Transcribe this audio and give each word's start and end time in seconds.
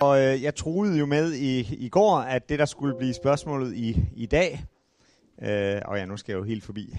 Og 0.00 0.20
øh, 0.20 0.42
jeg 0.42 0.54
troede 0.54 0.98
jo 0.98 1.06
med 1.06 1.32
i, 1.32 1.74
i 1.74 1.88
går, 1.88 2.16
at 2.16 2.48
det 2.48 2.58
der 2.58 2.64
skulle 2.64 2.96
blive 2.98 3.14
spørgsmålet 3.14 3.74
i, 3.74 3.96
i 4.16 4.26
dag, 4.26 4.64
øh, 5.42 5.82
og 5.84 5.98
ja, 5.98 6.04
nu 6.04 6.16
skal 6.16 6.32
jeg 6.32 6.38
jo 6.38 6.44
helt 6.44 6.64
forbi 6.64 6.96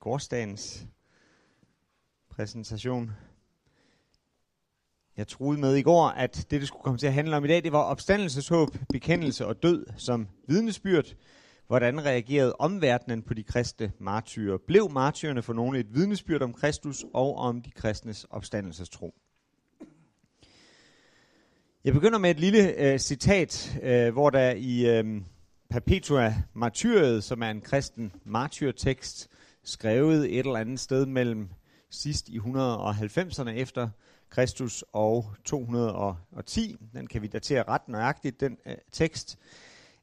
gårdsdagens 0.00 0.86
præsentation. 2.30 3.12
Jeg 5.16 5.28
troede 5.28 5.60
med 5.60 5.74
i 5.74 5.82
går, 5.82 6.06
at 6.08 6.36
det, 6.36 6.60
det 6.60 6.68
skulle 6.68 6.82
komme 6.82 6.98
til 6.98 7.06
at 7.06 7.12
handle 7.12 7.36
om 7.36 7.44
i 7.44 7.48
dag, 7.48 7.64
det 7.64 7.72
var 7.72 7.82
opstandelseshåb, 7.82 8.68
bekendelse 8.88 9.46
og 9.46 9.62
død 9.62 9.86
som 9.96 10.28
vidnesbyrd. 10.48 11.14
Hvordan 11.66 12.04
reagerede 12.04 12.56
omverdenen 12.58 13.22
på 13.22 13.34
de 13.34 13.42
kristne 13.42 13.92
martyrer? 13.98 14.58
Blev 14.66 14.90
martyrerne 14.90 15.42
for 15.42 15.52
nogle 15.52 15.78
et 15.78 15.94
vidnesbyrd 15.94 16.42
om 16.42 16.52
Kristus 16.52 17.04
og 17.14 17.36
om 17.36 17.62
de 17.62 17.70
kristnes 17.70 18.24
opstandelsestro? 18.30 19.14
Jeg 21.86 21.94
begynder 21.94 22.18
med 22.18 22.30
et 22.30 22.40
lille 22.40 22.74
øh, 22.78 22.98
citat, 22.98 23.78
øh, 23.82 24.12
hvor 24.12 24.30
der 24.30 24.50
i 24.50 24.98
øh, 24.98 25.22
Perpetua 25.70 26.34
Martyriet, 26.54 27.24
som 27.24 27.42
er 27.42 27.50
en 27.50 27.60
kristen 27.60 28.12
martyrtekst, 28.24 29.28
skrevet 29.64 30.38
et 30.38 30.38
eller 30.38 30.56
andet 30.56 30.80
sted 30.80 31.06
mellem 31.06 31.48
sidst 31.90 32.28
i 32.28 32.38
190'erne 32.38 33.48
efter 33.48 33.88
Kristus 34.30 34.84
og 34.92 35.32
210. 35.44 36.76
Den 36.94 37.06
kan 37.06 37.22
vi 37.22 37.26
datere 37.26 37.62
ret 37.68 37.88
nøjagtigt, 37.88 38.40
den 38.40 38.56
øh, 38.66 38.74
tekst. 38.92 39.38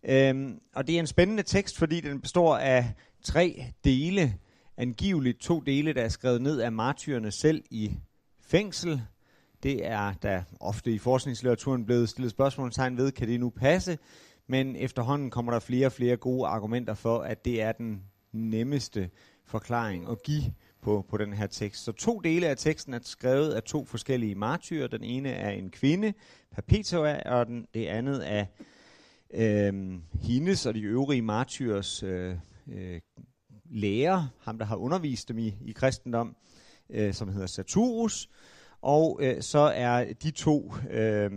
Øhm, 0.03 0.59
og 0.75 0.88
det 0.88 0.95
er 0.95 0.99
en 0.99 1.07
spændende 1.07 1.43
tekst, 1.43 1.77
fordi 1.77 2.02
den 2.02 2.21
består 2.21 2.57
af 2.57 2.93
tre 3.23 3.65
dele. 3.83 4.38
Angiveligt 4.77 5.39
to 5.39 5.59
dele, 5.59 5.93
der 5.93 6.02
er 6.02 6.09
skrevet 6.09 6.41
ned 6.41 6.59
af 6.59 6.71
martyrerne 6.71 7.31
selv 7.31 7.63
i 7.71 7.91
fængsel. 8.41 9.02
Det 9.63 9.85
er 9.85 10.13
der 10.13 10.44
ofte 10.59 10.91
i 10.91 10.98
forskningslitteraturen 10.98 11.85
blevet 11.85 12.09
stillet 12.09 12.31
spørgsmålstegn 12.31 12.98
ved, 12.98 13.12
kan 13.12 13.27
det 13.27 13.40
nu 13.40 13.49
passe? 13.49 13.98
Men 14.48 14.76
efterhånden 14.76 15.30
kommer 15.31 15.52
der 15.52 15.59
flere 15.59 15.86
og 15.86 15.92
flere 15.92 16.17
gode 16.17 16.47
argumenter 16.47 16.94
for, 16.94 17.20
at 17.20 17.45
det 17.45 17.61
er 17.61 17.72
den 17.72 18.03
nemmeste 18.31 19.09
forklaring 19.45 20.09
at 20.09 20.23
give 20.23 20.44
på, 20.81 21.05
på 21.09 21.17
den 21.17 21.33
her 21.33 21.47
tekst. 21.47 21.83
Så 21.83 21.92
to 21.92 22.20
dele 22.20 22.47
af 22.47 22.58
teksten 22.58 22.94
er 22.94 23.00
skrevet 23.03 23.53
af 23.53 23.64
to 23.64 23.86
forskellige 23.86 24.36
martyrer. 24.36 24.88
Den 24.88 25.03
ene 25.03 25.30
er 25.30 25.50
en 25.50 25.70
kvinde, 25.70 26.14
Perpetua, 26.52 27.22
og 27.25 27.45
den, 27.45 27.67
det 27.73 27.86
andet 27.86 28.31
er 28.31 28.45
øh, 29.33 30.00
hendes 30.22 30.66
og 30.66 30.73
de 30.73 30.81
øvrige 30.81 31.22
martyrers 31.22 32.03
øh, 32.03 32.36
øh, 32.72 33.02
lærer, 33.72 34.27
ham 34.39 34.58
der 34.58 34.66
har 34.66 34.75
undervist 34.75 35.30
dem 35.30 35.38
i, 35.38 35.55
i 35.61 35.72
kristendom, 35.72 36.36
øh, 36.89 37.14
som 37.14 37.30
hedder 37.30 37.48
Saturus. 37.48 38.30
Og 38.84 39.20
øh, 39.22 39.42
så 39.42 39.59
er 39.59 40.14
de 40.14 40.31
to 40.31 40.73
øh, 40.92 41.31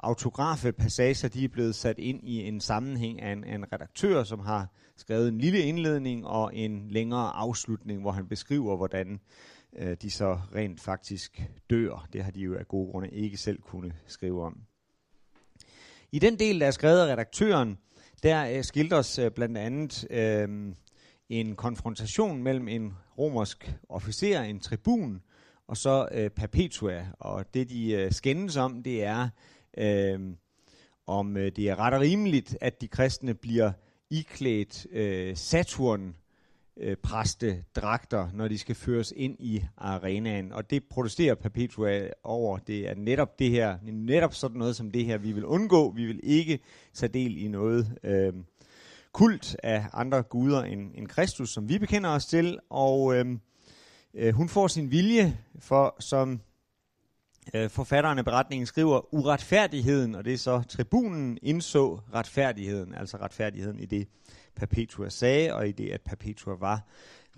autografe 0.00 0.72
passager, 0.72 1.28
de 1.28 1.44
er 1.44 1.48
blevet 1.48 1.74
sat 1.74 1.98
ind 1.98 2.20
i 2.22 2.48
en 2.48 2.60
sammenhæng 2.60 3.22
af 3.22 3.32
en, 3.32 3.44
af 3.44 3.54
en 3.54 3.72
redaktør, 3.72 4.24
som 4.24 4.40
har 4.40 4.72
skrevet 4.96 5.28
en 5.28 5.38
lille 5.38 5.58
indledning 5.58 6.26
og 6.26 6.56
en 6.56 6.90
længere 6.90 7.30
afslutning, 7.30 8.00
hvor 8.00 8.10
han 8.10 8.28
beskriver, 8.28 8.76
hvordan 8.76 9.20
øh, 9.76 9.96
de 10.02 10.10
så 10.10 10.38
rent 10.54 10.80
faktisk 10.80 11.42
dør. 11.70 12.08
Det 12.12 12.24
har 12.24 12.30
de 12.30 12.40
jo 12.40 12.54
af 12.54 12.68
gode 12.68 12.90
grunde 12.90 13.10
ikke 13.10 13.36
selv 13.36 13.60
kunne 13.60 13.92
skrive 14.06 14.44
om. 14.44 14.60
I 16.12 16.18
den 16.18 16.38
del, 16.38 16.60
der 16.60 16.66
er 16.66 16.70
skrevet 16.70 17.00
af 17.00 17.12
redaktøren, 17.12 17.78
der 18.22 18.56
øh, 18.56 18.64
skildres 18.64 19.18
øh, 19.18 19.30
blandt 19.30 19.58
andet 19.58 20.06
øh, 20.10 20.74
en 21.28 21.56
konfrontation 21.56 22.42
mellem 22.42 22.68
en 22.68 22.94
romersk 23.18 23.74
officer, 23.88 24.40
en 24.40 24.60
tribun, 24.60 25.22
og 25.66 25.76
så 25.76 26.08
øh, 26.12 26.30
Perpetua. 26.30 27.06
Og 27.18 27.54
det, 27.54 27.70
de 27.70 27.92
øh, 27.92 28.12
skændes 28.12 28.56
om, 28.56 28.82
det 28.82 29.04
er, 29.04 29.28
øh, 29.78 30.20
om 31.06 31.36
øh, 31.36 31.52
det 31.56 31.68
er 31.68 31.76
ret 31.76 31.94
og 31.94 32.00
rimeligt, 32.00 32.56
at 32.60 32.80
de 32.80 32.88
kristne 32.88 33.34
bliver 33.34 33.72
iklædt 34.10 34.86
øh, 34.92 35.36
Saturn 35.36 36.16
øh, 36.76 36.96
præstedragter, 36.96 38.28
når 38.34 38.48
de 38.48 38.58
skal 38.58 38.74
føres 38.74 39.12
ind 39.16 39.36
i 39.40 39.64
arenaen. 39.76 40.52
Og 40.52 40.70
det 40.70 40.84
protesterer 40.84 41.34
Perpetua 41.34 42.08
over. 42.24 42.58
Det 42.58 42.88
er 42.88 42.94
netop 42.94 43.38
det 43.38 43.50
her, 43.50 43.78
netop 43.82 44.34
sådan 44.34 44.58
noget 44.58 44.76
som 44.76 44.90
det 44.90 45.04
her, 45.04 45.18
vi 45.18 45.32
vil 45.32 45.44
undgå. 45.44 45.90
Vi 45.90 46.06
vil 46.06 46.20
ikke 46.22 46.58
tage 46.94 47.12
del 47.12 47.36
i 47.42 47.48
noget 47.48 47.98
øh, 48.02 48.32
kult 49.12 49.56
af 49.62 49.84
andre 49.92 50.22
guder 50.22 50.62
end, 50.62 50.90
end 50.94 51.06
Kristus, 51.06 51.50
som 51.50 51.68
vi 51.68 51.78
bekender 51.78 52.10
os 52.10 52.26
til. 52.26 52.58
Og 52.70 53.16
øh, 53.16 53.26
øh, 54.14 54.34
hun 54.34 54.48
får 54.48 54.68
sin 54.68 54.90
vilje, 54.90 55.38
for 55.58 55.96
som 56.00 56.40
øh, 57.54 57.70
forfatteren 57.70 58.18
af 58.18 58.24
beretningen 58.24 58.66
skriver, 58.66 59.14
uretfærdigheden, 59.14 60.14
og 60.14 60.24
det 60.24 60.32
er 60.32 60.38
så 60.38 60.62
tribunen, 60.68 61.38
indså 61.42 62.00
retfærdigheden, 62.14 62.94
altså 62.94 63.16
retfærdigheden 63.16 63.78
i 63.78 63.86
det, 63.86 64.08
Perpetua 64.56 65.08
sagde, 65.08 65.54
og 65.54 65.68
i 65.68 65.72
det, 65.72 65.90
at 65.90 66.00
Perpetua 66.00 66.54
var 66.54 66.88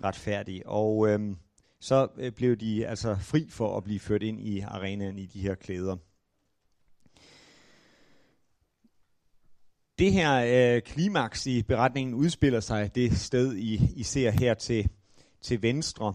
retfærdig. 0.03 0.67
Og 0.67 1.09
øh, 1.09 1.35
så 1.79 2.07
øh, 2.17 2.31
blev 2.31 2.55
de 2.55 2.87
altså 2.87 3.15
fri 3.15 3.47
for 3.49 3.77
at 3.77 3.83
blive 3.83 3.99
ført 3.99 4.23
ind 4.23 4.41
i 4.41 4.59
arenaen 4.59 5.19
i 5.19 5.25
de 5.25 5.41
her 5.41 5.55
klæder. 5.55 5.97
Det 9.99 10.13
her 10.13 10.75
øh, 10.75 10.81
klimaks 10.81 11.47
i 11.47 11.63
beretningen 11.63 12.15
udspiller 12.15 12.59
sig 12.59 12.95
det 12.95 13.17
sted, 13.17 13.55
I, 13.55 13.79
I 13.95 14.03
ser 14.03 14.31
her 14.31 14.53
til, 14.53 14.89
til 15.41 15.61
venstre. 15.61 16.13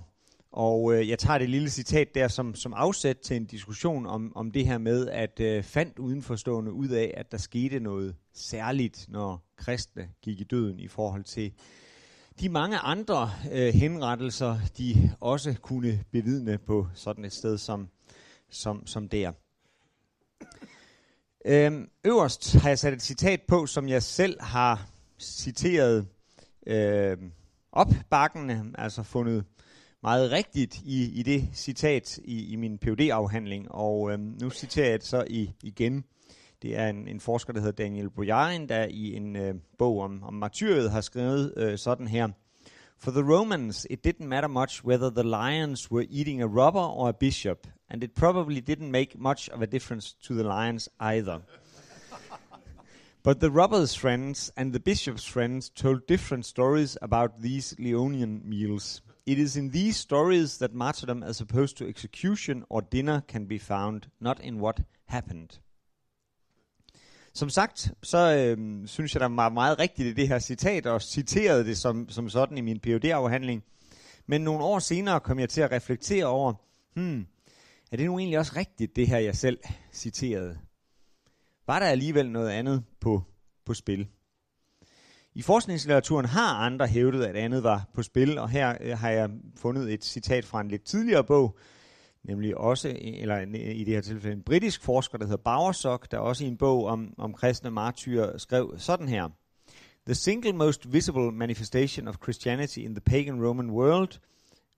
Og 0.52 0.94
øh, 0.94 1.08
jeg 1.08 1.18
tager 1.18 1.38
det 1.38 1.50
lille 1.50 1.70
citat 1.70 2.14
der 2.14 2.28
som, 2.28 2.54
som 2.54 2.74
afsæt 2.74 3.16
til 3.16 3.36
en 3.36 3.44
diskussion 3.44 4.06
om, 4.06 4.32
om 4.36 4.50
det 4.50 4.66
her 4.66 4.78
med, 4.78 5.08
at 5.08 5.40
øh, 5.40 5.62
fandt 5.62 5.98
udenforstående 5.98 6.72
ud 6.72 6.88
af, 6.88 7.14
at 7.16 7.32
der 7.32 7.38
skete 7.38 7.80
noget 7.80 8.16
særligt, 8.34 9.06
når 9.08 9.52
kristne 9.56 10.08
gik 10.22 10.40
i 10.40 10.44
døden 10.44 10.80
i 10.80 10.88
forhold 10.88 11.24
til 11.24 11.52
de 12.40 12.48
mange 12.48 12.78
andre 12.78 13.30
øh, 13.52 13.74
henrettelser, 13.74 14.58
de 14.78 15.12
også 15.20 15.54
kunne 15.62 16.04
bevidne 16.10 16.58
på 16.58 16.86
sådan 16.94 17.24
et 17.24 17.32
sted 17.32 17.58
som, 17.58 17.88
som, 18.50 18.86
som 18.86 19.08
der. 19.08 19.32
Øhm, 21.44 21.90
øverst 22.04 22.54
har 22.54 22.68
jeg 22.68 22.78
sat 22.78 22.92
et 22.92 23.02
citat 23.02 23.40
på, 23.48 23.66
som 23.66 23.88
jeg 23.88 24.02
selv 24.02 24.42
har 24.42 24.88
citeret 25.18 26.06
øh, 26.66 27.16
opbakkende, 27.72 28.72
altså 28.74 29.02
fundet 29.02 29.44
meget 30.02 30.30
rigtigt 30.30 30.80
i, 30.84 31.20
i 31.20 31.22
det 31.22 31.48
citat 31.54 32.18
i, 32.24 32.52
i 32.52 32.56
min 32.56 32.78
phd 32.78 33.00
afhandling 33.00 33.72
og 33.72 34.12
øh, 34.12 34.18
nu 34.18 34.50
citerer 34.50 34.90
jeg 34.90 34.98
det 34.98 35.06
så 35.06 35.24
i, 35.30 35.52
igen. 35.62 36.04
Det 36.62 36.78
er 36.78 36.88
en, 36.88 37.08
en 37.08 37.20
forsker, 37.20 37.52
der 37.52 37.60
hedder 37.60 37.84
Daniel 37.84 38.10
Boyarin, 38.10 38.68
der 38.68 38.86
i 38.90 39.16
en 39.16 39.36
øh, 39.36 39.54
bog 39.78 40.00
om, 40.00 40.22
om 40.22 40.34
martyriet 40.34 40.90
har 40.90 41.00
skrevet 41.00 41.54
øh, 41.56 41.78
sådan 41.78 42.08
her. 42.08 42.28
For 42.98 43.10
the 43.10 43.34
Romans, 43.34 43.86
it 43.90 44.06
didn't 44.06 44.26
matter 44.26 44.48
much 44.48 44.84
whether 44.84 45.10
the 45.10 45.22
lions 45.22 45.90
were 45.90 46.06
eating 46.10 46.42
a 46.42 46.46
robber 46.46 46.98
or 46.98 47.08
a 47.08 47.12
bishop, 47.20 47.66
and 47.90 48.04
it 48.04 48.14
probably 48.14 48.60
didn't 48.60 48.90
make 48.90 49.18
much 49.18 49.50
of 49.52 49.62
a 49.62 49.66
difference 49.66 50.16
to 50.22 50.34
the 50.34 50.42
lions 50.42 50.88
either. 51.00 51.40
But 53.24 53.40
the 53.40 53.50
robber's 53.50 53.94
friends 53.94 54.52
and 54.56 54.72
the 54.72 54.80
bishop's 54.80 55.24
friends 55.24 55.70
told 55.70 56.06
different 56.06 56.46
stories 56.46 56.96
about 57.02 57.42
these 57.42 57.74
Leonian 57.78 58.44
meals. 58.44 59.02
It 59.26 59.38
is 59.38 59.56
in 59.56 59.70
these 59.70 59.92
stories 59.92 60.58
that 60.58 60.72
martyrdom 60.74 61.22
as 61.22 61.40
opposed 61.40 61.76
to 61.76 61.84
execution 61.84 62.64
or 62.70 62.80
dinner 62.80 63.20
can 63.28 63.48
be 63.48 63.58
found, 63.58 64.00
not 64.20 64.40
in 64.42 64.60
what 64.60 64.80
happened. 65.04 65.48
Som 67.34 67.50
sagt, 67.50 67.92
så 68.02 68.36
øhm, 68.36 68.86
synes 68.86 69.14
jeg, 69.14 69.20
der 69.20 69.28
var 69.28 69.48
meget 69.48 69.78
rigtigt 69.78 70.08
i 70.08 70.12
det 70.12 70.28
her 70.28 70.38
citat, 70.38 70.86
og 70.86 71.02
citerede 71.02 71.64
det 71.64 71.78
som, 71.78 72.08
som 72.08 72.28
sådan 72.28 72.58
i 72.58 72.60
min 72.60 72.80
phd 72.80 73.04
afhandling 73.04 73.64
Men 74.26 74.40
nogle 74.40 74.64
år 74.64 74.78
senere 74.78 75.20
kom 75.20 75.38
jeg 75.38 75.48
til 75.48 75.60
at 75.60 75.72
reflektere 75.72 76.26
over, 76.26 76.54
hmm, 76.94 77.26
er 77.92 77.96
det 77.96 78.06
nu 78.06 78.18
egentlig 78.18 78.38
også 78.38 78.52
rigtigt, 78.56 78.96
det 78.96 79.08
her 79.08 79.18
jeg 79.18 79.36
selv 79.36 79.58
citerede? 79.92 80.58
Var 81.66 81.78
der 81.78 81.86
alligevel 81.86 82.30
noget 82.30 82.50
andet 82.50 82.84
på, 83.00 83.22
på 83.64 83.74
spil? 83.74 84.08
I 85.34 85.42
forskningslitteraturen 85.42 86.26
har 86.26 86.54
andre 86.54 86.86
hævdet, 86.86 87.24
at 87.24 87.36
andet 87.36 87.62
var 87.62 87.88
på 87.94 88.02
spil, 88.02 88.38
og 88.38 88.48
her 88.48 88.76
øh, 88.80 88.98
har 88.98 89.10
jeg 89.10 89.30
fundet 89.56 89.92
et 89.92 90.04
citat 90.04 90.44
fra 90.44 90.60
en 90.60 90.68
lidt 90.68 90.84
tidligere 90.84 91.24
bog, 91.24 91.58
nemlig 92.24 92.58
også, 92.58 92.88
øh, 92.88 92.94
eller 92.98 93.40
øh, 93.40 93.54
i 93.54 93.84
det 93.84 93.94
her 93.94 94.00
tilfælde 94.00 94.36
en 94.36 94.42
britisk 94.42 94.82
forsker, 94.82 95.18
der 95.18 95.24
hedder 95.24 95.42
Bowersock, 95.44 96.10
der 96.10 96.18
også 96.18 96.44
i 96.44 96.48
en 96.48 96.56
bog 96.56 96.86
om, 96.86 97.14
om 97.18 97.32
kristne 97.32 97.70
martyrer 97.70 98.38
skrev 98.38 98.74
sådan 98.78 99.08
her. 99.08 99.28
The 100.06 100.14
single 100.14 100.52
most 100.52 100.92
visible 100.92 101.32
manifestation 101.32 102.08
of 102.08 102.16
Christianity 102.22 102.78
in 102.78 102.94
the 102.94 103.00
pagan 103.00 103.46
Roman 103.46 103.70
world, 103.70 104.18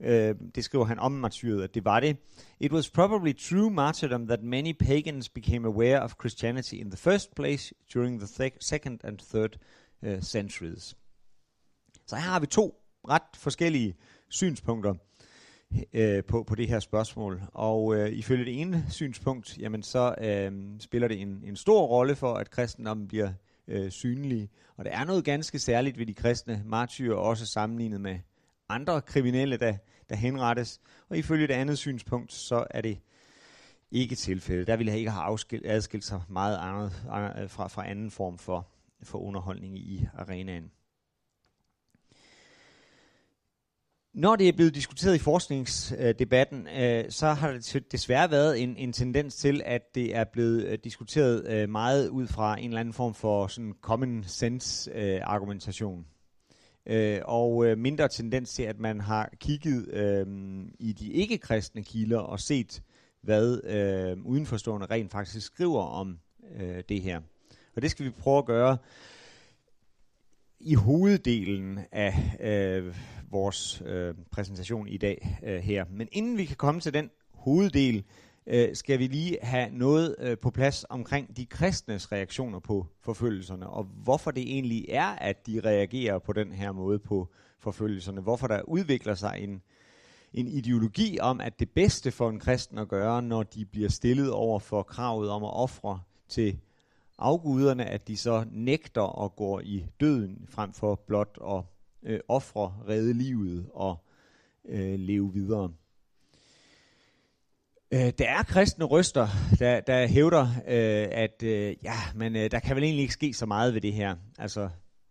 øh, 0.00 0.34
det 0.54 0.64
skriver 0.64 0.84
han 0.84 0.98
om 0.98 1.12
martyret, 1.12 1.62
at 1.62 1.74
det 1.74 1.84
var 1.84 2.00
det. 2.00 2.16
It 2.60 2.72
was 2.72 2.90
probably 2.90 3.32
true 3.32 3.70
martyrdom 3.70 4.26
that 4.26 4.42
many 4.42 4.72
pagans 4.72 5.28
became 5.28 5.68
aware 5.68 6.02
of 6.02 6.14
Christianity 6.20 6.74
in 6.74 6.90
the 6.90 6.96
first 6.96 7.34
place 7.34 7.74
during 7.94 8.20
the 8.20 8.44
th- 8.44 8.56
second 8.60 8.98
and 9.04 9.18
third 9.18 9.58
uh, 10.04 10.20
centuries. 10.20 10.96
Så 12.06 12.16
her 12.16 12.22
har 12.22 12.40
vi 12.40 12.46
to 12.46 12.80
ret 13.08 13.22
forskellige 13.36 13.96
synspunkter. 14.28 14.94
øh, 15.92 16.24
på, 16.24 16.42
på 16.42 16.54
det 16.54 16.68
her 16.68 16.80
spørgsmål. 16.80 17.42
Og 17.52 17.96
øh, 17.96 18.10
ifølge 18.10 18.44
det 18.44 18.60
ene 18.60 18.84
synspunkt, 18.88 19.58
jamen 19.58 19.82
så 19.82 20.14
øh, 20.20 20.80
spiller 20.80 21.08
det 21.08 21.20
en, 21.20 21.42
en 21.44 21.56
stor 21.56 21.86
rolle 21.86 22.16
for, 22.16 22.34
at 22.34 22.50
kristendommen 22.50 23.08
bliver 23.08 23.32
øh, 23.68 23.90
synlig. 23.90 24.50
Og 24.76 24.84
der 24.84 24.90
er 24.90 25.04
noget 25.04 25.24
ganske 25.24 25.58
særligt 25.58 25.98
ved 25.98 26.06
de 26.06 26.14
kristne 26.14 26.62
martyrer, 26.66 27.16
også 27.16 27.46
sammenlignet 27.46 28.00
med 28.00 28.18
andre 28.68 29.00
kriminelle, 29.00 29.56
der, 29.56 29.76
der 30.08 30.16
henrettes. 30.16 30.80
Og 31.08 31.18
ifølge 31.18 31.46
det 31.46 31.54
andet 31.54 31.78
synspunkt, 31.78 32.32
så 32.32 32.66
er 32.70 32.80
det 32.80 32.98
ikke 33.90 34.14
tilfældet. 34.14 34.66
Der 34.66 34.76
ville 34.76 34.90
jeg 34.90 34.98
ikke 34.98 35.10
have 35.10 35.22
afskilt, 35.22 35.66
adskilt 35.66 36.04
sig 36.04 36.22
meget 36.28 36.58
andet, 36.58 36.92
fra, 37.50 37.68
fra 37.68 37.90
anden 37.90 38.10
form 38.10 38.38
for, 38.38 38.68
for 39.04 39.18
underholdning 39.18 39.78
i 39.78 40.06
arenaen. 40.14 40.70
Når 44.14 44.36
det 44.36 44.48
er 44.48 44.52
blevet 44.52 44.74
diskuteret 44.74 45.14
i 45.14 45.18
forskningsdebatten, 45.18 46.68
øh, 46.68 47.04
så 47.08 47.26
har 47.26 47.50
det 47.50 47.92
desværre 47.92 48.30
været 48.30 48.62
en, 48.62 48.76
en 48.76 48.92
tendens 48.92 49.36
til, 49.36 49.62
at 49.64 49.94
det 49.94 50.16
er 50.16 50.24
blevet 50.24 50.64
øh, 50.64 50.78
diskuteret 50.84 51.46
øh, 51.48 51.68
meget 51.68 52.08
ud 52.08 52.26
fra 52.26 52.58
en 52.58 52.68
eller 52.68 52.80
anden 52.80 52.94
form 52.94 53.14
for 53.14 53.46
sådan 53.46 53.74
common 53.80 54.24
sense 54.26 54.90
øh, 54.90 55.20
argumentation. 55.24 56.06
Øh, 56.86 57.20
og 57.24 57.78
mindre 57.78 58.08
tendens 58.08 58.54
til, 58.54 58.62
at 58.62 58.78
man 58.78 59.00
har 59.00 59.30
kigget 59.40 59.88
i 60.78 60.92
de 60.92 61.12
ikke-kristne 61.12 61.82
kilder 61.84 62.18
og 62.18 62.40
set, 62.40 62.82
hvad 63.22 63.58
udenforstående 64.24 64.86
rent 64.86 65.10
faktisk 65.12 65.46
skriver 65.46 65.82
om 65.82 66.18
det 66.88 67.02
her. 67.02 67.20
Og 67.76 67.82
det 67.82 67.90
skal 67.90 68.04
vi 68.04 68.10
prøve 68.10 68.38
at 68.38 68.44
gøre 68.44 68.76
i 70.60 70.74
hoveddelen 70.74 71.78
af 71.92 72.36
øh, 72.40 72.96
vores 73.30 73.82
øh, 73.86 74.14
præsentation 74.30 74.88
i 74.88 74.96
dag 74.96 75.38
øh, 75.42 75.58
her. 75.58 75.84
Men 75.90 76.08
inden 76.12 76.38
vi 76.38 76.44
kan 76.44 76.56
komme 76.56 76.80
til 76.80 76.94
den 76.94 77.10
hoveddel, 77.32 78.04
øh, 78.46 78.76
skal 78.76 78.98
vi 78.98 79.06
lige 79.06 79.38
have 79.42 79.70
noget 79.70 80.16
øh, 80.18 80.38
på 80.38 80.50
plads 80.50 80.84
omkring 80.88 81.36
de 81.36 81.46
kristnes 81.46 82.12
reaktioner 82.12 82.58
på 82.58 82.86
forfølgelserne, 83.00 83.66
og 83.66 83.84
hvorfor 83.84 84.30
det 84.30 84.42
egentlig 84.42 84.86
er, 84.88 85.06
at 85.06 85.46
de 85.46 85.60
reagerer 85.60 86.18
på 86.18 86.32
den 86.32 86.52
her 86.52 86.72
måde 86.72 86.98
på 86.98 87.28
forfølgelserne. 87.58 88.20
Hvorfor 88.20 88.46
der 88.46 88.62
udvikler 88.62 89.14
sig 89.14 89.36
en, 89.40 89.62
en 90.32 90.48
ideologi 90.48 91.18
om, 91.20 91.40
at 91.40 91.60
det 91.60 91.70
bedste 91.70 92.10
for 92.10 92.30
en 92.30 92.40
kristen 92.40 92.78
at 92.78 92.88
gøre, 92.88 93.22
når 93.22 93.42
de 93.42 93.64
bliver 93.64 93.88
stillet 93.88 94.30
over 94.30 94.58
for 94.58 94.82
kravet 94.82 95.30
om 95.30 95.44
at 95.44 95.52
ofre 95.52 96.00
til 96.28 96.58
afguderne, 97.18 97.84
at 97.84 98.08
de 98.08 98.16
så 98.16 98.44
nægter 98.52 99.24
at 99.24 99.36
gå 99.36 99.60
i 99.60 99.84
døden 100.00 100.46
frem 100.48 100.72
for 100.72 100.94
blot 101.06 101.38
at 101.50 101.62
øh, 102.02 102.20
ofre, 102.28 102.74
redde 102.88 103.12
livet 103.12 103.66
og 103.74 104.04
øh, 104.68 104.98
leve 104.98 105.32
videre. 105.32 105.72
Øh, 107.92 108.12
der 108.18 108.28
er 108.28 108.42
kristne 108.42 108.84
røster, 108.84 109.28
der, 109.58 109.80
der 109.80 110.06
hævder, 110.06 110.46
øh, 110.66 111.08
at 111.10 111.42
øh, 111.42 111.74
ja, 111.82 111.96
men 112.14 112.36
øh, 112.36 112.50
der 112.50 112.58
kan 112.58 112.76
vel 112.76 112.84
egentlig 112.84 113.02
ikke 113.02 113.14
ske 113.14 113.32
så 113.32 113.46
meget 113.46 113.74
ved 113.74 113.80
det 113.80 113.92
her. 113.92 114.16
Altså, 114.38 114.68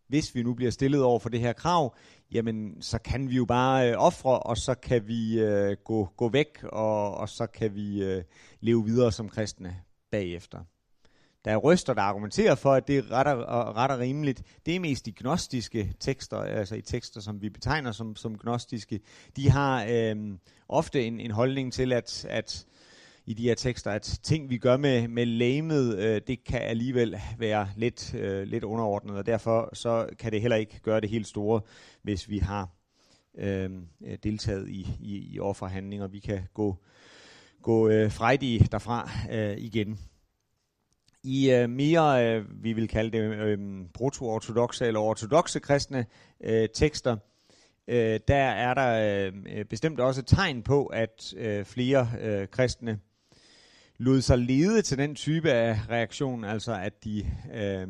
hvis 0.08 0.36
vi 0.36 0.44
nu 0.44 0.54
bliver 0.54 0.72
stillet 0.72 1.04
over 1.04 1.20
for 1.20 1.30
det 1.30 1.40
her 1.40 1.54
krav, 1.54 1.96
jamen 2.32 2.82
så 2.82 3.00
kan 3.00 3.30
vi 3.30 3.36
jo 3.36 3.46
bare 3.46 3.92
øh, 3.92 3.96
ofre, 3.98 4.40
og 4.40 4.58
så 4.58 4.76
kan 4.76 5.08
vi 5.08 5.40
øh, 5.40 5.78
gå, 5.84 6.06
gå 6.18 6.30
væk, 6.30 6.64
og, 6.64 7.18
og 7.18 7.30
så 7.30 7.48
kan 7.48 7.76
vi 7.76 8.04
øh, 8.04 8.24
leve 8.60 8.86
videre 8.86 9.12
som 9.12 9.30
kristne 9.30 9.76
bagefter 10.12 10.60
der 11.46 11.52
er 11.52 11.58
røster, 11.58 11.94
der 11.94 12.02
argumenterer 12.02 12.56
for, 12.56 12.74
at 12.74 12.88
det 12.88 12.98
er 12.98 13.12
ret 13.12 13.28
og, 13.28 13.76
ret 13.76 13.92
og 13.92 14.00
rimeligt. 14.00 14.44
Det 14.66 14.76
er 14.76 14.80
mest 14.80 15.06
de 15.06 15.12
gnostiske 15.12 15.94
tekster, 16.00 16.38
altså 16.38 16.76
i 16.76 16.82
tekster, 16.82 17.22
som 17.22 17.42
vi 17.42 17.50
betegner 17.50 17.92
som, 17.92 18.16
som 18.16 18.38
gnostiske. 18.38 19.00
De 19.36 19.50
har 19.50 19.86
øh, 19.90 20.16
ofte 20.70 21.04
en, 21.06 21.20
en 21.20 21.32
holdning 21.32 21.74
til, 21.74 21.94
at, 21.94 22.26
at 22.30 22.66
i 23.26 23.34
de 23.34 23.44
her 23.44 23.56
tekster, 23.56 23.92
at 23.92 24.20
ting, 24.24 24.50
vi 24.50 24.58
gør 24.58 24.78
med, 24.78 25.08
med 25.08 25.26
lamet, 25.26 25.98
øh, 25.98 26.22
det 26.28 26.44
kan 26.44 26.62
alligevel 26.62 27.20
være 27.38 27.70
lidt, 27.76 28.14
øh, 28.14 28.44
lidt 28.44 28.64
underordnet, 28.64 29.18
og 29.18 29.26
derfor 29.26 29.70
så 29.74 30.08
kan 30.20 30.32
det 30.32 30.42
heller 30.42 30.58
ikke 30.58 30.80
gøre 30.80 31.02
det 31.02 31.10
helt 31.10 31.28
store, 31.28 31.62
hvis 32.02 32.30
vi 32.30 32.38
har 32.38 32.70
øh, 33.38 33.70
deltaget 34.24 34.70
i, 34.70 34.88
i, 35.00 35.34
i 35.34 35.40
offerhandlinger. 35.40 36.08
Vi 36.08 36.20
kan 36.20 36.40
gå, 36.54 36.78
gå 37.62 37.90
øh, 37.90 38.12
frejdige 38.12 38.68
derfra 38.72 39.10
øh, 39.32 39.58
igen. 39.58 40.00
I 41.24 41.52
øh, 41.52 41.70
mere, 41.70 42.28
øh, 42.28 42.64
vi 42.64 42.74
vil 42.74 42.88
kalde 42.88 43.18
det 43.18 43.24
øh, 43.24 43.60
proto-ortodoxe 43.94 44.86
eller 44.86 45.00
ortodoxe 45.00 45.60
kristne 45.60 46.06
øh, 46.44 46.70
tekster, 46.74 47.18
øh, 47.88 48.20
der 48.28 48.36
er 48.36 48.74
der 48.74 49.26
øh, 49.26 49.34
øh 49.58 49.66
bestemt 49.66 50.00
også 50.00 50.22
tegn 50.22 50.64
på, 50.64 50.86
at 50.86 51.34
øh, 51.38 51.66
flere 51.66 52.10
øh, 52.22 52.48
kristne 52.48 53.00
lod 53.98 54.22
sig 54.22 54.38
lede 54.38 54.82
til 54.82 54.98
den 54.98 55.16
type 55.16 55.52
af 55.52 55.80
reaktion, 55.90 56.44
altså 56.44 56.74
at 56.74 57.04
de 57.04 57.26
øh, 57.54 57.88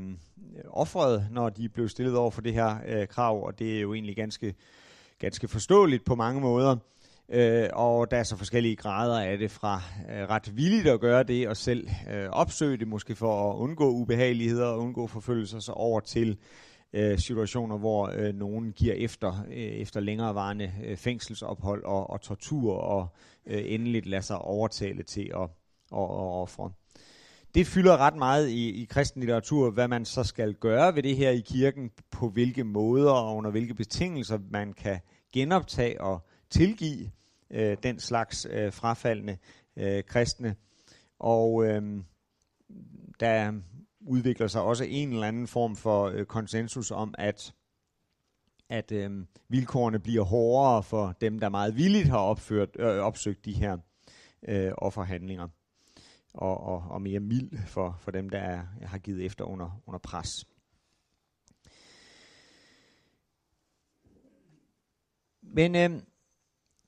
offrede, 0.68 1.28
når 1.32 1.50
de 1.50 1.70
blev 1.70 1.90
stillet 1.90 2.18
over 2.18 2.32
for 2.32 2.42
det 2.42 2.54
her 2.54 2.78
øh, 2.88 3.08
krav, 3.08 3.46
og 3.46 3.60
det 3.60 3.78
er 3.78 3.82
jo 3.82 3.94
egentlig 3.94 4.16
ganske, 4.16 4.56
ganske 5.20 5.48
forståeligt 5.48 6.06
på 6.06 6.16
mange 6.16 6.42
måder. 6.42 6.78
Øh, 7.30 7.70
og 7.74 8.12
der 8.12 8.18
er 8.18 8.24
så 8.24 8.38
forskellige 8.38 8.76
grader 8.76 9.20
af 9.20 9.38
det, 9.38 9.52
fra 9.52 9.82
øh, 10.10 10.30
ret 10.30 10.58
villigt 10.58 10.88
at 10.88 11.00
gøre 11.00 11.24
det, 11.24 11.48
og 11.48 11.58
selv 11.58 11.88
øh, 12.12 12.30
opsøge 12.30 12.78
det, 12.78 12.88
måske 12.88 13.16
for 13.16 13.52
at 13.52 13.56
undgå 13.56 13.90
ubehageligheder 13.90 14.66
og 14.66 14.80
undgå 14.80 15.08
forfølgelser, 15.08 15.60
så 15.60 15.72
over 15.72 16.00
til 16.00 16.38
øh, 16.94 17.18
situationer, 17.20 17.78
hvor 17.78 18.12
øh, 18.16 18.34
nogen 18.36 18.72
giver 18.72 18.94
efter, 18.94 19.46
øh, 19.48 19.56
efter 19.56 20.00
længerevarende 20.00 20.72
øh, 20.86 20.98
fængselsophold 20.98 21.84
og, 21.84 22.10
og 22.10 22.22
tortur, 22.22 22.74
og 22.74 23.08
øh, 23.48 23.64
endeligt 23.66 24.06
lader 24.06 24.22
sig 24.22 24.38
overtale 24.38 25.04
til 25.04 25.32
at, 25.36 25.42
at, 25.42 25.50
at 25.92 26.34
ofre. 26.42 26.72
Det 27.56 27.68
fylder 27.68 27.98
ret 27.98 28.16
meget 28.16 28.50
i, 28.50 28.82
i 28.82 28.86
kristen 28.86 29.22
litteratur, 29.22 29.72
hvad 29.72 29.88
man 29.88 30.06
så 30.06 30.24
skal 30.24 30.54
gøre 30.54 30.96
ved 30.96 31.04
det 31.04 31.16
her 31.16 31.30
i 31.30 31.40
kirken, 31.40 31.92
på 32.12 32.30
hvilke 32.30 32.64
måder 32.64 33.12
og 33.12 33.36
under 33.36 33.52
hvilke 33.52 33.74
betingelser 33.74 34.40
man 34.52 34.74
kan 34.74 35.00
genoptage 35.34 36.02
og 36.02 36.28
tilgive 36.54 37.12
øh, 37.50 37.78
den 37.84 38.00
slags 38.00 38.48
øh, 38.50 38.74
frafaldende 38.74 39.38
øh, 39.78 40.04
kristne. 40.04 40.56
Og 41.20 41.66
øh, 41.66 42.04
der 43.20 43.62
udvikler 44.02 44.48
sig 44.48 44.62
også 44.62 44.84
en 44.84 45.14
eller 45.14 45.28
anden 45.28 45.48
form 45.48 45.76
for 45.76 46.06
øh, 46.06 46.26
konsensus 46.26 46.92
om, 46.92 47.16
at 47.18 47.54
at 48.70 48.92
øh, 48.92 49.26
vilkårene 49.50 50.00
bliver 50.00 50.24
hårdere 50.24 50.84
for 50.84 51.16
dem, 51.22 51.40
der 51.40 51.50
meget 51.50 51.76
villigt 51.76 52.08
har 52.08 52.18
opført, 52.18 52.70
øh, 52.80 52.98
opsøgt 52.98 53.46
de 53.46 53.54
her 53.54 53.78
øh, 54.48 54.72
offerhandlinger, 54.78 55.48
og, 56.34 56.64
og, 56.64 56.84
og 56.90 57.02
mere 57.02 57.20
mild 57.20 57.68
for, 57.68 57.98
for 58.00 58.12
dem, 58.12 58.30
der 58.30 58.40
er, 58.40 58.66
har 58.82 58.98
givet 58.98 59.26
efter 59.26 59.46
under, 59.46 59.82
under 59.86 60.00
pres. 60.00 60.48
Men 65.42 65.76
øh, 65.76 66.02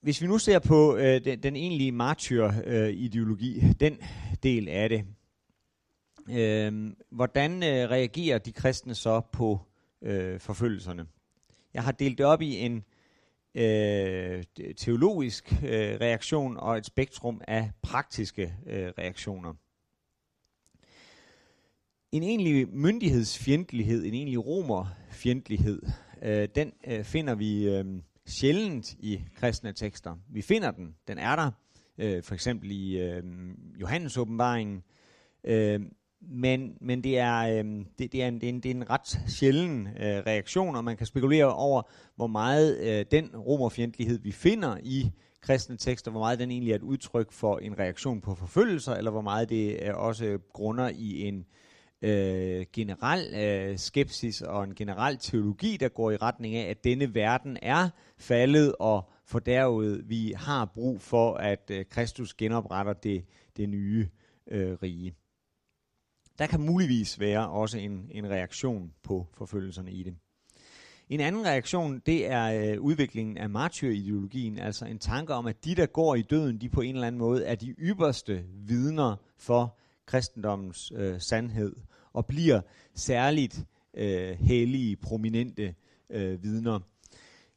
hvis 0.06 0.22
vi 0.22 0.28
nu 0.28 0.38
ser 0.38 0.60
på 0.60 0.96
øh, 0.96 1.26
den, 1.26 1.44
den 1.44 1.56
egentlige 1.56 1.92
martyr-ideologi, 1.92 3.58
øh, 3.58 3.74
den 3.80 3.98
del 4.44 4.70
af 4.70 4.90
det, 4.90 5.06
øh, 6.30 6.94
hvordan 7.12 7.64
øh, 7.64 7.90
reagerer 7.90 8.38
de 8.38 8.52
kristne 8.52 8.96
så 8.96 9.22
på 9.32 9.60
øh, 10.02 10.40
forfølgelserne? 10.40 11.08
Jeg 11.74 11.84
har 11.84 11.92
delt 11.92 12.18
det 12.18 12.26
op 12.26 12.42
i 12.42 12.56
en 12.56 12.84
øh, 13.56 14.44
teologisk 14.78 15.54
øh, 15.64 16.00
reaktion 16.02 16.58
og 16.58 16.78
et 16.78 16.86
spektrum 16.86 17.42
af 17.48 17.72
praktiske 17.82 18.54
øh, 18.68 18.92
reaktioner. 18.98 19.54
En 22.12 22.24
egentlig 22.24 22.68
myndighedsfjendtlighed, 22.70 24.06
en 24.06 24.14
egentlig 24.14 24.46
romerfjendtlighed, 24.46 25.82
øh, 26.22 26.48
den 26.56 26.74
øh, 26.88 27.04
finder 27.04 27.36
vi... 27.36 27.70
Øh, 27.70 27.86
sjældent 28.28 28.94
i 29.00 29.24
kristne 29.36 29.74
tekster. 29.74 30.16
Vi 30.30 30.42
finder 30.42 30.72
den, 30.72 30.96
den 31.08 31.18
er 31.18 31.36
der, 31.36 31.52
øh, 31.98 32.24
for 32.24 32.34
eksempel 32.34 32.72
i 32.72 33.00
øh, 33.00 33.24
Johannes 33.82 34.18
åbenbaringen, 34.18 34.84
øh, 35.44 35.82
men, 36.22 36.78
men 36.82 37.04
det, 37.04 37.18
er, 37.18 37.40
øh, 37.40 37.86
det, 38.00 38.12
det, 38.12 38.24
er 38.24 38.28
en, 38.28 38.42
det, 38.42 38.44
er 38.44 38.50
en, 38.50 38.60
det 38.60 38.72
er 38.72 38.76
en 38.76 38.90
ret 38.90 39.20
sjælden 39.28 39.88
øh, 39.88 40.18
reaktion, 40.28 40.76
og 40.76 40.84
man 40.84 40.98
kan 40.98 41.06
spekulere 41.06 41.54
over, 41.54 41.82
hvor 42.16 42.28
meget 42.28 42.80
øh, 42.80 43.06
den 43.12 43.36
romerfjendtlighed, 43.36 44.20
vi 44.20 44.32
finder 44.32 44.78
i 44.84 45.12
kristne 45.42 45.78
tekster, 45.78 46.12
hvor 46.12 46.20
meget 46.20 46.40
den 46.40 46.52
egentlig 46.52 46.72
er 46.72 46.76
et 46.76 46.82
udtryk 46.82 47.32
for 47.32 47.58
en 47.58 47.80
reaktion 47.80 48.22
på 48.22 48.36
forfølgelser, 48.36 48.94
eller 48.94 49.12
hvor 49.12 49.22
meget 49.22 49.50
det 49.50 49.88
er 49.88 49.94
også 49.94 50.40
grunder 50.54 50.90
i 50.90 51.22
en 51.22 51.40
øh, 51.40 51.46
Øh, 52.06 52.66
generel 52.74 53.34
øh, 53.34 53.78
skepsis 53.78 54.42
og 54.42 54.64
en 54.64 54.76
generel 54.76 55.18
teologi, 55.18 55.78
der 55.78 55.90
går 55.90 56.12
i 56.12 56.18
retning 56.18 56.56
af, 56.56 56.70
at 56.70 56.84
denne 56.84 57.16
verden 57.16 57.58
er 57.62 57.90
faldet 58.18 58.76
og 58.80 59.10
fordærvet. 59.26 60.10
Vi 60.10 60.34
har 60.38 60.66
brug 60.66 61.02
for, 61.02 61.34
at 61.34 61.72
øh, 61.72 61.86
Kristus 61.90 62.34
genopretter 62.34 62.94
det, 62.94 63.26
det 63.58 63.70
nye 63.70 64.10
øh, 64.52 64.74
rige. 64.84 65.16
Der 66.40 66.48
kan 66.48 66.62
muligvis 66.62 67.20
være 67.20 67.50
også 67.50 67.78
en, 67.78 68.10
en 68.12 68.30
reaktion 68.30 68.94
på 69.04 69.28
forfølgelserne 69.34 69.92
i 69.92 70.04
det. 70.04 70.16
En 71.10 71.20
anden 71.20 71.46
reaktion, 71.46 72.02
det 72.06 72.28
er 72.28 72.74
øh, 72.74 72.82
udviklingen 72.82 73.38
af 73.38 73.50
martyrideologien, 73.50 74.60
altså 74.60 74.86
en 74.86 75.00
tanke 75.00 75.34
om, 75.34 75.46
at 75.46 75.66
de, 75.66 75.76
der 75.76 75.86
går 75.86 76.16
i 76.16 76.22
døden, 76.22 76.62
de 76.62 76.70
på 76.70 76.82
en 76.82 76.96
eller 76.96 77.08
anden 77.08 77.20
måde 77.20 77.46
er 77.46 77.56
de 77.56 77.70
ypperste 77.70 78.46
vidner 78.54 79.16
for 79.38 79.78
kristendommens 80.06 80.92
øh, 80.96 81.22
sandhed, 81.22 81.76
og 82.16 82.26
bliver 82.26 82.62
særligt 82.94 83.66
øh, 83.94 84.30
hellige, 84.30 84.96
prominente 84.96 85.76
øh, 86.10 86.44
vidner. 86.44 86.80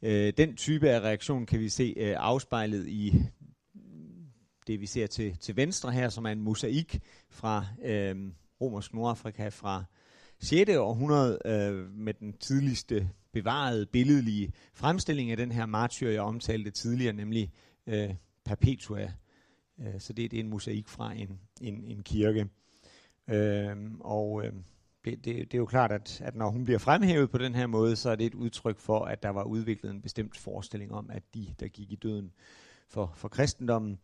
Øh, 0.02 0.32
den 0.36 0.56
type 0.56 0.90
af 0.90 1.00
reaktion 1.00 1.46
kan 1.46 1.60
vi 1.60 1.68
se 1.68 1.94
øh, 1.96 2.14
afspejlet 2.18 2.88
i 2.88 3.14
det, 4.66 4.80
vi 4.80 4.86
ser 4.86 5.06
til, 5.06 5.36
til 5.36 5.56
venstre 5.56 5.92
her, 5.92 6.08
som 6.08 6.24
er 6.24 6.30
en 6.30 6.40
mosaik 6.40 7.00
fra 7.30 7.66
øh, 7.84 8.16
romersk 8.60 8.94
Nordafrika 8.94 9.48
fra 9.48 9.84
6. 10.40 10.70
århundrede 10.76 11.38
øh, 11.44 11.90
med 11.92 12.14
den 12.14 12.32
tidligste 12.32 13.10
bevarede 13.32 13.86
billedlige 13.86 14.52
fremstilling 14.74 15.30
af 15.30 15.36
den 15.36 15.52
her 15.52 15.66
martyr, 15.66 16.08
jeg 16.08 16.22
omtalte 16.22 16.70
tidligere, 16.70 17.12
nemlig 17.12 17.52
øh, 17.86 18.14
Perpetua. 18.44 19.12
Øh, 19.80 20.00
så 20.00 20.12
det, 20.12 20.30
det 20.30 20.36
er 20.36 20.44
en 20.44 20.50
mosaik 20.50 20.88
fra 20.88 21.12
en, 21.12 21.40
en, 21.60 21.84
en 21.84 22.02
kirke. 22.02 22.48
Øh, 23.28 23.76
og 24.00 24.44
øh, 24.44 24.52
det, 25.04 25.24
det, 25.24 25.24
det 25.24 25.54
er 25.54 25.58
jo 25.58 25.66
klart, 25.66 25.92
at, 25.92 26.20
at 26.20 26.34
når 26.34 26.50
hun 26.50 26.64
bliver 26.64 26.78
fremhævet 26.78 27.30
på 27.30 27.38
den 27.38 27.54
her 27.54 27.66
måde, 27.66 27.96
så 27.96 28.10
er 28.10 28.16
det 28.16 28.26
et 28.26 28.34
udtryk 28.34 28.78
for, 28.78 29.04
at 29.04 29.22
der 29.22 29.28
var 29.28 29.42
udviklet 29.42 29.90
en 29.90 30.02
bestemt 30.02 30.36
forestilling 30.36 30.92
om, 30.92 31.10
at 31.10 31.22
de, 31.34 31.54
der 31.60 31.68
gik 31.68 31.92
i 31.92 31.96
døden 31.96 32.32
for, 32.88 33.12
for 33.16 33.28
kristendommen, 33.28 33.98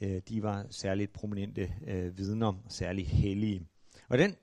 øh, 0.00 0.20
de 0.28 0.42
var 0.42 0.66
særligt 0.70 1.12
prominente 1.12 1.72
øh, 1.86 2.18
vidner, 2.18 2.52
særligt 2.68 3.08
hellige. 3.08 3.66
Og 4.08 4.18
den 4.18 4.36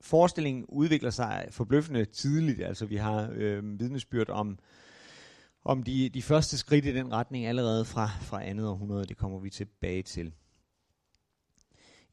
forestilling 0.00 0.64
udvikler 0.68 1.10
sig 1.10 1.48
forbløffende 1.50 2.04
tidligt. 2.04 2.62
Altså 2.62 2.86
vi 2.86 2.96
har 2.96 3.30
øh, 3.32 3.80
vidnesbyrd 3.80 4.30
om, 4.30 4.58
om 5.64 5.82
de, 5.82 6.08
de 6.08 6.22
første 6.22 6.58
skridt 6.58 6.86
i 6.86 6.94
den 6.94 7.12
retning 7.12 7.46
allerede 7.46 7.84
fra, 7.84 8.10
fra 8.20 8.44
andet 8.44 8.68
århundrede. 8.68 9.04
Det 9.04 9.16
kommer 9.16 9.38
vi 9.38 9.50
tilbage 9.50 10.02
til. 10.02 10.32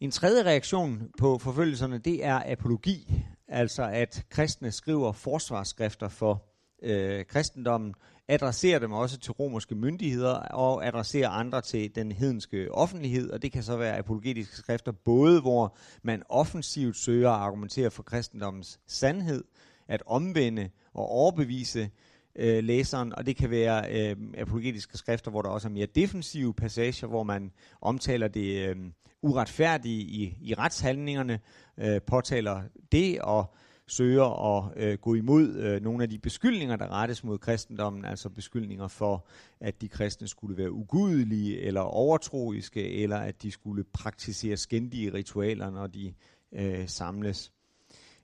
En 0.02 0.12
tredje 0.12 0.44
reaktion 0.44 1.10
på 1.18 1.38
forfølgelserne, 1.38 1.98
det 1.98 2.26
er 2.26 2.42
apologi. 2.46 3.24
Altså 3.48 3.84
at 3.84 4.26
kristne 4.30 4.72
skriver 4.72 5.12
forsvarsskrifter 5.12 6.08
for 6.08 6.44
øh, 6.84 7.26
kristendommen, 7.26 7.94
adresserer 8.28 8.80
dem 8.80 8.92
også 8.92 9.20
til 9.20 9.32
romerske 9.32 9.76
myndigheder 9.76 10.34
og 10.34 10.88
adresserer 10.88 11.30
andre 11.30 11.62
til 11.62 11.96
den 11.96 12.12
hedenske 12.12 12.72
offentlighed, 12.72 13.30
og 13.30 13.42
det 13.42 13.52
kan 13.52 13.64
så 13.64 13.78
være 13.78 13.98
apologetiske 13.98 14.56
skrifter, 14.56 14.92
både 14.92 15.42
hvor 15.42 15.78
man 16.04 16.24
offensivt 16.30 16.98
søger 16.98 17.30
at 17.30 17.42
argumentere 17.42 17.92
for 17.92 18.04
kristendommens 18.04 18.80
sandhed, 18.88 19.44
at 19.88 20.04
omvende 20.06 20.70
og 20.94 21.10
overbevise 21.10 21.90
øh, 22.36 22.64
læseren, 22.64 23.16
og 23.16 23.26
det 23.26 23.36
kan 23.36 23.50
være 23.50 24.10
øh, 24.12 24.16
apologetiske 24.38 24.98
skrifter, 24.98 25.32
hvor 25.32 25.42
der 25.42 25.50
også 25.50 25.68
er 25.68 25.72
mere 25.72 25.86
defensive 25.86 26.54
passager, 26.54 27.08
hvor 27.08 27.24
man 27.24 27.52
omtaler 27.82 28.28
det 28.28 28.70
øh, 28.70 28.76
uretfærdige 29.22 30.02
i, 30.02 30.38
i 30.42 30.54
retshandlingerne, 30.54 31.40
øh, 31.78 32.02
påtaler 32.02 32.62
det 32.92 33.22
og 33.22 33.56
søger 33.88 34.58
at 34.58 34.72
øh, 34.78 34.98
gå 34.98 35.16
imod 35.16 35.56
øh, 35.56 35.82
nogle 35.82 36.04
af 36.04 36.10
de 36.10 36.20
beskyldninger, 36.20 36.76
der 36.76 36.92
rettes 36.92 37.24
mod 37.24 37.38
kristendommen, 37.38 38.06
altså 38.06 38.30
beskyldninger 38.30 38.88
for, 38.88 39.28
at 39.60 39.82
de 39.82 39.88
kristne 39.88 40.28
skulle 40.28 40.58
være 40.58 40.72
ugudelige 40.72 41.62
eller 41.62 41.82
overtroiske, 41.82 42.92
eller 42.92 43.18
at 43.18 43.42
de 43.42 43.52
skulle 43.52 43.84
praktisere 43.84 44.58
skændige 44.58 45.14
ritualer, 45.14 45.70
når 45.70 45.88
de 45.88 46.14
øh, 46.54 46.88
samles. 46.88 47.52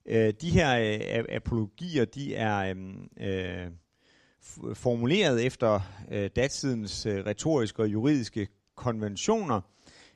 Øh, 0.06 0.34
de 0.42 0.50
her 0.50 0.80
øh, 0.80 1.26
apologier, 1.30 2.06
de 2.06 2.36
er 2.36 2.58
øh, 2.58 2.76
øh, 3.20 3.72
formuleret 4.74 5.46
efter 5.46 5.80
øh, 6.12 6.30
datidens 6.36 7.06
øh, 7.06 7.25
retoriske 7.25 7.82
og 7.82 7.88
juridiske 7.88 8.48
konventioner, 8.75 9.62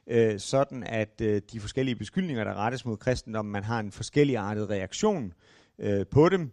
øh, 0.07 0.39
sådan 0.39 0.83
at 0.83 1.21
øh, 1.21 1.41
de 1.51 1.59
forskellige 1.59 1.95
beskyldninger, 1.95 2.43
der 2.43 2.53
rettes 2.53 2.85
mod 2.85 2.97
kristendommen, 2.97 3.51
man 3.51 3.63
har 3.63 3.79
en 3.79 3.91
forskelligartet 3.91 4.69
reaktion 4.69 5.33
øh, 5.79 6.05
på 6.11 6.29
dem. 6.29 6.51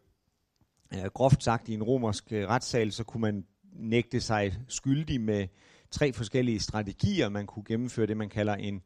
Øh, 0.94 1.04
groft 1.14 1.42
sagt 1.42 1.68
i 1.68 1.74
en 1.74 1.82
romersk 1.82 2.32
øh, 2.32 2.48
retssal, 2.48 2.92
så 2.92 3.04
kunne 3.04 3.20
man 3.20 3.44
nægte 3.72 4.20
sig 4.20 4.54
skyldig 4.68 5.20
med 5.20 5.48
tre 5.90 6.12
forskellige 6.12 6.60
strategier. 6.60 7.28
Man 7.28 7.46
kunne 7.46 7.64
gennemføre 7.64 8.06
det, 8.06 8.16
man 8.16 8.28
kalder 8.28 8.54
en 8.54 8.82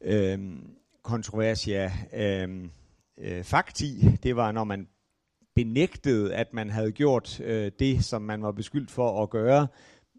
øh, 0.00 0.38
kontroversia 1.02 1.92
øh, 2.12 2.68
øh, 3.18 3.44
fakti. 3.44 4.18
Det 4.22 4.36
var, 4.36 4.52
når 4.52 4.64
man 4.64 4.88
benægtede, 5.58 6.34
at 6.34 6.54
man 6.54 6.70
havde 6.70 6.92
gjort 6.92 7.40
øh, 7.40 7.72
det, 7.78 8.04
som 8.04 8.22
man 8.22 8.42
var 8.42 8.52
beskyldt 8.52 8.90
for 8.90 9.22
at 9.22 9.30
gøre. 9.30 9.66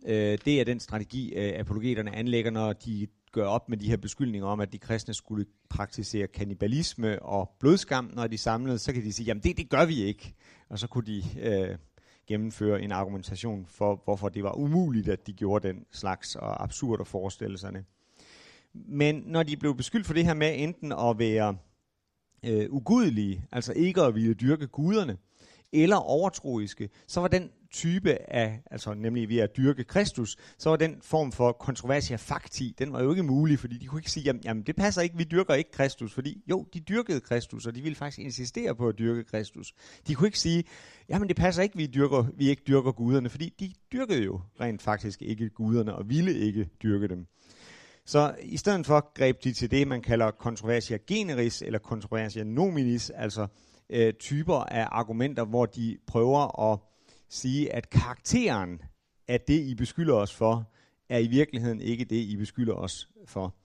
Øh, 0.06 0.38
det 0.46 0.60
er 0.60 0.64
den 0.64 0.80
strategi, 0.80 1.34
øh, 1.34 1.60
apologeterne 1.60 2.16
anlægger, 2.16 2.52
når 2.52 2.74
de 2.74 3.08
gør 3.32 3.46
op 3.46 3.70
med 3.70 3.78
de 3.78 3.90
her 3.90 3.98
beskyldninger 3.98 4.48
om, 4.48 4.60
at 4.60 4.74
de 4.74 4.78
kristne 4.78 5.14
skulle 5.14 5.46
praktisere 5.70 6.28
kannibalisme 6.28 7.22
og 7.22 7.50
blodskam, 7.60 8.12
når 8.14 8.28
de 8.28 8.38
samlede, 8.38 8.80
så 8.80 8.94
kan 8.94 9.04
de 9.04 9.14
sige, 9.14 9.26
jamen 9.26 9.44
det, 9.44 9.58
det 9.58 9.70
gør 9.70 9.86
vi 9.86 10.04
ikke. 10.04 10.34
Og 10.70 10.80
så 10.80 10.88
kunne 10.88 11.06
de 11.06 11.24
øh, 11.42 11.78
gennemføre 12.28 12.82
en 12.82 12.92
argumentation 12.92 13.66
for, 13.66 14.02
hvorfor 14.04 14.30
det 14.30 14.44
var 14.44 14.58
umuligt, 14.58 15.10
at 15.10 15.28
de 15.28 15.34
gjorde 15.34 15.68
den 15.68 15.86
slags 15.92 16.36
og 16.36 16.64
absurde 16.64 17.06
forestillelserne. 17.06 17.84
Men 18.74 19.16
når 19.16 19.44
de 19.44 19.58
blev 19.58 19.76
beskyldt 19.78 20.06
for 20.06 20.14
det 20.14 20.26
her 20.26 20.34
med 20.34 20.54
enten 20.58 20.92
at 20.92 21.20
være 21.20 21.58
øh, 22.46 22.66
ugudelige, 22.70 23.46
altså 23.52 23.74
ikke 23.74 24.02
at 24.02 24.16
ville 24.16 24.34
dyrke 24.34 24.68
guderne, 24.68 25.18
eller 25.74 25.96
overtroiske, 25.96 26.90
så 27.08 27.22
var 27.22 27.28
den 27.28 27.50
type 27.72 28.32
af, 28.32 28.62
altså 28.72 28.94
nemlig 28.94 29.30
ved 29.30 29.38
at 29.38 29.58
dyrke 29.58 29.84
Kristus, 29.84 30.38
så 30.58 30.70
var 30.70 30.78
den 30.78 30.98
form 31.02 31.32
for 31.32 31.52
kontroversia 31.52 32.16
fakti, 32.16 32.76
den 32.80 32.94
var 32.94 33.04
jo 33.04 33.10
ikke 33.12 33.24
mulig, 33.24 33.60
fordi 33.60 33.78
de 33.78 33.86
kunne 33.86 34.00
ikke 34.00 34.12
sige, 34.12 34.24
jamen, 34.24 34.42
jamen 34.46 34.64
det 34.64 34.76
passer 34.76 35.02
ikke, 35.02 35.18
vi 35.18 35.24
dyrker 35.24 35.54
ikke 35.54 35.72
Kristus, 35.72 36.14
fordi 36.14 36.44
jo, 36.50 36.66
de 36.74 36.80
dyrkede 36.80 37.22
Kristus, 37.22 37.66
og 37.66 37.76
de 37.76 37.82
ville 37.82 37.96
faktisk 37.96 38.20
insistere 38.20 38.76
på 38.76 38.88
at 38.88 39.00
dyrke 39.00 39.24
Kristus. 39.24 39.74
De 40.08 40.16
kunne 40.16 40.28
ikke 40.28 40.40
sige, 40.40 40.64
jamen 41.10 41.28
det 41.28 41.36
passer 41.36 41.64
ikke, 41.64 41.78
vi, 41.78 41.88
dyrker, 41.88 42.26
vi 42.38 42.50
ikke 42.50 42.64
dyrker 42.68 42.92
guderne, 42.92 43.30
fordi 43.30 43.54
de 43.60 43.74
dyrkede 43.92 44.24
jo 44.24 44.42
rent 44.60 44.82
faktisk 44.82 45.22
ikke 45.22 45.50
guderne, 45.50 45.96
og 45.96 46.10
ville 46.10 46.34
ikke 46.34 46.70
dyrke 46.84 47.08
dem. 47.08 47.28
Så 48.06 48.36
i 48.42 48.58
stedet 48.58 48.86
for 48.86 49.14
greb 49.14 49.44
de 49.44 49.54
til 49.54 49.72
det, 49.72 49.88
man 49.88 50.02
kalder 50.02 50.32
kontroversia 50.32 50.98
generis, 51.08 51.62
eller 51.62 51.80
kontroversia 51.80 52.44
nominis, 52.44 53.10
altså 53.10 53.48
øh, 53.90 54.14
typer 54.14 54.56
af 54.56 54.88
argumenter, 54.92 55.46
hvor 55.46 55.66
de 55.66 55.98
prøver 56.08 56.72
at 56.72 56.80
sige, 57.30 57.74
at 57.76 57.90
karakteren 57.90 58.82
af 59.28 59.42
det, 59.42 59.60
I 59.60 59.76
beskylder 59.76 60.16
os 60.16 60.36
for, 60.36 60.72
er 61.10 61.18
i 61.18 61.28
virkeligheden 61.28 61.82
ikke 61.82 62.06
det, 62.06 62.16
I 62.16 62.38
beskylder 62.38 62.74
os 62.74 63.10
for. 63.26 63.56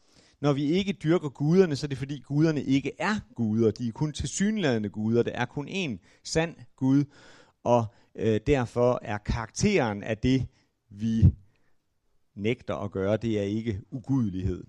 Når 0.41 0.53
vi 0.53 0.65
ikke 0.65 0.93
dyrker 0.93 1.29
guderne, 1.29 1.77
så 1.77 1.87
er 1.87 1.89
det 1.89 1.99
fordi 1.99 2.19
guderne 2.19 2.63
ikke 2.63 2.93
er 2.99 3.21
guder. 3.35 3.71
De 3.71 3.89
er 3.89 3.93
kun 3.93 4.13
tilsyneladende 4.13 4.89
guder. 4.89 5.23
Det 5.23 5.33
er 5.37 5.45
kun 5.45 5.69
én 5.69 6.21
sand 6.25 6.57
Gud, 6.77 7.05
og 7.65 7.87
øh, 8.15 8.41
derfor 8.47 8.99
er 9.03 9.19
karakteren 9.19 10.03
af 10.03 10.19
det, 10.19 10.47
vi 10.91 11.27
nægter 12.35 12.75
at 12.75 12.91
gøre, 12.91 13.17
det 13.17 13.39
er 13.39 13.43
ikke 13.43 13.81
ugudelighed. 13.91 14.65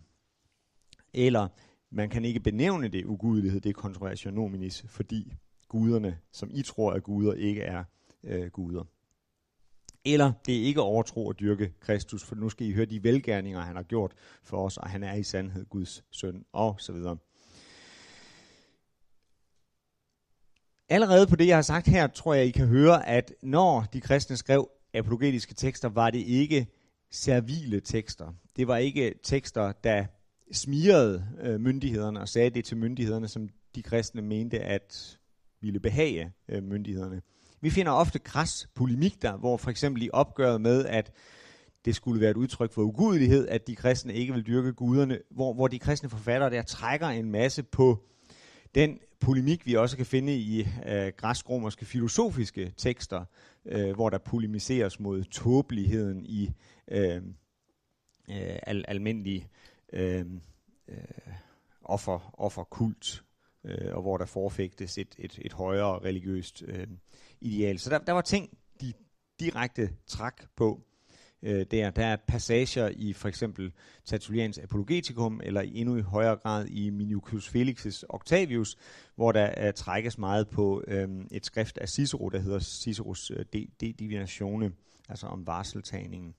Eller 1.13 1.47
man 1.91 2.09
kan 2.09 2.25
ikke 2.25 2.39
benævne 2.39 2.87
det 2.87 3.05
ugudelighed, 3.05 3.61
det 3.61 3.69
er 3.69 3.73
kontroversionominis, 3.73 4.85
fordi 4.87 5.33
guderne, 5.75 6.17
som 6.31 6.49
I 6.53 6.61
tror 6.61 6.93
er 6.93 6.99
guder, 6.99 7.33
ikke 7.33 7.61
er 7.61 7.83
øh, 8.23 8.47
guder. 8.47 8.83
Eller 10.05 10.33
det 10.45 10.57
er 10.57 10.63
ikke 10.63 10.81
overtro 10.81 11.29
at 11.29 11.39
dyrke 11.39 11.73
Kristus, 11.79 12.23
for 12.23 12.35
nu 12.35 12.49
skal 12.49 12.67
I 12.67 12.73
høre 12.73 12.85
de 12.85 13.03
velgærninger, 13.03 13.61
han 13.61 13.75
har 13.75 13.83
gjort 13.83 14.13
for 14.43 14.65
os, 14.65 14.77
og 14.77 14.89
han 14.89 15.03
er 15.03 15.13
i 15.13 15.23
sandhed 15.23 15.65
Guds 15.65 16.03
søn, 16.11 16.45
og 16.53 16.75
så 16.79 16.91
videre. 16.91 17.17
Allerede 20.89 21.27
på 21.27 21.35
det, 21.35 21.47
jeg 21.47 21.57
har 21.57 21.61
sagt 21.61 21.87
her, 21.87 22.07
tror 22.07 22.33
jeg, 22.33 22.45
I 22.45 22.51
kan 22.51 22.67
høre, 22.67 23.07
at 23.07 23.33
når 23.41 23.85
de 23.93 24.01
kristne 24.01 24.37
skrev 24.37 24.69
apologetiske 24.93 25.53
tekster, 25.53 25.89
var 25.89 26.09
det 26.09 26.19
ikke 26.19 26.67
servile 27.11 27.79
tekster. 27.79 28.33
Det 28.55 28.67
var 28.67 28.77
ikke 28.77 29.13
tekster, 29.23 29.71
der 29.71 30.05
smirede 30.51 31.27
øh, 31.41 31.59
myndighederne 31.59 32.21
og 32.21 32.29
sagde 32.29 32.49
det 32.49 32.65
til 32.65 32.77
myndighederne, 32.77 33.27
som 33.27 33.49
de 33.75 33.83
kristne 33.83 34.21
mente 34.21 34.59
at 34.59 35.19
ville 35.65 35.79
behage 35.79 36.31
øh, 36.49 36.63
myndighederne. 36.63 37.21
Vi 37.61 37.69
finder 37.69 37.91
ofte 37.91 38.19
kras 38.19 38.67
polemik 38.75 39.21
der, 39.21 39.37
hvor 39.37 39.57
for 39.57 39.69
eksempel 39.69 40.03
i 40.03 40.09
opgøret 40.13 40.61
med, 40.61 40.85
at 40.85 41.11
det 41.85 41.95
skulle 41.95 42.21
være 42.21 42.31
et 42.31 42.37
udtryk 42.37 42.71
for 42.71 42.81
ugudelighed, 42.81 43.47
at 43.47 43.67
de 43.67 43.75
kristne 43.75 44.13
ikke 44.13 44.33
vil 44.33 44.47
dyrke 44.47 44.73
guderne, 44.73 45.19
hvor, 45.31 45.53
hvor 45.53 45.67
de 45.67 45.79
kristne 45.79 46.09
forfattere 46.09 46.49
der 46.49 46.61
trækker 46.61 47.07
en 47.07 47.31
masse 47.31 47.63
på 47.63 48.03
den 48.75 48.99
polemik, 49.19 49.65
vi 49.65 49.73
også 49.73 49.97
kan 49.97 50.05
finde 50.05 50.35
i 50.35 50.67
øh, 50.87 51.11
græsk-romerske 51.17 51.85
filosofiske 51.85 52.73
tekster, 52.77 53.25
øh, 53.65 53.95
hvor 53.95 54.09
der 54.09 54.17
polemiseres 54.17 54.99
mod 54.99 55.23
tåbeligheden 55.23 56.25
i 56.25 56.51
øh, 56.91 57.15
øh, 58.29 58.59
al- 58.63 58.85
almindelig 58.87 59.49
øh, 59.93 60.25
øh, 60.87 60.97
offer, 61.81 62.35
offerkult 62.37 63.23
øh, 63.65 63.95
og 63.95 64.01
hvor 64.01 64.17
der 64.17 64.25
forfægtes 64.25 64.97
et, 64.97 65.15
et, 65.17 65.39
et 65.41 65.53
højere 65.53 65.99
religiøst 65.99 66.63
øh, 66.67 66.87
ideal. 67.41 67.79
Så 67.79 67.89
der, 67.89 67.97
der 67.97 68.11
var 68.11 68.21
ting 68.21 68.57
de 68.81 68.93
direkte 69.39 69.89
træk 70.07 70.33
på 70.55 70.81
øh, 71.43 71.65
der. 71.71 71.89
Der 71.89 72.05
er 72.05 72.17
passager 72.27 72.89
i 72.95 73.13
for 73.13 73.27
eksempel 73.27 73.71
Tertullians 74.05 74.57
Apologeticum, 74.57 75.41
eller 75.43 75.61
endnu 75.61 75.95
i 75.97 76.01
højere 76.01 76.35
grad 76.35 76.65
i 76.65 76.89
Minucius 76.89 77.47
Felix's 77.55 78.03
Octavius, 78.09 78.77
hvor 79.15 79.31
der 79.31 79.67
uh, 79.67 79.73
trækkes 79.73 80.17
meget 80.17 80.49
på 80.49 80.83
øh, 80.87 81.09
et 81.31 81.45
skrift 81.45 81.77
af 81.77 81.89
Cicero, 81.89 82.29
der 82.29 82.39
hedder 82.39 82.59
Ciceros 82.59 83.31
uh, 83.31 83.37
De, 83.53 83.67
De 83.81 83.93
Divinatione, 83.93 84.71
altså 85.09 85.27
om 85.27 85.47
varseltagningen. 85.47 86.35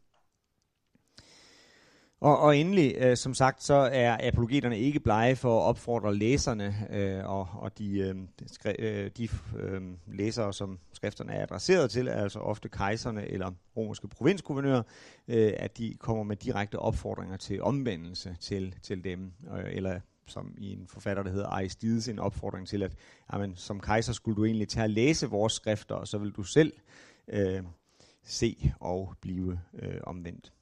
Og, 2.21 2.39
og 2.39 2.57
endelig, 2.57 2.95
øh, 2.99 3.17
som 3.17 3.35
sagt, 3.35 3.63
så 3.63 3.75
er 3.75 4.29
apologeterne 4.29 4.79
ikke 4.79 5.01
blege 5.01 5.37
for 5.37 5.61
at 5.61 5.65
opfordre 5.65 6.15
læserne 6.15 6.75
øh, 6.91 7.31
og, 7.31 7.49
og 7.53 7.79
de, 7.79 7.99
øh, 7.99 8.15
skri, 8.47 8.73
øh, 8.79 9.11
de 9.17 9.29
øh, 9.59 9.83
læsere, 10.07 10.53
som 10.53 10.79
skrifterne 10.93 11.33
er 11.33 11.43
adresseret 11.43 11.91
til, 11.91 12.09
altså 12.09 12.39
ofte 12.39 12.69
kejserne 12.69 13.29
eller 13.29 13.51
romerske 13.77 14.09
provinsguvernører, 14.09 14.83
øh, 15.29 15.53
at 15.57 15.79
de 15.79 15.95
kommer 15.99 16.25
med 16.25 16.37
direkte 16.37 16.79
opfordringer 16.79 17.37
til 17.37 17.63
omvendelse 17.63 18.37
til, 18.41 18.75
til 18.83 19.05
dem, 19.05 19.33
øh, 19.57 19.65
eller 19.77 20.01
som 20.27 20.55
i 20.59 20.73
en 20.73 20.87
forfatter, 20.89 21.23
der 21.23 21.31
hedder 21.31 21.47
Aristides, 21.47 22.09
en 22.09 22.19
opfordring 22.19 22.69
til, 22.69 22.83
at 22.83 22.93
jamen, 23.33 23.57
som 23.57 23.81
kejser 23.81 24.13
skulle 24.13 24.37
du 24.37 24.45
egentlig 24.45 24.69
tage 24.69 24.85
at 24.85 24.91
læse 24.91 25.27
vores 25.27 25.53
skrifter, 25.53 25.95
og 25.95 26.09
så 26.09 26.19
vil 26.19 26.31
du 26.31 26.43
selv 26.43 26.73
øh, 27.29 27.63
se 28.25 28.73
og 28.81 29.15
blive 29.21 29.61
øh, 29.79 30.01
omvendt. 30.03 30.53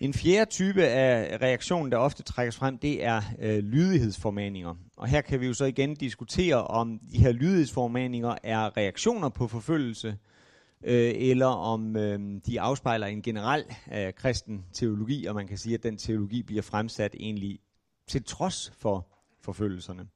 En 0.00 0.14
fjerde 0.14 0.50
type 0.50 0.84
af 0.84 1.38
reaktion, 1.42 1.92
der 1.92 1.96
ofte 1.96 2.22
trækkes 2.22 2.56
frem, 2.56 2.78
det 2.78 3.04
er 3.04 3.22
øh, 3.38 3.58
lydighedsformaninger. 3.58 4.74
Og 4.96 5.08
her 5.08 5.20
kan 5.20 5.40
vi 5.40 5.46
jo 5.46 5.54
så 5.54 5.64
igen 5.64 5.94
diskutere, 5.94 6.66
om 6.66 6.98
de 7.12 7.18
her 7.18 7.32
lydighedsformaninger 7.32 8.34
er 8.42 8.76
reaktioner 8.76 9.28
på 9.28 9.48
forfølgelse, 9.48 10.18
øh, 10.84 11.12
eller 11.16 11.46
om 11.46 11.96
øh, 11.96 12.40
de 12.46 12.60
afspejler 12.60 13.06
en 13.06 13.22
generel 13.22 13.64
øh, 13.94 14.12
kristen 14.12 14.64
teologi, 14.72 15.26
og 15.26 15.34
man 15.34 15.46
kan 15.46 15.58
sige, 15.58 15.74
at 15.74 15.82
den 15.82 15.96
teologi 15.96 16.42
bliver 16.42 16.62
fremsat 16.62 17.14
egentlig 17.20 17.58
til 18.06 18.24
trods 18.24 18.72
for 18.78 19.06
forfølgelserne. 19.42 20.06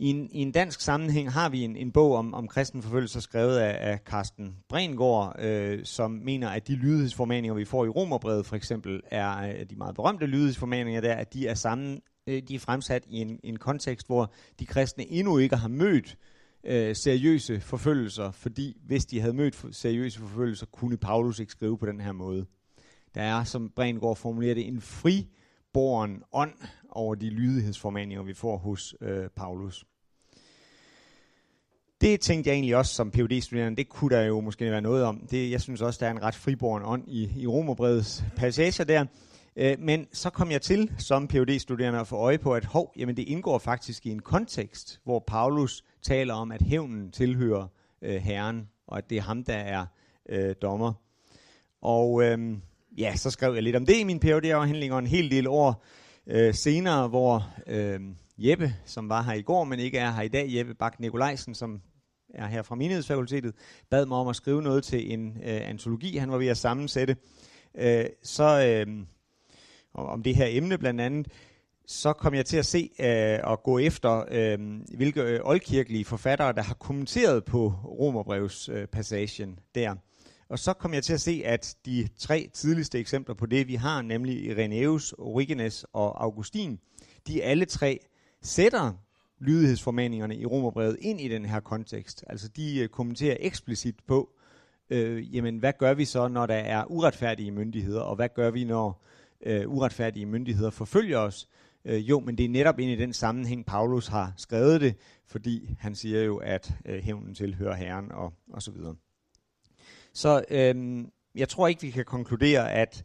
I 0.00 0.10
en, 0.10 0.28
I 0.32 0.38
en 0.38 0.52
dansk 0.52 0.80
sammenhæng 0.80 1.32
har 1.32 1.48
vi 1.48 1.64
en, 1.64 1.76
en 1.76 1.92
bog 1.92 2.14
om, 2.14 2.34
om 2.34 2.48
kristen 2.48 2.82
forfølgelse, 2.82 3.20
skrevet 3.20 3.58
af, 3.58 3.90
af 3.90 3.98
Carsten 3.98 4.56
Brengård, 4.68 5.36
øh, 5.38 5.84
som 5.84 6.10
mener, 6.10 6.48
at 6.48 6.68
de 6.68 6.74
lydighedsformaninger, 6.74 7.54
vi 7.54 7.64
får 7.64 7.84
i 7.84 7.88
Romerbrevet 7.88 8.46
for 8.46 8.56
eksempel, 8.56 9.00
er 9.10 9.38
øh, 9.38 9.66
de 9.70 9.76
meget 9.76 9.94
berømte 9.94 10.26
lydighedsformaninger 10.26 11.00
der, 11.00 11.14
at 11.14 11.32
de 11.34 11.46
er 11.46 11.54
sammen, 11.54 12.00
øh, 12.26 12.42
de 12.48 12.54
er 12.54 12.58
fremsat 12.58 13.04
i 13.08 13.20
en, 13.20 13.40
en 13.44 13.56
kontekst, 13.56 14.06
hvor 14.06 14.32
de 14.58 14.66
kristne 14.66 15.10
endnu 15.10 15.38
ikke 15.38 15.56
har 15.56 15.68
mødt 15.68 16.16
øh, 16.64 16.96
seriøse 16.96 17.60
forfølgelser, 17.60 18.30
fordi 18.30 18.76
hvis 18.86 19.06
de 19.06 19.20
havde 19.20 19.34
mødt 19.34 19.76
seriøse 19.76 20.18
forfølgelser, 20.18 20.66
kunne 20.66 20.96
Paulus 20.96 21.38
ikke 21.38 21.52
skrive 21.52 21.78
på 21.78 21.86
den 21.86 22.00
her 22.00 22.12
måde. 22.12 22.46
Der 23.14 23.22
er, 23.22 23.44
som 23.44 23.70
Brengård 23.76 24.16
formulerer 24.16 24.54
det, 24.54 24.66
en 24.66 24.80
friborn 24.80 26.22
ånd 26.32 26.54
over 26.98 27.14
de 27.14 27.30
lydighedsformaninger, 27.30 28.22
vi 28.22 28.34
får 28.34 28.56
hos 28.56 28.94
øh, 29.00 29.28
Paulus. 29.36 29.84
Det 32.00 32.20
tænkte 32.20 32.48
jeg 32.48 32.54
egentlig 32.54 32.76
også 32.76 32.94
som 32.94 33.10
phd 33.10 33.40
studerende 33.40 33.76
det 33.76 33.88
kunne 33.88 34.16
der 34.16 34.22
jo 34.22 34.40
måske 34.40 34.70
være 34.70 34.80
noget 34.80 35.04
om. 35.04 35.26
Det, 35.30 35.50
jeg 35.50 35.60
synes 35.60 35.82
også, 35.82 35.98
der 36.00 36.06
er 36.06 36.10
en 36.10 36.22
ret 36.22 36.34
friborn 36.34 36.82
ånd 36.84 37.04
i, 37.06 37.42
i 37.42 37.46
Romerbrevets 37.46 38.24
passager 38.36 38.84
der. 38.84 39.04
Øh, 39.56 39.76
men 39.78 40.06
så 40.12 40.30
kom 40.30 40.50
jeg 40.50 40.62
til 40.62 40.92
som 40.98 41.28
phd 41.28 41.58
studerende 41.58 42.00
at 42.00 42.06
få 42.06 42.16
øje 42.16 42.38
på, 42.38 42.54
at 42.54 42.64
hov, 42.64 42.92
jamen 42.96 43.16
det 43.16 43.22
indgår 43.22 43.58
faktisk 43.58 44.06
i 44.06 44.10
en 44.10 44.22
kontekst, 44.22 45.00
hvor 45.04 45.24
Paulus 45.26 45.84
taler 46.02 46.34
om, 46.34 46.52
at 46.52 46.62
hævnen 46.62 47.10
tilhører 47.10 47.66
øh, 48.02 48.16
Herren, 48.16 48.68
og 48.86 48.98
at 48.98 49.10
det 49.10 49.18
er 49.18 49.22
ham, 49.22 49.44
der 49.44 49.56
er 49.56 49.86
øh, 50.28 50.54
dommer. 50.62 50.92
Og 51.82 52.22
øh, 52.22 52.58
ja, 52.98 53.16
så 53.16 53.30
skrev 53.30 53.54
jeg 53.54 53.62
lidt 53.62 53.76
om 53.76 53.86
det 53.86 53.96
i 53.96 54.04
min 54.04 54.20
phd 54.20 54.44
afhandling 54.44 54.92
og 54.92 54.98
en 54.98 55.06
hel 55.06 55.30
del 55.30 55.48
år 55.48 55.84
øh, 56.28 56.54
senere, 56.54 57.08
hvor 57.08 57.48
øh, 57.66 58.00
Jeppe, 58.38 58.74
som 58.84 59.08
var 59.08 59.22
her 59.22 59.32
i 59.32 59.42
går, 59.42 59.64
men 59.64 59.78
ikke 59.78 59.98
er 59.98 60.10
her 60.10 60.22
i 60.22 60.28
dag, 60.28 60.46
Jeppe 60.48 60.74
Bak 60.74 61.00
Nikolajsen, 61.00 61.54
som 61.54 61.80
er 62.34 62.46
her 62.46 62.62
fra 62.62 62.74
Menighedsfakultetet, 62.74 63.54
bad 63.90 64.06
mig 64.06 64.18
om 64.18 64.28
at 64.28 64.36
skrive 64.36 64.62
noget 64.62 64.84
til 64.84 65.12
en 65.12 65.28
øh, 65.28 65.68
antologi, 65.68 66.16
han 66.16 66.30
var 66.30 66.38
ved 66.38 66.46
at 66.46 66.56
sammensætte. 66.56 67.16
Øh, 67.74 68.04
så 68.22 68.84
øh, 68.86 69.04
om 69.94 70.22
det 70.22 70.36
her 70.36 70.46
emne 70.48 70.78
blandt 70.78 71.00
andet, 71.00 71.28
så 71.86 72.12
kom 72.12 72.34
jeg 72.34 72.46
til 72.46 72.56
at 72.56 72.66
se 72.66 72.90
øh, 73.00 73.38
og 73.44 73.62
gå 73.62 73.78
efter, 73.78 74.24
øh, 74.30 74.58
hvilke 74.96 75.22
øh, 75.22 75.40
oldkirkelige 75.44 76.04
forfattere, 76.04 76.52
der 76.52 76.62
har 76.62 76.74
kommenteret 76.74 77.44
på 77.44 77.74
Romerbrevs 77.84 78.68
øh, 78.68 78.86
passagen 78.86 79.58
der. 79.74 79.94
Og 80.48 80.58
så 80.58 80.72
kom 80.72 80.94
jeg 80.94 81.04
til 81.04 81.12
at 81.12 81.20
se, 81.20 81.42
at 81.44 81.76
de 81.86 82.08
tre 82.18 82.50
tidligste 82.54 82.98
eksempler 82.98 83.34
på 83.34 83.46
det, 83.46 83.68
vi 83.68 83.74
har, 83.74 84.02
nemlig 84.02 84.44
Irenaeus, 84.44 85.14
Origenes 85.18 85.86
og 85.92 86.24
Augustin, 86.24 86.78
de 87.26 87.42
alle 87.42 87.64
tre 87.64 87.98
sætter 88.42 88.92
lydighedsformaningerne 89.40 90.36
i 90.36 90.46
Romerbrevet 90.46 90.96
ind 91.00 91.20
i 91.20 91.28
den 91.28 91.44
her 91.44 91.60
kontekst. 91.60 92.24
Altså 92.26 92.48
de 92.48 92.78
øh, 92.78 92.88
kommenterer 92.88 93.36
eksplicit 93.40 93.94
på, 94.06 94.30
øh, 94.90 95.36
jamen 95.36 95.58
hvad 95.58 95.72
gør 95.78 95.94
vi 95.94 96.04
så, 96.04 96.28
når 96.28 96.46
der 96.46 96.54
er 96.54 96.84
uretfærdige 96.90 97.50
myndigheder, 97.50 98.00
og 98.00 98.16
hvad 98.16 98.28
gør 98.34 98.50
vi, 98.50 98.64
når 98.64 99.04
øh, 99.46 99.68
uretfærdige 99.68 100.26
myndigheder 100.26 100.70
forfølger 100.70 101.18
os? 101.18 101.48
Øh, 101.84 102.08
jo, 102.08 102.20
men 102.20 102.38
det 102.38 102.44
er 102.44 102.48
netop 102.48 102.78
ind 102.78 102.90
i 102.90 102.96
den 102.96 103.12
sammenhæng, 103.12 103.66
Paulus 103.66 104.06
har 104.06 104.32
skrevet 104.36 104.80
det, 104.80 104.94
fordi 105.26 105.74
han 105.78 105.94
siger 105.94 106.22
jo, 106.22 106.36
at 106.36 106.74
øh, 106.86 107.02
hævnen 107.02 107.34
tilhører 107.34 107.74
Herren 107.74 108.12
og, 108.12 108.32
og 108.52 108.62
så 108.62 108.70
videre. 108.70 108.94
Så 110.18 110.44
øhm, 110.50 111.10
jeg 111.34 111.48
tror 111.48 111.68
ikke, 111.68 111.82
vi 111.82 111.90
kan 111.90 112.04
konkludere, 112.04 112.72
at 112.72 113.04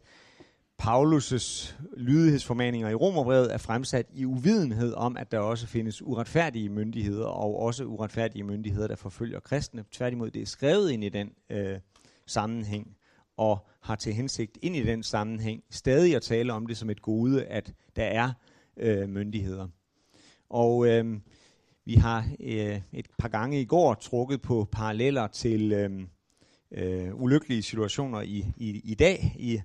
Paulus' 0.82 1.74
lydighedsformaninger 1.96 2.88
i 2.88 2.94
Romerbrevet 2.94 3.54
er 3.54 3.58
fremsat 3.58 4.06
i 4.12 4.24
uvidenhed 4.24 4.94
om, 4.94 5.16
at 5.16 5.32
der 5.32 5.38
også 5.38 5.66
findes 5.66 6.02
uretfærdige 6.02 6.68
myndigheder, 6.68 7.26
og 7.26 7.58
også 7.58 7.84
uretfærdige 7.84 8.44
myndigheder, 8.44 8.88
der 8.88 8.96
forfølger 8.96 9.40
kristne. 9.40 9.84
Tværtimod, 9.92 10.30
det 10.30 10.42
er 10.42 10.46
skrevet 10.46 10.90
ind 10.90 11.04
i 11.04 11.08
den 11.08 11.30
øh, 11.50 11.78
sammenhæng, 12.26 12.96
og 13.36 13.66
har 13.80 13.96
til 13.96 14.12
hensigt 14.12 14.58
ind 14.62 14.76
i 14.76 14.82
den 14.82 15.02
sammenhæng 15.02 15.62
stadig 15.70 16.16
at 16.16 16.22
tale 16.22 16.52
om 16.52 16.66
det 16.66 16.76
som 16.76 16.90
et 16.90 17.02
gode, 17.02 17.44
at 17.44 17.72
der 17.96 18.04
er 18.04 18.32
øh, 18.76 19.08
myndigheder. 19.08 19.68
Og 20.50 20.86
øh, 20.86 21.20
vi 21.84 21.94
har 21.94 22.26
øh, 22.40 22.80
et 22.92 23.06
par 23.18 23.28
gange 23.28 23.60
i 23.60 23.64
går 23.64 23.94
trukket 23.94 24.42
på 24.42 24.68
paralleller 24.72 25.26
til 25.26 25.72
øh, 25.72 26.06
øh, 26.72 27.14
ulykkelige 27.14 27.62
situationer 27.62 28.20
i, 28.20 28.46
i, 28.56 28.80
i 28.84 28.94
dag 28.94 29.36
i 29.38 29.60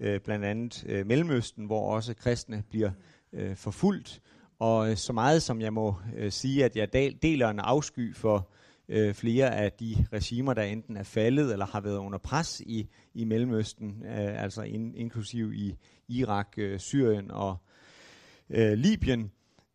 øh, 0.00 0.20
blandt 0.20 0.44
andet 0.44 0.84
øh, 0.88 1.06
Mellemøsten, 1.06 1.66
hvor 1.66 1.94
også 1.94 2.14
kristne 2.14 2.62
bliver 2.70 2.90
øh, 3.32 3.56
forfulgt. 3.56 4.20
Og 4.58 4.90
øh, 4.90 4.96
så 4.96 5.12
meget 5.12 5.42
som 5.42 5.60
jeg 5.60 5.72
må 5.72 5.96
øh, 6.16 6.32
sige, 6.32 6.64
at 6.64 6.76
jeg 6.76 6.92
deler 7.22 7.48
en 7.48 7.58
afsky 7.58 8.16
for 8.16 8.48
øh, 8.88 9.14
flere 9.14 9.56
af 9.56 9.72
de 9.72 10.06
regimer, 10.12 10.54
der 10.54 10.62
enten 10.62 10.96
er 10.96 11.02
faldet 11.02 11.52
eller 11.52 11.66
har 11.66 11.80
været 11.80 11.96
under 11.96 12.18
pres 12.18 12.60
i, 12.66 12.88
i 13.14 13.24
Mellemøsten, 13.24 14.02
øh, 14.04 14.42
altså 14.42 14.62
in, 14.62 14.94
inklusiv 14.94 15.52
i 15.52 15.74
Irak, 16.08 16.48
øh, 16.56 16.78
Syrien 16.78 17.30
og 17.30 17.56
øh, 18.50 18.72
Libyen, 18.72 19.30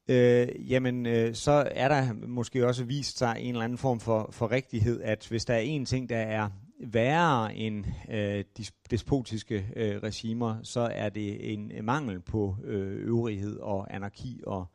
øh, 0.08 0.48
jamen 0.72 1.06
øh, 1.06 1.36
så 1.36 1.68
er 1.72 1.88
der 1.88 2.14
måske 2.14 2.68
også 2.68 2.84
vist 2.84 3.18
sig 3.18 3.36
en 3.40 3.50
eller 3.50 3.64
anden 3.64 3.78
form 3.78 4.00
for, 4.00 4.30
for 4.32 4.52
rigtighed, 4.52 5.02
at 5.02 5.28
hvis 5.30 5.46
der 5.46 5.54
er 5.54 5.60
en 5.60 5.86
ting, 5.86 6.10
der 6.10 6.18
er 6.18 6.50
værre 6.80 7.56
end 7.56 7.86
øh, 8.10 8.44
despotiske 8.92 9.68
øh, 9.76 10.04
regimer, 10.04 10.58
så 10.64 10.80
er 10.80 11.10
det 11.10 11.54
en 11.54 11.72
øh, 11.72 11.84
mangel 11.84 12.20
på 12.20 12.56
øh, 12.64 13.08
øvrighed 13.08 13.60
og 13.60 13.96
anarki 13.96 14.42
og, 14.48 14.66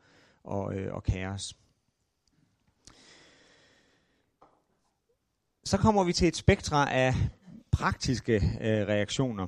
og, 0.43 0.75
øh, 0.75 0.93
og 0.93 1.03
kaos. 1.03 1.57
Så 5.65 5.77
kommer 5.77 6.03
vi 6.03 6.13
til 6.13 6.27
et 6.27 6.35
spektra 6.35 6.93
af 6.93 7.13
praktiske 7.71 8.35
øh, 8.35 8.87
reaktioner. 8.87 9.47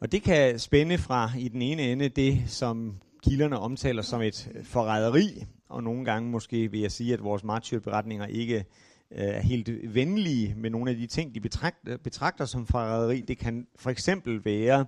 Og 0.00 0.12
det 0.12 0.22
kan 0.22 0.58
spænde 0.58 0.98
fra 0.98 1.30
i 1.38 1.48
den 1.48 1.62
ene 1.62 1.82
ende 1.82 2.08
det, 2.08 2.42
som 2.46 3.00
kilderne 3.22 3.58
omtaler 3.58 4.02
som 4.02 4.22
et 4.22 4.62
forræderi, 4.64 5.44
og 5.68 5.82
nogle 5.82 6.04
gange 6.04 6.30
måske 6.30 6.70
vil 6.70 6.80
jeg 6.80 6.92
sige, 6.92 7.14
at 7.14 7.24
vores 7.24 7.44
martyrberetninger 7.44 8.26
ikke 8.26 8.64
Øh, 9.10 9.18
er 9.18 9.40
helt 9.40 9.94
venlige 9.94 10.54
med 10.54 10.70
nogle 10.70 10.90
af 10.90 10.96
de 10.96 11.06
ting, 11.06 11.34
de 11.34 11.40
betragter, 11.40 11.96
betragter 11.96 12.44
som 12.44 12.66
forræderi. 12.66 13.20
Det 13.20 13.38
kan 13.38 13.66
for 13.76 13.90
eksempel 13.90 14.44
være 14.44 14.86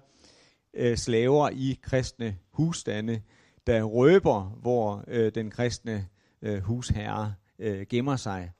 øh, 0.74 0.96
slaver 0.96 1.48
i 1.48 1.78
kristne 1.82 2.36
husstande, 2.50 3.22
der 3.66 3.82
røber, 3.82 4.58
hvor 4.60 5.04
øh, 5.08 5.34
den 5.34 5.50
kristne 5.50 6.06
øh, 6.42 6.58
husherre 6.58 7.34
øh, 7.58 7.86
gemmer 7.86 8.16
sig, 8.16 8.52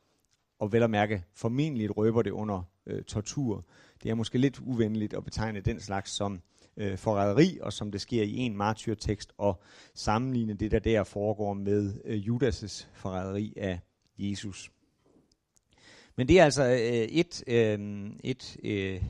og 0.58 0.72
vel 0.72 0.82
at 0.82 0.90
mærke 0.90 1.24
formentlig 1.34 1.96
røber 1.96 2.22
det 2.22 2.30
under 2.30 2.62
øh, 2.86 3.02
tortur. 3.02 3.64
Det 4.02 4.10
er 4.10 4.14
måske 4.14 4.38
lidt 4.38 4.60
uvenligt 4.60 5.14
at 5.14 5.24
betegne 5.24 5.60
den 5.60 5.80
slags 5.80 6.10
som 6.10 6.40
øh, 6.76 6.98
forræderi, 6.98 7.58
og 7.62 7.72
som 7.72 7.90
det 7.90 8.00
sker 8.00 8.22
i 8.22 8.36
en 8.36 8.56
martyrtekst, 8.56 9.32
og 9.38 9.62
sammenligne 9.94 10.54
det, 10.54 10.70
der 10.70 10.78
der 10.78 11.04
foregår 11.04 11.54
med 11.54 11.94
øh, 12.04 12.18
Judas' 12.18 12.86
forræderi 12.94 13.54
af 13.56 13.80
Jesus. 14.18 14.70
Men 16.18 16.28
det 16.28 16.40
er 16.40 16.44
altså 16.44 16.64
øh, 16.64 16.78
et, 16.78 17.44
øh, 17.46 18.10
et, 18.24 18.56
øh, 18.64 19.02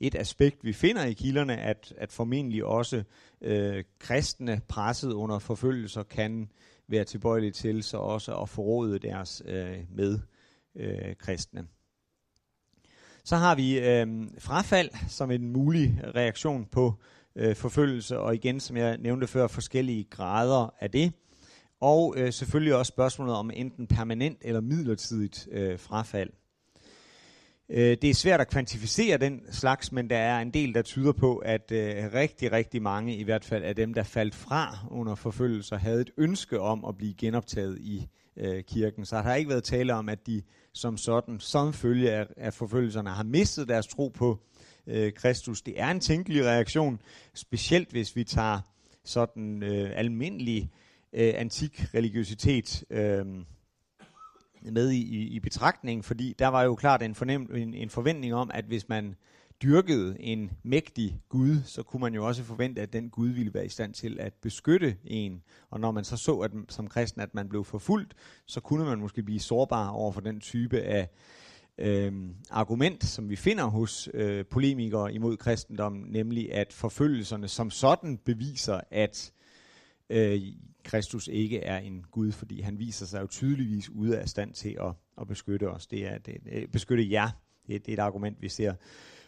et 0.00 0.14
aspekt, 0.14 0.64
vi 0.64 0.72
finder 0.72 1.04
i 1.04 1.12
kilderne, 1.12 1.56
at, 1.56 1.94
at 1.98 2.12
formentlig 2.12 2.64
også 2.64 3.02
øh, 3.40 3.84
kristne 3.98 4.60
presset 4.68 5.12
under 5.12 5.38
forfølgelser 5.38 6.02
kan 6.02 6.50
være 6.88 7.04
tilbøjelige 7.04 7.50
til 7.50 7.82
så 7.82 7.96
også 7.96 8.36
at 8.36 8.48
forråde 8.48 8.98
deres 8.98 9.42
øh, 9.46 9.78
med 9.94 10.18
øh, 10.76 11.16
kristne. 11.18 11.66
Så 13.24 13.36
har 13.36 13.54
vi 13.54 13.78
øh, 13.78 14.28
frafald 14.38 14.90
som 15.08 15.30
en 15.30 15.52
mulig 15.52 16.00
reaktion 16.14 16.64
på 16.64 16.94
øh, 17.36 17.56
forfølgelse, 17.56 18.18
og 18.18 18.34
igen, 18.34 18.60
som 18.60 18.76
jeg 18.76 18.98
nævnte 18.98 19.26
før, 19.26 19.46
forskellige 19.46 20.04
grader 20.04 20.74
af 20.80 20.90
det. 20.90 21.12
Og 21.80 22.14
øh, 22.16 22.32
selvfølgelig 22.32 22.74
også 22.74 22.90
spørgsmålet 22.90 23.34
om 23.34 23.50
enten 23.54 23.86
permanent 23.86 24.38
eller 24.42 24.60
midlertidigt 24.60 25.48
øh, 25.52 25.78
frafald. 25.78 26.30
Øh, 27.68 27.96
det 28.02 28.10
er 28.10 28.14
svært 28.14 28.40
at 28.40 28.48
kvantificere 28.48 29.18
den 29.18 29.40
slags, 29.50 29.92
men 29.92 30.10
der 30.10 30.16
er 30.18 30.40
en 30.40 30.50
del, 30.50 30.74
der 30.74 30.82
tyder 30.82 31.12
på, 31.12 31.36
at 31.36 31.72
øh, 31.72 32.12
rigtig, 32.14 32.52
rigtig 32.52 32.82
mange, 32.82 33.16
i 33.16 33.22
hvert 33.22 33.44
fald 33.44 33.64
af 33.64 33.76
dem, 33.76 33.94
der 33.94 34.02
faldt 34.02 34.34
fra 34.34 34.78
under 34.90 35.14
forfølgelser, 35.14 35.76
havde 35.76 36.00
et 36.00 36.10
ønske 36.16 36.60
om 36.60 36.84
at 36.84 36.96
blive 36.96 37.14
genoptaget 37.14 37.78
i 37.78 38.06
øh, 38.36 38.64
kirken. 38.64 39.04
Så 39.06 39.16
der 39.16 39.22
har 39.22 39.34
ikke 39.34 39.50
været 39.50 39.64
tale 39.64 39.94
om, 39.94 40.08
at 40.08 40.26
de 40.26 40.42
som 40.72 40.96
sådan, 40.96 41.40
som 41.40 41.72
følge 41.72 42.10
af, 42.10 42.26
af 42.36 42.54
forfølgelserne, 42.54 43.10
har 43.10 43.24
mistet 43.24 43.68
deres 43.68 43.86
tro 43.86 44.08
på 44.08 44.38
øh, 44.86 45.12
Kristus. 45.12 45.62
Det 45.62 45.80
er 45.80 45.90
en 45.90 46.00
tænkelig 46.00 46.44
reaktion, 46.44 47.00
specielt 47.34 47.90
hvis 47.90 48.16
vi 48.16 48.24
tager 48.24 48.60
sådan 49.04 49.62
øh, 49.62 49.90
almindelig 49.94 50.70
øh, 51.12 51.34
antik 51.36 51.84
religiøsitet 51.94 52.84
øh, 52.90 53.26
med 54.72 54.90
i, 54.90 55.02
i, 55.02 55.26
i 55.26 55.40
betragtning, 55.40 56.04
fordi 56.04 56.34
der 56.38 56.48
var 56.48 56.62
jo 56.62 56.74
klart 56.74 57.02
en, 57.02 57.14
fornem, 57.14 57.54
en, 57.54 57.74
en 57.74 57.90
forventning 57.90 58.34
om, 58.34 58.50
at 58.54 58.64
hvis 58.64 58.88
man 58.88 59.16
dyrkede 59.62 60.20
en 60.20 60.50
mægtig 60.62 61.20
Gud, 61.28 61.62
så 61.64 61.82
kunne 61.82 62.00
man 62.00 62.14
jo 62.14 62.26
også 62.26 62.42
forvente, 62.42 62.82
at 62.82 62.92
den 62.92 63.10
Gud 63.10 63.28
ville 63.28 63.54
være 63.54 63.66
i 63.66 63.68
stand 63.68 63.94
til 63.94 64.20
at 64.20 64.34
beskytte 64.42 64.96
en. 65.04 65.42
Og 65.70 65.80
når 65.80 65.90
man 65.90 66.04
så 66.04 66.16
så 66.16 66.38
at, 66.38 66.50
som 66.68 66.88
kristen, 66.88 67.20
at 67.20 67.34
man 67.34 67.48
blev 67.48 67.64
forfulgt, 67.64 68.14
så 68.46 68.60
kunne 68.60 68.84
man 68.84 68.98
måske 68.98 69.22
blive 69.22 69.40
sårbar 69.40 69.88
over 69.88 70.12
for 70.12 70.20
den 70.20 70.40
type 70.40 70.80
af 70.80 71.08
øh, 71.78 72.12
argument, 72.50 73.04
som 73.04 73.28
vi 73.28 73.36
finder 73.36 73.64
hos 73.64 74.08
øh, 74.14 74.44
polemikere 74.44 75.14
imod 75.14 75.36
kristendommen, 75.36 76.04
nemlig 76.08 76.52
at 76.52 76.72
forfølgelserne 76.72 77.48
som 77.48 77.70
sådan 77.70 78.18
beviser, 78.24 78.80
at 78.90 79.32
øh, 80.10 80.40
Kristus 80.84 81.28
ikke 81.28 81.60
er 81.60 81.78
en 81.78 82.04
Gud, 82.10 82.32
fordi 82.32 82.60
han 82.60 82.78
viser 82.78 83.06
sig 83.06 83.20
jo 83.20 83.26
tydeligvis 83.26 83.90
ude 83.90 84.18
af 84.18 84.28
stand 84.28 84.54
til 84.54 84.76
at, 84.80 84.92
at 85.20 85.26
beskytte 85.26 85.70
os. 85.70 85.86
Det 85.86 86.06
er 86.06 86.18
det, 86.18 86.36
øh, 86.52 86.68
beskytte 86.68 87.10
jer. 87.10 87.28
Det, 87.66 87.86
det 87.86 87.92
er 87.92 87.96
et 87.96 88.06
argument, 88.06 88.42
vi 88.42 88.48
ser 88.48 88.74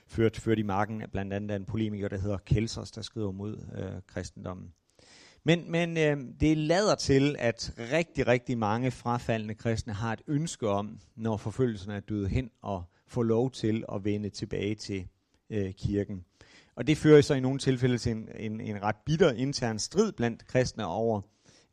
ført, 0.07 0.37
ført 0.37 0.59
i 0.59 0.63
marken 0.63 1.03
af 1.03 1.11
blandt 1.11 1.33
andet 1.33 1.51
af 1.51 1.57
en 1.57 1.65
polemiker, 1.65 2.09
der 2.09 2.19
hedder 2.19 2.39
Kelsers, 2.39 2.91
der 2.91 3.03
skriver 3.03 3.33
mod 3.33 3.57
øh, 3.79 4.03
kristendommen. 4.07 4.73
Men, 5.45 5.71
men 5.71 5.97
øh, 5.97 6.17
det 6.41 6.57
lader 6.57 6.95
til, 6.95 7.37
at 7.39 7.75
rigtig, 7.79 8.27
rigtig 8.27 8.59
mange 8.59 8.91
frafaldende 8.91 9.55
kristne 9.55 9.93
har 9.93 10.13
et 10.13 10.23
ønske 10.27 10.69
om, 10.69 11.01
når 11.17 11.37
forfølgelsen 11.37 11.91
er 11.91 12.01
døde 12.01 12.29
hen, 12.29 12.51
at 12.67 12.81
få 13.07 13.23
lov 13.23 13.51
til 13.51 13.85
at 13.93 14.05
vende 14.05 14.31
tilbage 14.31 14.75
til 14.75 15.09
øh, 15.51 15.73
kirken. 15.73 16.25
Og 16.79 16.87
det 16.87 16.99
fører 16.99 17.21
så 17.21 17.35
i 17.35 17.41
nogle 17.41 17.59
tilfælde 17.59 17.99
til 17.99 18.13
en, 18.13 18.29
en, 18.37 18.61
en 18.61 18.83
ret 18.83 18.97
bitter 19.07 19.33
intern 19.33 19.79
strid 19.79 20.13
blandt 20.13 20.47
kristne 20.47 20.87
over 20.87 21.21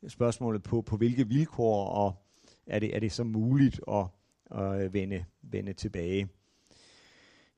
spørgsmålet 0.08 0.62
på, 0.62 0.82
på 0.82 0.96
hvilke 0.96 1.28
vilkår, 1.28 1.86
og 1.86 2.26
er 2.66 2.78
det, 2.78 2.96
er 2.96 3.00
det 3.00 3.12
så 3.12 3.24
muligt 3.24 3.80
at, 3.88 4.06
at 4.50 4.92
vende, 4.92 5.24
vende 5.42 5.72
tilbage. 5.72 6.28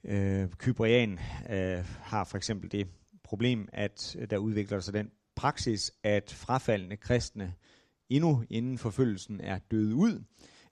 Øh, 0.05 0.49
Kyprian 0.49 1.19
øh, 1.51 1.85
har 2.01 2.25
for 2.25 2.37
eksempel 2.37 2.73
det 2.73 2.87
problem, 3.25 3.69
at 3.73 4.17
der 4.31 4.39
udvikler 4.39 4.81
sig 4.81 4.95
den 4.95 5.11
praksis, 5.37 5.93
at 6.03 6.31
frafaldende 6.31 6.97
kristne 6.97 7.55
endnu 8.09 8.45
inden 8.51 8.79
forfølgelsen 8.79 9.41
er 9.41 9.59
døde 9.59 9.95
ud, 9.95 10.23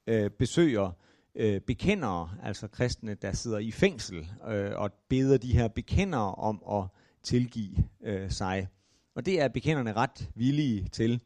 øh, 0.06 0.30
besøger 0.30 0.92
øh, 1.36 1.60
bekendere, 1.60 2.30
altså 2.42 2.68
kristne, 2.68 3.14
der 3.14 3.32
sidder 3.32 3.58
i 3.58 3.70
fængsel, 3.70 4.28
øh, 4.48 4.72
og 4.74 4.90
beder 5.08 5.38
de 5.38 5.52
her 5.52 5.68
bekendere 5.68 6.34
om 6.34 6.62
at 6.72 6.88
tilgive 7.22 7.76
øh, 8.02 8.30
sig. 8.30 8.68
Og 9.14 9.26
det 9.26 9.40
er 9.40 9.48
bekenderne 9.48 9.92
ret 9.92 10.30
villige 10.34 10.88
til. 10.88 11.22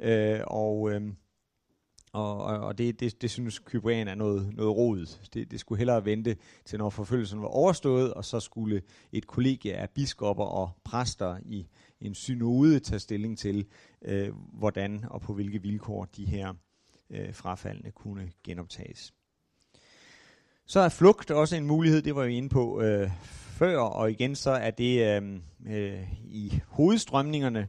Øh, 0.00 0.40
og 0.46 0.90
øh, 0.92 1.12
og, 2.14 2.36
og, 2.44 2.78
det, 2.78 3.00
det, 3.00 3.22
det 3.22 3.30
synes 3.30 3.58
Kyprian 3.58 4.08
er 4.08 4.14
noget, 4.14 4.54
noget 4.54 4.76
rodet. 4.76 5.30
Det, 5.34 5.50
det 5.50 5.60
skulle 5.60 5.78
hellere 5.78 6.04
vente 6.04 6.36
til 6.64 6.78
når 6.78 6.90
forfølgelsen 6.90 7.40
var 7.40 7.48
overstået, 7.48 8.14
og 8.14 8.24
så 8.24 8.40
skulle 8.40 8.82
et 9.12 9.26
kollegie 9.26 9.74
af 9.74 9.90
biskopper 9.90 10.44
og 10.44 10.70
præster 10.84 11.38
i 11.44 11.66
en 12.00 12.14
synode 12.14 12.80
tage 12.80 12.98
stilling 12.98 13.38
til, 13.38 13.66
øh, 14.02 14.28
hvordan 14.52 15.04
og 15.10 15.20
på 15.20 15.34
hvilke 15.34 15.62
vilkår 15.62 16.04
de 16.04 16.24
her 16.24 16.54
øh, 17.10 17.34
frafaldene 17.34 17.90
kunne 17.90 18.30
genoptages. 18.44 19.14
Så 20.66 20.80
er 20.80 20.88
flugt 20.88 21.30
også 21.30 21.56
en 21.56 21.66
mulighed, 21.66 22.02
det 22.02 22.14
var 22.14 22.26
vi 22.26 22.36
inde 22.36 22.48
på 22.48 22.80
øh, 22.80 23.10
før, 23.30 23.78
og 23.78 24.10
igen 24.10 24.34
så 24.34 24.50
er 24.50 24.70
det 24.70 25.22
øh, 25.22 25.40
øh, 25.76 26.02
i 26.24 26.60
hovedstrømningerne 26.68 27.68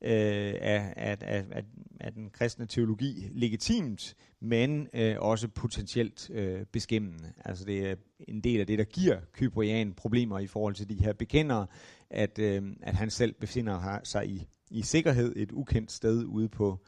øh, 0.00 0.54
af, 0.60 0.92
af, 0.96 1.16
af, 1.20 1.44
af, 1.50 1.64
af 2.00 2.12
den 2.12 2.30
kristne 2.30 2.66
teologi 2.66 3.28
legitimt, 3.32 4.16
men 4.40 4.88
øh, 4.94 5.16
også 5.18 5.48
potentielt 5.48 6.30
øh, 6.30 6.64
beskæmmende. 6.72 7.32
Altså 7.44 7.64
det 7.64 7.90
er 7.90 7.94
en 8.28 8.40
del 8.40 8.60
af 8.60 8.66
det, 8.66 8.78
der 8.78 8.84
giver 8.84 9.20
Kyprian 9.32 9.92
problemer 9.92 10.38
i 10.38 10.46
forhold 10.46 10.74
til 10.74 10.88
de 10.88 10.94
her 10.94 11.12
bekendere, 11.12 11.66
at, 12.10 12.38
øh, 12.38 12.62
at 12.82 12.94
han 12.94 13.10
selv 13.10 13.34
befinder 13.40 13.98
sig 14.04 14.28
i, 14.28 14.46
i 14.70 14.82
sikkerhed 14.82 15.36
et 15.36 15.52
ukendt 15.52 15.92
sted 15.92 16.24
ude 16.24 16.48
på, 16.48 16.78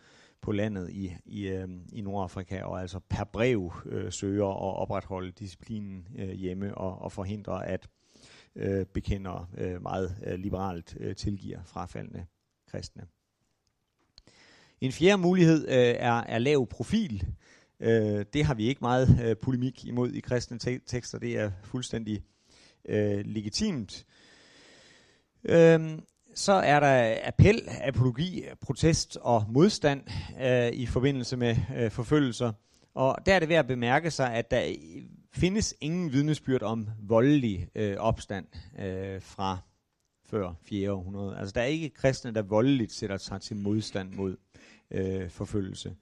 på 0.45 0.53
landet 0.53 0.91
i, 0.91 1.17
i, 1.25 1.47
øh, 1.47 1.69
i 1.93 2.01
Nordafrika, 2.01 2.63
og 2.63 2.81
altså 2.81 3.01
per 3.09 3.25
brev 3.25 3.73
øh, 3.87 4.13
søger 4.13 4.47
at 4.47 4.77
opretholde 4.77 5.33
disciplinen 5.33 6.09
øh, 6.19 6.31
hjemme 6.31 6.75
og, 6.75 6.99
og 6.99 7.13
forhindre, 7.13 7.67
at 7.67 7.89
øh, 8.57 8.87
bekender 8.87 9.51
øh, 9.59 9.83
meget 9.83 10.17
øh, 10.27 10.39
liberalt 10.39 10.97
øh, 11.01 11.17
tilgiver 11.17 11.63
frafaldende 11.65 12.27
kristne. 12.67 13.07
En 14.81 14.93
fjerde 14.93 15.23
mulighed 15.23 15.69
øh, 15.69 15.95
er, 15.99 16.21
er 16.21 16.39
lav 16.39 16.67
profil. 16.67 17.27
Øh, 17.81 18.25
det 18.33 18.45
har 18.45 18.55
vi 18.55 18.65
ikke 18.65 18.81
meget 18.81 19.21
øh, 19.25 19.37
polemik 19.37 19.85
imod 19.85 20.13
i 20.13 20.21
kristne 20.21 20.59
te- 20.59 20.81
tekster. 20.87 21.19
Det 21.19 21.39
er 21.39 21.51
fuldstændig 21.63 22.25
øh, 22.85 23.25
legitimt. 23.27 24.07
Øh, 25.45 25.99
så 26.35 26.53
er 26.53 26.81
der 26.81 27.17
appel, 27.25 27.69
apologi, 27.81 28.45
protest 28.61 29.19
og 29.21 29.45
modstand 29.49 30.03
øh, 30.43 30.69
i 30.73 30.87
forbindelse 30.87 31.37
med 31.37 31.57
øh, 31.77 31.91
forfølgelser. 31.91 32.53
Og 32.95 33.17
der 33.27 33.35
er 33.35 33.39
det 33.39 33.49
værd 33.49 33.59
at 33.59 33.67
bemærke 33.67 34.11
sig, 34.11 34.35
at 34.35 34.51
der 34.51 34.75
findes 35.33 35.75
ingen 35.81 36.13
vidnesbyrd 36.13 36.63
om 36.63 36.89
voldelig 37.03 37.69
øh, 37.75 37.97
opstand 37.97 38.47
øh, 38.79 39.23
fra 39.23 39.59
før 40.27 40.55
4. 40.63 40.93
århundrede. 40.93 41.39
Altså 41.39 41.53
der 41.53 41.61
er 41.61 41.67
ikke 41.67 41.91
kristne, 41.91 42.35
der 42.35 42.43
voldeligt 42.43 42.93
sætter 42.93 43.17
sig 43.17 43.41
til 43.41 43.57
modstand 43.57 44.13
mod 44.15 44.37
øh, 44.91 45.31
forfølgelse. 45.31 45.95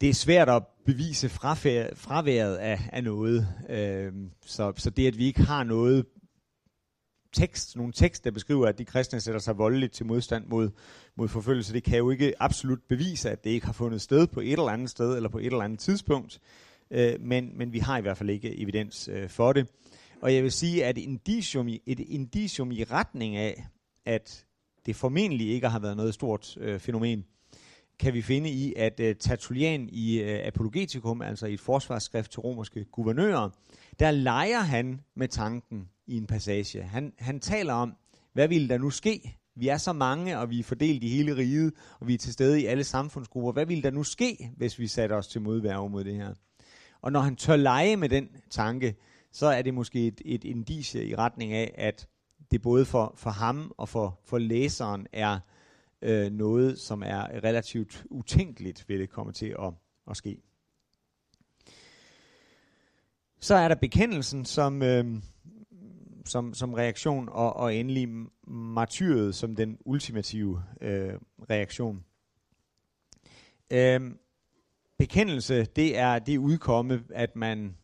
Det 0.00 0.08
er 0.08 0.14
svært 0.14 0.48
at 0.48 0.62
bevise 0.86 1.28
fraværet 1.28 2.56
af, 2.56 2.80
af 2.92 3.04
noget, 3.04 3.48
øh, 3.68 4.12
så, 4.46 4.72
så 4.76 4.90
det 4.90 5.06
at 5.06 5.18
vi 5.18 5.26
ikke 5.26 5.42
har 5.42 5.64
noget 5.64 6.06
tekst, 7.34 7.76
nogle 7.76 7.92
tekst, 7.92 8.24
der 8.24 8.30
beskriver, 8.30 8.66
at 8.66 8.78
de 8.78 8.84
kristne 8.84 9.20
sætter 9.20 9.40
sig 9.40 9.58
voldeligt 9.58 9.92
til 9.92 10.06
modstand 10.06 10.46
mod, 10.46 10.70
mod 11.16 11.28
forfølgelse, 11.28 11.72
det 11.72 11.84
kan 11.84 11.98
jo 11.98 12.10
ikke 12.10 12.42
absolut 12.42 12.82
bevise, 12.88 13.30
at 13.30 13.44
det 13.44 13.50
ikke 13.50 13.66
har 13.66 13.72
fundet 13.72 14.00
sted 14.00 14.26
på 14.26 14.40
et 14.40 14.52
eller 14.52 14.68
andet 14.68 14.90
sted, 14.90 15.16
eller 15.16 15.28
på 15.28 15.38
et 15.38 15.46
eller 15.46 15.60
andet 15.60 15.78
tidspunkt, 15.78 16.40
øh, 16.90 17.20
men, 17.20 17.58
men 17.58 17.72
vi 17.72 17.78
har 17.78 17.98
i 17.98 18.00
hvert 18.00 18.16
fald 18.16 18.30
ikke 18.30 18.60
evidens 18.60 19.08
øh, 19.12 19.28
for 19.28 19.52
det. 19.52 19.66
Og 20.20 20.34
jeg 20.34 20.42
vil 20.42 20.52
sige, 20.52 20.84
at 20.84 20.98
indicium 20.98 21.68
i, 21.68 21.82
et 21.86 22.00
indicium 22.00 22.70
i 22.70 22.84
retning 22.84 23.36
af, 23.36 23.66
at 24.06 24.44
det 24.86 24.96
formentlig 24.96 25.48
ikke 25.50 25.68
har 25.68 25.78
været 25.78 25.96
noget 25.96 26.14
stort 26.14 26.56
øh, 26.60 26.80
fænomen, 26.80 27.24
kan 27.98 28.14
vi 28.14 28.22
finde 28.22 28.50
i, 28.50 28.74
at 28.76 29.00
øh, 29.00 29.16
Tertullian 29.16 29.88
i 29.92 30.20
øh, 30.20 30.46
Apologetikum, 30.46 31.22
altså 31.22 31.46
i 31.46 31.54
et 31.54 31.60
forsvarsskrift 31.60 32.30
til 32.30 32.40
romerske 32.40 32.84
guvernører, 32.84 33.50
der 33.98 34.10
leger 34.10 34.60
han 34.60 35.00
med 35.16 35.28
tanken 35.28 35.88
i 36.06 36.16
en 36.16 36.26
passage. 36.26 36.82
Han, 36.82 37.12
han 37.18 37.40
taler 37.40 37.72
om, 37.72 37.94
hvad 38.32 38.48
ville 38.48 38.68
der 38.68 38.78
nu 38.78 38.90
ske? 38.90 39.38
Vi 39.56 39.68
er 39.68 39.76
så 39.76 39.92
mange, 39.92 40.38
og 40.38 40.50
vi 40.50 40.58
er 40.58 40.64
fordelt 40.64 41.04
i 41.04 41.08
hele 41.08 41.36
riget, 41.36 41.74
og 42.00 42.08
vi 42.08 42.14
er 42.14 42.18
til 42.18 42.32
stede 42.32 42.60
i 42.60 42.66
alle 42.66 42.84
samfundsgrupper. 42.84 43.52
Hvad 43.52 43.66
ville 43.66 43.82
der 43.82 43.90
nu 43.90 44.02
ske, 44.02 44.50
hvis 44.56 44.78
vi 44.78 44.86
satte 44.86 45.12
os 45.12 45.28
til 45.28 45.40
modværge 45.40 45.90
mod 45.90 46.04
det 46.04 46.14
her? 46.14 46.34
Og 47.00 47.12
når 47.12 47.20
han 47.20 47.36
tør 47.36 47.56
lege 47.56 47.96
med 47.96 48.08
den 48.08 48.28
tanke, 48.50 48.96
så 49.32 49.46
er 49.46 49.62
det 49.62 49.74
måske 49.74 50.06
et, 50.06 50.20
et 50.24 50.44
indicie 50.44 51.06
i 51.06 51.14
retning 51.14 51.52
af, 51.52 51.74
at 51.78 52.08
det 52.50 52.62
både 52.62 52.84
for, 52.84 53.14
for 53.16 53.30
ham 53.30 53.72
og 53.76 53.88
for, 53.88 54.20
for 54.24 54.38
læseren 54.38 55.06
er 55.12 55.38
øh, 56.02 56.32
noget, 56.32 56.78
som 56.78 57.02
er 57.02 57.44
relativt 57.44 58.04
utænkeligt, 58.10 58.88
vil 58.88 59.00
det 59.00 59.10
komme 59.10 59.32
til 59.32 59.56
at, 59.58 59.72
at 60.10 60.16
ske. 60.16 60.42
Så 63.40 63.54
er 63.54 63.68
der 63.68 63.74
bekendelsen 63.74 64.44
som, 64.44 64.82
øh, 64.82 65.04
som, 66.24 66.54
som 66.54 66.74
reaktion, 66.74 67.28
og, 67.28 67.56
og 67.56 67.74
endelig 67.74 68.08
martyret 68.48 69.34
som 69.34 69.56
den 69.56 69.78
ultimative 69.84 70.62
øh, 70.80 71.12
reaktion. 71.50 72.04
Øh, 73.72 74.00
bekendelse, 74.98 75.64
det 75.64 75.98
er 75.98 76.18
det 76.18 76.38
udkomme, 76.38 77.04
at 77.14 77.36
man 77.36 77.76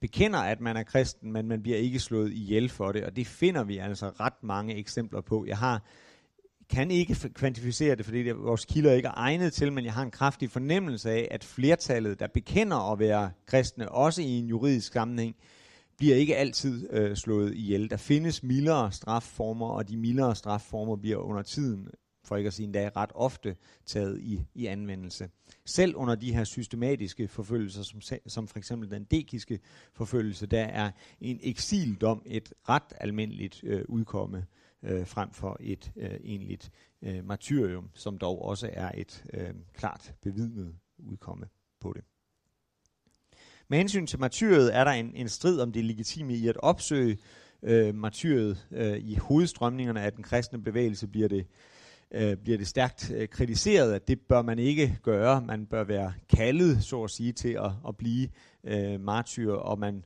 bekender, 0.00 0.38
at 0.38 0.60
man 0.60 0.76
er 0.76 0.82
kristen, 0.82 1.32
men 1.32 1.48
man 1.48 1.62
bliver 1.62 1.78
ikke 1.78 1.98
slået 1.98 2.32
ihjel 2.32 2.68
for 2.68 2.92
det, 2.92 3.04
og 3.04 3.16
det 3.16 3.26
finder 3.26 3.64
vi 3.64 3.78
altså 3.78 4.08
ret 4.08 4.42
mange 4.42 4.76
eksempler 4.76 5.20
på. 5.20 5.46
Jeg 5.46 5.58
har 5.58 5.82
kan 6.70 6.90
ikke 6.90 7.14
kvantificere 7.34 7.94
det, 7.94 8.04
fordi 8.04 8.22
det, 8.22 8.38
vores 8.38 8.64
kilder 8.64 8.92
ikke 8.92 9.08
er 9.08 9.12
egnet 9.16 9.52
til, 9.52 9.72
men 9.72 9.84
jeg 9.84 9.92
har 9.92 10.02
en 10.02 10.10
kraftig 10.10 10.50
fornemmelse 10.50 11.10
af, 11.10 11.28
at 11.30 11.44
flertallet, 11.44 12.20
der 12.20 12.26
bekender 12.26 12.92
at 12.92 12.98
være 12.98 13.30
kristne, 13.46 13.92
også 13.92 14.22
i 14.22 14.38
en 14.38 14.46
juridisk 14.46 14.92
sammenhæng, 14.92 15.36
bliver 15.96 16.16
ikke 16.16 16.36
altid 16.36 16.92
øh, 16.92 17.16
slået 17.16 17.54
ihjel. 17.54 17.90
Der 17.90 17.96
findes 17.96 18.42
mildere 18.42 18.92
strafformer, 18.92 19.66
og 19.66 19.88
de 19.88 19.96
mildere 19.96 20.36
strafformer 20.36 20.96
bliver 20.96 21.16
under 21.16 21.42
tiden, 21.42 21.88
for 22.24 22.36
ikke 22.36 22.46
at 22.46 22.54
sige 22.54 22.64
endda, 22.64 22.90
ret 22.96 23.10
ofte 23.14 23.56
taget 23.86 24.20
i, 24.20 24.44
i 24.54 24.66
anvendelse. 24.66 25.28
Selv 25.64 25.96
under 25.96 26.14
de 26.14 26.34
her 26.34 26.44
systematiske 26.44 27.28
forfølgelser, 27.28 27.82
som, 27.82 28.00
som 28.26 28.48
for 28.48 28.58
eksempel 28.58 28.90
den 28.90 29.04
dekiske 29.04 29.60
forfølgelse, 29.92 30.46
der 30.46 30.64
er 30.64 30.90
en 31.20 31.40
eksildom 31.42 32.22
et 32.26 32.52
ret 32.68 32.92
almindeligt 33.00 33.64
øh, 33.64 33.84
udkomme 33.88 34.46
øh, 34.82 35.06
frem 35.06 35.30
for 35.30 35.56
et 35.60 35.92
øh, 35.96 36.10
egentligt 36.24 36.70
øh, 37.02 37.24
martyrium, 37.24 37.90
som 37.94 38.18
dog 38.18 38.42
også 38.42 38.70
er 38.72 38.90
et 38.94 39.24
øh, 39.34 39.54
klart 39.74 40.14
bevidnet 40.22 40.74
udkomme 40.98 41.46
på 41.80 41.92
det. 41.92 42.04
Med 43.68 43.78
hensyn 43.78 44.06
til 44.06 44.20
martyriet 44.20 44.76
er 44.76 44.84
der 44.84 44.90
en, 44.90 45.12
en 45.14 45.28
strid 45.28 45.60
om 45.60 45.72
det 45.72 45.84
legitime 45.84 46.34
i 46.34 46.48
at 46.48 46.56
opsøge 46.56 47.18
øh, 47.62 47.94
martyriet. 47.94 48.66
Øh, 48.72 48.98
I 48.98 49.14
hovedstrømningerne 49.14 50.00
af 50.00 50.12
den 50.12 50.24
kristne 50.24 50.62
bevægelse 50.62 51.06
bliver 51.06 51.28
det, 51.28 51.46
øh, 52.10 52.36
bliver 52.36 52.58
det 52.58 52.66
stærkt 52.66 53.10
øh, 53.14 53.28
kritiseret, 53.28 53.92
at 53.92 54.08
det 54.08 54.20
bør 54.20 54.42
man 54.42 54.58
ikke 54.58 54.98
gøre. 55.02 55.40
Man 55.40 55.66
bør 55.66 55.84
være 55.84 56.12
kaldet, 56.28 56.84
så 56.84 57.02
at 57.02 57.10
sige, 57.10 57.32
til 57.32 57.52
at, 57.52 57.70
at 57.88 57.96
blive 57.96 58.28
øh, 58.64 59.00
martyr, 59.00 59.52
og 59.52 59.78
man 59.78 59.96
øh, 59.96 60.02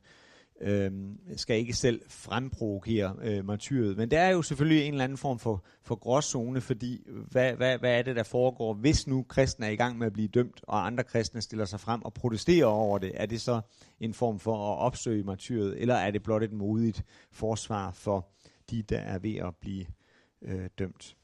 øh, 0.61 0.91
skal 1.35 1.57
ikke 1.57 1.73
selv 1.73 2.01
fremprovokere 2.07 3.15
øh, 3.21 3.45
martyret. 3.45 3.97
Men 3.97 4.11
der 4.11 4.19
er 4.19 4.29
jo 4.29 4.41
selvfølgelig 4.41 4.83
en 4.83 4.93
eller 4.93 5.03
anden 5.03 5.17
form 5.17 5.39
for, 5.39 5.65
for 5.83 5.95
gråzone, 5.95 6.61
fordi 6.61 7.03
hvad, 7.31 7.53
hvad, 7.53 7.77
hvad 7.77 7.97
er 7.97 8.01
det, 8.01 8.15
der 8.15 8.23
foregår, 8.23 8.73
hvis 8.73 9.07
nu 9.07 9.23
kristne 9.23 9.65
er 9.65 9.69
i 9.69 9.75
gang 9.75 9.97
med 9.97 10.07
at 10.07 10.13
blive 10.13 10.27
dømt, 10.27 10.61
og 10.63 10.85
andre 10.85 11.03
kristne 11.03 11.41
stiller 11.41 11.65
sig 11.65 11.79
frem 11.79 12.01
og 12.01 12.13
protesterer 12.13 12.65
over 12.65 12.97
det? 12.97 13.11
Er 13.13 13.25
det 13.25 13.41
så 13.41 13.61
en 13.99 14.13
form 14.13 14.39
for 14.39 14.73
at 14.73 14.77
opsøge 14.77 15.23
martyret, 15.23 15.81
eller 15.81 15.95
er 15.95 16.11
det 16.11 16.23
blot 16.23 16.43
et 16.43 16.53
modigt 16.53 17.03
forsvar 17.31 17.91
for 17.91 18.27
de, 18.69 18.81
der 18.81 18.99
er 18.99 19.19
ved 19.19 19.35
at 19.35 19.55
blive 19.61 19.85
øh, 20.41 20.69
dømt? 20.79 21.15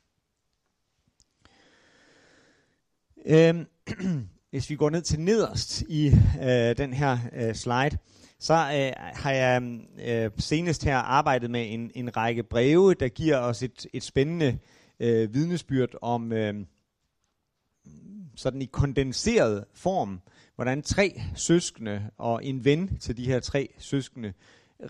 Øhm, 3.26 3.66
hvis 4.52 4.70
vi 4.70 4.76
går 4.76 4.90
ned 4.90 5.02
til 5.02 5.20
nederst 5.20 5.82
i 5.82 6.08
øh, 6.42 6.78
den 6.78 6.94
her 6.94 7.18
øh, 7.34 7.56
slide, 7.56 7.98
så 8.40 8.54
øh, 8.54 8.92
har 8.98 9.32
jeg 9.32 9.80
øh, 10.08 10.32
senest 10.38 10.84
her 10.84 10.98
arbejdet 10.98 11.52
med 11.52 11.74
en, 11.74 11.92
en 11.96 12.18
række 12.18 12.44
breve, 12.44 12.94
der 12.94 13.08
giver 13.08 13.38
os 13.38 13.64
et, 13.64 13.86
et 13.94 14.04
spændende 14.04 14.60
øh, 15.00 15.34
vidnesbyrd 15.34 15.96
om 16.02 16.32
øh, 16.32 16.66
sådan 18.36 18.62
i 18.62 18.66
kondenseret 18.66 19.66
form, 19.74 20.22
hvordan 20.56 20.82
tre 20.82 21.22
søskende 21.36 22.10
og 22.18 22.46
en 22.46 22.66
ven 22.66 22.98
til 22.98 23.18
de 23.18 23.26
her 23.26 23.40
tre 23.40 23.74
søskende 23.78 24.34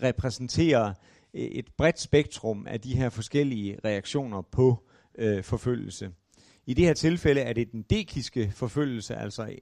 repræsenterer 0.02 0.94
øh, 1.34 1.42
et 1.42 1.68
bredt 1.76 2.00
spektrum 2.00 2.66
af 2.66 2.80
de 2.80 2.96
her 2.96 3.08
forskellige 3.08 3.78
reaktioner 3.84 4.42
på 4.42 4.88
øh, 5.18 5.42
forfølgelse. 5.44 6.10
I 6.66 6.74
det 6.74 6.84
her 6.84 6.94
tilfælde 6.94 7.40
er 7.40 7.52
det 7.52 7.72
den 7.72 7.82
dekiske 7.82 8.52
forfølgelse, 8.54 9.14
altså 9.14 9.42
øh, 9.42 9.58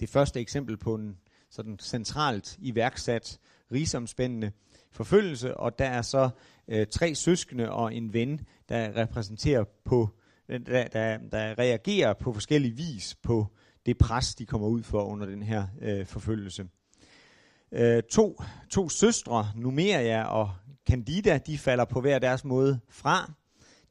det 0.00 0.08
første 0.08 0.40
eksempel 0.40 0.76
på 0.76 0.94
en 0.94 1.16
sådan 1.52 1.78
centralt 1.78 2.56
iværksat 2.58 3.38
rigsomspændende 3.72 4.52
forfølgelse, 4.90 5.56
og 5.56 5.78
der 5.78 5.84
er 5.84 6.02
så 6.02 6.30
øh, 6.68 6.86
tre 6.86 7.14
søskende 7.14 7.70
og 7.70 7.94
en 7.94 8.12
ven, 8.12 8.40
der 8.68 8.96
repræsenterer 8.96 9.64
på, 9.84 10.08
øh, 10.48 10.60
der, 10.66 10.88
der, 10.88 11.18
der 11.32 11.58
reagerer 11.58 12.12
på 12.12 12.32
forskellige 12.32 12.76
vis 12.76 13.16
på 13.22 13.46
det 13.86 13.98
pres, 13.98 14.34
de 14.34 14.46
kommer 14.46 14.68
ud 14.68 14.82
for 14.82 15.02
under 15.02 15.26
den 15.26 15.42
her 15.42 15.66
øh, 15.80 16.06
forfølgelse. 16.06 16.66
Øh, 17.72 18.02
to, 18.02 18.42
to 18.70 18.88
søstre, 18.88 19.48
Numeria 19.56 20.24
og 20.24 20.50
Candida, 20.88 21.38
de 21.38 21.58
falder 21.58 21.84
på 21.84 22.00
hver 22.00 22.18
deres 22.18 22.44
måde 22.44 22.80
fra. 22.88 23.32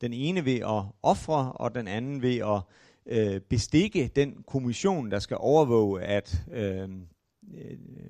Den 0.02 0.13
ene 0.13 0.45
ved 0.45 0.60
at 0.60 0.84
ofre, 1.04 1.52
og 1.52 1.76
den 1.76 1.88
anden 1.88 2.21
ved 2.21 2.38
at 2.38 2.62
øh, 3.06 3.41
bestikke 3.41 4.12
den 4.15 4.43
kommission, 4.47 5.12
der 5.12 5.19
skal 5.19 5.38
overvåge, 5.39 6.02
at 6.02 6.43
øh, 6.52 6.89
Øh, 7.58 7.72
øh, 7.72 8.10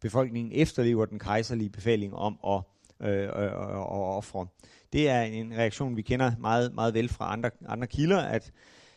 befolkningen 0.00 0.52
efterlever 0.52 1.06
den 1.06 1.18
kejserlige 1.18 1.70
befaling 1.70 2.14
om 2.14 2.38
at 2.46 2.62
øh, 3.08 3.22
øh, 3.22 3.44
øh 3.44 3.52
og, 3.76 4.16
ofre. 4.16 4.46
Det 4.92 5.08
er 5.08 5.22
en 5.22 5.52
reaktion, 5.52 5.96
vi 5.96 6.02
kender 6.02 6.32
meget, 6.38 6.74
meget 6.74 6.94
vel 6.94 7.08
fra 7.08 7.32
andre, 7.32 7.50
andre 7.66 7.86
kilder, 7.86 8.18
at, 8.18 8.52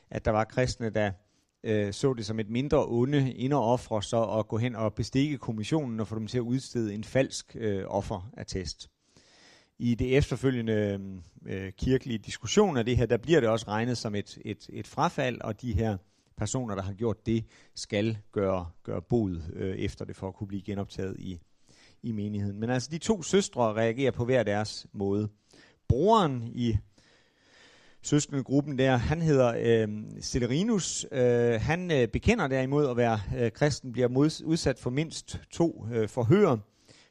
at 0.09 0.25
der 0.25 0.31
var 0.31 0.43
kristne, 0.43 0.89
der 0.89 1.11
øh, 1.63 1.93
så 1.93 2.13
det 2.13 2.25
som 2.25 2.39
et 2.39 2.49
mindre 2.49 2.85
onde 2.87 3.33
ind 3.33 3.53
og 3.53 3.71
ofre, 3.71 4.03
så 4.03 4.23
at 4.23 4.47
gå 4.47 4.57
hen 4.57 4.75
og 4.75 4.93
bestikke 4.93 5.37
kommissionen 5.37 5.99
og 5.99 6.07
få 6.07 6.19
dem 6.19 6.27
til 6.27 6.37
at 6.37 6.41
udstede 6.41 6.93
en 6.93 7.03
falsk 7.03 7.55
øh, 7.59 7.83
offerattest. 7.87 8.89
I 9.79 9.95
det 9.95 10.17
efterfølgende 10.17 10.99
øh, 11.45 11.71
kirkelige 11.71 12.17
diskussion 12.17 12.77
af 12.77 12.85
det 12.85 12.97
her, 12.97 13.05
der 13.05 13.17
bliver 13.17 13.39
det 13.39 13.49
også 13.49 13.65
regnet 13.67 13.97
som 13.97 14.15
et, 14.15 14.37
et, 14.45 14.69
et 14.69 14.87
frafald, 14.87 15.41
og 15.41 15.61
de 15.61 15.73
her 15.73 15.97
personer, 16.37 16.75
der 16.75 16.81
har 16.81 16.93
gjort 16.93 17.25
det, 17.25 17.45
skal 17.75 18.17
gøre, 18.31 18.69
gøre 18.83 19.01
bod 19.01 19.41
øh, 19.53 19.75
efter 19.75 20.05
det, 20.05 20.15
for 20.15 20.27
at 20.27 20.35
kunne 20.35 20.47
blive 20.47 20.61
genoptaget 20.61 21.15
i, 21.19 21.39
i 22.03 22.11
menigheden. 22.11 22.59
Men 22.59 22.69
altså, 22.69 22.89
de 22.91 22.97
to 22.97 23.21
søstre 23.21 23.73
reagerer 23.73 24.11
på 24.11 24.25
hver 24.25 24.43
deres 24.43 24.87
måde. 24.93 25.29
Broren 25.87 26.51
i 26.55 26.77
søskendegruppen 28.01 28.77
der, 28.77 28.97
han 28.97 29.21
hedder 29.21 29.53
øh, 29.59 30.21
Celerinus. 30.21 31.05
Øh, 31.11 31.61
han 31.61 31.91
øh, 31.91 32.07
bekender 32.07 32.47
derimod 32.47 32.89
at 32.89 32.97
være 32.97 33.19
øh, 33.37 33.51
kristen, 33.51 33.91
bliver 33.91 34.07
mods- 34.07 34.43
udsat 34.43 34.79
for 34.79 34.89
mindst 34.89 35.39
to 35.51 35.85
øh, 35.91 36.09
forhør, 36.09 36.57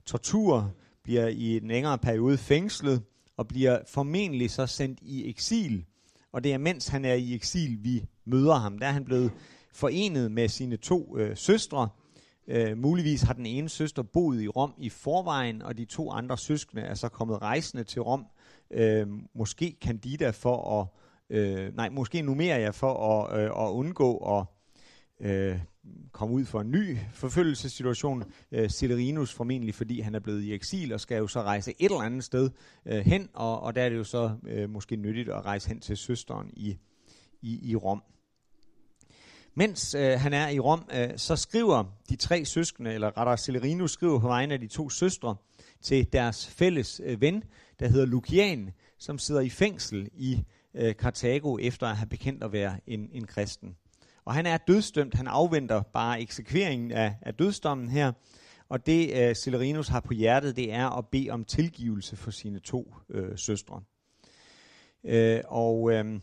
tortur, 0.07 0.73
bliver 1.03 1.29
i 1.29 1.57
en 1.57 1.69
længere 1.69 1.99
periode 1.99 2.39
fængslet, 2.39 3.03
og 3.37 3.49
bliver 3.49 3.79
formentlig 3.87 4.51
så 4.51 4.67
sendt 4.67 4.99
i 5.03 5.29
eksil. 5.29 5.85
Og 6.33 6.45
det 6.45 6.53
er 6.53 6.59
mens 6.59 6.89
han 6.89 7.05
er 7.05 7.15
i 7.15 7.35
eksil, 7.35 7.79
vi 7.83 8.05
møder 8.27 8.55
ham. 8.55 8.79
Der 8.79 8.87
er 8.87 8.93
han 8.93 9.05
blevet 9.05 9.31
forenet 9.73 10.33
med 10.33 10.49
sine 10.49 10.77
to 10.77 11.19
øh, 11.19 11.37
søstre. 11.37 11.89
Øh, 12.49 12.79
muligvis 12.79 13.23
har 13.23 13.35
den 13.35 13.47
ene 13.47 13.69
søster 13.69 14.03
boet 14.03 14.43
i 14.43 14.49
Rom 14.49 14.75
i 14.79 14.89
forvejen, 14.89 15.63
og 15.63 15.79
de 15.79 15.85
to 15.85 16.11
andre 16.11 16.39
søskende 16.39 16.83
er 16.83 16.95
så 16.95 17.09
kommet 17.09 17.43
rejsende 17.43 17.85
til 17.85 18.03
Rom. 18.03 18.27
Øh, 18.71 19.07
måske 19.35 19.77
Candida 19.81 20.31
for 20.31 20.81
at, 20.81 20.87
øh, 21.37 21.77
nej, 21.77 21.89
måske 21.89 22.23
Numeria 22.23 22.71
for 22.71 23.23
at, 23.23 23.41
øh, 23.41 23.45
at 23.45 23.71
undgå 23.71 24.17
at 24.17 24.45
øh, 25.21 25.59
komme 26.13 26.35
ud 26.35 26.45
for 26.45 26.61
en 26.61 26.71
ny 26.71 26.99
forfølgelsessituation. 27.13 28.25
Øh, 28.53 28.69
Celerinus 28.69 29.33
formentlig, 29.33 29.75
fordi 29.75 30.01
han 30.01 30.15
er 30.15 30.21
blevet 30.21 30.43
i 30.43 30.55
eksil 30.55 30.93
og 30.93 31.01
skal 31.01 31.19
jo 31.19 31.27
så 31.27 31.43
rejse 31.43 31.75
et 31.79 31.85
eller 31.85 32.01
andet 32.01 32.25
sted 32.25 32.51
øh, 32.87 32.99
hen, 32.99 33.29
og, 33.35 33.61
og 33.61 33.75
der 33.75 33.83
er 33.83 33.89
det 33.89 33.97
jo 33.97 34.05
så 34.05 34.37
øh, 34.47 34.71
måske 34.71 34.97
nyttigt 34.97 35.29
at 35.29 35.45
rejse 35.45 35.69
hen 35.69 35.81
til 35.81 35.97
søsteren 35.97 36.51
i, 36.53 36.79
i, 37.43 37.71
i 37.71 37.77
Rom. 37.77 38.03
Mens 39.59 39.95
øh, 39.95 40.21
han 40.21 40.33
er 40.33 40.49
i 40.49 40.59
Rom, 40.59 40.89
øh, 40.95 41.11
så 41.17 41.37
skriver 41.37 41.85
de 42.09 42.17
tre 42.17 42.45
søskende, 42.45 42.93
eller 42.93 43.19
rettere 43.19 43.37
Celerinus 43.37 43.91
skriver 43.91 44.21
på 44.21 44.27
vegne 44.27 44.55
af 44.55 44.61
de 44.61 44.67
to 44.67 44.91
søstre, 44.91 45.37
til 45.83 46.13
deres 46.13 46.49
fælles 46.49 47.01
øh, 47.05 47.21
ven, 47.21 47.45
der 47.81 47.89
hedder 47.89 48.07
Lucian, 48.07 48.71
som 48.99 49.19
sidder 49.19 49.41
i 49.41 49.49
fængsel 49.49 50.09
i 50.13 50.45
øh, 50.75 50.97
Karthago, 50.97 51.59
efter 51.59 51.87
at 51.87 51.97
have 51.97 52.09
bekendt 52.09 52.45
at 52.45 52.53
være 52.53 52.81
en, 52.87 53.09
en 53.13 53.27
kristen. 53.27 53.77
Og 54.25 54.35
han 54.35 54.47
er 54.47 54.57
dødsdømt, 54.57 55.15
han 55.15 55.27
afventer 55.27 55.83
bare 55.83 56.21
eksekveringen 56.21 56.93
af, 56.93 57.15
af 57.23 57.35
dødsdommen 57.35 57.89
her, 57.89 58.13
og 58.69 58.87
det 58.87 59.29
øh, 59.29 59.35
Celerinus 59.35 59.89
har 59.89 60.01
på 60.01 60.15
hjertet, 60.15 60.57
det 60.57 60.73
er 60.73 60.99
at 60.99 61.07
bede 61.13 61.31
om 61.31 61.45
tilgivelse 61.45 62.17
for 62.17 62.31
sine 62.31 62.59
to 62.59 62.95
øh, 63.11 63.39
søstre. 63.39 63.83
Øh, 65.05 65.41
og... 65.49 65.93
Øh, 65.93 66.21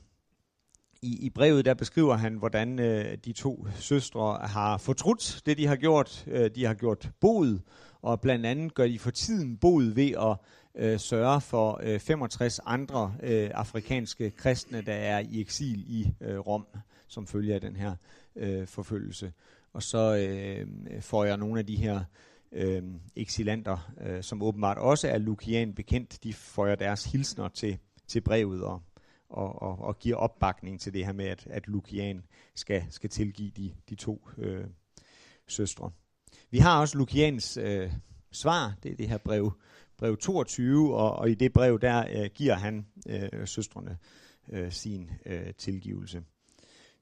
i, 1.04 1.26
i 1.26 1.30
brevet 1.30 1.66
der 1.66 1.74
beskriver 1.74 2.16
han, 2.16 2.34
hvordan 2.36 2.80
øh, 2.80 3.18
de 3.26 3.34
to 3.34 3.68
søstre 3.80 4.38
har 4.42 4.78
fortrudt 4.78 5.42
det, 5.46 5.58
de 5.58 5.68
har 5.68 5.76
gjort. 5.76 6.26
Øh, 6.28 6.52
de 6.56 6.66
har 6.66 6.74
gjort 6.74 7.10
bod, 7.20 7.60
og 8.02 8.22
blandt 8.22 8.46
andet 8.46 8.74
gør 8.74 8.88
de 8.88 9.00
for 9.00 9.12
tiden 9.12 9.58
bod 9.58 9.84
ved 9.84 10.12
at 10.12 10.38
øh, 10.84 11.00
sørge 11.00 11.42
for 11.42 11.80
øh, 11.84 12.00
65 12.00 12.60
andre 12.66 13.16
øh, 13.24 13.50
afrikanske 13.54 14.32
kristne, 14.32 14.82
der 14.82 14.94
er 14.94 15.20
i 15.20 15.42
eksil 15.42 15.84
i 15.88 16.14
øh, 16.22 16.38
Rom, 16.38 16.66
som 17.08 17.28
følger 17.28 17.56
af 17.56 17.62
den 17.62 17.76
her 17.76 17.96
øh, 18.36 18.68
forfølgelse. 18.68 19.34
Og 19.74 19.84
så 19.84 20.16
øh, 20.16 20.68
får 21.02 21.26
jeg 21.26 21.38
nogle 21.38 21.60
af 21.60 21.66
de 21.66 21.76
her 21.76 22.04
øh, 22.52 22.84
exilanter, 23.16 23.92
øh, 24.02 24.24
som 24.24 24.42
åbenbart 24.42 24.78
også 24.78 25.08
er 25.08 25.18
Lukian 25.18 25.74
bekendt, 25.74 26.24
de 26.24 26.34
føjer 26.34 26.76
deres 26.76 27.06
hilsner 27.06 27.48
til, 27.48 27.78
til 28.08 28.22
brevet 28.22 28.64
og, 28.64 28.82
og, 29.34 29.62
og, 29.62 29.80
og 29.80 30.00
giver 30.00 30.16
opbakning 30.16 30.80
til 30.80 30.94
det 30.94 31.06
her 31.06 31.14
med, 31.14 31.26
at, 31.26 31.48
at 31.48 31.68
Lukian 31.68 32.24
skal, 32.56 32.84
skal 32.90 33.10
tilgive 33.10 33.52
de, 33.58 33.74
de 33.90 33.96
to 33.96 34.28
øh, 34.38 34.66
søstre. 35.48 35.92
Vi 36.52 36.58
har 36.58 36.82
også 36.82 36.98
Lukians 36.98 37.58
øh, 37.58 37.94
svar, 38.32 38.74
det 38.84 38.92
er 38.92 38.96
det 38.96 39.10
her 39.10 39.18
brev, 39.18 39.52
brev 39.98 40.18
22, 40.18 40.96
og, 40.96 41.16
og 41.16 41.30
i 41.30 41.34
det 41.34 41.54
brev 41.54 41.80
der 41.80 42.24
øh, 42.24 42.30
giver 42.36 42.56
han 42.56 42.88
øh, 43.10 43.48
søstrene 43.48 43.98
øh, 44.50 44.72
sin 44.72 45.12
øh, 45.26 45.54
tilgivelse. 45.58 46.24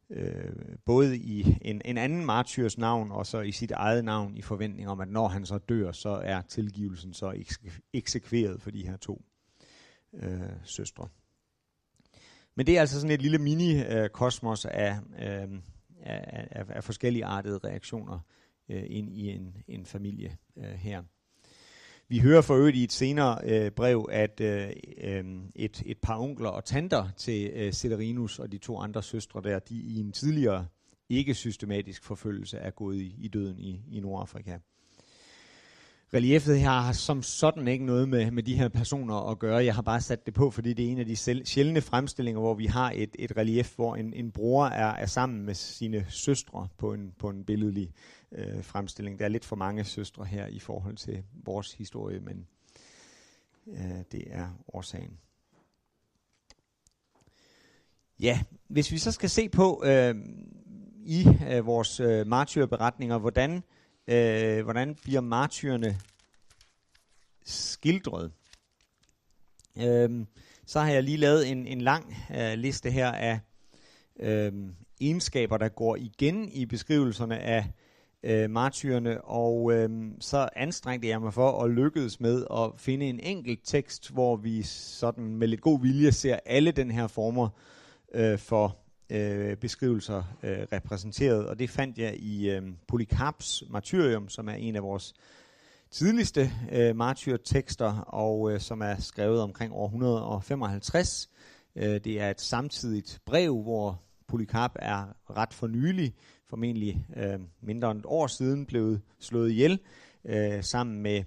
Øh, 0.09 0.75
både 0.85 1.17
i 1.17 1.57
en, 1.61 1.81
en 1.85 1.97
anden 1.97 2.25
martyrs 2.25 2.77
navn, 2.77 3.11
og 3.11 3.25
så 3.25 3.41
i 3.41 3.51
sit 3.51 3.71
eget 3.71 4.05
navn, 4.05 4.37
i 4.37 4.41
forventning 4.41 4.89
om, 4.89 4.99
at 4.99 5.07
når 5.07 5.27
han 5.27 5.45
så 5.45 5.57
dør, 5.57 5.91
så 5.91 6.09
er 6.09 6.41
tilgivelsen 6.41 7.13
så 7.13 7.43
eksekveret 7.93 8.61
for 8.61 8.71
de 8.71 8.87
her 8.87 8.97
to 8.97 9.21
øh, 10.13 10.41
søstre. 10.63 11.07
Men 12.55 12.65
det 12.65 12.75
er 12.75 12.79
altså 12.79 13.01
sådan 13.01 13.13
et 13.13 13.21
lille 13.21 13.37
mini-kosmos 13.37 14.65
af, 14.65 14.97
øh, 15.19 15.49
af, 16.01 16.47
af, 16.51 16.65
af 16.69 16.83
forskellige 16.83 17.25
artede 17.25 17.59
reaktioner 17.63 18.19
øh, 18.69 18.83
ind 18.87 19.09
i 19.09 19.29
en, 19.29 19.55
en 19.67 19.85
familie 19.85 20.37
øh, 20.57 20.63
her. 20.63 21.03
Vi 22.07 22.19
hører 22.19 22.41
for 22.41 22.55
øvrigt 22.55 22.77
i 22.77 22.83
et 22.83 22.91
senere 22.91 23.39
øh, 23.43 23.71
brev, 23.71 24.09
at 24.11 24.41
øh, 24.41 24.69
øh, 24.97 25.25
et, 25.55 25.83
et 25.85 25.97
par 25.97 26.19
onkler 26.19 26.49
og 26.49 26.65
tanter 26.65 27.09
til 27.17 27.51
øh, 27.53 27.73
Celerinus 27.73 28.39
og 28.39 28.51
de 28.51 28.57
to 28.57 28.79
andre 28.79 29.03
søstre 29.03 29.41
der, 29.41 29.59
de 29.59 29.75
i 29.75 29.99
en 29.99 30.11
tidligere 30.11 30.65
ikke 31.09 31.33
systematisk 31.33 32.03
forfølgelse 32.03 32.57
er 32.57 32.71
gået 32.71 32.95
i, 32.95 33.15
i 33.17 33.27
døden 33.27 33.59
i, 33.59 33.81
i 33.91 33.99
Nordafrika 33.99 34.57
reliefet 36.13 36.59
her 36.59 36.69
har 36.69 36.93
som 36.93 37.23
sådan 37.23 37.67
ikke 37.67 37.85
noget 37.85 38.09
med, 38.09 38.31
med 38.31 38.43
de 38.43 38.55
her 38.55 38.69
personer 38.69 39.29
at 39.31 39.39
gøre. 39.39 39.65
Jeg 39.65 39.75
har 39.75 39.81
bare 39.81 40.01
sat 40.01 40.25
det 40.25 40.33
på, 40.33 40.51
fordi 40.51 40.73
det 40.73 40.85
er 40.85 40.89
en 40.89 40.99
af 40.99 41.05
de 41.05 41.15
sjældne 41.45 41.81
fremstillinger, 41.81 42.41
hvor 42.41 42.53
vi 42.53 42.65
har 42.65 42.91
et, 42.95 43.15
et 43.19 43.37
relief, 43.37 43.75
hvor 43.75 43.95
en, 43.95 44.13
en 44.13 44.31
bror 44.31 44.65
er, 44.65 44.93
er 44.93 45.05
sammen 45.05 45.45
med 45.45 45.53
sine 45.53 46.05
søstre 46.09 46.67
på 46.77 46.93
en, 46.93 47.13
på 47.19 47.29
en 47.29 47.45
billedlig 47.45 47.91
øh, 48.31 48.63
fremstilling. 48.63 49.19
Der 49.19 49.25
er 49.25 49.29
lidt 49.29 49.45
for 49.45 49.55
mange 49.55 49.83
søstre 49.83 50.25
her 50.25 50.47
i 50.47 50.59
forhold 50.59 50.97
til 50.97 51.23
vores 51.33 51.73
historie, 51.73 52.19
men 52.19 52.47
øh, 53.67 54.03
det 54.11 54.23
er 54.27 54.47
årsagen. 54.73 55.17
Ja, 58.19 58.39
hvis 58.67 58.91
vi 58.91 58.97
så 58.97 59.11
skal 59.11 59.29
se 59.29 59.49
på 59.49 59.83
øh, 59.85 60.15
i 61.05 61.27
øh, 61.51 61.65
vores 61.65 61.99
øh, 61.99 62.27
martyrberetninger, 62.27 63.17
hvordan 63.17 63.55
øh, 63.55 63.61
Øh, 64.11 64.63
hvordan 64.63 64.95
bliver 65.03 65.21
martyrene 65.21 65.97
skildret. 67.45 68.31
Øhm, 69.77 70.27
så 70.65 70.79
har 70.79 70.91
jeg 70.91 71.03
lige 71.03 71.17
lavet 71.17 71.51
en, 71.51 71.67
en 71.67 71.81
lang 71.81 72.15
øh, 72.37 72.53
liste 72.53 72.91
her 72.91 73.11
af 73.11 73.39
øh, 74.19 74.53
egenskaber, 75.01 75.57
der 75.57 75.69
går 75.69 75.95
igen 75.95 76.49
i 76.49 76.65
beskrivelserne 76.65 77.39
af 77.39 77.71
øh, 78.23 78.49
martyrene, 78.49 79.21
og 79.21 79.73
øh, 79.73 79.89
så 80.19 80.49
anstrengte 80.55 81.07
jeg 81.07 81.21
mig 81.21 81.33
for 81.33 81.63
at 81.63 81.71
lykkes 81.71 82.19
med 82.19 82.45
at 82.51 82.71
finde 82.77 83.05
en 83.05 83.19
enkelt 83.19 83.59
tekst, 83.63 84.11
hvor 84.11 84.35
vi 84.35 84.63
sådan 84.63 85.35
med 85.35 85.47
lidt 85.47 85.61
god 85.61 85.81
vilje 85.81 86.11
ser 86.11 86.39
alle 86.45 86.71
den 86.71 86.91
her 86.91 87.07
former 87.07 87.49
øh, 88.13 88.39
for 88.39 88.77
øh, 89.11 89.57
beskrivelser 89.57 90.23
øh, 90.43 90.59
repræsenteret, 90.71 91.47
og 91.47 91.59
det 91.59 91.69
fandt 91.69 91.97
jeg 91.97 92.15
i 92.17 92.49
øh, 92.49 92.61
Polycarps 92.87 93.63
Martyrium, 93.69 94.29
som 94.29 94.49
er 94.49 94.53
en 94.53 94.75
af 94.75 94.83
vores 94.83 95.13
tidligste 95.91 96.51
øh, 96.71 96.95
martyrtekster, 96.95 97.97
og 97.97 98.53
øh, 98.53 98.59
som 98.59 98.81
er 98.81 98.95
skrevet 98.99 99.41
omkring 99.41 99.73
år 99.73 99.85
155. 99.85 101.29
Øh, 101.75 101.83
det 101.83 102.21
er 102.21 102.29
et 102.29 102.41
samtidigt 102.41 103.19
brev, 103.25 103.61
hvor 103.61 104.01
Polycarp 104.27 104.71
er 104.75 105.15
ret 105.37 105.53
for 105.53 105.67
nylig, 105.67 106.13
formentlig 106.49 107.05
øh, 107.15 107.39
mindre 107.61 107.91
end 107.91 107.99
et 107.99 108.05
år 108.07 108.27
siden, 108.27 108.65
blevet 108.65 109.01
slået 109.19 109.51
ihjel, 109.51 109.79
øh, 110.25 110.63
sammen 110.63 111.01
med 111.01 111.23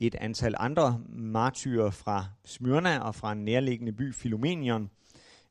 et 0.00 0.14
antal 0.14 0.54
andre 0.58 1.00
martyrer 1.08 1.90
fra 1.90 2.24
Smyrna 2.44 2.98
og 2.98 3.14
fra 3.14 3.32
en 3.32 3.44
nærliggende 3.44 3.92
by, 3.92 4.12
Philomenion, 4.12 4.90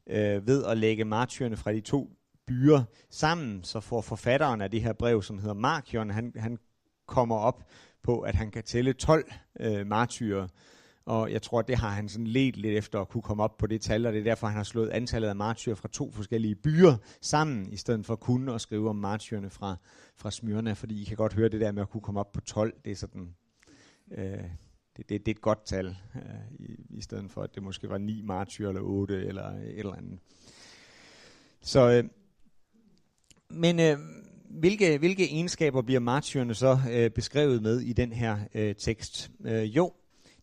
øh, 0.10 0.48
ved 0.48 0.66
at 0.66 0.78
lægge 0.78 1.06
martyrene 1.06 1.58
fra 1.58 1.74
de 1.74 1.82
to 1.82 2.10
byer 2.48 2.84
sammen, 3.10 3.64
så 3.64 3.80
får 3.80 4.02
forfatteren 4.02 4.62
af 4.62 4.72
det 4.72 4.82
her 4.82 4.94
brev, 4.94 5.24
som 5.24 5.38
hedder 5.38 5.54
Markion, 5.54 6.10
han, 6.10 6.34
han 6.36 6.58
kommer 7.08 7.36
op 7.36 7.64
på, 8.04 8.20
at 8.20 8.36
han 8.36 8.52
kan 8.52 8.64
tælle 8.64 8.94
12 8.94 9.32
øh, 9.60 9.88
martyrer, 9.88 10.48
og 11.06 11.32
jeg 11.32 11.42
tror, 11.42 11.62
det 11.62 11.78
har 11.78 11.90
han 11.90 12.10
sådan 12.10 12.28
let 12.28 12.58
lidt 12.58 12.78
efter 12.78 13.02
at 13.02 13.10
kunne 13.10 13.22
komme 13.22 13.44
op 13.44 13.58
på 13.58 13.68
det 13.68 13.82
tal, 13.82 14.06
og 14.06 14.14
det 14.14 14.20
er 14.20 14.24
derfor, 14.24 14.48
han 14.48 14.58
har 14.58 14.64
slået 14.64 14.90
antallet 14.90 15.28
af 15.28 15.36
martyrer 15.36 15.76
fra 15.76 15.90
to 15.92 16.12
forskellige 16.12 16.56
byer 16.56 16.96
sammen, 17.22 17.74
i 17.74 17.78
stedet 17.78 18.06
for 18.06 18.16
kun 18.16 18.50
at 18.50 18.62
skrive 18.62 18.90
om 18.90 18.96
martyrerne 18.96 19.50
fra, 19.50 19.76
fra 20.18 20.32
Smyrna, 20.32 20.74
fordi 20.74 21.02
I 21.02 21.04
kan 21.04 21.18
godt 21.18 21.34
høre 21.34 21.50
det 21.50 21.62
der 21.62 21.72
med 21.72 21.82
at 21.82 21.90
kunne 21.90 22.02
komme 22.02 22.20
op 22.20 22.32
på 22.32 22.42
12, 22.42 22.74
det 22.86 22.92
er 22.92 22.96
sådan, 22.96 23.36
øh, 24.12 24.44
det, 24.98 25.10
det, 25.10 25.26
det 25.26 25.32
er 25.32 25.36
et 25.36 25.42
godt 25.42 25.66
tal, 25.66 25.88
øh, 26.16 26.22
i, 26.60 26.76
i 26.90 27.02
stedet 27.02 27.32
for 27.32 27.42
at 27.42 27.56
det 27.56 27.64
måske 27.64 27.90
var 27.90 27.98
9 27.98 28.22
martyrer 28.22 28.70
eller 28.70 28.82
8 28.82 29.26
eller 29.26 29.50
et 29.50 29.80
eller 29.80 29.96
andet. 29.96 30.20
Så, 31.62 31.90
øh, 31.90 32.04
men 33.50 33.80
øh, 33.80 33.98
hvilke, 34.50 34.98
hvilke 34.98 35.24
egenskaber 35.32 35.82
bliver 35.82 36.00
martyrerne 36.00 36.54
så 36.54 36.80
øh, 36.92 37.12
beskrevet 37.12 37.62
med 37.62 37.80
i 37.80 37.94
den 37.94 38.14
her 38.14 38.38
øh, 38.54 38.76
tekst? 38.76 39.32
Øh, 39.46 39.76
jo, 39.76 39.94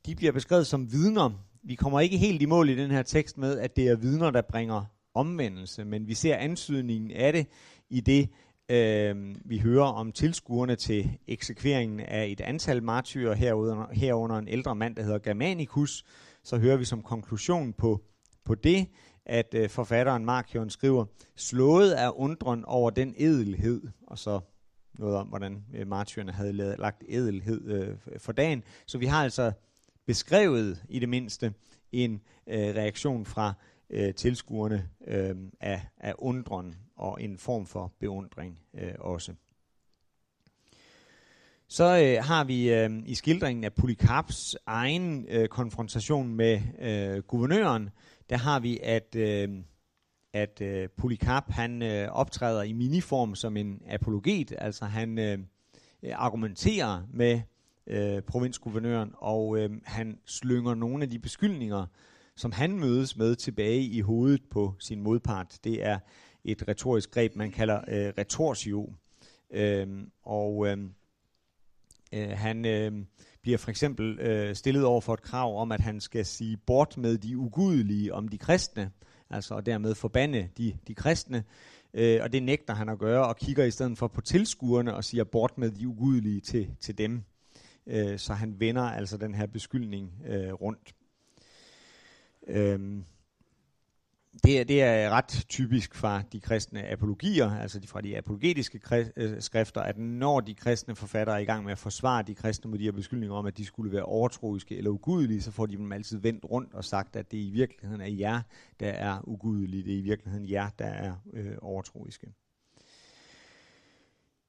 de 0.07 0.15
bliver 0.15 0.33
beskrevet 0.33 0.67
som 0.67 0.93
vidner. 0.93 1.31
Vi 1.63 1.75
kommer 1.75 2.01
ikke 2.01 2.17
helt 2.17 2.43
i 2.43 2.47
mål 2.47 2.69
i 2.69 2.77
den 2.77 2.91
her 2.91 3.03
tekst 3.03 3.39
med, 3.39 3.59
at 3.59 3.77
det 3.77 3.89
er 3.89 3.97
vidner, 3.97 4.31
der 4.31 4.43
bringer 4.43 4.85
omvendelse, 5.15 5.85
men 5.85 6.09
vi 6.09 6.15
ser 6.15 6.37
antydningen 6.37 7.11
af 7.11 7.33
det 7.33 7.47
i 7.91 8.01
det, 8.01 8.29
Øh, 8.69 9.37
vi 9.45 9.59
hører 9.59 9.85
om 9.85 10.13
tilskuerne 10.13 10.77
til 10.77 11.19
eksekveringen 11.27 12.01
af 12.01 12.27
et 12.27 12.41
antal 12.41 12.83
martyrer 12.83 13.35
herunder, 13.35 13.87
herunder 13.93 14.37
en 14.37 14.49
ældre 14.49 14.75
mand, 14.75 14.97
der 14.97 15.03
hedder 15.03 15.19
Germanicus. 15.19 16.05
Så 16.45 16.59
hører 16.59 16.77
vi 16.77 16.85
som 16.85 17.03
konklusion 17.03 17.73
på, 17.73 18.01
på 18.45 18.55
det, 18.55 18.89
at 19.27 19.55
øh, 19.55 19.69
forfatteren 19.69 20.25
Markion 20.25 20.71
skriver, 20.71 21.05
slået 21.37 21.91
af 21.91 22.11
undren 22.15 22.65
over 22.65 22.91
den 22.91 23.15
edelhed, 23.19 23.83
og 24.07 24.19
så 24.19 24.41
noget 24.99 25.17
om, 25.17 25.27
hvordan 25.27 25.65
øh, 25.75 25.87
martyrerne 25.87 26.33
havde 26.33 26.53
lavet, 26.53 26.79
lagt 26.79 27.05
edelhed 27.09 27.71
øh, 27.71 28.19
for 28.19 28.33
dagen. 28.33 28.65
Så 28.87 28.99
vi 28.99 29.07
har 29.07 29.23
altså 29.23 29.53
beskrevet 30.07 30.85
i 30.89 30.99
det 30.99 31.09
mindste 31.09 31.55
en 31.93 32.21
øh, 32.47 32.59
reaktion 32.59 33.27
fra 33.27 33.55
øh, 33.91 34.15
tilskuerne 34.15 34.89
øh, 35.07 35.37
af, 35.61 35.87
af 36.01 36.15
undren 36.19 36.75
og 36.97 37.23
en 37.23 37.39
form 37.39 37.67
for 37.67 37.93
beundring 38.01 38.61
øh, 38.75 38.95
også. 38.99 39.35
Så 41.69 41.85
øh, 41.85 42.25
har 42.25 42.45
vi 42.45 42.73
øh, 42.73 42.91
i 43.07 43.15
skildringen 43.15 43.65
af 43.65 43.73
Polycarps 43.73 44.57
egen 44.67 45.27
øh, 45.29 45.49
konfrontation 45.49 46.35
med 46.35 46.61
øh, 46.79 47.23
guvernøren, 47.23 47.91
der 48.31 48.37
har 48.37 48.61
vi, 48.61 48.79
at, 48.83 49.17
øh, 49.17 49.49
at 50.33 50.61
øh, 50.61 50.89
Polycarp 50.97 51.51
han 51.51 51.83
øh, 51.83 52.09
optræder 52.09 52.63
i 52.63 52.73
miniform 52.73 53.35
som 53.35 53.57
en 53.57 53.83
apologet, 53.89 54.53
altså 54.59 54.85
han 54.85 55.19
øh, 55.19 55.39
argumenterer 56.13 57.03
med 57.13 57.41
øh, 57.87 58.23
provinsguvernøren, 58.23 59.11
og 59.15 59.59
øh, 59.59 59.71
han 59.85 60.19
slynger 60.27 60.75
nogle 60.75 61.03
af 61.03 61.11
de 61.11 61.19
beskyldninger, 61.19 61.87
som 62.37 62.53
han 62.53 62.79
mødes 62.79 63.17
med 63.17 63.37
tilbage 63.37 63.83
i 63.83 64.01
hovedet 64.01 64.43
på 64.51 64.75
sin 64.79 65.01
modpart. 65.01 65.59
Det 65.65 65.85
er 65.85 65.99
et 66.45 66.69
retorisk 66.69 67.11
greb, 67.11 67.37
man 67.37 67.51
kalder 67.51 67.81
øh, 67.89 68.13
retorsio. 68.19 68.93
Øh, 69.51 70.07
og 70.23 70.67
øh, 70.67 70.79
øh, 72.15 72.31
han 72.31 72.65
øh, 72.65 72.93
bliver 73.43 73.59
for 73.59 73.71
eksempel 73.71 74.19
øh, 74.21 74.55
stillet 74.55 74.85
over 74.85 75.01
for 75.01 75.15
et 75.15 75.23
krav 75.23 75.61
om, 75.61 75.73
at 75.73 75.81
han 75.81 76.01
skal 76.01 76.27
sige 76.27 76.57
bort 76.57 76.97
med 76.97 77.19
de 77.19 77.39
ugudelige 77.39 78.15
om 78.15 78.29
de 78.29 78.39
kristne, 78.39 78.91
altså 79.31 79.55
og 79.55 79.67
dermed 79.67 79.95
forbande 79.95 80.49
de, 80.59 80.77
de 80.89 80.95
kristne. 80.95 81.45
Øh, 81.95 82.21
og 82.23 82.33
det 82.33 82.43
nægter 82.43 82.75
han 82.75 82.89
at 82.89 82.99
gøre, 82.99 83.27
og 83.29 83.37
kigger 83.37 83.65
i 83.65 83.71
stedet 83.71 83.99
for 83.99 84.09
på 84.09 84.21
tilskuerne 84.21 84.95
og 84.95 85.05
siger 85.05 85.25
bort 85.25 85.59
med 85.59 85.71
de 85.71 85.89
ugudelige 85.89 86.41
til, 86.41 86.71
til 86.81 86.99
dem. 86.99 87.23
Øh, 87.87 88.19
så 88.19 88.33
han 88.35 88.61
vender 88.61 88.83
altså 88.83 89.17
den 89.17 89.35
her 89.35 89.47
beskyldning 89.47 90.13
øh, 90.27 90.53
rundt. 90.53 90.95
Øh, 92.47 93.03
det, 94.45 94.61
er, 94.61 94.65
det 94.65 94.83
er 94.83 95.11
ret 95.11 95.45
typisk 95.49 95.95
fra 95.95 96.23
de 96.33 96.41
kristne 96.41 96.91
apologier, 96.91 97.51
altså 97.51 97.81
fra 97.87 98.01
de 98.01 98.19
apologetiske 98.19 98.81
øh, 99.17 99.41
skrifter, 99.41 99.81
at 99.81 99.99
når 99.99 100.41
de 100.41 100.55
kristne 100.55 100.97
forfattere 100.97 101.37
er 101.37 101.41
i 101.41 101.45
gang 101.45 101.65
med 101.65 101.73
at 101.73 101.79
forsvare 101.79 102.23
de 102.23 102.35
kristne 102.35 102.71
mod 102.71 102.79
de 102.79 102.85
her 102.85 102.93
beskyldninger 102.93 103.37
om, 103.37 103.47
at 103.47 103.57
de 103.57 103.65
skulle 103.65 103.93
være 103.93 104.03
overtroiske 104.03 104.77
eller 104.77 104.91
ugudelige, 104.91 105.43
så 105.43 105.51
får 105.51 105.67
de 105.67 105.77
dem 105.77 105.93
altid 105.93 106.19
vendt 106.19 106.45
rundt 106.45 106.75
og 106.75 106.85
sagt, 106.85 107.17
at 107.17 107.31
det 107.31 107.39
i 107.39 107.51
virkeligheden 107.51 108.01
er 108.01 108.09
jer, 108.09 108.41
der 108.81 108.91
er 108.91 109.29
ugudelige. 109.29 109.85
Det 109.85 109.95
er 109.95 109.99
i 109.99 110.03
virkeligheden 110.03 110.51
jer, 110.51 110.69
der 110.79 110.87
er 110.87 111.13
øh, 111.33 111.53
overtroiske. 111.63 112.27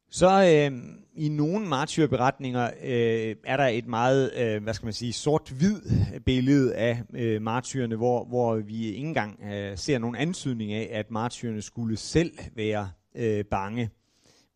Så 0.10 0.70
øh, 0.72 0.80
i 1.16 1.30
nogle 1.30 1.68
martyrberetninger 1.68 2.66
øh, 2.84 3.36
er 3.46 3.58
der 3.58 3.68
et 3.68 3.88
meget, 3.88 4.34
øh, 4.38 4.64
hvad 4.64 4.74
skal 4.74 4.86
man 4.86 4.94
sige, 4.94 5.14
sort-hvid 5.14 5.82
billede 6.26 6.76
af 6.76 7.02
øh, 7.14 7.42
martyrene, 7.42 7.96
hvor, 7.96 8.26
hvor 8.26 8.56
vi 8.56 8.86
ikke 8.86 9.08
engang 9.08 9.40
øh, 9.54 9.78
ser 9.78 9.98
nogen 9.98 10.16
antydning 10.16 10.74
af, 10.74 10.90
at 10.92 11.12
martyrene 11.12 11.62
skulle 11.62 11.98
selv 11.98 12.32
være 12.56 12.90
øh, 13.16 13.46
bange. 13.46 13.90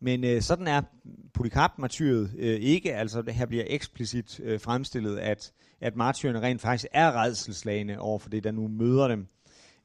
Men 0.00 0.24
øh, 0.24 0.42
sådan 0.42 0.66
er 0.66 0.82
Polycarp-martyret 1.34 2.30
øh, 2.38 2.60
ikke, 2.60 2.94
altså 2.94 3.22
det 3.22 3.34
her 3.34 3.46
bliver 3.46 3.64
eksplicit 3.66 4.40
øh, 4.42 4.60
fremstillet, 4.60 5.18
at, 5.18 5.52
at 5.80 5.96
martyrerne 5.96 6.40
rent 6.40 6.60
faktisk 6.60 6.86
er 6.92 7.22
redselslagende 7.22 7.98
over 7.98 8.18
for 8.18 8.28
det, 8.28 8.44
der 8.44 8.50
nu 8.50 8.68
møder 8.68 9.08
dem. 9.08 9.26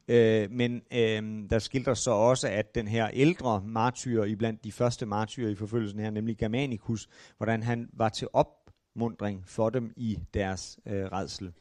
Øh, 0.08 0.52
men 0.52 0.82
øh, 0.94 1.50
der 1.50 1.60
skildres 1.60 2.00
så 2.00 2.12
også, 2.12 2.48
at 2.48 2.76
den 2.76 2.88
her 2.88 3.10
ældre 3.14 3.62
martyr, 3.66 4.24
i 4.24 4.36
blandt 4.36 4.64
de 4.64 4.72
første 4.72 5.06
martyrer 5.06 5.50
i 5.50 5.56
forfølgelsen 5.56 6.00
her, 6.00 6.10
nemlig 6.10 6.38
Germanicus, 6.38 7.08
hvordan 7.38 7.64
han 7.64 7.90
var 7.94 8.10
til 8.10 8.28
opmundring 8.34 9.44
for 9.48 9.70
dem 9.70 9.94
i 9.98 10.20
deres 10.34 10.80
øh, 10.86 11.06
redsel. 11.06 11.52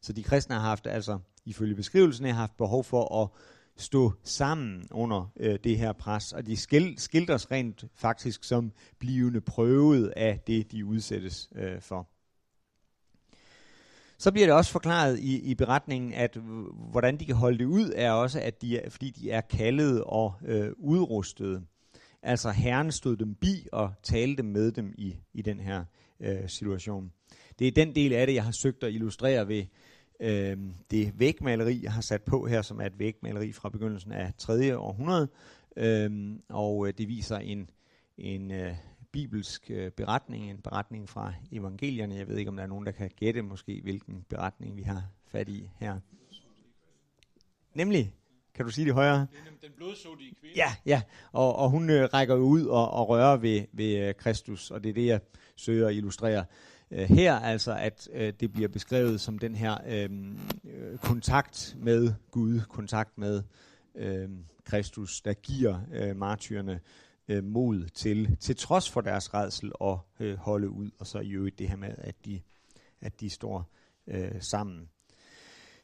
Så 0.00 0.12
de 0.12 0.22
kristne 0.22 0.54
har 0.54 0.62
haft, 0.62 0.86
altså 0.86 1.18
ifølge 1.44 1.74
beskrivelsen, 1.74 2.26
har 2.26 2.32
haft 2.32 2.56
behov 2.56 2.84
for 2.84 3.22
at 3.22 3.28
stå 3.76 4.12
sammen 4.22 4.88
under 4.90 5.32
øh, 5.36 5.58
det 5.64 5.78
her 5.78 5.92
pres, 5.92 6.32
og 6.32 6.46
de 6.46 6.56
skil, 6.56 6.94
skildres 6.98 7.50
rent 7.50 7.84
faktisk 7.94 8.44
som 8.44 8.72
blivende 8.98 9.40
prøvet 9.40 10.12
af 10.16 10.40
det, 10.46 10.72
de 10.72 10.84
udsættes 10.84 11.50
øh, 11.54 11.80
for. 11.80 12.13
Så 14.18 14.32
bliver 14.32 14.46
det 14.46 14.54
også 14.54 14.72
forklaret 14.72 15.18
i, 15.18 15.50
i 15.50 15.54
beretningen, 15.54 16.12
at 16.12 16.36
hvordan 16.90 17.16
de 17.16 17.24
kan 17.24 17.34
holde 17.34 17.58
det 17.58 17.64
ud, 17.64 17.92
er 17.96 18.10
også, 18.10 18.40
at 18.40 18.62
de 18.62 18.78
er, 18.78 18.90
fordi 18.90 19.10
de 19.10 19.30
er 19.30 19.40
kaldet 19.40 20.04
og 20.04 20.34
øh, 20.44 20.70
udrustede. 20.78 21.62
Altså 22.22 22.50
Herren 22.50 22.92
stod 22.92 23.16
dem 23.16 23.34
bi 23.34 23.66
og 23.72 23.92
talte 24.02 24.42
med 24.42 24.72
dem 24.72 24.94
i, 24.98 25.16
i 25.34 25.42
den 25.42 25.60
her 25.60 25.84
øh, 26.20 26.48
situation. 26.48 27.12
Det 27.58 27.68
er 27.68 27.72
den 27.72 27.94
del 27.94 28.12
af 28.12 28.26
det, 28.26 28.34
jeg 28.34 28.44
har 28.44 28.52
søgt 28.62 28.84
at 28.84 28.92
illustrere 28.92 29.48
ved 29.48 29.64
øh, 30.20 30.56
det 30.90 31.12
vægmaleri, 31.18 31.80
jeg 31.82 31.92
har 31.92 32.00
sat 32.00 32.22
på 32.22 32.46
her, 32.46 32.62
som 32.62 32.80
er 32.80 32.86
et 32.86 32.98
vægmaleri 32.98 33.52
fra 33.52 33.68
begyndelsen 33.68 34.12
af 34.12 34.32
3. 34.38 34.78
århundrede. 34.78 35.28
Øh, 35.76 36.36
og 36.48 36.86
øh, 36.88 36.94
det 36.98 37.08
viser 37.08 37.38
en, 37.38 37.70
en 38.18 38.50
øh, 38.50 38.74
bibelsk 39.14 39.70
øh, 39.70 39.90
beretning, 39.90 40.50
en 40.50 40.58
beretning 40.58 41.08
fra 41.08 41.32
evangelierne. 41.52 42.14
Jeg 42.14 42.28
ved 42.28 42.36
ikke, 42.36 42.48
om 42.48 42.56
der 42.56 42.62
er 42.62 42.66
nogen, 42.66 42.86
der 42.86 42.92
kan 42.92 43.10
gætte 43.16 43.42
måske, 43.42 43.80
hvilken 43.82 44.24
beretning 44.28 44.76
vi 44.76 44.82
har 44.82 45.02
fat 45.26 45.48
i 45.48 45.70
her. 45.78 46.00
Nemlig, 47.74 48.14
kan 48.54 48.64
du 48.64 48.70
sige 48.70 48.84
det 48.84 48.94
højere? 48.94 49.26
Den 49.62 49.70
blodsådige 49.76 50.34
kvinde. 50.40 50.56
Ja, 50.56 50.74
ja. 50.86 51.02
Og, 51.32 51.56
og 51.56 51.70
hun 51.70 51.90
øh, 51.90 52.08
rækker 52.14 52.34
ud 52.34 52.66
og, 52.66 52.90
og 52.90 53.08
rører 53.08 53.36
ved, 53.36 53.64
ved 53.72 54.08
øh, 54.08 54.14
Kristus, 54.14 54.70
og 54.70 54.84
det 54.84 54.90
er 54.90 54.94
det, 54.94 55.06
jeg 55.06 55.20
søger 55.56 55.88
at 55.88 55.94
illustrere 55.94 56.44
øh, 56.90 57.08
her, 57.08 57.34
altså 57.34 57.76
at 57.76 58.08
øh, 58.12 58.32
det 58.40 58.52
bliver 58.52 58.68
beskrevet 58.68 59.20
som 59.20 59.38
den 59.38 59.54
her 59.54 59.76
øhm, 59.86 60.38
øh, 60.64 60.98
kontakt 60.98 61.76
med 61.78 62.12
Gud, 62.30 62.60
kontakt 62.60 63.18
med 63.18 63.42
øh, 63.94 64.28
Kristus, 64.64 65.20
der 65.20 65.32
giver 65.32 65.80
øh, 65.92 66.16
martyrerne 66.16 66.80
øh, 67.28 67.44
mod 67.44 67.88
til, 67.88 68.36
til 68.40 68.56
trods 68.56 68.90
for 68.90 69.00
deres 69.00 69.34
redsel, 69.34 69.72
at 69.80 69.96
øh, 70.20 70.36
holde 70.36 70.70
ud, 70.70 70.90
og 70.98 71.06
så 71.06 71.18
i 71.18 71.30
øvrigt 71.30 71.58
det 71.58 71.68
her 71.68 71.76
med, 71.76 71.94
at 71.98 72.14
de, 72.24 72.40
at 73.00 73.20
de 73.20 73.30
står 73.30 73.70
øh, 74.06 74.42
sammen. 74.42 74.88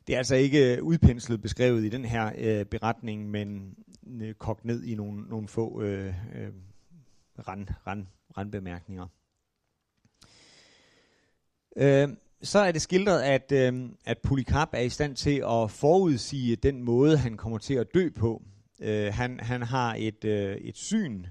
Det 0.07 0.15
er 0.15 0.19
altså 0.19 0.35
ikke 0.35 0.77
øh, 0.77 0.83
udpenslet 0.83 1.43
beskrevet 1.43 1.85
i 1.85 1.89
den 1.89 2.05
her 2.05 2.33
øh, 2.39 2.65
beretning, 2.65 3.31
men 3.31 3.75
øh, 4.21 4.35
kogt 4.35 4.65
ned 4.65 4.85
i 4.85 4.95
nogle, 4.95 5.23
nogle 5.29 5.49
få 5.49 5.83
øh, 5.83 6.15
øh, 6.35 6.53
rand, 7.49 7.69
rand, 7.87 8.07
randbemærkninger. 8.37 9.07
Øh, 11.77 12.09
så 12.43 12.59
er 12.59 12.73
det 12.73 12.83
skildret, 12.83 13.23
at, 13.23 13.53
øh, 13.53 13.91
at 14.05 14.19
Polycarp 14.19 14.69
er 14.73 14.81
i 14.81 14.89
stand 14.89 15.17
til 15.17 15.45
at 15.49 15.71
forudsige 15.71 16.57
den 16.57 16.83
måde, 16.83 17.17
han 17.17 17.37
kommer 17.37 17.59
til 17.59 17.75
at 17.75 17.95
dø 17.95 18.09
på. 18.17 18.43
Øh, 18.81 19.13
han, 19.15 19.41
han 19.41 19.63
har 19.63 19.97
et, 19.99 20.25
øh, 20.25 20.57
et 20.57 20.77
syn 20.77 21.25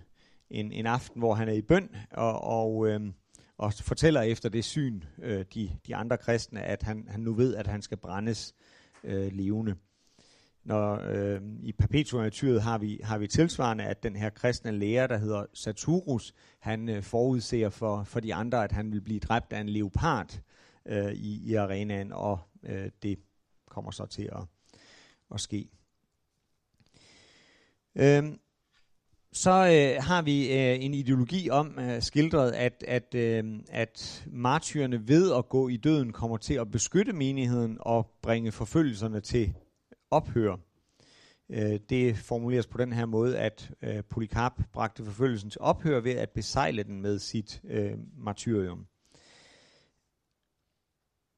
en, 0.50 0.72
en 0.72 0.86
aften, 0.86 1.20
hvor 1.20 1.34
han 1.34 1.50
er 1.50 1.54
i 1.54 1.62
bøn, 1.62 1.96
og, 2.12 2.42
og, 2.42 2.88
øh, 2.88 3.02
og 3.58 3.74
fortæller 3.74 4.22
efter 4.22 4.50
det 4.50 4.66
syn 4.66 5.02
øh, 5.22 5.46
de, 5.54 5.70
de 5.88 5.96
andre 5.96 6.18
kristne, 6.18 6.62
at 6.62 6.84
han, 6.84 7.08
han 7.10 7.20
nu 7.20 7.34
ved, 7.34 7.56
at 7.56 7.68
han 7.68 7.82
skal 7.82 7.98
brændes 7.98 8.56
øh, 9.04 9.32
levende. 9.32 9.76
Når 10.64 11.02
øh, 11.06 11.42
i 11.62 11.72
perpetuatyret 11.72 12.62
har 12.62 12.78
vi, 12.78 13.00
har 13.04 13.18
vi 13.18 13.28
tilsvarende, 13.28 13.84
at 13.84 14.04
den 14.04 14.16
her 14.16 14.30
kristne 14.30 14.72
lærer, 14.72 15.08
der 15.08 15.18
hedder 15.18 15.46
Saturus, 15.54 16.34
han 16.60 16.90
øh, 16.90 17.04
forudser 17.04 17.70
for, 17.70 18.04
for 18.04 18.20
de 18.20 18.34
andre, 18.34 18.64
at 18.64 18.72
han 18.72 18.92
vil 18.92 19.02
blive 19.02 19.20
dræbt 19.20 19.54
af 19.54 19.60
en 19.62 19.70
leopard 19.70 20.40
øh, 20.86 21.14
i, 21.14 21.50
i 21.52 21.56
arenaen, 21.56 22.12
og 22.12 22.40
øh, 22.64 22.92
det 23.04 23.20
kommer 23.70 23.92
så 23.92 24.06
til 24.06 24.30
at, 24.32 24.44
at 25.34 25.40
ske. 25.40 25.70
Øhm, 28.00 28.40
så 29.34 29.52
øh, 29.52 30.04
har 30.04 30.22
vi 30.22 30.54
øh, 30.54 30.84
en 30.86 30.94
ideologi 30.94 31.50
om 31.50 31.80
øh, 31.80 32.02
skildret, 32.02 32.52
at, 32.52 32.84
at, 32.88 33.16
øh, 33.16 33.44
at 33.70 34.28
martyrerne 34.32 35.08
ved 35.08 35.34
at 35.34 35.50
gå 35.50 35.68
i 35.68 35.78
døden 35.78 36.14
kommer 36.14 36.38
til 36.38 36.54
at 36.54 36.72
beskytte 36.72 37.14
menigheden 37.14 37.78
og 37.80 38.12
bringe 38.22 38.52
forfølgelserne 38.52 39.20
til 39.22 39.54
ophør. 40.12 40.56
Øh, 41.50 41.80
det 41.90 42.18
formuleres 42.18 42.68
på 42.68 42.78
den 42.78 42.94
her 42.94 43.06
måde, 43.06 43.38
at 43.38 43.72
øh, 43.82 44.04
Polycarp 44.10 44.62
bragte 44.74 45.06
forfølgelsen 45.06 45.50
til 45.50 45.62
ophør 45.62 46.00
ved 46.00 46.12
at 46.12 46.30
besejle 46.30 46.84
den 46.84 47.02
med 47.02 47.20
sit 47.20 47.62
øh, 47.70 47.94
martyrium. 48.18 48.86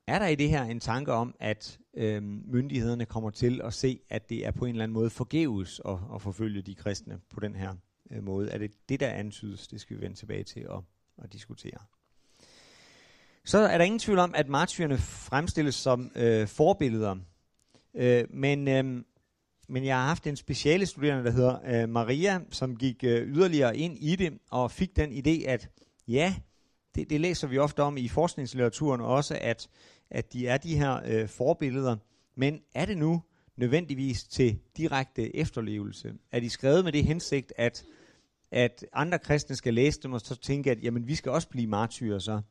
Er 0.07 0.19
der 0.19 0.27
i 0.27 0.35
det 0.35 0.49
her 0.49 0.63
en 0.63 0.79
tanke 0.79 1.13
om, 1.13 1.35
at 1.39 1.79
øh, 1.93 2.23
myndighederne 2.23 3.05
kommer 3.05 3.29
til 3.29 3.61
at 3.63 3.73
se, 3.73 3.99
at 4.09 4.29
det 4.29 4.45
er 4.45 4.51
på 4.51 4.65
en 4.65 4.71
eller 4.71 4.83
anden 4.83 4.93
måde 4.93 5.09
forgæves 5.09 5.81
at, 5.85 5.97
at 6.15 6.21
forfølge 6.21 6.61
de 6.61 6.75
kristne 6.75 7.19
på 7.29 7.39
den 7.39 7.55
her 7.55 7.73
øh, 8.11 8.23
måde? 8.23 8.49
Er 8.49 8.57
det 8.57 8.71
det, 8.89 8.99
der 8.99 9.09
antydes? 9.09 9.67
Det 9.67 9.81
skal 9.81 9.97
vi 9.97 10.01
vende 10.01 10.15
tilbage 10.15 10.43
til 10.43 10.59
at, 10.59 10.79
at 11.23 11.33
diskutere. 11.33 11.79
Så 13.45 13.57
er 13.57 13.77
der 13.77 13.85
ingen 13.85 13.99
tvivl 13.99 14.19
om, 14.19 14.33
at 14.35 14.49
martyrerne 14.49 14.97
fremstilles 14.97 15.75
som 15.75 16.11
øh, 16.15 16.47
forbilleder. 16.47 17.15
Øh, 17.95 18.25
men, 18.29 18.67
øh, 18.67 19.03
men 19.69 19.85
jeg 19.85 19.97
har 19.97 20.07
haft 20.07 20.27
en 20.27 20.35
speciale 20.35 20.85
studerende, 20.85 21.23
der 21.23 21.31
hedder 21.31 21.83
øh, 21.83 21.89
Maria, 21.89 22.39
som 22.49 22.75
gik 22.75 23.03
øh, 23.03 23.27
yderligere 23.27 23.77
ind 23.77 23.97
i 23.97 24.15
det 24.15 24.37
og 24.51 24.71
fik 24.71 24.95
den 24.95 25.11
idé, 25.11 25.49
at 25.49 25.69
ja, 26.07 26.35
det, 26.95 27.09
det 27.09 27.21
læser 27.21 27.47
vi 27.47 27.57
ofte 27.57 27.83
om 27.83 27.97
i 27.97 28.07
forskningslitteraturen 28.07 29.01
også, 29.01 29.37
at, 29.41 29.69
at 30.09 30.33
de 30.33 30.47
er 30.47 30.57
de 30.57 30.77
her 30.77 30.99
øh, 31.05 31.27
forbilleder. 31.27 31.95
Men 32.35 32.59
er 32.75 32.85
det 32.85 32.97
nu 32.97 33.21
nødvendigvis 33.57 34.23
til 34.23 34.59
direkte 34.77 35.35
efterlevelse? 35.35 36.13
Er 36.31 36.39
de 36.39 36.49
skrevet 36.49 36.83
med 36.83 36.91
det 36.91 37.03
hensigt, 37.03 37.53
at, 37.57 37.83
at 38.51 38.85
andre 38.93 39.19
kristne 39.19 39.55
skal 39.55 39.73
læse 39.73 40.01
dem 40.01 40.13
og 40.13 40.21
så 40.21 40.35
tænke, 40.35 40.71
at 40.71 40.83
jamen, 40.83 41.07
vi 41.07 41.15
skal 41.15 41.31
også 41.31 41.49
blive 41.49 41.67
martyrer 41.67 42.19
så? 42.19 42.41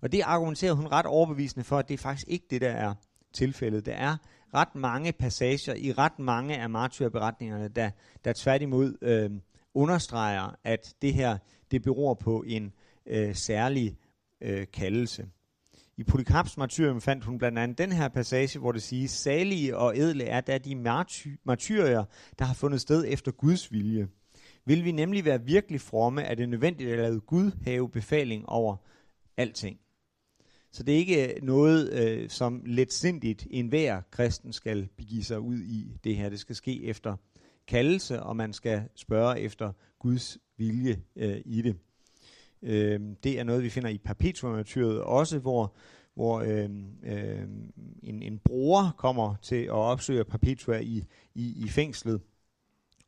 Og 0.00 0.12
det 0.12 0.22
argumenterer 0.24 0.72
hun 0.72 0.86
ret 0.86 1.06
overbevisende 1.06 1.64
for, 1.64 1.78
at 1.78 1.88
det 1.88 1.94
er 1.94 1.98
faktisk 1.98 2.28
ikke 2.28 2.46
det, 2.50 2.60
der 2.60 2.70
er 2.70 2.94
tilfældet. 3.32 3.86
Der 3.86 3.92
er 3.92 4.16
ret 4.54 4.74
mange 4.74 5.12
passager 5.12 5.74
i 5.74 5.92
ret 5.92 6.18
mange 6.18 6.56
af 6.58 6.70
martyrberetningerne, 6.70 7.68
der, 7.68 7.90
der 8.24 8.32
tværtimod 8.36 8.96
øh, 9.02 9.30
understreger, 9.74 10.56
at 10.64 10.94
det 11.02 11.14
her 11.14 11.38
det 11.70 11.82
beror 11.82 12.14
på 12.14 12.44
en 12.46 12.72
øh, 13.08 13.34
særlig 13.34 13.96
øh, 14.40 14.66
kaldelse. 14.72 15.28
I 15.96 16.04
Polycarps 16.04 16.56
martyrium 16.56 17.00
fandt 17.00 17.24
hun 17.24 17.38
blandt 17.38 17.58
andet 17.58 17.78
den 17.78 17.92
her 17.92 18.08
passage, 18.08 18.58
hvor 18.58 18.72
det 18.72 18.82
siges, 18.82 19.10
salige 19.10 19.76
og 19.76 19.98
edle 19.98 20.24
er 20.24 20.40
da 20.40 20.58
de 20.58 20.74
marty- 20.74 21.42
martyrier, 21.44 22.04
der 22.38 22.44
har 22.44 22.54
fundet 22.54 22.80
sted 22.80 23.04
efter 23.08 23.32
Guds 23.32 23.72
vilje. 23.72 24.08
Vil 24.66 24.84
vi 24.84 24.92
nemlig 24.92 25.24
være 25.24 25.44
virkelig 25.44 25.80
fromme, 25.80 26.22
er 26.22 26.34
det 26.34 26.48
nødvendigt 26.48 26.90
at 26.90 26.98
lade 26.98 27.20
Gud 27.20 27.50
have 27.64 27.90
befaling 27.90 28.48
over 28.48 28.76
alting. 29.36 29.78
Så 30.72 30.82
det 30.82 30.94
er 30.94 30.98
ikke 30.98 31.34
øh, 31.34 31.42
noget, 31.42 31.92
øh, 31.92 32.30
som 32.30 32.62
letsindigt 32.66 33.46
enhver 33.50 34.00
kristen 34.10 34.52
skal 34.52 34.88
begive 34.96 35.24
sig 35.24 35.40
ud 35.40 35.58
i 35.58 35.96
det 36.04 36.16
her. 36.16 36.28
Det 36.28 36.40
skal 36.40 36.56
ske 36.56 36.84
efter 36.84 37.16
kaldelse, 37.68 38.22
og 38.22 38.36
man 38.36 38.52
skal 38.52 38.82
spørge 38.94 39.40
efter 39.40 39.72
Guds 39.98 40.38
vilje 40.56 41.02
øh, 41.16 41.40
i 41.44 41.62
det. 41.62 41.76
Øh, 42.62 43.00
det 43.24 43.38
er 43.38 43.44
noget, 43.44 43.62
vi 43.62 43.70
finder 43.70 43.88
i 43.88 43.98
perpetuum 43.98 44.64
også, 45.02 45.38
hvor, 45.38 45.74
hvor 46.14 46.40
øh, 46.40 46.70
øh, 47.02 47.48
en, 48.02 48.22
en 48.22 48.38
bror 48.44 48.94
kommer 48.96 49.34
til 49.42 49.62
at 49.64 49.70
opsøge 49.70 50.24
Perpetua 50.24 50.78
i, 50.78 51.04
i, 51.34 51.64
i 51.64 51.68
fængslet 51.68 52.20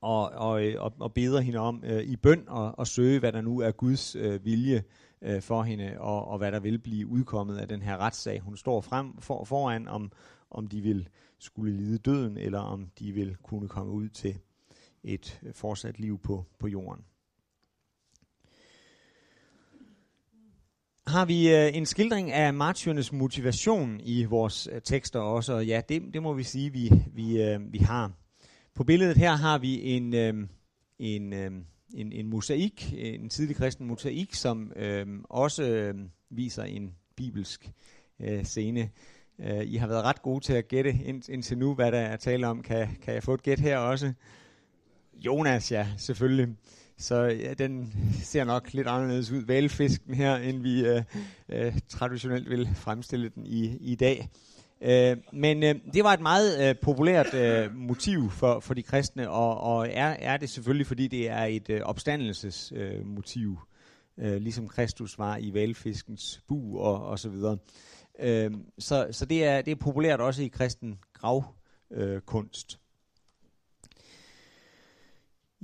og, 0.01 0.31
og, 0.31 0.67
øh, 0.67 0.83
og, 0.83 0.93
og 1.01 1.15
beder 1.15 1.41
hende 1.41 1.59
om 1.59 1.83
øh, 1.87 2.03
i 2.03 2.17
bøn 2.17 2.45
og, 2.49 2.79
og 2.79 2.87
søge, 2.87 3.19
hvad 3.19 3.33
der 3.33 3.41
nu 3.41 3.59
er 3.59 3.71
Guds 3.71 4.17
øh, 4.17 4.45
vilje 4.45 4.83
øh, 5.23 5.43
for 5.43 5.63
hende, 5.63 5.97
og, 5.99 6.29
og 6.29 6.39
hvad 6.39 6.53
der 6.53 6.61
vil 6.61 6.79
blive 6.79 7.07
udkommet 7.07 7.57
af 7.59 7.69
den 7.69 7.83
her 7.83 7.97
retssag. 7.97 8.41
Hun 8.41 8.57
står 8.57 8.81
frem 8.81 9.19
for, 9.19 9.45
foran, 9.45 9.89
om, 9.89 10.13
om 10.51 10.67
de 10.67 10.81
vil 10.81 11.09
skulle 11.39 11.77
lide 11.77 11.99
døden, 11.99 12.37
eller 12.37 12.59
om 12.59 12.91
de 12.99 13.13
vil 13.13 13.37
kunne 13.43 13.69
komme 13.69 13.93
ud 13.93 14.09
til 14.09 14.39
et 15.05 15.41
øh, 15.43 15.55
fortsat 15.55 15.99
liv 16.01 16.19
på, 16.19 16.45
på 16.59 16.69
jorden. 16.69 17.05
Har 21.11 21.25
vi 21.25 21.55
øh, 21.55 21.77
en 21.77 21.87
skildring 21.87 22.33
af 22.33 22.55
martyrernes 22.55 23.13
motivation 23.13 24.01
i 24.05 24.25
vores 24.25 24.69
øh, 24.73 24.81
tekster 24.85 25.21
også, 25.21 25.53
og 25.53 25.67
ja, 25.67 25.81
det, 25.89 26.03
det 26.15 26.23
må 26.23 26.33
vi 26.33 26.43
sige, 26.43 26.73
vi, 26.73 26.91
vi, 27.15 27.43
øh, 27.43 27.73
vi 27.73 27.79
har. 27.79 28.13
På 28.75 28.85
billedet 28.85 29.17
her 29.17 29.37
har 29.37 29.59
vi 29.59 29.83
en, 29.83 30.15
øh, 30.15 30.35
en, 30.99 31.33
øh, 31.33 31.51
en, 31.95 32.13
en 32.13 32.27
mosaik, 32.27 32.95
en 32.97 33.29
tidlig 33.29 33.57
kristen 33.57 33.87
mosaik, 33.87 34.35
som 34.35 34.73
øh, 34.77 35.07
også 35.25 35.63
øh, 35.63 35.95
viser 36.31 36.63
en 36.63 36.95
bibelsk 37.17 37.71
øh, 38.21 38.45
scene. 38.45 38.91
Øh, 39.39 39.65
I 39.65 39.77
har 39.77 39.87
været 39.87 40.05
ret 40.05 40.23
gode 40.23 40.45
til 40.45 40.53
at 40.53 40.69
gætte 40.69 40.91
ind, 41.05 41.29
indtil 41.29 41.59
nu, 41.59 41.75
hvad 41.75 41.93
der 41.93 42.01
er 42.01 42.17
tale 42.17 42.47
om. 42.47 42.63
Kan, 42.63 42.89
kan 43.03 43.15
jeg 43.15 43.23
få 43.23 43.35
et 43.35 43.43
gæt 43.43 43.61
her 43.61 43.79
også? 43.79 44.13
Jonas, 45.15 45.73
ja, 45.73 45.87
selvfølgelig. 45.97 46.57
Så 47.01 47.23
ja, 47.23 47.55
den 47.55 47.93
ser 48.23 48.45
nok 48.45 48.73
lidt 48.73 48.87
anderledes 48.87 49.31
ud, 49.31 49.45
valfisken 49.47 50.15
her, 50.15 50.37
end 50.37 50.63
vi 50.63 50.87
øh, 50.87 51.03
øh, 51.49 51.79
traditionelt 51.89 52.51
vil 52.51 52.69
fremstille 52.75 53.29
den 53.29 53.47
i, 53.47 53.77
i 53.81 53.95
dag. 53.95 54.29
Øh, 54.81 55.17
men 55.33 55.63
øh, 55.63 55.75
det 55.95 56.05
var 56.05 56.13
et 56.13 56.21
meget 56.21 56.69
øh, 56.69 56.75
populært 56.83 57.35
øh, 57.35 57.75
motiv 57.75 58.31
for, 58.31 58.61
for 58.61 58.75
de 58.75 58.83
kristne, 58.83 59.31
og, 59.31 59.61
og 59.61 59.89
er, 59.91 60.09
er 60.09 60.37
det 60.37 60.51
selvfølgelig, 60.51 60.87
fordi 60.87 61.09
det 61.09 61.29
er 61.29 61.45
et 61.45 61.71
øh, 61.71 61.81
opstandelsesmotiv, 61.81 62.99
øh, 62.99 63.07
motiv, 63.07 63.59
øh, 64.19 64.37
ligesom 64.37 64.69
Kristus 64.69 65.19
var 65.19 65.37
i 65.37 65.55
valfiskens 65.55 66.43
bu 66.49 66.79
og, 66.79 67.07
og 67.07 67.19
så 67.19 67.29
videre. 67.29 67.57
Øh, 68.19 68.51
så 68.79 69.09
så 69.11 69.25
det, 69.25 69.45
er, 69.45 69.63
det 69.63 69.71
er 69.71 69.77
populært 69.77 70.21
også 70.21 70.43
i 70.43 70.49
kristen 70.49 70.99
gravkunst. 71.13 72.73
Øh, 72.73 72.80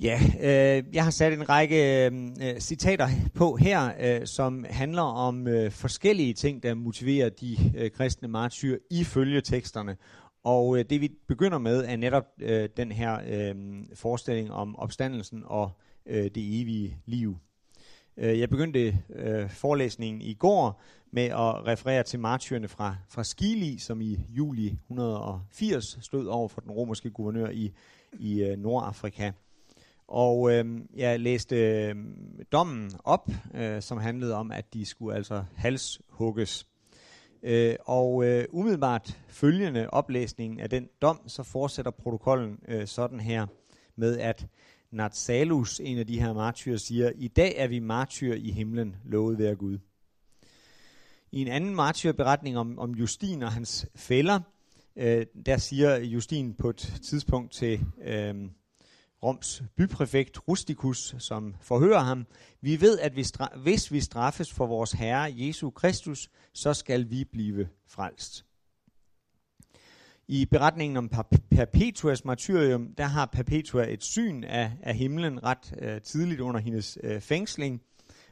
Ja, 0.02 0.20
øh, 0.40 0.94
jeg 0.94 1.04
har 1.04 1.10
sat 1.10 1.32
en 1.32 1.48
række 1.48 2.06
øh, 2.06 2.12
øh, 2.42 2.60
citater 2.60 3.08
på 3.34 3.56
her, 3.56 3.90
øh, 4.00 4.26
som 4.26 4.64
handler 4.70 5.02
om 5.02 5.48
øh, 5.48 5.70
forskellige 5.70 6.34
ting, 6.34 6.62
der 6.62 6.74
motiverer 6.74 7.28
de 7.28 7.56
øh, 7.76 7.90
kristne 7.90 8.28
martyrer 8.28 8.78
ifølge 8.90 9.40
teksterne. 9.40 9.96
Og 10.44 10.78
øh, 10.78 10.84
det 10.90 11.00
vi 11.00 11.12
begynder 11.28 11.58
med 11.58 11.84
er 11.84 11.96
netop 11.96 12.24
øh, 12.40 12.68
den 12.76 12.92
her 12.92 13.20
øh, 13.28 13.54
forestilling 13.94 14.52
om 14.52 14.76
opstandelsen 14.76 15.42
og 15.46 15.70
øh, 16.06 16.24
det 16.24 16.60
evige 16.60 16.98
liv. 17.06 17.36
Øh, 18.16 18.38
jeg 18.40 18.50
begyndte 18.50 18.98
øh, 19.14 19.50
forelæsningen 19.50 20.22
i 20.22 20.34
går 20.34 20.82
med 21.12 21.24
at 21.24 21.66
referere 21.66 22.02
til 22.02 22.20
martyrene 22.20 22.68
fra, 22.68 22.96
fra 23.08 23.24
Skili, 23.24 23.78
som 23.78 24.00
i 24.00 24.18
juli 24.28 24.78
180 24.90 25.98
stod 26.00 26.26
over 26.26 26.48
for 26.48 26.60
den 26.60 26.70
romerske 26.70 27.10
guvernør 27.10 27.48
i, 27.48 27.72
i 28.18 28.42
øh, 28.42 28.58
Nordafrika. 28.58 29.32
Og 30.08 30.52
øh, 30.52 30.80
jeg 30.96 31.20
læste 31.20 31.56
øh, 31.56 31.94
dommen 32.52 32.90
op, 33.04 33.30
øh, 33.54 33.82
som 33.82 33.98
handlede 33.98 34.34
om, 34.34 34.52
at 34.52 34.74
de 34.74 34.84
skulle 34.84 35.16
altså 35.16 35.44
halshugges. 35.54 36.66
Øh, 37.42 37.76
og 37.84 38.24
øh, 38.24 38.44
umiddelbart 38.50 39.18
følgende 39.28 39.90
oplæsningen 39.90 40.60
af 40.60 40.70
den 40.70 40.88
dom, 41.02 41.20
så 41.26 41.42
fortsætter 41.42 41.90
protokollen 41.90 42.58
øh, 42.68 42.86
sådan 42.86 43.20
her 43.20 43.46
med, 43.96 44.18
at 44.18 44.46
Natsalus, 44.90 45.80
en 45.80 45.98
af 45.98 46.06
de 46.06 46.20
her 46.20 46.32
martyrer, 46.32 46.76
siger, 46.76 47.12
i 47.14 47.28
dag 47.28 47.54
er 47.56 47.66
vi 47.66 47.78
martyr 47.78 48.34
i 48.34 48.50
himlen, 48.50 48.96
lovet 49.04 49.38
ved 49.38 49.56
Gud. 49.56 49.78
I 51.32 51.40
en 51.40 51.48
anden 51.48 51.74
martyrberetning 51.74 52.58
om, 52.58 52.78
om 52.78 52.94
Justin 52.94 53.42
og 53.42 53.52
hans 53.52 53.86
fælder, 53.94 54.40
øh, 54.96 55.26
der 55.46 55.56
siger 55.56 55.96
Justin 55.96 56.54
på 56.54 56.70
et 56.70 57.00
tidspunkt 57.02 57.52
til 57.52 57.80
øh, 58.04 58.34
Roms 59.26 59.62
bypræfekt 59.76 60.48
Rusticus, 60.48 61.14
som 61.18 61.54
forhører 61.60 62.00
ham, 62.00 62.26
vi 62.60 62.80
ved, 62.80 62.98
at 62.98 63.16
vi 63.16 63.24
hvis 63.56 63.92
vi 63.92 64.00
straffes 64.00 64.52
for 64.52 64.66
vores 64.66 64.92
Herre 64.92 65.34
Jesu 65.36 65.70
Kristus, 65.70 66.30
så 66.52 66.74
skal 66.74 67.10
vi 67.10 67.24
blive 67.24 67.68
frelst. 67.88 68.44
I 70.28 70.44
beretningen 70.44 70.96
om 70.96 71.10
Perpetuas 71.50 72.24
martyrium, 72.24 72.94
der 72.98 73.04
har 73.04 73.26
Perpetua 73.26 73.84
et 73.92 74.02
syn 74.02 74.44
af, 74.44 74.72
af 74.82 74.94
himlen 74.94 75.44
ret 75.44 75.74
øh, 75.82 76.00
tidligt 76.00 76.40
under 76.40 76.60
hendes 76.60 76.98
øh, 77.02 77.20
fængsling. 77.20 77.82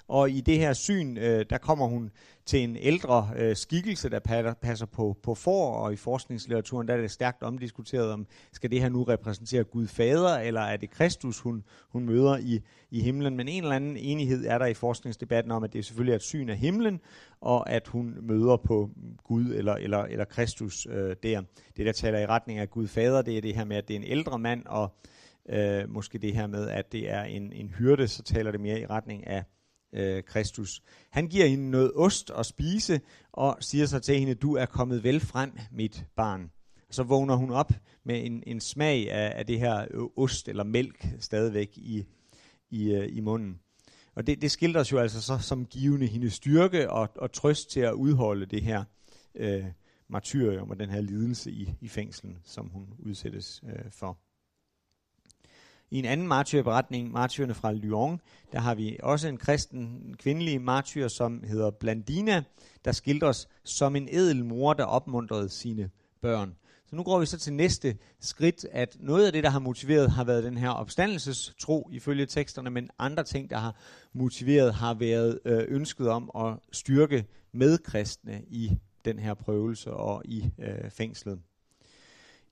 Og 0.08 0.30
i 0.30 0.40
det 0.40 0.58
her 0.58 0.72
syn, 0.72 1.16
øh, 1.16 1.46
der 1.50 1.58
kommer 1.58 1.86
hun 1.86 2.10
til 2.46 2.60
en 2.60 2.76
ældre 2.76 3.30
øh, 3.36 3.56
skikkelse, 3.56 4.08
der 4.08 4.54
passer 4.62 4.86
på, 4.86 5.16
på 5.22 5.34
for, 5.34 5.70
og 5.70 5.92
i 5.92 5.96
forskningslitteraturen 5.96 6.88
der 6.88 6.94
er 6.94 7.00
det 7.00 7.10
stærkt 7.10 7.42
omdiskuteret 7.42 8.12
om, 8.12 8.26
skal 8.52 8.70
det 8.70 8.80
her 8.80 8.88
nu 8.88 9.02
repræsentere 9.02 9.64
Gud 9.64 9.86
Fader, 9.86 10.38
eller 10.38 10.60
er 10.60 10.76
det 10.76 10.90
Kristus, 10.90 11.40
hun, 11.40 11.64
hun 11.88 12.04
møder 12.04 12.38
i, 12.38 12.60
i 12.90 13.00
himlen. 13.00 13.36
Men 13.36 13.48
en 13.48 13.62
eller 13.62 13.76
anden 13.76 13.96
enighed 13.96 14.46
er 14.46 14.58
der 14.58 14.66
i 14.66 14.74
forskningsdebatten 14.74 15.52
om, 15.52 15.64
at 15.64 15.72
det 15.72 15.84
selvfølgelig 15.84 16.12
er 16.12 16.16
et 16.16 16.22
syn 16.22 16.48
af 16.48 16.56
himlen, 16.56 17.00
og 17.40 17.70
at 17.70 17.88
hun 17.88 18.16
møder 18.22 18.56
på 18.56 18.90
Gud 19.24 19.44
eller, 19.44 19.74
eller, 19.74 19.98
eller 19.98 20.24
Kristus 20.24 20.86
øh, 20.90 21.16
der. 21.22 21.42
Det, 21.76 21.86
der 21.86 21.92
taler 21.92 22.18
i 22.18 22.26
retning 22.26 22.58
af 22.58 22.70
Gud 22.70 22.88
Fader, 22.88 23.22
det 23.22 23.36
er 23.36 23.40
det 23.40 23.54
her 23.54 23.64
med, 23.64 23.76
at 23.76 23.88
det 23.88 23.94
er 23.94 24.00
en 24.00 24.06
ældre 24.06 24.38
mand, 24.38 24.66
og 24.66 24.94
øh, 25.48 25.90
måske 25.90 26.18
det 26.18 26.34
her 26.34 26.46
med, 26.46 26.68
at 26.68 26.92
det 26.92 27.10
er 27.10 27.22
en, 27.22 27.52
en 27.52 27.68
hyrde, 27.68 28.08
så 28.08 28.22
taler 28.22 28.50
det 28.50 28.60
mere 28.60 28.80
i 28.80 28.86
retning 28.86 29.26
af 29.26 29.44
øh, 29.94 30.22
Kristus. 30.22 30.82
Han 31.10 31.28
giver 31.28 31.46
hende 31.46 31.70
noget 31.70 31.92
ost 31.94 32.30
at 32.38 32.46
spise, 32.46 33.00
og 33.32 33.56
siger 33.60 33.86
så 33.86 33.98
til 33.98 34.18
hende, 34.18 34.34
du 34.34 34.56
er 34.56 34.66
kommet 34.66 35.04
vel 35.04 35.20
frem, 35.20 35.58
mit 35.72 36.04
barn. 36.16 36.50
Så 36.90 37.02
vågner 37.02 37.34
hun 37.34 37.50
op 37.50 37.72
med 38.04 38.26
en, 38.26 38.42
en 38.46 38.60
smag 38.60 39.10
af, 39.10 39.32
af 39.38 39.46
det 39.46 39.58
her 39.58 39.86
ost 40.16 40.48
eller 40.48 40.64
mælk 40.64 41.06
stadigvæk 41.20 41.70
i, 41.76 42.04
i, 42.70 42.92
øh, 42.92 43.16
i 43.16 43.20
munden. 43.20 43.60
Og 44.14 44.26
det, 44.26 44.42
det 44.42 44.50
skildres 44.50 44.92
jo 44.92 44.98
altså 44.98 45.22
så 45.22 45.38
som 45.38 45.66
givende 45.66 46.06
hendes 46.06 46.32
styrke 46.32 46.90
og, 46.90 47.08
og 47.16 47.32
trøst 47.32 47.70
til 47.70 47.80
at 47.80 47.92
udholde 47.92 48.46
det 48.46 48.62
her 48.62 48.84
øh, 49.34 49.64
martyrium 50.08 50.70
og 50.70 50.78
den 50.78 50.90
her 50.90 51.00
lidelse 51.00 51.50
i, 51.50 51.72
i 51.80 51.88
fængslen, 51.88 52.38
som 52.44 52.68
hun 52.68 52.86
udsættes 52.98 53.62
øh, 53.66 53.90
for. 53.90 54.23
I 55.94 55.98
en 55.98 56.04
anden 56.04 56.28
martyrberetning, 56.28 57.12
martyrerne 57.12 57.54
fra 57.54 57.72
Lyon, 57.72 58.20
der 58.52 58.60
har 58.60 58.74
vi 58.74 58.96
også 59.02 59.28
en 59.28 59.36
kristen 59.36 60.14
kvindelig 60.18 60.62
martyr, 60.62 61.08
som 61.08 61.42
hedder 61.46 61.70
Blandina, 61.70 62.42
der 62.84 62.92
skildres 62.92 63.48
som 63.64 63.96
en 63.96 64.08
edel 64.10 64.44
mor, 64.44 64.72
der 64.72 64.84
opmuntrede 64.84 65.48
sine 65.48 65.90
børn. 66.20 66.56
Så 66.86 66.96
nu 66.96 67.02
går 67.02 67.18
vi 67.18 67.26
så 67.26 67.38
til 67.38 67.52
næste 67.52 67.96
skridt, 68.20 68.66
at 68.72 68.96
noget 69.00 69.26
af 69.26 69.32
det, 69.32 69.44
der 69.44 69.50
har 69.50 69.58
motiveret, 69.58 70.10
har 70.10 70.24
været 70.24 70.44
den 70.44 70.56
her 70.56 70.70
opstandelsestro 70.70 71.88
ifølge 71.92 72.26
teksterne, 72.26 72.70
men 72.70 72.90
andre 72.98 73.24
ting, 73.24 73.50
der 73.50 73.58
har 73.58 73.76
motiveret, 74.12 74.74
har 74.74 74.94
været 74.94 75.38
øh, 75.44 75.64
ønsket 75.68 76.08
om 76.08 76.30
at 76.36 76.54
styrke 76.72 77.24
medkristne 77.52 78.42
i 78.46 78.78
den 79.04 79.18
her 79.18 79.34
prøvelse 79.34 79.92
og 79.92 80.22
i 80.24 80.50
øh, 80.58 80.90
fængslet. 80.90 81.38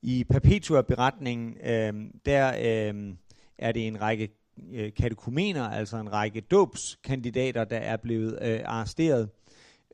I 0.05 0.24
Perpetua-beretningen, 0.24 1.57
øh, 1.64 1.93
der 2.26 2.55
øh, 2.93 3.14
er 3.59 3.72
det 3.72 3.86
en 3.86 4.00
række 4.00 4.28
øh, 4.72 4.92
katekumener, 4.94 5.68
altså 5.68 5.96
en 5.96 6.12
række 6.12 6.40
dåbskandidater, 6.40 7.64
der 7.64 7.78
er 7.78 7.96
blevet 7.96 8.38
øh, 8.42 8.61
arresteret. 8.64 9.28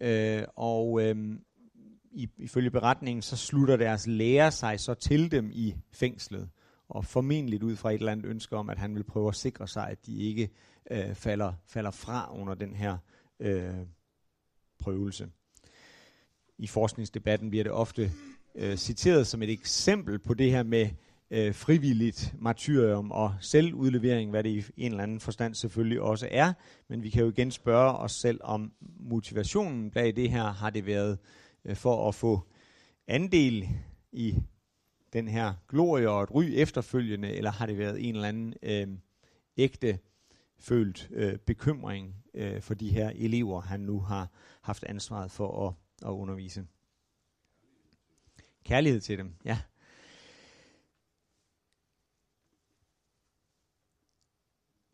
Øh, 0.00 0.42
og 0.56 1.02
øh, 1.02 1.38
ifølge 2.38 2.70
beretningen, 2.70 3.22
så 3.22 3.36
slutter 3.36 3.76
deres 3.76 4.06
lærer 4.06 4.50
sig 4.50 4.80
så 4.80 4.94
til 4.94 5.30
dem 5.30 5.50
i 5.52 5.74
fængslet. 5.92 6.48
Og 6.88 7.04
formentlig 7.04 7.62
ud 7.62 7.76
fra 7.76 7.90
et 7.90 7.98
eller 7.98 8.12
andet 8.12 8.26
ønske 8.26 8.56
om, 8.56 8.70
at 8.70 8.78
han 8.78 8.94
vil 8.94 9.04
prøve 9.04 9.28
at 9.28 9.34
sikre 9.34 9.68
sig, 9.68 9.88
at 9.88 10.06
de 10.06 10.18
ikke 10.18 10.50
øh, 10.90 11.14
falder, 11.14 11.52
falder 11.66 11.90
fra 11.90 12.38
under 12.40 12.54
den 12.54 12.76
her 12.76 12.98
øh, 13.40 13.74
prøvelse. 14.78 15.28
I 16.58 16.66
forskningsdebatten 16.66 17.50
bliver 17.50 17.64
det 17.64 17.72
ofte 17.72 18.12
øh, 18.54 18.76
citeret 18.76 19.26
som 19.26 19.42
et 19.42 19.50
eksempel 19.50 20.18
på 20.18 20.34
det 20.34 20.50
her 20.50 20.62
med 20.62 20.88
øh, 21.30 21.54
frivilligt 21.54 22.34
martyrium 22.38 23.10
og 23.10 23.34
selvudlevering, 23.40 24.30
hvad 24.30 24.44
det 24.44 24.50
i 24.50 24.84
en 24.84 24.90
eller 24.90 25.02
anden 25.02 25.20
forstand 25.20 25.54
selvfølgelig 25.54 26.00
også 26.00 26.28
er. 26.30 26.52
Men 26.88 27.02
vi 27.02 27.10
kan 27.10 27.22
jo 27.22 27.28
igen 27.28 27.50
spørge 27.50 27.96
os 27.96 28.12
selv 28.12 28.40
om 28.42 28.72
motivationen 29.00 29.90
bag 29.90 30.16
det 30.16 30.30
her 30.30 30.44
har 30.44 30.70
det 30.70 30.86
været 30.86 31.18
øh, 31.64 31.76
for 31.76 32.08
at 32.08 32.14
få 32.14 32.40
andel 33.06 33.68
i 34.12 34.34
den 35.12 35.28
her 35.28 35.54
glorie 35.68 36.10
og 36.10 36.22
et 36.22 36.34
ry 36.34 36.44
efterfølgende, 36.44 37.32
eller 37.32 37.50
har 37.50 37.66
det 37.66 37.78
været 37.78 38.08
en 38.08 38.14
eller 38.14 38.28
anden 38.28 38.54
øh, 38.62 38.88
ægte 39.56 39.98
følt 40.58 41.08
øh, 41.12 41.38
bekymring 41.38 42.14
øh, 42.34 42.60
for 42.60 42.74
de 42.74 42.88
her 42.88 43.10
elever, 43.14 43.60
han 43.60 43.80
nu 43.80 44.00
har 44.00 44.30
haft 44.62 44.84
ansvaret 44.84 45.30
for 45.30 45.68
at, 45.68 45.74
at 46.08 46.12
undervise. 46.12 46.66
Kærlighed 48.64 49.00
til 49.00 49.18
dem, 49.18 49.34
ja. 49.44 49.58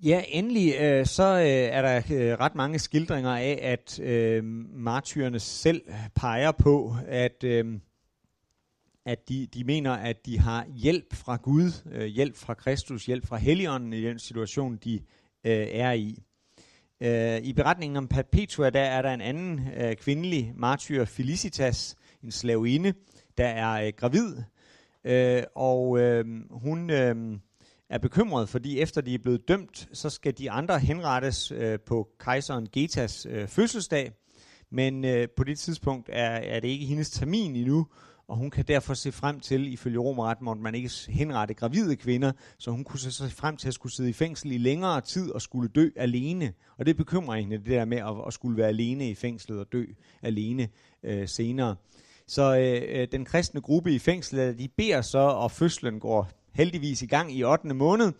Ja, 0.04 0.24
endelig 0.28 0.74
øh, 0.80 1.06
så 1.06 1.24
øh, 1.24 1.46
er 1.46 1.82
der 1.82 1.96
øh, 1.96 2.40
ret 2.40 2.54
mange 2.54 2.78
skildringer 2.78 3.30
af, 3.30 3.58
at 3.62 4.00
øh, 4.00 4.44
martyrerne 4.74 5.40
selv 5.40 5.82
peger 6.14 6.52
på, 6.52 6.96
at, 7.06 7.44
øh, 7.44 7.78
at 9.06 9.28
de, 9.28 9.46
de 9.46 9.64
mener, 9.64 9.92
at 9.92 10.26
de 10.26 10.38
har 10.38 10.66
hjælp 10.74 11.14
fra 11.14 11.36
Gud, 11.36 11.72
øh, 11.92 12.04
hjælp 12.06 12.36
fra 12.36 12.54
Kristus, 12.54 13.06
hjælp 13.06 13.26
fra 13.26 13.36
Helligånden 13.36 13.92
i 13.92 14.02
den 14.02 14.18
situation, 14.18 14.76
de 14.76 14.94
øh, 15.44 15.66
er 15.70 15.92
i. 15.92 16.22
Øh, 17.00 17.38
I 17.42 17.52
beretningen 17.52 17.96
om 17.96 18.08
Perpetua, 18.08 18.70
der 18.70 18.82
er 18.82 19.02
der 19.02 19.14
en 19.14 19.20
anden 19.20 19.68
øh, 19.76 19.96
kvindelig 19.96 20.52
martyr, 20.56 21.04
Felicitas, 21.04 21.96
en 22.22 22.30
slavinde, 22.30 22.94
der 23.38 23.46
er 23.46 23.86
øh, 23.86 23.92
gravid, 23.96 24.36
øh, 25.04 25.42
og 25.54 25.98
øh, 25.98 26.24
hun 26.50 26.90
øh, 26.90 27.38
er 27.94 27.98
bekymret, 27.98 28.48
fordi 28.48 28.80
efter 28.80 29.00
de 29.00 29.14
er 29.14 29.18
blevet 29.18 29.48
dømt, 29.48 29.88
så 29.92 30.10
skal 30.10 30.38
de 30.38 30.50
andre 30.50 30.78
henrettes 30.78 31.52
øh, 31.52 31.78
på 31.86 32.08
kejseren 32.20 32.68
Getas 32.72 33.26
øh, 33.30 33.48
fødselsdag, 33.48 34.12
men 34.70 35.04
øh, 35.04 35.28
på 35.36 35.44
det 35.44 35.58
tidspunkt 35.58 36.10
er, 36.12 36.30
er 36.30 36.60
det 36.60 36.68
ikke 36.68 36.86
hendes 36.86 37.10
termin 37.10 37.56
endnu, 37.56 37.86
og 38.28 38.36
hun 38.36 38.50
kan 38.50 38.64
derfor 38.68 38.94
se 38.94 39.12
frem 39.12 39.40
til, 39.40 39.72
ifølge 39.72 39.98
romeret, 39.98 40.36
at 40.36 40.58
man 40.58 40.74
ikke 40.74 40.90
henrette 41.08 41.54
gravide 41.54 41.96
kvinder, 41.96 42.32
så 42.58 42.70
hun 42.70 42.84
kunne 42.84 43.00
se 43.00 43.30
frem 43.30 43.56
til 43.56 43.68
at 43.68 43.74
skulle 43.74 43.92
sidde 43.92 44.10
i 44.10 44.12
fængsel 44.12 44.52
i 44.52 44.58
længere 44.58 45.00
tid 45.00 45.30
og 45.30 45.42
skulle 45.42 45.68
dø 45.68 45.88
alene. 45.96 46.52
Og 46.78 46.86
det 46.86 46.96
bekymrer 46.96 47.36
hende, 47.36 47.58
det 47.58 47.66
der 47.66 47.84
med 47.84 47.98
at, 47.98 48.26
at 48.26 48.32
skulle 48.32 48.56
være 48.56 48.68
alene 48.68 49.10
i 49.10 49.14
fængslet 49.14 49.60
og 49.60 49.66
dø 49.72 49.84
alene 50.22 50.68
øh, 51.02 51.28
senere. 51.28 51.76
Så 52.26 52.56
øh, 52.56 53.00
øh 53.00 53.08
den 53.12 53.24
kristne 53.24 53.60
gruppe 53.60 53.94
i 53.94 53.98
fængslet, 53.98 54.58
de 54.58 54.68
beder 54.68 55.02
så, 55.02 55.18
og 55.18 55.50
fødslen 55.50 56.00
går 56.00 56.30
heldigvis 56.54 57.02
i 57.02 57.06
gang 57.06 57.32
i 57.32 57.44
8. 57.44 57.74
måned. 57.74 58.12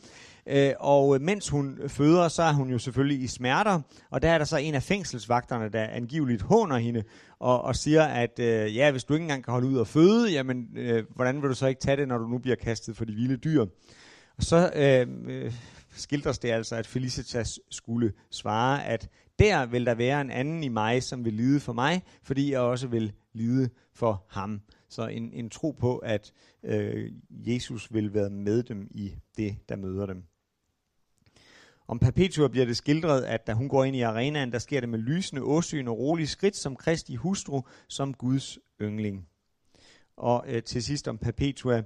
Øh, 0.47 0.73
og 0.81 1.21
mens 1.21 1.49
hun 1.49 1.79
føder, 1.89 2.29
så 2.29 2.43
er 2.43 2.53
hun 2.53 2.71
jo 2.71 2.79
selvfølgelig 2.79 3.23
i 3.23 3.27
smerter, 3.27 3.81
og 4.11 4.23
der 4.23 4.31
er 4.31 4.39
der 4.39 4.45
så 4.45 4.57
en 4.57 4.75
af 4.75 4.83
fængselsvagterne, 4.83 5.69
der 5.69 5.85
angiveligt 5.85 6.43
håner 6.43 6.77
hende, 6.77 7.03
og, 7.39 7.63
og 7.63 7.77
siger, 7.77 8.03
at 8.03 8.39
øh, 8.39 8.77
ja, 8.77 8.91
hvis 8.91 9.05
du 9.05 9.15
ikke 9.15 9.23
engang 9.23 9.45
kan 9.45 9.53
holde 9.53 9.69
ud 9.69 9.77
og 9.77 9.87
føde, 9.87 10.33
jamen, 10.33 10.69
øh, 10.77 11.05
hvordan 11.15 11.43
vil 11.43 11.51
du 11.51 11.55
så 11.55 11.67
ikke 11.67 11.81
tage 11.81 11.97
det, 11.97 12.09
når 12.09 12.19
du 12.19 12.27
nu 12.27 12.39
bliver 12.39 12.57
kastet 12.57 12.97
for 12.97 13.05
de 13.05 13.13
vilde 13.13 13.37
dyr? 13.37 13.67
Og 14.37 14.43
så 14.43 14.71
øh, 14.75 15.07
øh, 15.27 15.53
skildres 15.97 16.39
det 16.39 16.51
altså, 16.51 16.77
at 16.77 16.87
Felicitas 16.87 17.61
skulle 17.71 18.13
svare, 18.31 18.85
at 18.85 19.09
der 19.39 19.67
vil 19.67 19.87
der 19.87 19.95
være 19.95 20.21
en 20.21 20.31
anden 20.31 20.63
i 20.63 20.69
mig, 20.69 21.03
som 21.03 21.25
vil 21.25 21.33
lide 21.33 21.61
for 21.61 21.73
mig, 21.73 22.03
fordi 22.23 22.53
jeg 22.53 22.61
også 22.61 22.87
vil 22.87 23.13
lide 23.33 23.69
for 23.95 24.25
ham. 24.31 24.61
Så 24.95 25.07
en, 25.07 25.33
en 25.33 25.51
tro 25.51 25.71
på, 25.71 25.99
at 25.99 26.33
øh, 26.63 27.13
Jesus 27.31 27.93
vil 27.93 28.15
være 28.15 28.31
med 28.31 28.63
dem 28.63 28.89
i 28.91 29.15
det, 29.37 29.57
der 29.69 29.77
møder 29.77 30.07
dem. 30.07 30.23
Om 31.89 31.99
Perpetua 31.99 32.49
bliver 32.49 32.67
det 32.67 32.77
skildret, 32.77 33.25
at 33.25 33.47
da 33.47 33.53
hun 33.53 33.69
går 33.69 33.85
ind 33.85 33.97
i 33.97 34.01
arenaen, 34.01 34.53
der 34.53 34.59
sker 34.59 34.81
det 34.81 34.89
med 34.89 34.99
lysende 34.99 35.43
åsyn 35.43 35.89
og 35.89 35.99
rolige 35.99 36.27
skridt 36.27 36.57
som 36.57 36.77
Kristi 36.77 37.15
hustru, 37.15 37.63
som 37.89 38.15
Guds 38.15 38.59
yndling. 38.81 39.29
Og 40.17 40.45
øh, 40.49 40.63
til 40.63 40.83
sidst 40.83 41.09
om 41.09 41.19
Perpetua. 41.19 41.83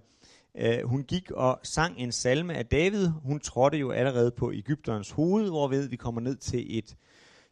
Øh, 0.57 0.83
hun 0.85 1.05
gik 1.05 1.31
og 1.31 1.61
sang 1.63 1.99
en 1.99 2.13
salme 2.13 2.55
af 2.55 2.67
David. 2.67 3.09
Hun 3.09 3.41
trådte 3.41 3.79
jo 3.79 3.91
allerede 3.91 4.31
på 4.31 4.53
Ægypterens 4.53 5.11
hoved, 5.11 5.51
hvorved 5.51 5.89
vi 5.89 5.97
kommer 5.97 6.21
ned 6.21 6.37
til 6.37 6.79
et 6.79 6.97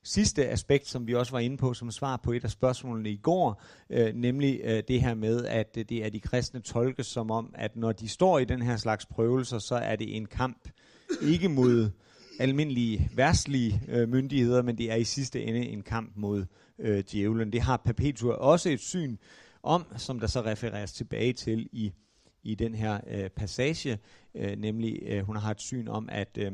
sidste 0.07 0.49
aspekt, 0.49 0.89
som 0.89 1.07
vi 1.07 1.15
også 1.15 1.33
var 1.33 1.39
inde 1.39 1.57
på 1.57 1.75
som 1.75 1.91
svar 1.91 2.17
på 2.17 2.33
et 2.33 2.45
af 2.45 2.51
spørgsmålene 2.51 3.11
i 3.11 3.17
går, 3.17 3.63
øh, 3.91 4.15
nemlig 4.15 4.61
øh, 4.65 4.83
det 4.89 5.01
her 5.01 5.15
med, 5.15 5.45
at 5.45 5.77
øh, 5.79 5.85
det 5.89 6.05
er 6.05 6.09
de 6.11 6.21
kristne 6.21 6.61
tolkes 6.61 7.07
som 7.07 7.31
om, 7.31 7.55
at 7.55 7.77
når 7.77 7.93
de 7.93 8.09
står 8.09 8.39
i 8.39 8.45
den 8.45 8.63
her 8.63 8.77
slags 8.77 9.07
prøvelser, 9.07 9.59
så 9.59 9.75
er 9.75 9.97
det 9.97 10.17
en 10.17 10.27
kamp 10.27 10.69
ikke 11.23 11.49
mod 11.49 11.91
almindelige 12.39 13.11
værtslige 13.15 13.83
øh, 13.89 14.09
myndigheder, 14.09 14.63
men 14.63 14.79
det 14.79 14.91
er 14.91 14.97
i 14.97 15.05
sidste 15.05 15.43
ende 15.43 15.67
en 15.67 15.83
kamp 15.83 16.13
mod 16.17 16.45
øh, 16.79 17.05
djævlen. 17.13 17.53
Det 17.53 17.61
har 17.61 17.77
Perpetua 17.77 18.35
også 18.35 18.71
et 18.71 18.81
syn 18.81 19.17
om, 19.63 19.85
som 19.97 20.21
der 20.21 20.27
så 20.27 20.41
refereres 20.41 20.93
tilbage 20.93 21.33
til 21.33 21.69
i, 21.73 21.93
i 22.43 22.55
den 22.55 22.75
her 22.75 23.01
øh, 23.11 23.31
passage, 23.31 23.99
øh, 24.35 24.57
nemlig 24.59 25.03
øh, 25.07 25.23
hun 25.23 25.37
har 25.37 25.51
et 25.51 25.61
syn 25.61 25.89
om, 25.89 26.09
at, 26.13 26.39
øh, 26.39 26.53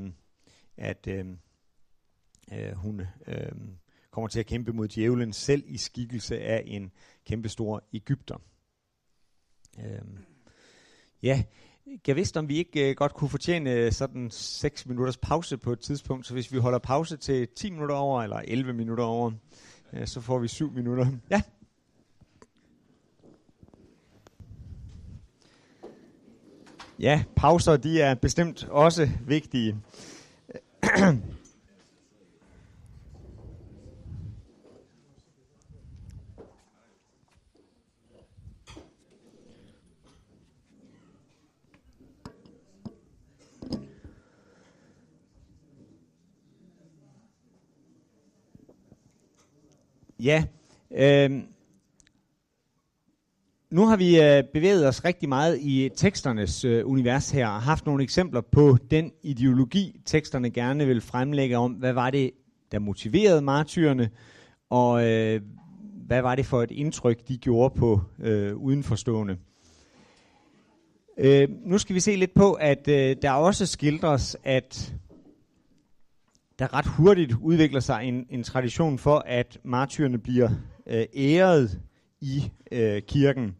at 0.76 1.06
øh, 1.08 1.24
øh, 2.52 2.72
hun 2.72 3.00
øh, 3.26 3.52
kommer 4.10 4.28
til 4.28 4.40
at 4.40 4.46
kæmpe 4.46 4.72
mod 4.72 4.88
djævlen 4.88 5.32
selv 5.32 5.64
i 5.66 5.76
skikkelse 5.76 6.40
af 6.40 6.62
en 6.66 6.92
kæmpestor 7.26 7.84
Ægypter. 7.92 8.36
Øh, 9.78 10.02
ja, 11.22 11.42
jeg 12.06 12.16
vidste, 12.16 12.38
om 12.38 12.48
vi 12.48 12.56
ikke 12.56 12.90
øh, 12.90 12.96
godt 12.96 13.14
kunne 13.14 13.30
fortjene 13.30 13.70
øh, 13.70 13.92
sådan 13.92 14.30
6 14.30 14.86
minutters 14.86 15.16
pause 15.16 15.56
på 15.58 15.72
et 15.72 15.80
tidspunkt, 15.80 16.26
så 16.26 16.32
hvis 16.32 16.52
vi 16.52 16.58
holder 16.58 16.78
pause 16.78 17.16
til 17.16 17.48
10 17.48 17.70
minutter 17.70 17.94
over, 17.94 18.22
eller 18.22 18.36
11 18.36 18.72
minutter 18.72 19.04
over, 19.04 19.32
øh, 19.92 20.06
så 20.06 20.20
får 20.20 20.38
vi 20.38 20.48
7 20.48 20.72
minutter. 20.72 21.06
Ja. 21.30 21.42
Ja, 26.98 27.24
pauser, 27.36 27.76
de 27.76 28.00
er 28.00 28.14
bestemt 28.14 28.64
også 28.64 29.10
vigtige. 29.26 29.76
Ja, 50.24 50.44
øh, 50.96 51.30
nu 53.70 53.86
har 53.86 53.96
vi 53.96 54.20
øh, 54.20 54.44
bevæget 54.52 54.88
os 54.88 55.04
rigtig 55.04 55.28
meget 55.28 55.58
i 55.60 55.90
teksternes 55.96 56.64
øh, 56.64 56.86
univers 56.86 57.30
her, 57.30 57.48
og 57.48 57.62
haft 57.62 57.86
nogle 57.86 58.02
eksempler 58.02 58.40
på 58.40 58.76
den 58.90 59.12
ideologi, 59.22 60.00
teksterne 60.04 60.50
gerne 60.50 60.86
vil 60.86 61.00
fremlægge 61.00 61.58
om, 61.58 61.72
hvad 61.72 61.92
var 61.92 62.10
det, 62.10 62.30
der 62.72 62.78
motiverede 62.78 63.42
martyrerne, 63.42 64.10
og 64.70 65.08
øh, 65.08 65.40
hvad 66.06 66.22
var 66.22 66.34
det 66.34 66.46
for 66.46 66.62
et 66.62 66.70
indtryk, 66.70 67.28
de 67.28 67.36
gjorde 67.36 67.74
på 67.78 68.00
øh, 68.20 68.56
udenforstående. 68.56 69.36
Øh, 71.18 71.48
nu 71.64 71.78
skal 71.78 71.94
vi 71.94 72.00
se 72.00 72.16
lidt 72.16 72.34
på, 72.34 72.52
at 72.52 72.88
øh, 72.88 73.16
der 73.22 73.30
også 73.30 73.66
skildres, 73.66 74.36
at 74.44 74.94
der 76.58 76.74
ret 76.74 76.86
hurtigt 76.86 77.32
udvikler 77.40 77.80
sig 77.80 78.04
en, 78.04 78.26
en 78.30 78.42
tradition 78.42 78.98
for, 78.98 79.22
at 79.26 79.58
martyrerne 79.64 80.18
bliver 80.18 80.50
øh, 80.86 81.04
æret 81.16 81.80
i 82.20 82.50
øh, 82.72 83.02
kirken. 83.02 83.54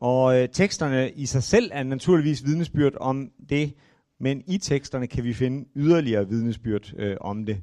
Og 0.00 0.40
øh, 0.40 0.48
teksterne 0.48 1.10
i 1.10 1.26
sig 1.26 1.42
selv 1.42 1.70
er 1.72 1.82
naturligvis 1.82 2.44
vidnesbyrd 2.44 2.92
om 3.00 3.30
det, 3.48 3.74
men 4.20 4.42
i 4.46 4.58
teksterne 4.58 5.06
kan 5.06 5.24
vi 5.24 5.34
finde 5.34 5.68
yderligere 5.76 6.28
vidnesbyrd 6.28 6.92
øh, 6.96 7.16
om 7.20 7.46
det. 7.46 7.62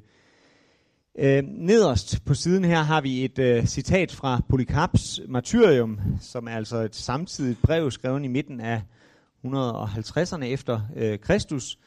Øh, 1.18 1.42
nederst 1.46 2.24
på 2.24 2.34
siden 2.34 2.64
her 2.64 2.82
har 2.82 3.00
vi 3.00 3.24
et 3.24 3.38
øh, 3.38 3.66
citat 3.66 4.12
fra 4.12 4.40
Polycarps 4.48 5.20
Martyrium, 5.28 6.00
som 6.20 6.48
er 6.48 6.52
altså 6.52 6.76
et 6.76 6.96
samtidigt 6.96 7.62
brev 7.62 7.90
skrevet 7.90 8.24
i 8.24 8.28
midten 8.28 8.60
af 8.60 8.82
150'erne 9.44 10.44
efter 10.44 10.80
øh, 10.96 11.18
Kristus, 11.18 11.78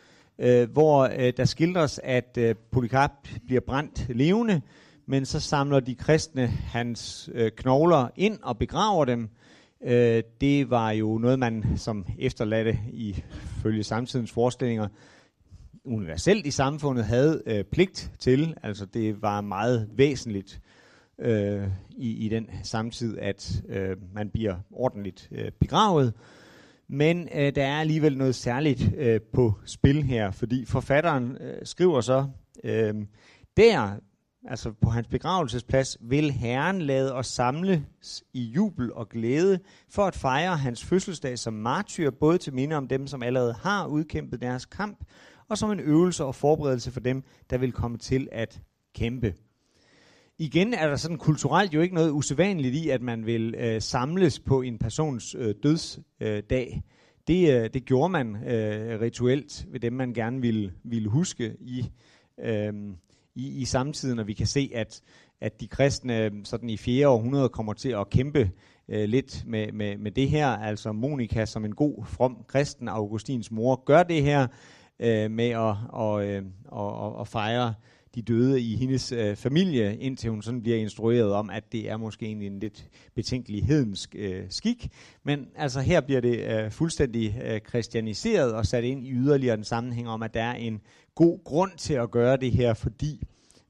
øh, 0.42 0.72
hvor 0.72 1.04
øh, 1.04 1.34
der 1.38 1.46
skildres, 1.46 2.00
at 2.04 2.38
øh, 2.38 2.56
Polycarp 2.72 3.12
bliver 3.46 3.62
brændt 3.62 4.06
levende, 4.10 4.62
men 5.06 5.26
så 5.26 5.40
samler 5.40 5.80
de 5.80 5.96
kristne 5.96 6.48
hans 6.48 7.30
øh, 7.34 7.52
knogler 7.52 8.08
ind 8.16 8.40
og 8.44 8.58
begraver 8.58 9.06
dem. 9.06 9.30
Øh, 9.84 10.24
det 10.42 10.70
var 10.70 10.92
jo 10.92 11.18
noget, 11.18 11.40
man 11.40 11.64
som 11.76 12.06
efterladte 12.20 12.80
i 12.94 13.24
følge 13.64 13.84
samtidens 13.84 14.32
forestillinger 14.32 14.88
universelt 15.86 16.46
i 16.46 16.52
samfundet 16.52 17.06
havde 17.06 17.42
øh, 17.46 17.64
pligt 17.64 18.12
til. 18.20 18.56
Altså 18.64 18.86
det 18.86 19.22
var 19.22 19.42
meget 19.42 19.90
væsentligt 19.96 20.62
øh, 21.20 21.68
i, 21.98 22.26
i 22.26 22.30
den 22.30 22.50
samtid, 22.64 23.18
at 23.18 23.62
øh, 23.70 23.98
man 24.14 24.30
bliver 24.30 24.56
ordentligt 24.72 25.30
øh, 25.32 25.52
begravet. 25.60 26.14
Men 26.94 27.30
øh, 27.36 27.56
der 27.56 27.64
er 27.64 27.80
alligevel 27.80 28.18
noget 28.18 28.36
særligt 28.36 28.92
øh, 28.98 29.22
på 29.34 29.54
spil 29.66 30.04
her, 30.04 30.32
fordi 30.32 30.66
forfatteren 30.66 31.38
øh, 31.42 31.58
skriver 31.64 32.02
så, 32.02 32.28
øh, 32.64 32.94
der, 33.58 33.96
altså 34.48 34.72
på 34.82 34.90
hans 34.90 35.08
begravelsesplads, 35.08 35.98
vil 36.02 36.32
Herren 36.32 36.82
lade 36.82 37.14
os 37.14 37.28
samles 37.28 38.24
i 38.34 38.42
jubel 38.42 38.94
og 38.94 39.10
glæde 39.10 39.60
for 39.90 40.06
at 40.06 40.16
fejre 40.16 40.58
hans 40.58 40.86
fødselsdag 40.86 41.40
som 41.40 41.54
martyr, 41.54 42.12
både 42.12 42.38
til 42.38 42.54
minde 42.54 42.76
om 42.76 42.88
dem, 42.88 43.08
som 43.08 43.24
allerede 43.24 43.54
har 43.54 43.88
udkæmpet 43.88 44.42
deres 44.42 44.66
kamp, 44.66 45.04
og 45.50 45.58
som 45.58 45.72
en 45.72 45.80
øvelse 45.80 46.26
og 46.26 46.36
forberedelse 46.36 46.92
for 46.92 47.00
dem, 47.00 47.24
der 47.50 47.58
vil 47.58 47.72
komme 47.72 47.98
til 47.98 48.28
at 48.32 48.62
kæmpe 48.96 49.34
igen 50.42 50.74
er 50.74 50.88
der 50.88 50.96
sådan 50.96 51.18
kulturelt 51.18 51.74
jo 51.74 51.82
ikke 51.82 51.96
noget 51.96 52.12
usædvanligt 52.12 52.76
i, 52.76 52.90
at 52.90 53.02
man 53.02 53.26
vil 53.26 53.56
øh, 53.58 53.82
samles 53.82 54.40
på 54.40 54.62
en 54.62 54.78
persons 54.78 55.36
øh, 55.36 55.56
dødsdag. 55.64 56.72
Øh, 56.76 56.82
det, 57.28 57.64
øh, 57.64 57.70
det 57.74 57.86
gjorde 57.86 58.10
man 58.10 58.36
øh, 58.36 59.02
rituelt 59.02 59.66
ved 59.72 59.80
dem, 59.80 59.94
man 59.94 60.14
gerne 60.14 60.42
ville, 60.42 60.74
ville 60.84 61.10
huske 61.10 61.56
i, 61.60 61.92
øh, 62.40 62.74
i, 63.36 63.62
i 63.62 63.66
samtiden, 63.66 64.20
og 64.20 64.28
vi 64.28 64.34
kan 64.34 64.48
se, 64.48 64.72
at, 64.74 65.02
at 65.42 65.62
de 65.62 65.68
kristne 65.68 66.26
øh, 66.26 66.32
sådan 66.44 66.70
i 66.70 66.78
4. 66.78 67.08
århundrede 67.08 67.50
kommer 67.50 67.74
til 67.74 67.90
at 67.90 68.10
kæmpe 68.10 68.52
øh, 68.90 69.10
lidt 69.10 69.44
med, 69.48 69.72
med, 69.72 69.98
med 69.98 70.12
det 70.12 70.30
her. 70.30 70.48
Altså 70.48 70.92
Monika 70.92 71.46
som 71.46 71.66
en 71.66 71.76
god, 71.76 72.06
from 72.06 72.46
kristen, 72.48 72.88
Augustins 72.88 73.52
mor, 73.52 73.84
gør 73.86 74.04
det 74.04 74.24
her 74.24 74.48
øh, 75.00 75.32
med 75.32 75.50
at 75.50 75.76
og, 75.90 76.28
øh, 76.28 76.44
og, 76.68 77.16
og 77.16 77.28
fejre 77.28 77.74
de 78.16 78.22
døde 78.22 78.62
i 78.62 78.76
hendes 78.76 79.12
øh, 79.12 79.36
familie, 79.36 79.98
indtil 79.98 80.30
hun 80.30 80.42
sådan 80.42 80.62
bliver 80.62 80.78
instrueret 80.78 81.32
om, 81.32 81.50
at 81.50 81.72
det 81.72 81.90
er 81.90 81.98
måske 81.98 82.26
egentlig 82.26 82.48
en 82.48 82.60
lidt 82.60 82.88
betænkelig 83.16 83.66
hedensk 83.66 84.16
øh, 84.18 84.44
skik. 84.50 84.90
Men 85.24 85.48
altså 85.56 85.82
her 85.82 86.02
bliver 86.02 86.22
det 86.22 86.40
øh, 86.40 86.72
fuldstændig 86.72 87.42
øh, 87.44 87.62
kristianiseret 87.62 88.54
og 88.54 88.66
sat 88.66 88.84
ind 88.84 89.04
i 89.04 89.12
yderligere 89.12 89.56
den 89.56 89.64
sammenhæng 89.64 90.10
om, 90.10 90.24
at 90.24 90.34
der 90.34 90.44
er 90.44 90.54
en 90.54 90.82
god 91.16 91.44
grund 91.44 91.72
til 91.78 91.94
at 91.94 92.12
gøre 92.12 92.38
det 92.38 92.52
her, 92.52 92.74
fordi 92.74 93.24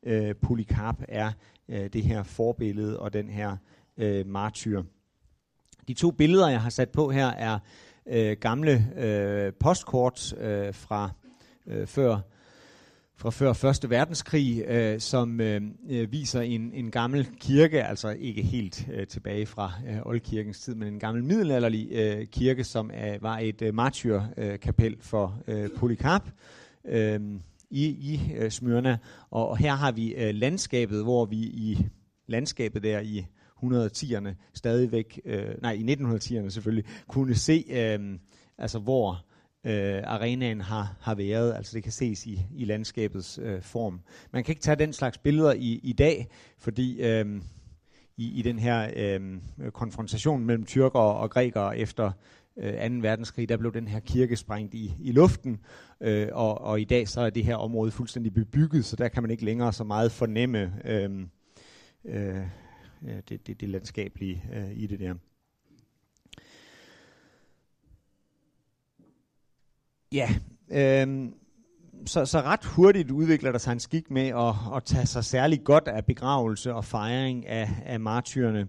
øh, 0.04 0.36
Polycarp 0.36 1.04
er 1.08 1.32
øh, 1.70 1.90
det 1.94 2.04
her 2.04 2.24
forbillede 2.24 3.00
og 3.00 3.14
den 3.14 3.30
her 3.30 3.58
øh, 3.98 4.28
martyr. 4.28 4.84
De 5.88 5.94
to 5.94 6.12
billeder, 6.12 6.50
jeg 6.50 6.62
har 6.62 6.70
sat 6.70 6.90
på 6.90 7.12
her, 7.12 7.28
er 7.28 7.60
øh, 8.06 8.38
gamle 8.38 8.88
øh, 8.98 9.54
postkort 9.54 10.34
øh, 10.34 10.74
fra 10.74 11.10
øh, 11.68 11.88
før 11.88 12.20
fra 13.22 13.30
før 13.30 13.54
Første 13.54 13.90
Verdenskrig, 13.90 14.64
øh, 14.68 15.00
som 15.00 15.42
øh, 15.42 15.62
øh, 15.90 16.12
viser 16.12 16.42
en, 16.42 16.72
en 16.74 16.92
gammel 16.92 17.28
kirke, 17.40 17.84
altså 17.84 18.10
ikke 18.10 18.42
helt 18.42 18.88
øh, 18.94 19.08
tilbage 19.08 19.46
fra 19.46 19.72
øh, 19.90 19.98
oldkirkens 20.06 20.60
tid, 20.60 20.76
men 20.76 20.88
en 20.88 21.00
gammel 21.00 21.24
middelalderlig 21.24 21.88
øh, 21.92 22.28
kirke, 22.28 22.64
som 22.64 22.92
øh, 22.92 23.24
var 23.24 23.40
et 23.40 23.62
øh, 23.62 23.74
martyrkapel 23.74 24.94
øh, 24.94 24.98
for 25.02 25.40
øh, 25.48 25.70
Polycarp 25.78 26.30
øh, 26.86 27.20
i, 27.70 27.86
i 27.86 28.34
øh, 28.38 28.52
Smyrna. 28.52 28.98
Og, 29.32 29.50
og 29.50 29.58
her 29.58 29.76
har 29.76 29.92
vi 29.92 30.14
øh, 30.14 30.36
landskabet, 30.36 31.04
hvor 31.04 31.26
vi 31.26 31.38
i 31.38 31.88
landskabet 32.28 32.84
der 32.84 33.00
i 33.00 33.26
110'erne 33.64 34.30
stadigvæk, 34.54 35.20
øh, 35.26 35.46
nej 35.62 35.72
i 35.72 35.94
1910'erne 35.94 36.50
selvfølgelig, 36.50 36.86
kunne 37.08 37.36
se, 37.36 37.66
øh, 37.70 38.00
altså 38.58 38.80
hvor 38.80 39.26
øh, 39.66 40.02
arenaen 40.04 40.62
har, 40.62 40.96
har 41.02 41.16
været. 41.16 41.54
Altså 41.54 41.76
det 41.76 41.84
kan 41.84 41.92
ses 41.92 42.26
i, 42.26 42.46
i 42.56 42.66
landskabets 42.66 43.40
øh, 43.44 43.62
form. 43.62 44.02
Man 44.32 44.44
kan 44.44 44.52
ikke 44.52 44.62
tage 44.62 44.76
den 44.76 44.94
slags 44.94 45.18
billeder 45.18 45.54
i, 45.54 45.80
i 45.84 45.94
dag, 45.94 46.28
fordi 46.58 47.02
øh, 47.02 47.42
i, 48.18 48.40
i 48.40 48.42
den 48.42 48.60
her 48.60 48.92
øh, 48.96 49.22
konfrontation 49.72 50.46
mellem 50.46 50.66
tyrker 50.66 51.00
og 51.00 51.32
grækere 51.32 51.78
efter 51.78 52.12
øh, 52.58 52.74
2. 52.74 52.80
verdenskrig, 53.02 53.50
der 53.50 53.58
blev 53.58 53.74
den 53.74 53.88
her 53.88 54.00
kirke 54.00 54.36
sprængt 54.36 54.74
i, 54.74 54.94
i 55.00 55.12
luften, 55.12 55.60
øh, 56.02 56.28
og, 56.32 56.62
og 56.62 56.82
i 56.82 56.84
dag 56.84 57.08
så 57.08 57.22
er 57.22 57.30
det 57.30 57.46
her 57.46 57.56
område 57.56 57.92
fuldstændig 57.92 58.34
bebygget, 58.34 58.86
så 58.86 58.96
der 58.96 59.08
kan 59.08 59.24
man 59.24 59.32
ikke 59.32 59.46
længere 59.46 59.74
så 59.74 59.84
meget 59.84 60.12
fornemme 60.12 60.74
øh, 60.86 61.26
øh, 62.06 62.42
det, 63.30 63.48
det, 63.48 63.62
det 63.62 63.70
landskabelige 63.70 64.44
øh, 64.54 64.72
i 64.74 64.88
det 64.88 65.00
der. 65.00 65.14
Ja, 70.12 70.30
øh, 70.72 71.30
så, 72.06 72.26
så 72.26 72.42
ret 72.42 72.66
hurtigt 72.66 73.12
udvikler 73.12 73.52
der 73.52 73.60
sig 73.60 73.72
en 73.72 73.80
skik 73.80 74.12
med 74.12 74.28
at, 74.28 74.76
at 74.76 74.84
tage 74.84 75.06
sig 75.06 75.26
særlig 75.26 75.64
godt 75.64 75.88
af 75.88 76.06
begravelse 76.06 76.74
og 76.74 76.86
fejring 76.86 77.48
af, 77.48 77.70
af 77.86 78.00
martyrerne. 78.00 78.68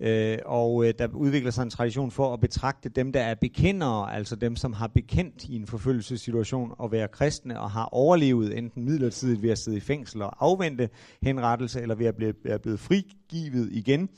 Øh, 0.00 0.38
og 0.46 0.84
øh, 0.86 0.94
der 0.98 1.08
udvikler 1.14 1.50
sig 1.50 1.62
en 1.62 1.70
tradition 1.70 2.10
for 2.10 2.34
at 2.34 2.40
betragte 2.40 2.88
dem, 2.88 3.12
der 3.12 3.20
er 3.20 3.34
bekendere, 3.34 4.14
altså 4.14 4.36
dem, 4.36 4.56
som 4.56 4.72
har 4.72 4.86
bekendt 4.86 5.44
i 5.44 5.56
en 5.56 5.66
forfølgelsessituation 5.66 6.72
at 6.82 6.92
være 6.92 7.08
kristne 7.08 7.60
og 7.60 7.70
har 7.70 7.88
overlevet 7.92 8.58
enten 8.58 8.84
midlertidigt 8.84 9.42
ved 9.42 9.50
at 9.50 9.58
sidde 9.58 9.76
i 9.76 9.80
fængsel 9.80 10.22
og 10.22 10.46
afvente 10.46 10.88
henrettelse, 11.22 11.80
eller 11.80 11.94
ved 11.94 12.06
at 12.06 12.16
blive, 12.16 12.32
blive 12.32 12.58
blevet 12.58 12.80
frigivet 12.80 13.68
igen, 13.72 14.08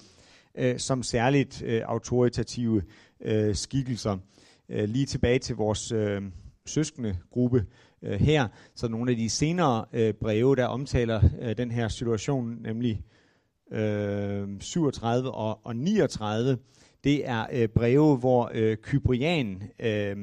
øh, 0.55 0.79
som 0.79 1.03
særligt 1.03 1.63
øh, 1.63 1.83
autoritative 1.85 2.83
øh, 3.21 3.55
skikkelser. 3.55 4.19
Øh, 4.69 4.89
lige 4.89 5.07
tilbage 5.07 5.39
til 5.39 5.57
vores... 5.57 5.93
Øh, 5.93 6.23
søskende 6.67 7.19
gruppe 7.31 7.67
øh, 8.03 8.21
her. 8.21 8.49
Så 8.75 8.89
nogle 8.89 9.11
af 9.11 9.17
de 9.17 9.31
senere 9.31 9.85
øh, 9.93 10.15
breve, 10.15 10.57
der 10.57 10.67
omtaler 10.67 11.21
øh, 11.41 11.57
den 11.57 11.71
her 11.71 11.89
situation, 11.89 12.59
nemlig 12.63 13.03
øh, 13.73 14.49
37 14.61 15.31
og, 15.31 15.67
og 15.67 15.77
39, 15.77 16.59
det 17.05 17.29
er 17.29 17.47
øh, 17.53 17.69
breve, 17.69 18.17
hvor 18.17 18.51
øh, 18.55 18.77
Kyprian 18.77 19.63
øh, 19.81 20.17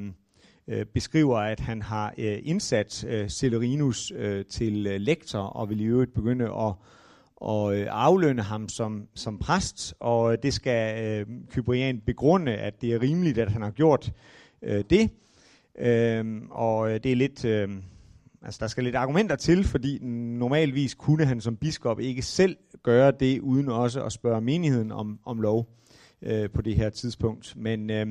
øh, 0.67 0.85
beskriver, 0.85 1.37
at 1.37 1.59
han 1.59 1.81
har 1.81 2.13
øh, 2.17 2.39
indsat 2.43 3.05
øh, 3.07 3.29
Celerinus 3.29 4.11
øh, 4.15 4.45
til 4.45 4.87
øh, 4.87 5.01
lektor, 5.01 5.39
og 5.39 5.69
vil 5.69 5.81
i 5.81 5.85
øvrigt 5.85 6.13
begynde 6.13 6.45
at 6.45 6.73
og 7.39 7.77
øh, 7.77 7.87
aflønne 7.89 8.41
ham 8.41 8.69
som, 8.69 9.07
som 9.15 9.37
præst, 9.37 9.93
og 9.99 10.31
øh, 10.31 10.37
det 10.43 10.53
skal 10.53 11.03
øh, 11.03 11.25
Kyprian 11.49 12.01
begrunde, 12.05 12.51
at 12.51 12.81
det 12.81 12.93
er 12.93 13.01
rimeligt, 13.01 13.37
at 13.37 13.51
han 13.51 13.61
har 13.61 13.71
gjort 13.71 14.11
øh, 14.61 14.83
det. 14.89 15.09
Øhm, 15.80 16.47
og 16.51 16.91
øh, 16.91 16.99
det 17.03 17.11
er 17.11 17.15
lidt, 17.15 17.45
Øhm, 17.45 17.84
altså 18.41 18.57
der 18.61 18.67
skal 18.67 18.84
lidt 18.84 18.95
argumenter 18.95 19.36
til, 19.36 19.63
fordi 19.63 19.99
normalvis 20.03 20.95
kunne 20.95 21.25
han 21.25 21.41
som 21.41 21.57
biskop 21.57 21.99
ikke 21.99 22.21
selv 22.21 22.57
gøre 22.84 23.11
det, 23.11 23.39
uden 23.39 23.69
også 23.69 24.03
at 24.03 24.11
spørge 24.11 24.41
menigheden 24.41 24.91
om, 24.91 25.19
om 25.25 25.41
lov 25.41 25.67
øh, 26.21 26.49
på 26.49 26.61
det 26.61 26.75
her 26.75 26.89
tidspunkt. 26.89 27.55
Men, 27.55 27.89
øh, 27.89 28.07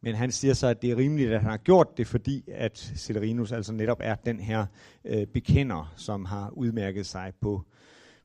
men 0.00 0.14
han 0.14 0.32
siger 0.32 0.54
så, 0.54 0.66
at 0.66 0.82
det 0.82 0.90
er 0.90 0.96
rimeligt, 0.96 1.32
at 1.32 1.40
han 1.40 1.50
har 1.50 1.56
gjort 1.56 1.96
det, 1.96 2.06
fordi 2.06 2.44
at 2.48 2.92
Celerinus 2.96 3.52
altså 3.52 3.72
netop 3.72 4.00
er 4.00 4.14
den 4.14 4.40
her 4.40 4.66
øh, 5.04 5.26
bekender, 5.26 5.92
som 5.96 6.24
har 6.24 6.50
udmærket 6.50 7.06
sig 7.06 7.32
på, 7.40 7.62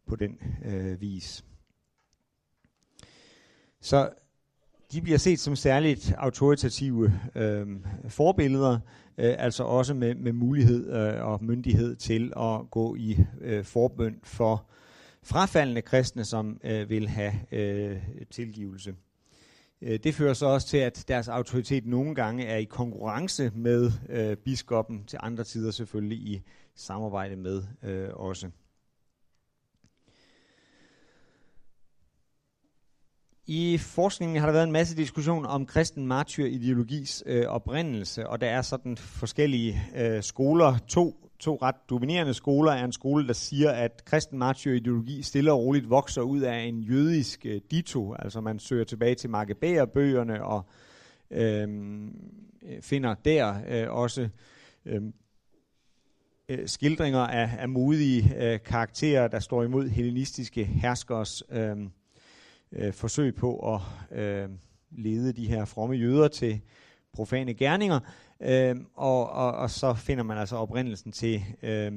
på 0.07 0.15
den 0.15 0.37
øh, 0.65 1.01
vis. 1.01 1.45
Så 3.81 4.09
de 4.93 5.01
bliver 5.01 5.17
set 5.17 5.39
som 5.39 5.55
særligt 5.55 6.13
autoritative 6.17 7.19
øh, 7.35 7.67
forbilleder, 8.07 8.79
øh, 9.17 9.35
altså 9.37 9.63
også 9.63 9.93
med, 9.93 10.15
med 10.15 10.33
mulighed 10.33 10.93
øh, 10.93 11.25
og 11.25 11.43
myndighed 11.43 11.95
til 11.95 12.33
at 12.37 12.71
gå 12.71 12.95
i 12.95 13.17
øh, 13.41 13.63
forbøn 13.63 14.19
for 14.23 14.65
frafaldende 15.23 15.81
kristne, 15.81 16.25
som 16.25 16.59
øh, 16.63 16.89
vil 16.89 17.07
have 17.07 17.33
øh, 17.51 17.97
tilgivelse. 18.31 18.95
Øh, 19.81 19.99
det 20.03 20.15
fører 20.15 20.33
så 20.33 20.45
også 20.45 20.67
til, 20.67 20.77
at 20.77 21.05
deres 21.07 21.27
autoritet 21.27 21.85
nogle 21.85 22.15
gange 22.15 22.45
er 22.45 22.57
i 22.57 22.63
konkurrence 22.63 23.51
med 23.55 23.91
øh, 24.09 24.37
biskoppen, 24.37 25.03
til 25.05 25.19
andre 25.21 25.43
tider 25.43 25.71
selvfølgelig 25.71 26.17
i 26.17 26.41
samarbejde 26.75 27.35
med 27.35 27.63
øh, 27.83 28.09
også. 28.13 28.49
I 33.47 33.77
forskningen 33.77 34.37
har 34.37 34.45
der 34.45 34.53
været 34.53 34.63
en 34.63 34.71
masse 34.71 34.97
diskussion 34.97 35.45
om 35.45 35.65
kristen 35.65 36.07
martyr-ideologis 36.07 37.23
øh, 37.25 37.45
oprindelse, 37.45 38.27
og 38.27 38.41
der 38.41 38.47
er 38.47 38.61
sådan 38.61 38.97
forskellige 38.97 39.81
øh, 39.95 40.23
skoler. 40.23 40.77
To, 40.87 41.29
to 41.39 41.57
ret 41.61 41.75
dominerende 41.89 42.33
skoler 42.33 42.71
er 42.71 42.85
en 42.85 42.91
skole, 42.91 43.27
der 43.27 43.33
siger, 43.33 43.71
at 43.71 44.05
kristen 44.05 44.39
martyr-ideologi 44.39 45.21
stille 45.21 45.51
og 45.51 45.59
roligt 45.59 45.89
vokser 45.89 46.21
ud 46.21 46.41
af 46.41 46.59
en 46.59 46.81
jødisk 46.81 47.45
øh, 47.45 47.61
dito, 47.71 48.13
altså 48.13 48.41
man 48.41 48.59
søger 48.59 48.83
tilbage 48.83 49.15
til 49.15 49.29
Maccabæer-bøgerne 49.29 50.43
og 50.43 50.65
øh, 51.31 51.67
finder 52.81 53.13
der 53.13 53.55
øh, 53.67 53.91
også 53.93 54.29
øh, 54.85 55.01
øh, 56.49 56.67
skildringer 56.67 57.19
af, 57.19 57.49
af 57.59 57.69
modige 57.69 58.35
øh, 58.37 58.59
karakterer, 58.65 59.27
der 59.27 59.39
står 59.39 59.63
imod 59.63 59.87
hellenistiske 59.87 60.65
herskers 60.65 61.43
øh, 61.51 61.77
øh, 62.75 62.93
forsøg 62.93 63.35
på 63.35 63.75
at 63.75 63.81
øh, 64.19 64.49
lede 64.91 65.33
de 65.33 65.47
her 65.47 65.65
fromme 65.65 65.95
jøder 65.95 66.27
til 66.27 66.61
profane 67.13 67.53
gerninger, 67.53 67.99
øh, 68.41 68.75
og, 68.95 69.29
og, 69.29 69.51
og 69.51 69.69
så 69.69 69.93
finder 69.93 70.23
man 70.23 70.37
altså 70.37 70.55
oprindelsen 70.55 71.11
til 71.11 71.43
øh, 71.63 71.91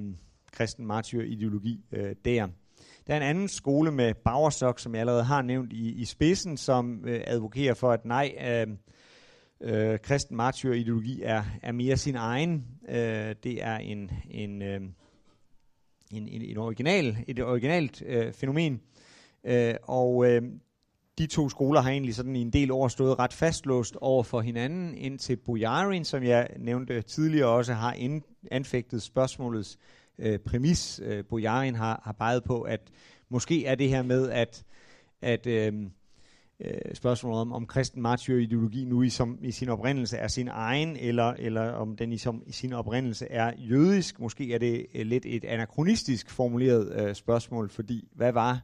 kristen 0.53 0.87
martyr-ideologi 0.87 1.85
øh, 1.93 2.15
der. 2.25 2.49
Der 3.07 3.13
er 3.13 3.17
en 3.17 3.23
anden 3.23 3.49
skole 3.49 3.91
med 3.91 4.15
Bauersok, 4.15 4.81
som 4.81 4.95
jeg 4.95 5.01
allerede 5.01 5.25
har 5.25 5.43
nævnt 5.43 5.73
i, 5.73 5.93
i 5.93 6.05
spidsen, 6.05 6.57
som 6.57 7.05
øh, 7.05 7.21
advokerer 7.27 7.75
for, 7.75 7.93
at 7.93 8.05
nej, 8.05 8.35
øh, 8.41 8.67
øh, 9.61 9.99
kristen 9.99 10.37
martyr-ideologi 10.37 11.23
er, 11.23 11.43
er 11.63 11.73
mere 11.73 11.97
sin 11.97 12.17
egen. 12.17 12.65
Øh, 12.89 13.35
det 13.45 13.65
er 13.65 13.77
en, 13.77 14.11
en, 14.31 14.63
øh, 14.63 14.81
en, 16.13 16.29
en, 16.29 16.43
en 16.43 16.57
original, 16.57 17.17
et 17.27 17.41
originalt 17.41 18.03
øh, 18.07 18.33
fænomen. 18.33 18.81
Øh, 19.45 19.75
og 19.83 20.31
øh, 20.31 20.43
de 21.19 21.27
to 21.27 21.49
skoler 21.49 21.81
har 21.81 21.91
egentlig 21.91 22.15
sådan 22.15 22.37
i 22.37 22.41
en 22.41 22.51
del 22.51 22.71
år 22.71 22.89
stået 22.89 23.19
ret 23.19 23.33
fastlåst 23.33 23.97
over 23.97 24.23
for 24.23 24.41
hinanden, 24.41 24.95
indtil 24.95 25.37
Bojarin, 25.37 26.05
som 26.05 26.23
jeg 26.23 26.49
nævnte 26.59 27.03
tidligere, 27.03 27.49
også 27.49 27.73
har 27.73 27.93
ind, 27.93 28.23
anfægtet 28.51 29.03
spørgsmålets 29.03 29.79
øh, 30.19 30.39
præmis. 30.39 31.01
Øh, 31.05 31.25
Bojarin 31.25 31.75
har, 31.75 32.01
har 32.05 32.13
peget 32.13 32.45
på, 32.45 32.63
at 32.63 32.81
måske 33.29 33.67
er 33.67 33.75
det 33.75 33.89
her 33.89 34.03
med, 34.03 34.31
at, 34.31 34.65
at 35.23 35.47
øh, 35.47 35.73
øh, 36.61 36.95
spørgsmålet 36.95 37.41
om, 37.41 37.53
om 37.53 37.67
kristen 37.67 38.03
martyrideologi 38.03 38.85
nu 38.85 39.03
i, 39.03 39.09
som, 39.09 39.39
i 39.43 39.51
sin 39.51 39.69
oprindelse 39.69 40.17
er 40.17 40.29
sin 40.29 40.49
egen, 40.49 40.97
eller, 40.97 41.33
eller 41.39 41.73
om 41.73 41.97
den 41.97 42.13
i, 42.13 42.19
som, 42.19 42.43
i 42.47 42.53
sin 42.53 42.73
oprindelse 42.73 43.27
er 43.31 43.53
jødisk. 43.59 44.21
Måske 44.21 44.55
er 44.55 44.59
det 44.59 44.87
øh, 44.95 45.07
lidt 45.07 45.27
et 45.27 45.45
anachronistisk 45.45 46.31
formuleret 46.31 47.09
øh, 47.09 47.15
spørgsmål, 47.15 47.71
fordi 47.71 48.09
hvad 48.13 48.33
var 48.33 48.61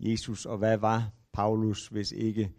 Jesus, 0.00 0.46
og 0.46 0.58
hvad 0.58 0.76
var 0.76 1.10
Paulus, 1.34 1.88
hvis 1.88 2.12
ikke 2.12 2.50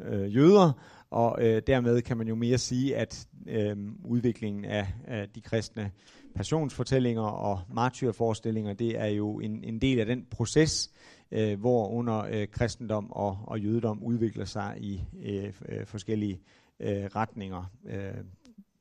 øh, 0.00 0.36
jøder, 0.36 0.72
og 1.10 1.38
øh, 1.40 1.62
dermed 1.66 2.02
kan 2.02 2.16
man 2.16 2.28
jo 2.28 2.34
mere 2.34 2.58
sige, 2.58 2.96
at 2.96 3.28
øh, 3.46 3.76
udviklingen 4.04 4.64
af, 4.64 4.86
af 5.04 5.28
de 5.28 5.40
kristne 5.40 5.90
passionsfortællinger 6.34 7.22
og 7.22 7.60
martyrforestillinger, 7.72 8.72
det 8.72 9.00
er 9.00 9.06
jo 9.06 9.40
en, 9.40 9.64
en 9.64 9.80
del 9.80 10.00
af 10.00 10.06
den 10.06 10.26
proces, 10.30 10.90
øh, 11.30 11.60
hvor 11.60 11.88
under 11.88 12.18
øh, 12.30 12.48
kristendom 12.48 13.12
og, 13.12 13.38
og 13.44 13.60
jødedom 13.60 14.02
udvikler 14.02 14.44
sig 14.44 14.76
i 14.80 15.04
øh, 15.22 15.52
øh, 15.68 15.86
forskellige 15.86 16.40
øh, 16.80 17.04
retninger. 17.04 17.70
Øh, 17.86 18.24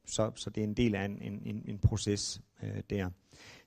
så, 0.05 0.31
så 0.35 0.49
det 0.49 0.63
er 0.63 0.67
en 0.67 0.73
del 0.73 0.95
af 0.95 1.05
en, 1.05 1.21
en, 1.21 1.63
en 1.67 1.79
proces 1.79 2.41
øh, 2.63 2.81
der. 2.89 3.09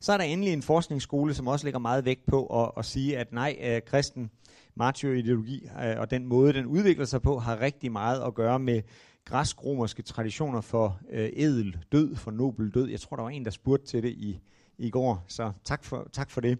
Så 0.00 0.12
er 0.12 0.16
der 0.16 0.24
endelig 0.24 0.52
en 0.52 0.62
forskningsskole, 0.62 1.34
som 1.34 1.46
også 1.46 1.66
lægger 1.66 1.78
meget 1.78 2.04
vægt 2.04 2.26
på 2.26 2.46
at, 2.46 2.70
at 2.76 2.84
sige, 2.84 3.18
at 3.18 3.32
nej, 3.32 3.56
øh, 3.62 3.80
kristen 3.86 4.30
martyrideologi 4.78 5.68
øh, 5.84 6.00
og 6.00 6.10
den 6.10 6.26
måde, 6.26 6.52
den 6.52 6.66
udvikler 6.66 7.04
sig 7.04 7.22
på, 7.22 7.38
har 7.38 7.60
rigtig 7.60 7.92
meget 7.92 8.22
at 8.22 8.34
gøre 8.34 8.58
med 8.58 8.82
græsk-romerske 9.24 10.02
traditioner 10.02 10.60
for 10.60 11.00
øh, 11.10 11.30
edel 11.32 11.76
død, 11.92 12.16
for 12.16 12.30
nobel 12.30 12.70
død. 12.74 12.88
Jeg 12.88 13.00
tror, 13.00 13.16
der 13.16 13.22
var 13.22 13.30
en, 13.30 13.44
der 13.44 13.50
spurgte 13.50 13.86
til 13.86 14.02
det 14.02 14.10
i, 14.10 14.40
i 14.78 14.90
går, 14.90 15.24
så 15.28 15.52
tak 15.64 15.84
for, 15.84 16.08
tak 16.12 16.30
for 16.30 16.40
det. 16.40 16.58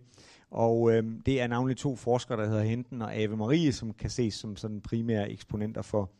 Og 0.51 0.93
øh, 0.93 1.05
det 1.27 1.41
er 1.41 1.47
navnlig 1.47 1.77
to 1.77 1.97
forskere, 1.97 2.43
der 2.43 2.49
hedder 2.49 2.63
Henten 2.63 3.03
og 3.03 3.15
Ave 3.15 3.37
Marie, 3.37 3.73
som 3.73 3.93
kan 3.93 4.11
ses 4.11 4.35
som 4.35 4.57
sådan 4.57 4.81
primære 4.81 5.31
eksponenter 5.31 5.83
for, 5.83 6.11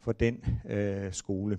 for 0.00 0.12
den 0.12 0.44
øh, 0.68 1.12
skole. 1.12 1.58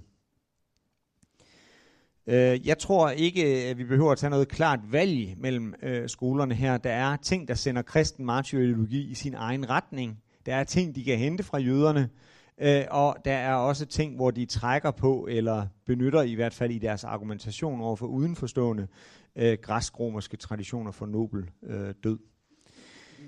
Øh, 2.32 2.67
jeg 2.67 2.77
tror 2.77 3.09
ikke, 3.09 3.45
at 3.45 3.77
vi 3.77 3.84
behøver 3.84 4.11
at 4.11 4.17
tage 4.17 4.29
noget 4.29 4.47
klart 4.47 4.79
valg 4.91 5.36
mellem 5.38 5.73
øh, 5.84 6.09
skolerne 6.09 6.55
her. 6.55 6.77
Der 6.77 6.91
er 6.91 7.15
ting, 7.15 7.47
der 7.47 7.53
sender 7.53 7.82
kristen 7.82 8.25
martyrideologi 8.25 9.11
i 9.11 9.13
sin 9.13 9.34
egen 9.34 9.69
retning. 9.69 10.17
Der 10.45 10.55
er 10.55 10.63
ting, 10.63 10.95
de 10.95 11.03
kan 11.03 11.17
hente 11.17 11.43
fra 11.43 11.57
jøderne. 11.57 12.09
Øh, 12.61 12.84
og 12.91 13.17
der 13.25 13.34
er 13.34 13.53
også 13.53 13.86
ting, 13.86 14.15
hvor 14.15 14.32
de 14.32 14.45
trækker 14.45 14.91
på, 14.91 15.27
eller 15.29 15.67
benytter 15.86 16.21
i 16.21 16.34
hvert 16.34 16.53
fald 16.53 16.71
i 16.71 16.79
deres 16.79 17.03
argumentation 17.03 17.82
over 17.82 17.95
for 17.95 18.07
udenforstående 18.07 18.88
øh, 19.36 19.57
græsk-romerske 19.61 20.38
traditioner 20.38 20.91
for 20.91 21.05
nobel 21.05 21.49
øh, 21.63 21.93
død. 22.03 22.19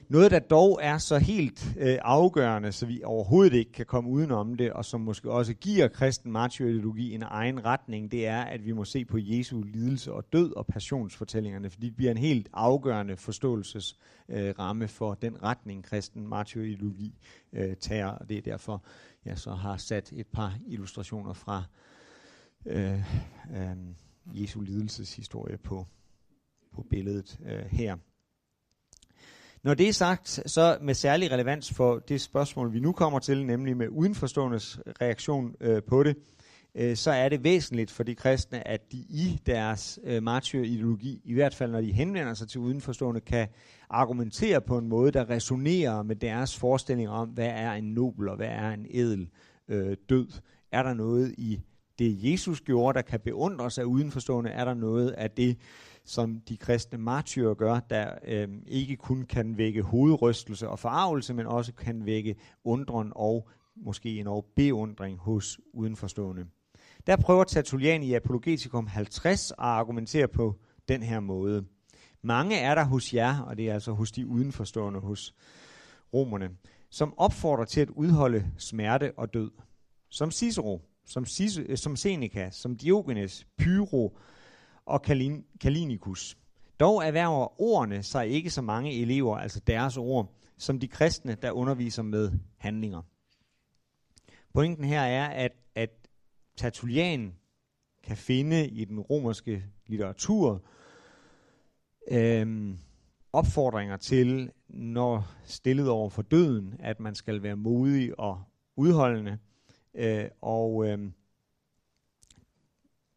Noget, 0.10 0.32
der 0.32 0.40
dog 0.40 0.80
er 0.82 0.98
så 0.98 1.18
helt 1.18 1.76
øh, 1.80 1.98
afgørende, 2.02 2.72
så 2.72 2.86
vi 2.86 3.02
overhovedet 3.04 3.54
ikke 3.54 3.72
kan 3.72 3.86
komme 3.86 4.10
udenom 4.10 4.56
det, 4.56 4.74
og 4.74 4.86
som 4.86 5.02
måske 5.02 5.32
også 5.32 5.54
giver 5.54 5.88
kristen 5.88 6.32
martyrideologi 6.32 7.14
en 7.14 7.24
egen 7.24 7.66
retning, 7.66 8.12
det 8.12 8.28
er, 8.28 8.42
at 8.42 8.66
vi 8.66 8.72
må 8.72 8.86
se 8.86 9.06
på 9.06 9.18
Jesu 9.20 9.62
lidelse 9.62 10.14
og 10.14 10.34
død 10.34 10.56
og 10.56 10.66
passionsfortællingerne, 10.68 11.70
fordi 11.70 11.88
det 11.88 11.96
bliver 11.96 12.12
en 12.12 12.18
helt 12.18 12.50
afgørende 12.54 13.18
forståelsesramme 13.18 14.84
øh, 14.84 14.90
for 14.90 15.14
den 15.14 15.44
retning, 15.44 15.84
kristen 15.84 16.28
martyrideologi 16.28 17.16
øh, 17.54 17.76
tager, 17.76 18.08
og 18.08 18.30
det 18.30 18.38
er 18.38 18.42
derfor, 18.42 18.84
jeg 19.26 19.40
så 19.40 19.52
har 19.52 19.78
sat 19.78 20.12
et 20.16 20.28
par 20.28 20.58
illustrationer 20.68 21.34
fra 21.34 21.64
øh, 22.66 23.00
øh, 23.56 23.78
Jesu 24.42 24.62
lidelseshistorie 24.62 25.58
på, 25.58 25.88
på 26.74 26.86
billedet 26.90 27.40
øh, 27.46 27.66
her. 27.66 27.98
Når 29.64 29.74
det 29.74 29.88
er 29.88 29.94
sagt, 29.94 30.40
så 30.46 30.78
med 30.82 30.94
særlig 30.94 31.32
relevans 31.32 31.74
for 31.74 32.00
det 32.00 32.22
spørgsmål, 32.22 32.74
vi 32.74 32.80
nu 32.80 32.92
kommer 32.92 33.20
til, 33.20 33.46
nemlig 33.46 33.78
med 33.78 33.88
udenforståendes 33.90 34.80
reaktion 35.02 35.56
øh, 35.62 35.84
på 35.84 36.04
det, 36.04 36.16
øh, 36.76 36.96
så 36.96 37.12
er 37.12 37.30
det 37.30 37.44
væsentligt 37.44 37.92
for 37.92 38.04
de 38.04 38.16
kristne, 38.16 38.68
at 38.68 38.92
de 38.92 38.98
i 38.98 39.40
deres 39.46 40.00
øh, 40.04 40.24
martyrideologi, 40.24 41.22
i 41.26 41.34
hvert 41.34 41.56
fald 41.56 41.72
når 41.72 41.82
de 41.82 41.92
henvender 41.92 42.34
sig 42.34 42.48
til 42.48 42.60
udenforstående, 42.60 43.22
kan 43.22 43.48
argumentere 43.90 44.62
på 44.62 44.78
en 44.78 44.88
måde, 44.88 45.12
der 45.12 45.30
resonerer 45.30 46.04
med 46.04 46.16
deres 46.16 46.58
forestilling 46.58 47.10
om, 47.10 47.30
hvad 47.30 47.50
er 47.54 47.72
en 47.72 47.94
nobel 47.94 48.30
og 48.30 48.36
hvad 48.36 48.50
er 48.50 48.70
en 48.70 48.86
edel 48.90 49.30
øh, 49.68 49.98
død. 50.10 50.28
Er 50.72 50.84
der 50.84 50.94
noget 50.94 51.36
i 51.38 51.60
det, 52.00 52.32
Jesus 52.32 52.62
gjorde, 52.62 52.96
der 52.96 53.02
kan 53.02 53.20
beundres 53.20 53.78
af 53.78 53.84
udenforstående? 53.84 54.50
Er 54.50 54.66
der 54.66 54.74
noget 54.74 55.12
af 55.12 55.32
det, 55.32 55.58
som 56.06 56.42
de 56.50 56.58
kristne 56.58 56.98
martyrer 56.98 57.54
gør, 57.54 57.80
der 57.80 58.14
øh, 58.28 58.48
ikke 58.68 58.96
kun 58.96 59.26
kan 59.26 59.58
vække 59.58 59.82
hovedrystelse 59.82 60.70
og 60.70 60.80
forarvelse, 60.80 61.34
men 61.34 61.46
også 61.48 61.74
kan 61.74 62.06
vække 62.06 62.36
undren 62.64 63.12
og 63.16 63.50
måske 63.76 64.20
en 64.20 64.28
og 64.28 64.46
beundring 64.56 65.18
hos 65.18 65.60
udenforstående. 65.74 66.46
Der 67.08 67.16
prøver 67.18 67.44
Tertullian 67.44 68.04
i 68.04 68.14
Apologetikum 68.14 68.88
50 68.88 69.52
at 69.52 69.56
argumentere 69.60 70.28
på 70.28 70.56
den 70.88 71.04
her 71.04 71.20
måde. 71.20 71.66
Mange 72.22 72.58
er 72.58 72.76
der 72.76 72.84
hos 72.84 73.14
jer, 73.14 73.40
og 73.40 73.58
det 73.58 73.70
er 73.70 73.74
altså 73.74 73.92
hos 73.92 74.12
de 74.12 74.28
udenforstående, 74.28 75.00
hos 75.00 75.36
romerne, 76.14 76.50
som 76.90 77.14
opfordrer 77.18 77.66
til 77.66 77.82
at 77.82 77.90
udholde 77.90 78.52
smerte 78.58 79.12
og 79.18 79.34
død. 79.34 79.52
Som 80.10 80.32
Cicero, 80.32 80.82
som, 81.06 81.26
Cicero, 81.26 81.76
som 81.76 81.96
Seneca, 81.96 82.50
som 82.52 82.76
Diogenes, 82.76 83.48
Pyro 83.58 84.18
og 84.86 85.02
Kalin, 85.02 85.46
Kalinikus. 85.62 86.38
Dog 86.80 87.06
erhverver 87.06 87.62
ordene 87.62 88.04
sig 88.04 88.28
ikke 88.28 88.50
så 88.50 88.62
mange 88.62 89.02
elever, 89.02 89.38
altså 89.38 89.60
deres 89.60 89.98
ord, 89.98 90.34
som 90.58 90.80
de 90.80 90.88
kristne, 90.88 91.38
der 91.42 91.52
underviser 91.52 92.04
med 92.04 92.32
handlinger. 92.58 93.02
Pointen 94.54 94.86
her 94.86 95.02
er, 95.02 95.28
at, 95.28 95.52
at 95.76 95.90
Tertullian 96.58 97.36
kan 98.04 98.18
finde 98.18 98.68
i 98.68 98.86
den 98.86 99.00
romerske 99.00 99.66
litteratur 99.88 100.62
øhm, 102.12 102.78
opfordringer 103.34 103.98
til, 103.98 104.52
når 104.68 105.28
stillet 105.44 105.90
over 105.90 106.10
for 106.10 106.22
døden, 106.22 106.76
at 106.80 107.00
man 107.00 107.16
skal 107.16 107.44
være 107.44 107.56
modig 107.56 108.20
og 108.20 108.44
udholdende. 108.76 109.38
Øh, 109.96 110.26
og 110.42 110.88
øh, 110.88 111.12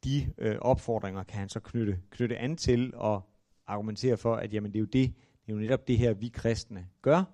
de 0.07 0.33
øh, 0.39 0.57
opfordringer 0.61 1.23
kan 1.23 1.39
han 1.39 1.49
så 1.49 1.61
knytte, 1.61 2.01
knytte 2.11 2.37
an 2.37 2.57
til 2.57 2.95
og 2.95 3.31
argumentere 3.67 4.17
for, 4.17 4.37
at 4.37 4.55
jamen, 4.55 4.73
det, 4.73 4.79
er 4.79 4.81
jo 4.81 4.87
det, 4.87 5.15
det 5.47 5.53
er 5.53 5.53
jo 5.53 5.59
netop 5.59 5.89
det 5.89 5.99
her, 5.99 6.15
vi 6.15 6.29
kristne 6.29 6.89
gør. 7.03 7.25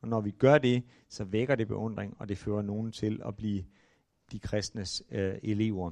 Og 0.00 0.08
når 0.08 0.20
vi 0.20 0.30
gør 0.30 0.58
det, 0.58 0.82
så 1.08 1.24
vækker 1.24 1.54
det 1.54 1.68
beundring, 1.68 2.16
og 2.18 2.28
det 2.28 2.38
fører 2.38 2.62
nogen 2.62 2.92
til 2.92 3.20
at 3.24 3.36
blive 3.36 3.64
de 4.32 4.38
kristnes 4.38 5.02
øh, 5.10 5.34
elever. 5.42 5.90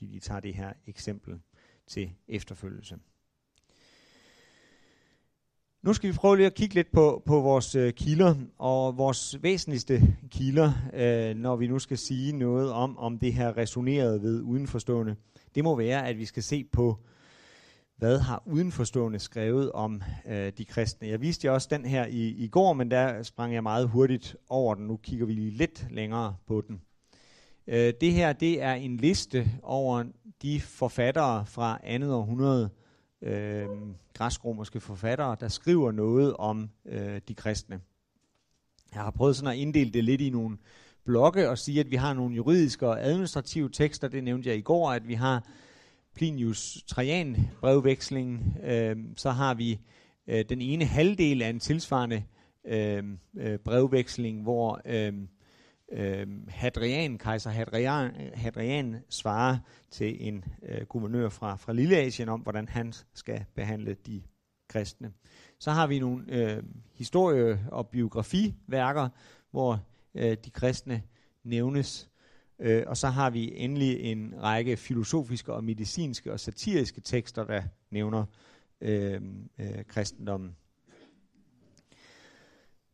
De, 0.00 0.06
de 0.12 0.18
tager 0.18 0.40
det 0.40 0.54
her 0.54 0.72
eksempel 0.86 1.40
til 1.86 2.12
efterfølgelse. 2.28 2.98
Nu 5.82 5.92
skal 5.92 6.10
vi 6.10 6.16
prøve 6.16 6.36
lige 6.36 6.46
at 6.46 6.54
kigge 6.54 6.74
lidt 6.74 6.92
på, 6.92 7.22
på 7.26 7.40
vores 7.40 7.74
øh, 7.74 7.92
kilder, 7.92 8.34
og 8.58 8.98
vores 8.98 9.42
væsentligste 9.42 10.16
kilder, 10.30 10.72
øh, 10.94 11.36
når 11.36 11.56
vi 11.56 11.66
nu 11.66 11.78
skal 11.78 11.98
sige 11.98 12.32
noget 12.32 12.72
om, 12.72 12.98
om 12.98 13.18
det 13.18 13.32
her 13.32 13.56
resonerede 13.56 14.22
ved 14.22 14.42
udenforstående, 14.42 15.16
det 15.54 15.64
må 15.64 15.76
være, 15.76 16.06
at 16.08 16.18
vi 16.18 16.24
skal 16.24 16.42
se 16.42 16.64
på, 16.64 16.98
hvad 17.96 18.18
har 18.18 18.42
udenforstående 18.46 19.18
skrevet 19.18 19.72
om 19.72 20.02
øh, 20.28 20.52
de 20.58 20.64
kristne. 20.64 21.08
Jeg 21.08 21.20
viste 21.20 21.46
jer 21.46 21.52
også 21.52 21.68
den 21.70 21.84
her 21.84 22.06
i, 22.06 22.28
i 22.28 22.48
går, 22.48 22.72
men 22.72 22.90
der 22.90 23.22
sprang 23.22 23.54
jeg 23.54 23.62
meget 23.62 23.88
hurtigt 23.88 24.36
over 24.48 24.74
den. 24.74 24.86
Nu 24.86 24.96
kigger 24.96 25.26
vi 25.26 25.32
lige 25.32 25.50
lidt 25.50 25.86
længere 25.90 26.36
på 26.46 26.62
den. 26.68 26.80
Øh, 27.66 27.92
det 28.00 28.12
her, 28.12 28.32
det 28.32 28.62
er 28.62 28.74
en 28.74 28.96
liste 28.96 29.48
over 29.62 30.04
de 30.42 30.60
forfattere 30.60 31.46
fra 31.46 31.80
andet 31.82 32.12
århundrede, 32.12 32.64
øh, 32.64 32.85
øh, 33.22 33.68
græskromerske 34.14 34.80
forfattere, 34.80 35.36
der 35.40 35.48
skriver 35.48 35.92
noget 35.92 36.36
om 36.36 36.70
øh, 36.86 37.20
de 37.28 37.34
kristne. 37.34 37.80
Jeg 38.94 39.02
har 39.02 39.10
prøvet 39.10 39.36
sådan 39.36 39.52
at 39.52 39.58
inddele 39.58 39.92
det 39.92 40.04
lidt 40.04 40.20
i 40.20 40.30
nogle 40.30 40.58
blokke 41.04 41.50
og 41.50 41.58
sige, 41.58 41.80
at 41.80 41.90
vi 41.90 41.96
har 41.96 42.14
nogle 42.14 42.36
juridiske 42.36 42.88
og 42.88 43.04
administrative 43.04 43.68
tekster. 43.68 44.08
Det 44.08 44.24
nævnte 44.24 44.48
jeg 44.48 44.58
i 44.58 44.60
går, 44.60 44.90
at 44.90 45.08
vi 45.08 45.14
har 45.14 45.44
Plinius 46.14 46.84
Trajan 46.86 47.36
brevveksling. 47.60 48.56
Øh, 48.64 48.96
så 49.16 49.30
har 49.30 49.54
vi 49.54 49.80
øh, 50.26 50.44
den 50.48 50.60
ene 50.60 50.84
halvdel 50.84 51.42
af 51.42 51.48
en 51.48 51.60
tilsvarende 51.60 52.22
øh, 52.64 53.04
øh, 53.36 53.58
brevveksling, 53.58 54.42
hvor 54.42 54.80
øh, 54.84 55.14
øh, 55.92 56.26
Hadrian, 56.48 57.18
kejser 57.18 57.50
Hadrian, 57.50 58.30
Hadrian 58.34 58.96
svarer 59.08 59.58
til 59.90 60.28
en 60.28 60.44
øh, 60.62 60.86
guvernør 60.86 61.28
fra, 61.28 61.56
fra 61.56 61.72
Lilleasien 61.72 62.28
om, 62.28 62.40
hvordan 62.40 62.68
han 62.68 62.92
skal 63.14 63.44
behandle 63.54 63.96
de 64.06 64.22
kristne. 64.68 65.12
Så 65.58 65.70
har 65.70 65.86
vi 65.86 65.98
nogle 65.98 66.24
øh, 66.28 66.62
historie- 66.94 67.60
og 67.72 67.88
biografiværker, 67.88 69.08
hvor 69.50 69.86
øh, 70.14 70.36
de 70.44 70.50
kristne 70.50 71.02
nævnes. 71.44 72.10
Øh, 72.58 72.82
og 72.86 72.96
så 72.96 73.08
har 73.08 73.30
vi 73.30 73.52
endelig 73.56 74.00
en 74.00 74.34
række 74.42 74.76
filosofiske 74.76 75.52
og 75.52 75.64
medicinske 75.64 76.32
og 76.32 76.40
satiriske 76.40 77.00
tekster, 77.00 77.44
der 77.44 77.62
nævner 77.90 78.24
øh, 78.80 79.20
øh, 79.58 79.84
kristendommen. 79.88 80.56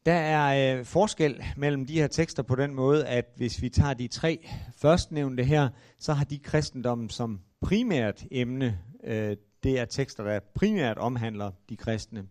Der 0.06 0.12
er 0.12 0.78
øh, 0.78 0.84
forskel 0.84 1.44
mellem 1.56 1.86
de 1.86 1.94
her 1.94 2.06
tekster 2.06 2.42
på 2.42 2.54
den 2.54 2.74
måde, 2.74 3.06
at 3.06 3.32
hvis 3.36 3.62
vi 3.62 3.68
tager 3.68 3.94
de 3.94 4.08
tre 4.08 4.48
førstnævnte 4.76 5.44
her, 5.44 5.68
så 5.98 6.12
har 6.12 6.24
de 6.24 6.38
kristendommen 6.38 7.08
som 7.10 7.40
primært 7.60 8.24
emne. 8.30 8.78
Øh, 9.04 9.36
det 9.62 9.78
er 9.78 9.84
tekster, 9.84 10.24
der 10.24 10.40
primært 10.54 10.98
omhandler 10.98 11.50
de 11.68 11.76
kristne. 11.76 12.24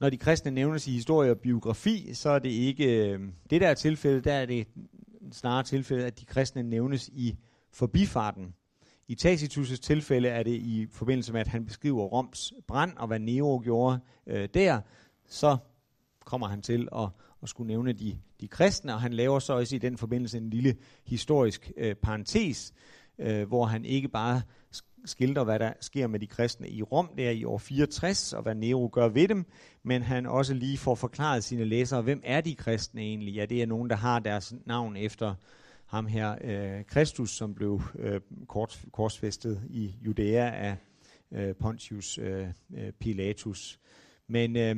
Når 0.00 0.10
de 0.10 0.16
kristne 0.16 0.50
nævnes 0.50 0.88
i 0.88 0.92
historie 0.92 1.30
og 1.30 1.38
biografi, 1.38 2.14
så 2.14 2.30
er 2.30 2.38
det 2.38 2.48
ikke 2.48 3.08
øh, 3.08 3.20
det 3.50 3.60
der 3.60 3.68
er 3.68 3.74
tilfældet. 3.74 4.24
Der 4.24 4.32
er 4.32 4.46
det 4.46 4.68
snarere 5.32 5.62
tilfælde, 5.62 6.06
at 6.06 6.20
de 6.20 6.24
kristne 6.24 6.62
nævnes 6.62 7.08
i 7.08 7.36
forbifarten. 7.72 8.54
I 9.08 9.16
Tacitus' 9.22 9.76
tilfælde 9.76 10.28
er 10.28 10.42
det 10.42 10.54
i 10.54 10.86
forbindelse 10.90 11.32
med, 11.32 11.40
at 11.40 11.48
han 11.48 11.66
beskriver 11.66 12.04
Roms 12.04 12.52
brand 12.66 12.96
og 12.96 13.06
hvad 13.06 13.18
Nero 13.18 13.60
gjorde 13.64 13.98
øh, 14.26 14.48
der, 14.54 14.80
så 15.28 15.56
kommer 16.24 16.48
han 16.48 16.62
til 16.62 16.88
at, 16.96 17.08
at 17.42 17.48
skulle 17.48 17.68
nævne 17.68 17.92
de, 17.92 18.18
de 18.40 18.48
kristne, 18.48 18.94
og 18.94 19.00
han 19.00 19.12
laver 19.12 19.38
så 19.38 19.52
også 19.52 19.76
i 19.76 19.78
den 19.78 19.98
forbindelse 19.98 20.38
en 20.38 20.50
lille 20.50 20.76
historisk 21.06 21.72
øh, 21.76 21.94
parentes, 21.94 22.74
øh, 23.18 23.48
hvor 23.48 23.64
han 23.64 23.84
ikke 23.84 24.08
bare 24.08 24.42
skildrer, 25.04 25.44
hvad 25.44 25.58
der 25.58 25.72
sker 25.80 26.06
med 26.06 26.20
de 26.20 26.26
kristne 26.26 26.68
i 26.68 26.82
Rom 26.82 27.10
der 27.18 27.30
i 27.30 27.44
år 27.44 27.58
64, 27.58 28.32
og 28.32 28.42
hvad 28.42 28.54
Nero 28.54 28.90
gør 28.92 29.08
ved 29.08 29.28
dem, 29.28 29.46
men 29.82 30.02
han 30.02 30.26
også 30.26 30.54
lige 30.54 30.78
får 30.78 30.94
forklaret 30.94 31.44
sine 31.44 31.64
læsere, 31.64 32.02
hvem 32.02 32.20
er 32.24 32.40
de 32.40 32.54
kristne 32.54 33.00
egentlig? 33.00 33.34
Ja, 33.34 33.44
det 33.44 33.62
er 33.62 33.66
nogen, 33.66 33.90
der 33.90 33.96
har 33.96 34.18
deres 34.18 34.54
navn 34.66 34.96
efter 34.96 35.34
ham 35.86 36.06
her, 36.06 36.36
øh, 36.40 36.84
Kristus, 36.84 37.30
som 37.30 37.54
blev 37.54 37.82
øh, 37.98 38.20
kort, 38.48 38.84
korsfæstet 38.92 39.62
i 39.70 39.94
Judæa 40.04 40.50
af 40.50 40.76
øh, 41.32 41.54
Pontius 41.54 42.18
øh, 42.18 42.46
øh 42.76 42.92
Pilatus. 42.92 43.80
Men 44.28 44.56
øh, 44.56 44.76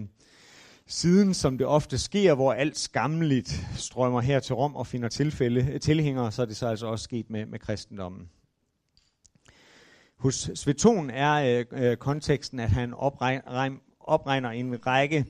siden, 0.87 1.35
som 1.35 1.59
det 1.59 1.67
ofte 1.67 1.99
sker, 1.99 2.35
hvor 2.35 2.53
alt 2.53 2.79
skammeligt 2.79 3.67
strømmer 3.77 4.21
her 4.21 4.41
til 4.41 4.55
Rom 4.55 4.77
og 4.77 4.87
finder 4.87 5.09
tilfælde, 5.09 5.73
øh, 5.73 5.81
tilhængere, 5.81 6.33
så 6.33 6.43
er 6.43 6.47
det 6.47 6.57
så 6.57 6.67
altså 6.67 6.87
også 6.87 7.03
sket 7.03 7.31
med, 7.31 7.47
med 7.47 7.59
kristendommen. 7.59 8.29
Hos 10.19 10.51
Sveton 10.55 11.11
er 11.11 11.65
øh, 11.73 11.91
øh 11.91 11.97
konteksten, 11.97 12.61
at 12.61 12.71
han 12.71 12.95
opregner, 12.95 13.71
opregner 14.01 14.51
en 14.51 14.87
række, 14.87 15.25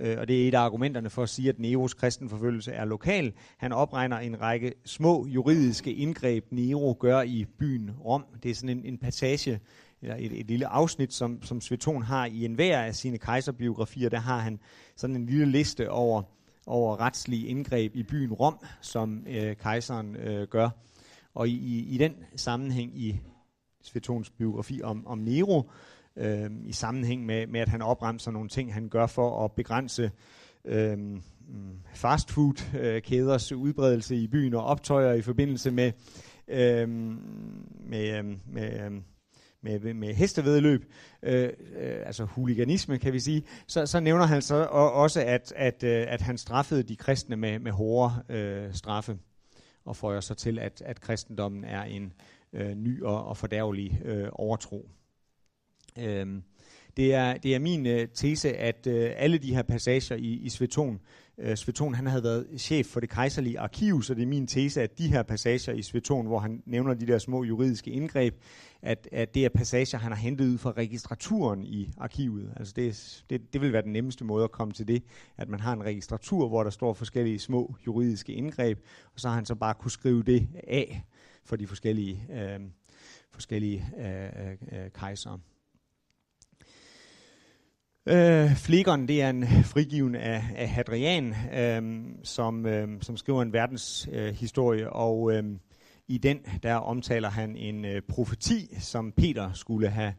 øh, 0.00 0.18
og 0.18 0.28
det 0.28 0.44
er 0.44 0.48
et 0.48 0.54
af 0.54 0.60
argumenterne 0.60 1.10
for 1.10 1.22
at 1.22 1.28
sige, 1.28 1.48
at 1.48 1.58
Neros 1.58 1.94
kristenforfølgelse 1.94 2.72
er 2.72 2.84
lokal. 2.84 3.32
Han 3.58 3.72
opregner 3.72 4.18
en 4.18 4.40
række 4.40 4.74
små 4.84 5.26
juridiske 5.26 5.92
indgreb, 5.92 6.44
Nero 6.50 6.96
gør 7.00 7.22
i 7.22 7.44
byen 7.58 7.90
Rom. 8.04 8.24
Det 8.42 8.50
er 8.50 8.54
sådan 8.54 8.78
en, 8.78 8.84
en 8.84 8.98
passage, 8.98 9.60
eller 10.02 10.16
et, 10.18 10.40
et 10.40 10.46
lille 10.46 10.66
afsnit, 10.66 11.12
som, 11.12 11.42
som 11.42 11.60
Sveton 11.60 12.02
har 12.02 12.26
i 12.26 12.44
enhver 12.44 12.82
af 12.82 12.94
sine 12.94 13.18
kejserbiografier. 13.18 14.08
Der 14.08 14.18
har 14.18 14.38
han 14.38 14.58
sådan 14.96 15.16
en 15.16 15.26
lille 15.26 15.46
liste 15.46 15.90
over, 15.90 16.22
over 16.66 17.00
retslige 17.00 17.46
indgreb 17.46 17.96
i 17.96 18.02
byen 18.02 18.32
Rom, 18.32 18.58
som 18.80 19.26
øh, 19.28 19.56
kejseren 19.56 20.16
øh, 20.16 20.48
gør. 20.48 20.70
Og 21.34 21.48
i, 21.48 21.52
i, 21.52 21.94
i 21.94 21.98
den 21.98 22.12
sammenhæng 22.36 22.98
i 22.98 23.20
Svetons 23.82 24.30
biografi 24.30 24.82
om, 24.82 25.06
om 25.06 25.18
Nero, 25.18 25.70
øh, 26.16 26.50
i 26.64 26.72
sammenhæng 26.72 27.26
med, 27.26 27.46
med, 27.46 27.60
at 27.60 27.68
han 27.68 27.82
opremser 27.82 28.30
nogle 28.30 28.48
ting, 28.48 28.74
han 28.74 28.88
gør 28.88 29.06
for 29.06 29.44
at 29.44 29.52
begrænse 29.52 30.10
øh, 30.64 30.98
fastfood-kæders 31.94 33.52
øh, 33.52 33.58
udbredelse 33.58 34.16
i 34.16 34.26
byen 34.26 34.54
og 34.54 34.64
optøjer 34.64 35.12
i 35.12 35.22
forbindelse 35.22 35.70
med, 35.70 35.92
øh, 36.48 36.88
med, 36.88 38.18
øh, 38.18 38.24
med, 38.46 38.84
øh, 38.84 39.00
med, 39.62 39.94
med 39.94 40.14
hestevedløb, 40.14 40.92
øh, 41.22 41.52
øh, 41.76 42.02
altså 42.06 42.24
huliganisme 42.24 42.98
kan 42.98 43.12
vi 43.12 43.20
sige, 43.20 43.44
så, 43.66 43.86
så 43.86 44.00
nævner 44.00 44.26
han 44.26 44.42
så 44.42 44.64
også, 44.72 45.20
at, 45.20 45.52
at, 45.56 45.82
øh, 45.82 46.06
at 46.08 46.20
han 46.20 46.38
straffede 46.38 46.82
de 46.82 46.96
kristne 46.96 47.36
med, 47.36 47.58
med 47.58 47.72
hårde 47.72 48.12
øh, 48.28 48.74
straffe, 48.74 49.18
og 49.84 49.96
føjer 49.96 50.20
så 50.20 50.34
til, 50.34 50.58
at, 50.58 50.82
at 50.84 51.00
kristendommen 51.00 51.64
er 51.64 51.82
en 51.82 52.12
øh, 52.52 52.74
ny 52.74 53.02
og, 53.02 53.26
og 53.26 53.36
fordærvelig 53.36 54.02
øh, 54.04 54.28
overtro. 54.32 54.90
Øh, 55.98 56.26
det, 56.98 57.14
er, 57.14 57.36
det 57.36 57.54
er 57.54 57.58
min 57.58 57.86
øh, 57.86 58.08
tese, 58.14 58.56
at 58.56 58.86
øh, 58.86 59.10
alle 59.16 59.38
de 59.38 59.54
her 59.54 59.62
passager 59.62 60.16
i, 60.16 60.32
i 60.32 60.48
Sveton, 60.48 61.00
øh, 61.38 61.56
Sveton 61.56 61.94
han 61.94 62.06
havde 62.06 62.22
været 62.22 62.46
chef 62.58 62.86
for 62.86 63.00
det 63.00 63.10
kejserlige 63.10 63.60
arkiv, 63.60 64.02
så 64.02 64.14
det 64.14 64.22
er 64.22 64.26
min 64.26 64.46
tese, 64.46 64.82
at 64.82 64.98
de 64.98 65.08
her 65.08 65.22
passager 65.22 65.72
i 65.72 65.82
Sveton, 65.82 66.26
hvor 66.26 66.38
han 66.38 66.62
nævner 66.66 66.94
de 66.94 67.06
der 67.06 67.18
små 67.18 67.44
juridiske 67.44 67.90
indgreb, 67.90 68.34
at, 68.82 69.08
at 69.12 69.34
det 69.34 69.44
er 69.44 69.48
passager, 69.48 69.98
han 69.98 70.12
har 70.12 70.18
hentet 70.18 70.44
ud 70.44 70.58
fra 70.58 70.70
registraturen 70.70 71.64
i 71.64 71.90
arkivet. 71.98 72.52
Altså 72.56 72.72
det, 72.76 73.24
det, 73.30 73.52
det 73.52 73.60
vil 73.60 73.72
være 73.72 73.82
den 73.82 73.92
nemmeste 73.92 74.24
måde 74.24 74.44
at 74.44 74.52
komme 74.52 74.72
til 74.72 74.88
det, 74.88 75.02
at 75.36 75.48
man 75.48 75.60
har 75.60 75.72
en 75.72 75.84
registratur, 75.84 76.48
hvor 76.48 76.62
der 76.62 76.70
står 76.70 76.94
forskellige 76.94 77.38
små 77.38 77.74
juridiske 77.86 78.32
indgreb, 78.32 78.78
og 79.14 79.20
så 79.20 79.28
har 79.28 79.34
han 79.34 79.46
så 79.46 79.54
bare 79.54 79.74
kunne 79.74 79.90
skrive 79.90 80.22
det 80.22 80.48
af 80.68 81.04
for 81.44 81.56
de 81.56 81.66
forskellige, 81.66 82.26
øh, 82.32 82.60
forskellige 83.30 83.86
øh, 83.98 84.22
øh, 84.22 84.82
øh 84.84 84.90
kejsere. 84.90 85.38
Øh, 88.10 88.56
Flikkeren, 88.56 89.08
det 89.08 89.22
er 89.22 89.30
en 89.30 89.44
frigiven 89.64 90.14
af, 90.14 90.44
af 90.56 90.68
Hadrian, 90.68 91.34
øh, 91.54 92.04
som, 92.24 92.66
øh, 92.66 92.88
som 93.02 93.16
skriver 93.16 93.42
en 93.42 93.52
verdenshistorie, 93.52 94.28
øh, 94.28 94.34
historie, 94.34 94.90
og 94.92 95.32
øh, 95.32 95.44
i 96.08 96.18
den 96.18 96.38
der 96.62 96.74
omtaler 96.74 97.30
han 97.30 97.56
en 97.56 97.84
øh, 97.84 98.02
profeti, 98.08 98.74
som 98.80 99.12
Peter 99.12 99.52
skulle 99.52 99.88
have 99.88 100.14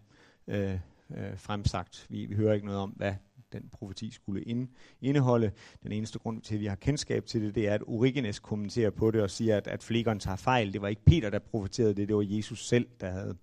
øh, 0.47 0.73
øh, 1.17 1.37
fremsagt. 1.37 2.05
Vi, 2.09 2.25
vi 2.25 2.35
hører 2.35 2.53
ikke 2.53 2.65
noget 2.65 2.81
om, 2.81 2.89
hvad 2.89 3.13
den 3.53 3.69
profeti 3.71 4.11
skulle 4.11 4.43
ind, 4.43 4.67
indeholde. 5.01 5.51
Den 5.83 5.91
eneste 5.91 6.19
grund 6.19 6.41
til, 6.41 6.55
at 6.55 6.61
vi 6.61 6.65
har 6.65 6.75
kendskab 6.75 7.25
til 7.25 7.41
det, 7.41 7.55
det 7.55 7.67
er, 7.67 7.73
at 7.73 7.81
Origenes 7.87 8.39
kommenterer 8.39 8.89
på 8.89 9.11
det 9.11 9.21
og 9.21 9.29
siger, 9.29 9.57
at, 9.57 9.67
at 9.67 9.83
Flikkeren 9.83 10.19
tager 10.19 10.37
fejl. 10.37 10.73
Det 10.73 10.81
var 10.81 10.87
ikke 10.87 11.05
Peter, 11.05 11.29
der 11.29 11.39
profeterede 11.39 11.93
det, 11.93 12.07
det 12.07 12.15
var 12.15 12.25
Jesus 12.27 12.67
selv, 12.67 12.87
der 13.01 13.09
havde, 13.09 13.35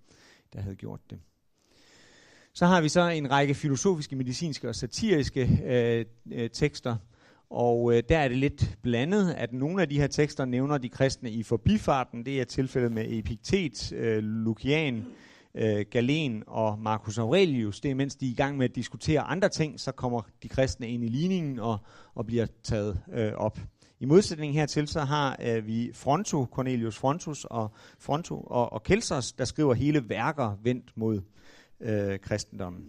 der 0.52 0.60
havde 0.60 0.76
gjort 0.76 1.00
det. 1.10 1.18
Så 2.56 2.66
har 2.66 2.80
vi 2.80 2.88
så 2.88 3.08
en 3.08 3.30
række 3.30 3.54
filosofiske, 3.54 4.16
medicinske 4.16 4.68
og 4.68 4.74
satiriske 4.74 5.62
øh, 5.66 6.04
øh, 6.32 6.50
tekster, 6.50 6.96
og 7.50 7.94
øh, 7.94 8.02
der 8.08 8.18
er 8.18 8.28
det 8.28 8.36
lidt 8.36 8.78
blandet, 8.82 9.32
at 9.32 9.52
nogle 9.52 9.82
af 9.82 9.88
de 9.88 10.00
her 10.00 10.06
tekster 10.06 10.44
nævner 10.44 10.78
de 10.78 10.88
kristne 10.88 11.30
i 11.30 11.42
forbifarten. 11.42 12.26
Det 12.26 12.40
er 12.40 12.44
tilfældet 12.44 12.92
med 12.92 13.04
Epiktet, 13.08 13.92
øh, 13.92 14.22
Lukian, 14.22 15.04
øh, 15.54 15.84
Galen 15.90 16.42
og 16.46 16.78
Marcus 16.78 17.18
Aurelius. 17.18 17.80
Det 17.80 17.90
er 17.90 17.94
mens 17.94 18.16
de 18.16 18.26
er 18.26 18.30
i 18.30 18.34
gang 18.34 18.56
med 18.56 18.68
at 18.68 18.74
diskutere 18.74 19.20
andre 19.20 19.48
ting, 19.48 19.80
så 19.80 19.92
kommer 19.92 20.20
de 20.42 20.48
kristne 20.48 20.88
ind 20.88 21.04
i 21.04 21.08
ligningen 21.08 21.58
og, 21.58 21.78
og 22.14 22.26
bliver 22.26 22.46
taget 22.62 23.00
øh, 23.12 23.32
op. 23.32 23.60
I 24.00 24.04
modsætning 24.04 24.54
hertil, 24.54 24.88
så 24.88 25.00
har 25.00 25.36
øh, 25.42 25.66
vi 25.66 25.90
Fronto, 25.94 26.46
Cornelius 26.52 26.96
Frontus 26.98 27.44
og 27.44 27.70
Fronto 27.98 28.40
og, 28.40 28.72
og 28.72 28.82
Kelsers, 28.82 29.32
der 29.32 29.44
skriver 29.44 29.74
hele 29.74 30.08
værker 30.08 30.58
vendt 30.62 30.92
mod 30.96 31.20
øh, 31.80 32.18
kristendommen. 32.18 32.84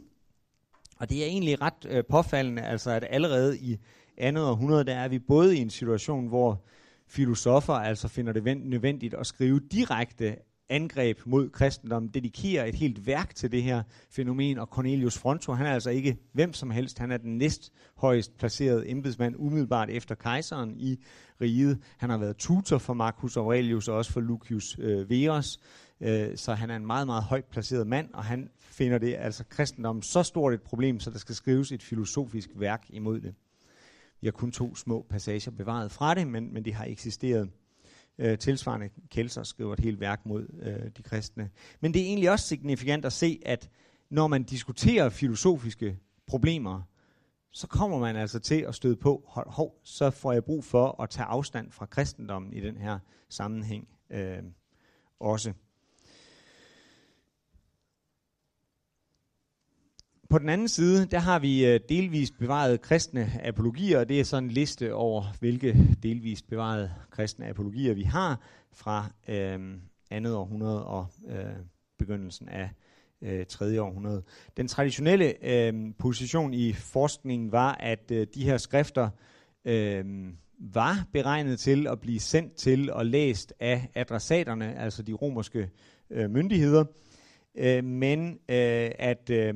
Og 0.99 1.09
det 1.09 1.23
er 1.23 1.25
egentlig 1.25 1.61
ret 1.61 1.85
øh, 1.89 2.03
påfaldende, 2.09 2.61
altså 2.61 2.91
at 2.91 3.05
allerede 3.09 3.57
i 3.57 3.77
andet 4.17 4.43
århundrede, 4.43 4.83
der 4.83 4.95
er 4.95 5.07
vi 5.07 5.19
både 5.19 5.57
i 5.57 5.59
en 5.59 5.69
situation, 5.69 6.27
hvor 6.27 6.63
filosofer 7.07 7.73
altså 7.73 8.07
finder 8.07 8.33
det 8.33 8.57
nødvendigt 8.57 9.13
at 9.13 9.27
skrive 9.27 9.59
direkte 9.71 10.35
angreb 10.69 11.19
mod 11.25 11.49
kristendommen, 11.49 12.11
dedikerer 12.13 12.65
et 12.65 12.75
helt 12.75 13.07
værk 13.07 13.35
til 13.35 13.51
det 13.51 13.63
her 13.63 13.83
fænomen, 14.11 14.59
og 14.59 14.67
Cornelius 14.67 15.17
Fronto, 15.17 15.53
han 15.53 15.65
er 15.65 15.73
altså 15.73 15.89
ikke 15.89 16.17
hvem 16.33 16.53
som 16.53 16.71
helst, 16.71 16.99
han 16.99 17.11
er 17.11 17.17
den 17.17 17.37
næst 17.37 17.71
højst 17.97 18.37
placerede 18.37 18.89
embedsmand 18.89 19.35
umiddelbart 19.37 19.89
efter 19.89 20.15
kejseren 20.15 20.73
i 20.77 21.03
riget. 21.41 21.79
Han 21.97 22.09
har 22.09 22.17
været 22.17 22.37
tutor 22.37 22.77
for 22.77 22.93
Marcus 22.93 23.37
Aurelius 23.37 23.87
og 23.87 23.97
også 23.97 24.11
for 24.11 24.19
Lucius 24.19 24.79
øh, 24.79 25.09
Verus, 25.09 25.59
øh, 26.01 26.37
så 26.37 26.53
han 26.53 26.69
er 26.69 26.75
en 26.75 26.85
meget, 26.85 27.07
meget 27.07 27.23
højt 27.23 27.45
placeret 27.45 27.87
mand, 27.87 28.09
og 28.13 28.23
han 28.23 28.49
finder 28.77 28.97
det 28.97 29.15
altså 29.15 29.43
kristendommen 29.49 30.03
så 30.03 30.23
stort 30.23 30.53
et 30.53 30.61
problem, 30.61 30.99
så 30.99 31.09
der 31.11 31.17
skal 31.17 31.35
skrives 31.35 31.71
et 31.71 31.83
filosofisk 31.83 32.49
værk 32.55 32.85
imod 32.89 33.21
det. 33.21 33.35
Vi 34.21 34.27
har 34.27 34.31
kun 34.31 34.51
to 34.51 34.75
små 34.75 35.05
passager 35.09 35.51
bevaret 35.51 35.91
fra 35.91 36.13
det, 36.13 36.27
men, 36.27 36.53
men 36.53 36.65
det 36.65 36.73
har 36.73 36.85
eksisteret. 36.85 37.49
Øh, 38.17 38.37
tilsvarende 38.37 38.89
Kelser 39.11 39.43
skriver 39.43 39.73
et 39.73 39.79
helt 39.79 39.99
værk 39.99 40.25
mod 40.25 40.47
øh, 40.61 40.91
de 40.97 41.03
kristne. 41.03 41.49
Men 41.81 41.93
det 41.93 42.01
er 42.01 42.05
egentlig 42.05 42.31
også 42.31 42.47
signifikant 42.47 43.05
at 43.05 43.13
se, 43.13 43.39
at 43.45 43.69
når 44.09 44.27
man 44.27 44.43
diskuterer 44.43 45.09
filosofiske 45.09 45.99
problemer, 46.27 46.81
så 47.51 47.67
kommer 47.67 47.99
man 47.99 48.15
altså 48.15 48.39
til 48.39 48.61
at 48.61 48.75
støde 48.75 48.95
på, 48.95 49.23
hov, 49.27 49.51
hov 49.51 49.79
så 49.83 50.09
får 50.09 50.33
jeg 50.33 50.43
brug 50.43 50.63
for 50.63 51.01
at 51.01 51.09
tage 51.09 51.25
afstand 51.25 51.71
fra 51.71 51.85
kristendommen 51.85 52.53
i 52.53 52.59
den 52.59 52.77
her 52.77 52.99
sammenhæng 53.29 53.87
øh, 54.09 54.43
også. 55.19 55.53
På 60.29 60.39
den 60.39 60.49
anden 60.49 60.67
side, 60.67 61.05
der 61.05 61.19
har 61.19 61.39
vi 61.39 61.65
øh, 61.65 61.79
delvist 61.89 62.33
bevaret 62.39 62.81
kristne 62.81 63.31
apologier, 63.43 63.99
og 63.99 64.09
det 64.09 64.19
er 64.19 64.23
sådan 64.23 64.43
en 64.43 64.51
liste 64.51 64.93
over, 64.93 65.23
hvilke 65.39 65.97
delvist 66.03 66.47
bevarede 66.49 66.91
kristne 67.11 67.47
apologier 67.47 67.93
vi 67.93 68.03
har 68.03 68.41
fra 68.73 69.09
øh, 69.27 69.59
andet 70.11 70.35
århundrede 70.35 70.85
og 70.85 71.07
øh, 71.29 71.55
begyndelsen 71.99 72.49
af 72.49 72.69
øh, 73.21 73.45
tredje 73.45 73.81
århundrede. 73.81 74.23
Den 74.57 74.67
traditionelle 74.67 75.45
øh, 75.45 75.73
position 75.99 76.53
i 76.53 76.73
forskningen 76.73 77.51
var, 77.51 77.75
at 77.79 78.11
øh, 78.11 78.27
de 78.35 78.43
her 78.43 78.57
skrifter 78.57 79.09
øh, 79.65 80.05
var 80.59 81.05
beregnet 81.13 81.59
til 81.59 81.87
at 81.87 81.99
blive 81.99 82.19
sendt 82.19 82.55
til 82.55 82.91
og 82.91 83.05
læst 83.05 83.53
af 83.59 83.89
adressaterne, 83.95 84.79
altså 84.79 85.03
de 85.03 85.13
romerske 85.13 85.69
øh, 86.09 86.29
myndigheder, 86.29 86.85
øh, 87.57 87.83
men 87.83 88.29
øh, 88.29 88.91
at 88.99 89.29
øh, 89.29 89.53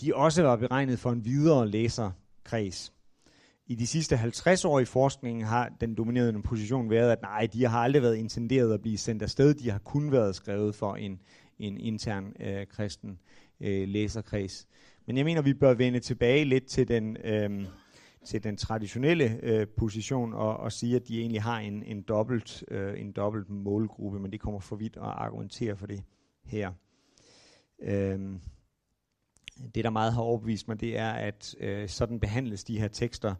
de 0.00 0.14
også 0.14 0.42
var 0.42 0.56
beregnet 0.56 0.98
for 0.98 1.10
en 1.10 1.24
videre 1.24 1.68
læserkreds. 1.68 2.92
I 3.66 3.74
de 3.74 3.86
sidste 3.86 4.16
50 4.16 4.64
år 4.64 4.80
i 4.80 4.84
forskningen 4.84 5.44
har 5.44 5.72
den 5.80 5.94
dominerende 5.94 6.42
position 6.42 6.90
været, 6.90 7.12
at 7.12 7.22
nej, 7.22 7.48
de 7.52 7.66
har 7.66 7.78
aldrig 7.78 8.02
været 8.02 8.16
intenderet 8.16 8.74
at 8.74 8.82
blive 8.82 8.98
sendt 8.98 9.22
afsted. 9.22 9.54
De 9.54 9.70
har 9.70 9.78
kun 9.78 10.12
været 10.12 10.34
skrevet 10.34 10.74
for 10.74 10.94
en, 10.94 11.20
en 11.58 11.78
intern 11.78 12.32
øh, 12.40 12.66
kristen 12.66 13.18
øh, 13.60 13.88
læserkreds. 13.88 14.66
Men 15.06 15.16
jeg 15.16 15.24
mener, 15.24 15.42
vi 15.42 15.54
bør 15.54 15.74
vende 15.74 16.00
tilbage 16.00 16.44
lidt 16.44 16.66
til 16.66 16.88
den, 16.88 17.16
øh, 17.24 17.66
til 18.24 18.44
den 18.44 18.56
traditionelle 18.56 19.38
øh, 19.42 19.66
position 19.76 20.34
og, 20.34 20.56
og 20.56 20.72
sige, 20.72 20.96
at 20.96 21.08
de 21.08 21.20
egentlig 21.20 21.42
har 21.42 21.58
en, 21.58 21.82
en, 21.82 22.02
dobbelt, 22.02 22.64
øh, 22.68 23.00
en 23.00 23.12
dobbelt 23.12 23.50
målgruppe, 23.50 24.20
men 24.20 24.32
det 24.32 24.40
kommer 24.40 24.60
for 24.60 24.76
vidt 24.76 24.96
at 24.96 25.02
argumentere 25.02 25.76
for 25.76 25.86
det 25.86 26.02
her. 26.44 26.72
Øh, 27.82 28.20
det, 29.74 29.84
der 29.84 29.90
meget 29.90 30.12
har 30.12 30.22
overbevist 30.22 30.68
mig, 30.68 30.80
det 30.80 30.98
er, 30.98 31.10
at 31.10 31.54
øh, 31.60 31.88
sådan 31.88 32.20
behandles 32.20 32.64
de 32.64 32.80
her 32.80 32.88
tekster 32.88 33.34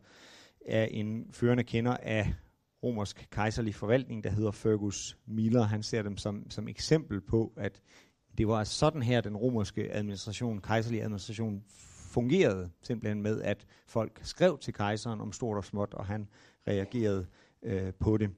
af 0.67 0.89
en 0.91 1.27
førende 1.33 1.65
kender 1.65 1.97
af 1.97 2.35
romersk 2.83 3.29
kejserlig 3.31 3.75
forvaltning, 3.75 4.25
der 4.25 4.31
hedder 4.31 4.51
Fergus 4.51 5.19
Miller. 5.27 5.63
Han 5.63 5.83
ser 5.83 6.03
dem 6.03 6.17
som, 6.17 6.51
som 6.51 6.69
eksempel 6.69 7.21
på, 7.21 7.53
at 7.57 7.83
det 8.39 8.49
var 8.49 8.65
sådan 8.65 9.03
her, 9.03 9.21
den 9.21 9.37
romerske 9.37 9.93
administration, 9.93 10.61
kejserlige 10.61 11.03
administration, 11.03 11.65
fungerede 12.13 12.71
simpelthen 12.83 13.23
med, 13.23 13.43
at 13.43 13.67
folk 13.87 14.21
skrev 14.23 14.59
til 14.59 14.75
kejseren 14.75 15.21
om 15.21 15.33
stort 15.33 15.57
og 15.57 15.65
småt, 15.65 15.95
og 15.95 16.07
han 16.07 16.29
reagerede 16.69 17.27
øh, 17.63 17.93
på 18.01 18.17
det. 18.17 18.31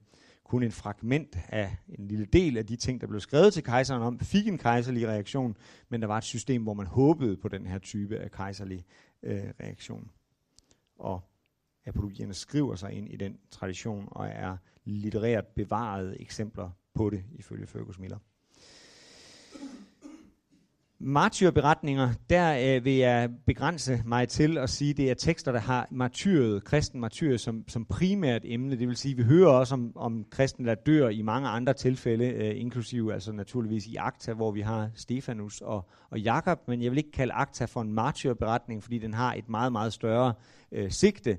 Kun 0.45 0.63
en 0.63 0.71
fragment 0.71 1.37
af 1.49 1.77
en 1.87 2.07
lille 2.07 2.25
del 2.25 2.57
af 2.57 2.65
de 2.65 2.75
ting, 2.75 3.01
der 3.01 3.07
blev 3.07 3.19
skrevet 3.19 3.53
til 3.53 3.63
kejseren 3.63 4.01
om, 4.01 4.19
fik 4.19 4.47
en 4.47 4.57
kejserlig 4.57 5.07
reaktion, 5.07 5.57
men 5.89 6.01
der 6.01 6.07
var 6.07 6.17
et 6.17 6.23
system, 6.23 6.63
hvor 6.63 6.73
man 6.73 6.87
håbede 6.87 7.37
på 7.37 7.47
den 7.47 7.67
her 7.67 7.79
type 7.79 8.17
af 8.17 8.31
kejserlig 8.31 8.85
øh, 9.23 9.43
reaktion. 9.59 10.11
Og 10.95 11.21
apologierne 11.85 12.33
skriver 12.33 12.75
sig 12.75 12.91
ind 12.91 13.09
i 13.09 13.15
den 13.15 13.37
tradition 13.51 14.07
og 14.11 14.27
er 14.27 14.57
litterært 14.83 15.47
bevarede 15.47 16.21
eksempler 16.21 16.69
på 16.93 17.09
det, 17.09 17.23
ifølge 17.31 17.67
Fergus 17.67 17.99
Miller. 17.99 18.17
Martyrberetninger, 20.99 22.09
der 22.29 22.75
øh, 22.77 22.85
vil 22.85 22.93
jeg 22.93 23.29
begrænse 23.45 24.01
mig 24.05 24.27
til 24.27 24.57
at 24.57 24.69
sige, 24.69 24.89
at 24.89 24.97
det 24.97 25.09
er 25.09 25.13
tekster, 25.13 25.51
der 25.51 25.59
har 25.59 25.87
martyret, 25.91 26.63
kristen 26.63 27.01
martyr 27.01 27.37
som, 27.37 27.63
som 27.67 27.85
primært 27.85 28.41
emne. 28.45 28.79
Det 28.79 28.87
vil 28.87 28.95
sige, 28.95 29.11
at 29.11 29.17
vi 29.17 29.23
hører 29.23 29.49
også 29.49 29.73
om, 29.73 29.91
om 29.95 30.25
kristne, 30.31 30.67
der 30.67 30.75
dør 30.75 31.09
i 31.09 31.21
mange 31.21 31.47
andre 31.47 31.73
tilfælde, 31.73 32.25
øh, 32.25 32.61
inklusive 32.61 33.13
altså 33.13 33.31
naturligvis 33.31 33.87
i 33.87 33.95
Akta, 33.95 34.33
hvor 34.33 34.51
vi 34.51 34.61
har 34.61 34.89
Stefanus 34.95 35.61
og, 35.61 35.89
og 36.09 36.19
Jakob, 36.19 36.59
men 36.67 36.81
jeg 36.81 36.91
vil 36.91 36.97
ikke 36.97 37.11
kalde 37.11 37.33
Akta 37.33 37.65
for 37.65 37.81
en 37.81 37.93
martyrberetning, 37.93 38.83
fordi 38.83 38.97
den 38.97 39.13
har 39.13 39.33
et 39.33 39.49
meget, 39.49 39.71
meget 39.71 39.93
større 39.93 40.33
øh, 40.71 40.91
sigte. 40.91 41.37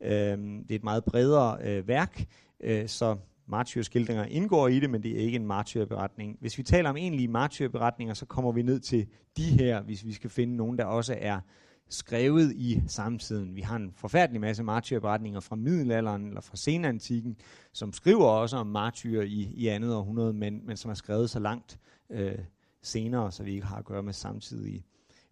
Øh, 0.00 0.10
det 0.38 0.70
er 0.70 0.74
et 0.74 0.84
meget 0.84 1.04
bredere 1.04 1.58
øh, 1.64 1.88
værk, 1.88 2.24
øh, 2.60 2.88
så 2.88 3.16
martyrskildringer 3.46 4.24
indgår 4.24 4.68
i 4.68 4.80
det, 4.80 4.90
men 4.90 5.02
det 5.02 5.12
er 5.12 5.24
ikke 5.24 5.36
en 5.36 5.46
martyrberetning. 5.46 6.36
Hvis 6.40 6.58
vi 6.58 6.62
taler 6.62 6.90
om 6.90 6.96
egentlige 6.96 7.28
martyrberetninger, 7.28 8.14
så 8.14 8.26
kommer 8.26 8.52
vi 8.52 8.62
ned 8.62 8.80
til 8.80 9.06
de 9.36 9.42
her, 9.42 9.82
hvis 9.82 10.04
vi 10.04 10.12
skal 10.12 10.30
finde 10.30 10.56
nogen, 10.56 10.78
der 10.78 10.84
også 10.84 11.16
er 11.20 11.40
skrevet 11.88 12.52
i 12.52 12.82
samtiden. 12.86 13.56
Vi 13.56 13.60
har 13.60 13.76
en 13.76 13.92
forfærdelig 13.96 14.40
masse 14.40 14.62
martyrberetninger 14.62 15.40
fra 15.40 15.56
middelalderen 15.56 16.26
eller 16.26 16.40
fra 16.40 16.56
senantikken, 16.56 17.36
som 17.72 17.92
skriver 17.92 18.26
også 18.26 18.56
om 18.56 18.66
martyrer 18.66 19.22
i, 19.22 19.52
i 19.54 19.66
andet 19.68 19.94
århundrede, 19.94 20.32
men, 20.32 20.66
men 20.66 20.76
som 20.76 20.90
er 20.90 20.94
skrevet 20.94 21.30
så 21.30 21.38
langt 21.38 21.78
øh, 22.10 22.38
senere, 22.82 23.32
så 23.32 23.42
vi 23.42 23.52
ikke 23.52 23.66
har 23.66 23.76
at 23.76 23.84
gøre 23.84 24.02
med 24.02 24.12
samtidige 24.12 24.84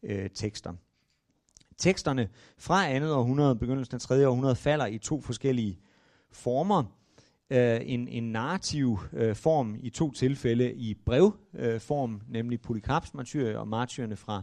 øh, 0.03 0.31
tekster. 0.31 0.73
Teksterne 1.79 2.29
fra 2.59 2.89
andet 2.89 3.15
århundrede, 3.15 3.57
begyndelsen 3.57 3.95
af 3.95 4.01
3. 4.01 4.29
århundrede, 4.29 4.57
falder 4.57 4.87
i 4.87 4.99
to 4.99 5.21
forskellige 5.21 5.79
former 6.31 6.85
øh, 7.53 7.81
en, 7.85 8.09
en 8.09 8.33
narrativ 8.33 8.99
øh, 9.13 9.37
form 9.37 9.77
i 9.83 9.91
to 9.91 10.13
tilfælde 10.13 10.75
i 10.75 10.95
brevform, 10.95 12.15
øh, 12.15 12.33
nemlig 12.33 12.61
Polycarps 12.61 13.15
martyr 13.15 13.59
og 13.59 13.69
martyrerne 13.69 14.17
fra 14.17 14.43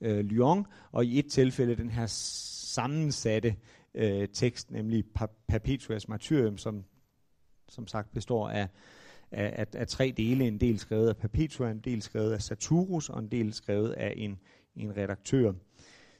øh, 0.00 0.18
Lyon, 0.18 0.66
og 0.92 1.04
i 1.04 1.18
et 1.18 1.26
tilfælde 1.26 1.76
den 1.76 1.90
her 1.90 2.06
sammensatte 2.06 3.56
øh, 3.94 4.28
tekst, 4.32 4.70
nemlig 4.70 5.04
Perpetuas 5.48 6.08
martyrium, 6.08 6.58
som 6.58 6.84
som 7.70 7.86
sagt 7.86 8.12
består 8.12 8.48
af, 8.48 8.68
af, 9.30 9.54
af, 9.56 9.66
af 9.74 9.88
tre 9.88 10.14
dele. 10.16 10.46
En 10.46 10.58
del 10.58 10.78
skrevet 10.78 11.08
af 11.08 11.16
Perpetua, 11.16 11.70
en 11.70 11.80
del 11.80 12.02
skrevet 12.02 12.32
af 12.32 12.42
Saturus, 12.42 13.08
og 13.08 13.18
en 13.18 13.28
del 13.28 13.52
skrevet 13.52 13.90
af 13.90 14.14
en, 14.16 14.38
en 14.76 14.96
redaktør. 14.96 15.52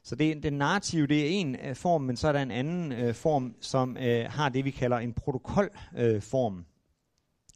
Så 0.03 0.15
det, 0.15 0.43
det 0.43 0.53
narrative, 0.53 1.07
det 1.07 1.21
er 1.21 1.29
en 1.29 1.57
øh, 1.65 1.75
form, 1.75 2.03
men 2.03 2.17
så 2.17 2.29
er 2.29 2.33
der 2.33 2.43
en 2.43 2.51
anden 2.51 2.93
øh, 2.93 3.15
form, 3.15 3.55
som 3.61 3.97
øh, 3.97 4.27
har 4.31 4.49
det, 4.49 4.65
vi 4.65 4.71
kalder 4.71 4.97
en 4.97 5.13
protokolform. 5.13 5.71
Øh, 5.97 6.23
form. 6.23 6.65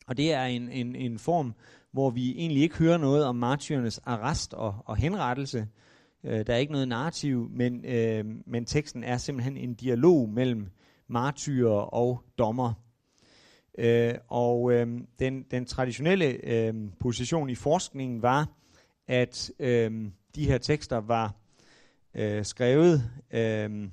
og 0.07 0.17
det 0.17 0.33
er 0.33 0.45
en, 0.45 0.69
en, 0.69 0.97
en 0.97 1.19
form, 1.19 1.55
hvor 1.93 2.11
vi 2.11 2.31
egentlig 2.39 2.63
ikke 2.63 2.77
hører 2.77 2.99
noget 2.99 3.25
om 3.25 3.37
martyrernes 3.37 3.99
arrest 3.99 4.55
og, 4.55 4.75
og 4.85 4.97
henrettelse. 4.97 5.69
Øh, 6.25 6.47
der 6.47 6.55
er 6.55 6.57
ikke 6.57 6.73
noget 6.73 6.89
narrativ, 6.89 7.49
men, 7.51 7.85
øh, 7.85 8.25
men 8.47 8.65
teksten 8.65 9.05
er 9.05 9.17
simpelthen 9.17 9.57
en 9.57 9.75
dialog 9.75 10.29
mellem 10.29 10.67
martyrer 11.09 11.95
og 11.95 12.25
dommer. 12.39 12.73
Øh, 13.79 14.15
og 14.29 14.73
øh, 14.73 14.87
den, 15.19 15.43
den 15.51 15.67
traditionelle 15.67 16.27
øh, 16.27 16.75
position 17.01 17.51
i 17.51 17.55
forskningen 17.55 18.23
var, 18.23 18.49
at 19.07 19.51
øh, 19.59 20.11
de 20.35 20.47
her 20.47 20.59
tekster 20.59 20.97
var 20.97 21.44
øh, 22.15 22.45
skrevet 22.45 23.11
øh, 23.31 23.89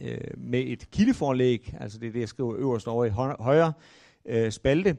øh, 0.00 0.18
med 0.36 0.60
et 0.66 0.90
kildeforlæg, 0.90 1.74
altså 1.80 1.98
det 1.98 2.08
er 2.08 2.12
det, 2.12 2.20
jeg 2.20 2.28
skriver 2.28 2.54
øverst 2.56 2.88
over 2.88 3.04
i 3.04 3.10
højre 3.38 3.72
øh, 4.24 4.52
spalte, 4.52 4.96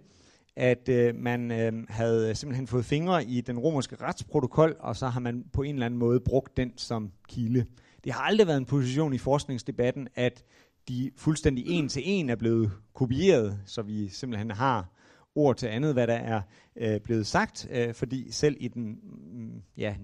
at 0.56 0.90
øh, 0.90 1.16
man 1.16 1.52
øh, 1.52 1.74
havde 1.90 2.36
simpelthen 2.36 2.68
fået 2.68 2.86
fingre 2.86 3.26
i 3.26 3.42
den 3.42 3.60
romerske 3.60 3.96
retsprotokol, 3.96 4.76
og 4.80 4.96
så 4.96 5.08
har 5.08 5.20
man 5.20 5.46
på 5.54 5.62
en 5.62 5.76
eller 5.76 5.86
anden 5.86 6.00
måde 6.00 6.20
brugt 6.20 6.58
den 6.58 6.78
som 6.78 7.12
kilde. 7.30 7.66
Det 8.04 8.12
har 8.12 8.22
aldrig 8.22 8.48
været 8.48 8.58
en 8.58 8.66
position 8.66 9.14
i 9.14 9.18
forskningsdebatten, 9.18 10.08
at 10.16 10.44
de 10.88 11.12
fuldstændig 11.16 11.68
en 11.68 11.90
til 11.90 12.02
en 12.06 12.30
er 12.30 12.36
blevet 12.36 12.72
kopieret, 12.94 13.60
så 13.66 13.82
vi 13.82 14.08
simpelthen 14.08 14.52
har 14.52 14.94
ord 15.36 15.56
til 15.56 15.68
andet, 15.68 15.94
hvad 15.94 16.08
der 16.08 16.14
er 16.14 16.42
øh, 16.76 17.00
blevet 17.02 17.28
sagt, 17.28 17.68
øh, 17.72 17.94
fordi 17.94 18.32
selv 18.32 18.58
i 18.60 18.68
den 18.68 19.00
mm, 19.32 19.62
ja, 19.78 19.96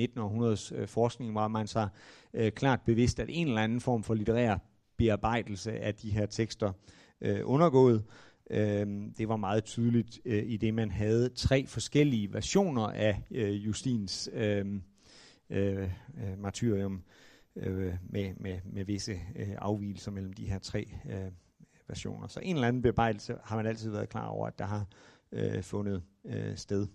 1900-århundredes 0.00 0.74
øh, 0.74 0.88
forskning 0.88 1.34
var 1.34 1.48
man 1.48 1.66
så 1.66 1.88
øh, 2.34 2.52
klart 2.52 2.80
bevidst, 2.86 3.20
at 3.20 3.26
en 3.30 3.48
eller 3.48 3.62
anden 3.62 3.80
form 3.80 4.02
for 4.02 4.14
litterær 4.14 4.58
bearbejdelse 4.96 5.72
af 5.72 5.94
de 5.94 6.10
her 6.10 6.26
tekster 6.26 6.72
øh, 7.20 7.40
undergået. 7.44 8.04
Øh, 8.50 8.86
det 9.18 9.28
var 9.28 9.36
meget 9.36 9.64
tydeligt 9.64 10.20
øh, 10.24 10.42
i 10.46 10.56
det, 10.56 10.74
man 10.74 10.90
havde 10.90 11.28
tre 11.28 11.66
forskellige 11.66 12.32
versioner 12.32 12.86
af 12.86 13.22
øh, 13.30 13.66
Justins 13.66 14.30
øh, 14.32 14.66
øh, 15.50 15.82
øh 15.82 16.38
martyrium 16.38 17.02
øh, 17.56 17.94
med, 18.02 18.34
med, 18.36 18.58
med 18.72 18.84
visse 18.84 19.12
øh, 19.36 19.54
afvielser 19.58 20.10
mellem 20.10 20.32
de 20.32 20.44
her 20.44 20.58
tre 20.58 20.88
øh, 21.10 21.30
versioner. 21.88 22.26
Så 22.26 22.40
en 22.42 22.56
eller 22.56 22.68
anden 22.68 22.82
bearbejdelse 22.82 23.36
har 23.44 23.56
man 23.56 23.66
altid 23.66 23.90
været 23.90 24.08
klar 24.08 24.26
over, 24.26 24.46
at 24.46 24.58
der 24.58 24.64
har 24.64 24.86
øh, 25.32 25.62
fundet 25.62 26.02
øh, 26.24 26.56
sted. 26.56 26.86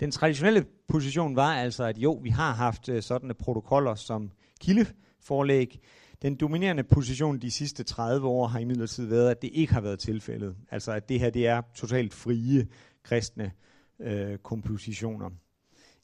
Den 0.00 0.10
traditionelle 0.10 0.64
position 0.88 1.36
var 1.36 1.54
altså, 1.54 1.84
at 1.84 1.98
jo, 1.98 2.20
vi 2.22 2.30
har 2.30 2.52
haft 2.52 2.88
uh, 2.88 3.00
sådanne 3.00 3.34
protokoller 3.34 3.94
som 3.94 4.30
kildeforlæg. 4.60 5.80
Den 6.22 6.34
dominerende 6.34 6.82
position 6.82 7.38
de 7.38 7.50
sidste 7.50 7.82
30 7.82 8.26
år 8.26 8.46
har 8.46 8.58
imidlertid 8.58 9.06
været, 9.06 9.30
at 9.30 9.42
det 9.42 9.50
ikke 9.52 9.72
har 9.72 9.80
været 9.80 9.98
tilfældet. 9.98 10.56
Altså 10.70 10.92
at 10.92 11.08
det 11.08 11.20
her 11.20 11.30
det 11.30 11.46
er 11.46 11.62
totalt 11.74 12.14
frie 12.14 12.66
kristne 13.02 13.52
uh, 13.98 14.36
kompositioner. 14.42 15.30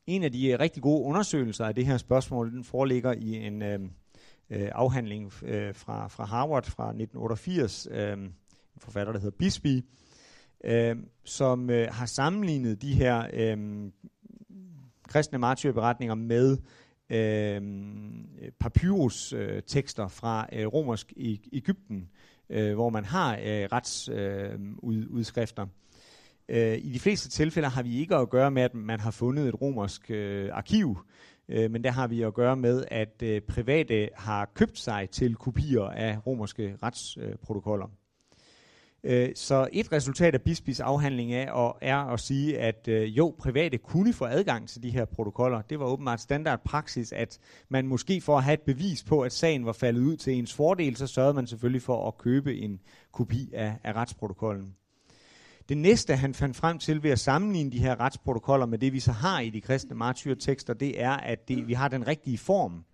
En 0.07 0.23
af 0.23 0.33
de 0.33 0.55
uh, 0.55 0.61
rigtig 0.61 0.83
gode 0.83 1.05
undersøgelser 1.05 1.65
af 1.65 1.75
det 1.75 1.87
her 1.87 1.97
spørgsmål, 1.97 2.53
den 2.53 2.65
foreligger 2.65 3.13
i 3.13 3.47
en 3.47 3.63
uh, 3.63 3.69
uh, 3.71 4.69
afhandling 4.73 5.27
uh, 5.27 5.31
fra, 5.73 6.09
fra 6.09 6.25
Harvard 6.25 6.65
fra 6.65 6.85
1988, 6.85 7.89
uh, 7.91 7.97
en 7.97 8.35
forfatter, 8.79 9.13
der 9.13 9.21
hedder 9.21 9.37
Bisbee, 9.39 9.83
øh, 10.67 10.97
som 11.25 11.71
øh, 11.71 11.89
har 11.91 12.07
sammenlignet 12.07 12.83
de 12.83 12.95
her 12.95 13.27
øh, 13.33 13.91
kristne 15.09 15.39
martyrberetninger 15.39 16.15
med 16.15 16.59
øh, 17.11 17.63
papyrus-tekster 18.61 20.09
fra 20.09 20.47
øh, 20.53 20.67
romersk 20.67 21.13
e- 21.13 21.21
i 21.21 21.51
Ægypten, 21.53 22.09
øh, 22.51 22.75
hvor 22.75 22.91
man 22.91 23.05
har 23.05 23.33
øh, 23.33 23.69
retsudskrifter. 23.73 25.63
Øh, 25.63 25.69
Øh, 26.49 26.79
I 26.79 26.91
de 26.93 26.99
fleste 26.99 27.29
tilfælde 27.29 27.69
har 27.69 27.83
vi 27.83 27.99
ikke 27.99 28.17
at 28.17 28.31
gøre 28.31 28.51
med, 28.51 28.63
at 28.63 28.75
man 28.75 29.01
har 29.01 29.11
fundet 29.11 29.49
et 29.49 29.61
romersk 29.63 30.11
øh, 30.11 30.51
arkiv, 30.53 30.99
øh, 31.49 31.71
men 31.71 31.85
der 31.85 31.91
har 31.91 32.07
vi 32.07 32.23
at 32.23 32.35
gøre 32.35 32.57
med, 32.57 32.85
at 32.91 33.23
øh, 33.23 33.41
private 33.41 34.09
har 34.15 34.51
købt 34.55 34.79
sig 34.79 35.11
til 35.11 35.35
kopier 35.35 35.83
af 35.83 36.27
romerske 36.27 36.77
retsprotokoller. 36.83 37.87
Øh, 37.87 38.06
Øh, 39.09 39.29
så 39.35 39.69
et 39.73 39.93
resultat 39.93 40.35
af 40.35 40.43
Bisbis 40.43 40.81
afhandling 40.81 41.33
af 41.33 41.53
og 41.53 41.79
er 41.81 41.97
at 41.97 42.21
sige, 42.21 42.59
at 42.59 42.89
øh, 42.89 43.19
jo, 43.19 43.35
private 43.39 43.79
kunne 43.79 44.13
få 44.13 44.25
adgang 44.25 44.69
til 44.69 44.83
de 44.83 44.91
her 44.91 45.05
protokoller. 45.05 45.63
Det 45.63 45.81
var 45.81 45.87
åbenbart 45.87 46.21
standard 46.21 46.65
praksis, 46.65 47.13
at 47.13 47.39
man 47.69 47.87
måske 47.87 48.21
for 48.21 48.39
at 48.39 48.45
have 48.45 48.55
et 48.55 48.61
bevis 48.61 49.05
på, 49.05 49.21
at 49.21 49.33
sagen 49.33 49.67
var 49.67 49.73
faldet 49.73 50.01
ud 50.01 50.17
til 50.17 50.33
ens 50.33 50.55
fordel, 50.55 50.97
så 50.97 51.07
sørgede 51.07 51.35
man 51.35 51.47
selvfølgelig 51.47 51.83
for 51.83 52.09
at 52.09 52.19
købe 52.19 52.57
en 52.59 52.81
kopi 53.13 53.51
af, 53.55 53.77
af 53.85 53.93
retsprotokollen. 53.93 54.75
Det 55.69 55.79
næste, 55.79 56.17
han 56.17 56.35
fandt 56.35 56.57
frem 56.57 56.79
til 56.79 57.03
ved 57.03 57.11
at 57.11 57.19
sammenligne 57.19 57.73
de 57.73 57.79
her 57.79 58.01
retsprotokoller 58.01 58.67
med 58.67 58.79
det, 58.79 58.93
vi 58.93 59.01
så 59.01 59.13
har 59.13 59.41
i 59.41 59.51
de 59.51 59.61
kristne 59.61 59.97
martyrtekster, 59.97 60.75
det 60.75 61.03
er, 61.03 61.13
at 61.13 61.49
det, 61.49 61.69
vi 61.69 61.73
har 61.73 61.89
den 61.89 62.07
rigtige 62.07 62.39
form 62.39 62.85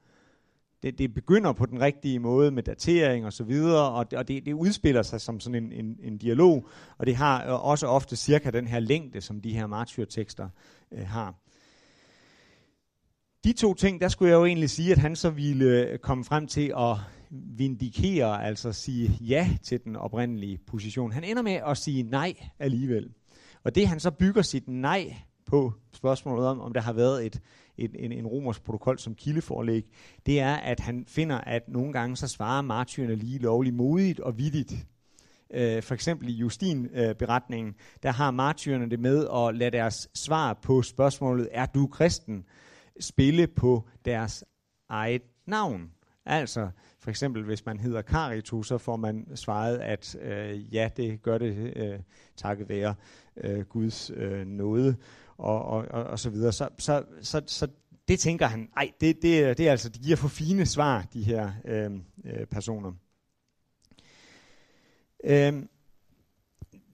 det, 0.82 0.98
det 0.98 1.14
begynder 1.14 1.52
på 1.52 1.66
den 1.66 1.80
rigtige 1.80 2.18
måde 2.18 2.50
med 2.50 2.62
datering 2.62 3.26
og 3.26 3.32
så 3.32 3.44
videre, 3.44 3.90
og 3.90 4.10
det, 4.10 4.18
og 4.18 4.28
det, 4.28 4.46
det 4.46 4.52
udspiller 4.52 5.02
sig 5.02 5.20
som 5.20 5.40
sådan 5.40 5.64
en, 5.64 5.72
en, 5.72 5.98
en 6.02 6.18
dialog, 6.18 6.68
og 6.98 7.06
det 7.06 7.16
har 7.16 7.46
øh, 7.46 7.66
også 7.66 7.86
ofte 7.86 8.16
cirka 8.16 8.50
den 8.50 8.66
her 8.66 8.80
længde, 8.80 9.20
som 9.20 9.40
de 9.40 9.52
her 9.52 9.66
martyrtekster 9.66 10.48
øh, 10.92 11.06
har. 11.06 11.34
De 13.44 13.52
to 13.52 13.74
ting, 13.74 14.00
der 14.00 14.08
skulle 14.08 14.30
jeg 14.30 14.36
jo 14.36 14.44
egentlig 14.44 14.70
sige, 14.70 14.92
at 14.92 14.98
han 14.98 15.16
så 15.16 15.30
ville 15.30 15.64
øh, 15.64 15.98
komme 15.98 16.24
frem 16.24 16.46
til 16.46 16.72
at 16.78 16.96
vindikere, 17.30 18.44
altså 18.44 18.72
sige 18.72 19.10
ja 19.20 19.48
til 19.62 19.84
den 19.84 19.96
oprindelige 19.96 20.58
position. 20.66 21.12
Han 21.12 21.24
ender 21.24 21.42
med 21.42 21.58
at 21.66 21.78
sige 21.78 22.02
nej 22.02 22.34
alligevel. 22.58 23.10
Og 23.64 23.74
det 23.74 23.88
han 23.88 24.00
så 24.00 24.10
bygger 24.10 24.42
sit 24.42 24.68
nej 24.68 25.16
på 25.52 25.72
spørgsmålet 25.92 26.46
om, 26.46 26.60
om 26.60 26.72
der 26.72 26.80
har 26.80 26.92
været 26.92 27.26
et, 27.26 27.40
et, 27.76 27.90
en, 27.98 28.12
en 28.12 28.26
romersk 28.26 28.64
protokol 28.64 28.98
som 28.98 29.14
kildeforlæg, 29.14 29.84
det 30.26 30.40
er, 30.40 30.54
at 30.54 30.80
han 30.80 31.04
finder, 31.08 31.38
at 31.38 31.68
nogle 31.68 31.92
gange 31.92 32.16
så 32.16 32.28
svarer 32.28 32.62
martyrerne 32.62 33.14
lige 33.14 33.38
lovligt 33.38 33.76
modigt 33.76 34.20
og 34.20 34.38
vidigt. 34.38 34.86
Øh, 35.50 35.82
for 35.82 35.94
eksempel 35.94 36.28
i 36.28 36.32
Justin-beretningen, 36.32 37.68
øh, 37.68 38.02
der 38.02 38.10
har 38.10 38.30
martyrerne 38.30 38.90
det 38.90 39.00
med 39.00 39.26
at 39.34 39.56
lade 39.56 39.70
deres 39.70 40.08
svar 40.14 40.58
på 40.62 40.82
spørgsmålet, 40.82 41.48
er 41.52 41.66
du 41.66 41.86
kristen, 41.86 42.44
spille 43.00 43.46
på 43.46 43.88
deres 44.04 44.44
eget 44.88 45.22
navn. 45.46 45.90
Altså, 46.26 46.68
for 47.00 47.10
eksempel, 47.10 47.44
hvis 47.44 47.66
man 47.66 47.80
hedder 47.80 48.02
Karitu, 48.02 48.62
så 48.62 48.78
får 48.78 48.96
man 48.96 49.26
svaret, 49.34 49.78
at 49.78 50.16
øh, 50.22 50.74
ja, 50.74 50.90
det 50.96 51.22
gør 51.22 51.38
det 51.38 51.72
øh, 51.76 51.98
takket 52.36 52.68
være 52.68 52.94
øh, 53.36 53.60
Guds 53.60 54.10
øh, 54.14 54.46
nåde 54.46 54.96
og, 55.36 55.64
og, 55.64 55.84
og, 55.90 56.04
og 56.04 56.18
så 56.18 56.30
videre. 56.30 56.52
Så, 56.52 56.68
så, 56.78 57.04
så, 57.22 57.42
så 57.46 57.68
det 58.08 58.18
tænker 58.18 58.46
han, 58.46 58.68
nej, 58.76 58.92
det, 59.00 59.22
det, 59.22 59.58
det 59.58 59.66
er 59.66 59.70
altså, 59.70 59.88
de 59.88 59.98
giver 59.98 60.16
for 60.16 60.28
fine 60.28 60.66
svar, 60.66 61.06
de 61.12 61.22
her 61.22 61.52
øh, 61.64 61.90
øh, 62.24 62.46
personer. 62.46 62.92
Øh, 65.24 65.52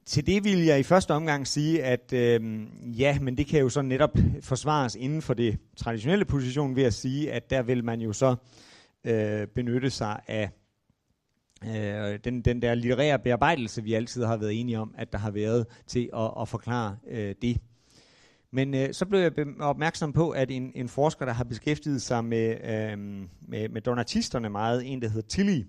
til 0.07 0.27
det 0.27 0.45
vil 0.45 0.65
jeg 0.65 0.81
i 0.81 0.83
første 0.83 1.15
omgang 1.15 1.47
sige, 1.47 1.85
at 1.85 2.13
øh, 2.13 2.67
ja, 3.01 3.19
men 3.21 3.37
det 3.37 3.47
kan 3.47 3.61
jo 3.61 3.69
så 3.69 3.83
netop 3.83 4.19
forsvares 4.41 4.95
inden 4.95 5.23
for 5.23 5.35
det 5.35 5.59
traditionelle 5.77 6.25
position 6.25 6.77
ved 6.77 6.83
at 6.83 6.95
sige, 6.95 7.33
at 7.33 7.51
der 7.51 7.63
vil 7.63 7.85
man 7.85 8.01
jo 8.01 8.13
så 8.13 8.37
øh, 9.05 9.47
benytte 9.47 9.91
sig 9.91 10.21
af 10.27 10.51
øh, 11.65 12.19
den, 12.25 12.43
den 12.43 12.63
der 12.63 12.75
litterære 12.75 13.19
bearbejdelse, 13.19 13.83
vi 13.83 13.95
altid 13.95 14.25
har 14.25 14.37
været 14.37 14.61
enige 14.61 14.79
om, 14.79 14.95
at 14.99 15.13
der 15.13 15.19
har 15.19 15.31
været 15.31 15.67
til 15.87 16.11
at, 16.15 16.31
at 16.41 16.49
forklare 16.49 16.97
øh, 17.09 17.35
det. 17.43 17.61
Men 18.53 18.75
øh, 18.75 18.93
så 18.93 19.07
blev 19.07 19.21
jeg 19.21 19.33
opmærksom 19.61 20.13
på, 20.13 20.31
at 20.31 20.51
en, 20.51 20.73
en 20.75 20.89
forsker, 20.89 21.25
der 21.25 21.33
har 21.33 21.45
beskæftiget 21.45 22.03
sig 22.03 22.25
med, 22.25 22.49
øh, 22.65 22.99
med, 23.49 23.69
med 23.69 23.81
donatisterne 23.81 24.49
meget, 24.51 24.93
en 24.93 25.03
der 25.03 25.09
hedder 25.09 25.29
Tilly, 25.29 25.63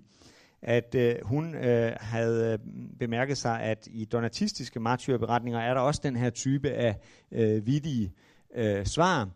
at 0.62 0.96
øh, 0.96 1.16
hun 1.24 1.56
øh, 1.56 1.92
havde 2.00 2.54
øh, 2.54 2.60
bemærket 3.00 3.38
sig, 3.38 3.62
at 3.62 3.88
i 3.92 4.06
donatistiske 4.06 4.80
martyrberetninger 4.80 5.60
er 5.60 5.74
der 5.74 5.82
også 5.82 6.02
den 6.04 6.16
her 6.16 6.30
type 6.30 6.70
af 6.70 6.96
øh, 7.32 7.66
vidige 7.66 8.14
øh, 8.56 8.86
svar. 8.86 9.30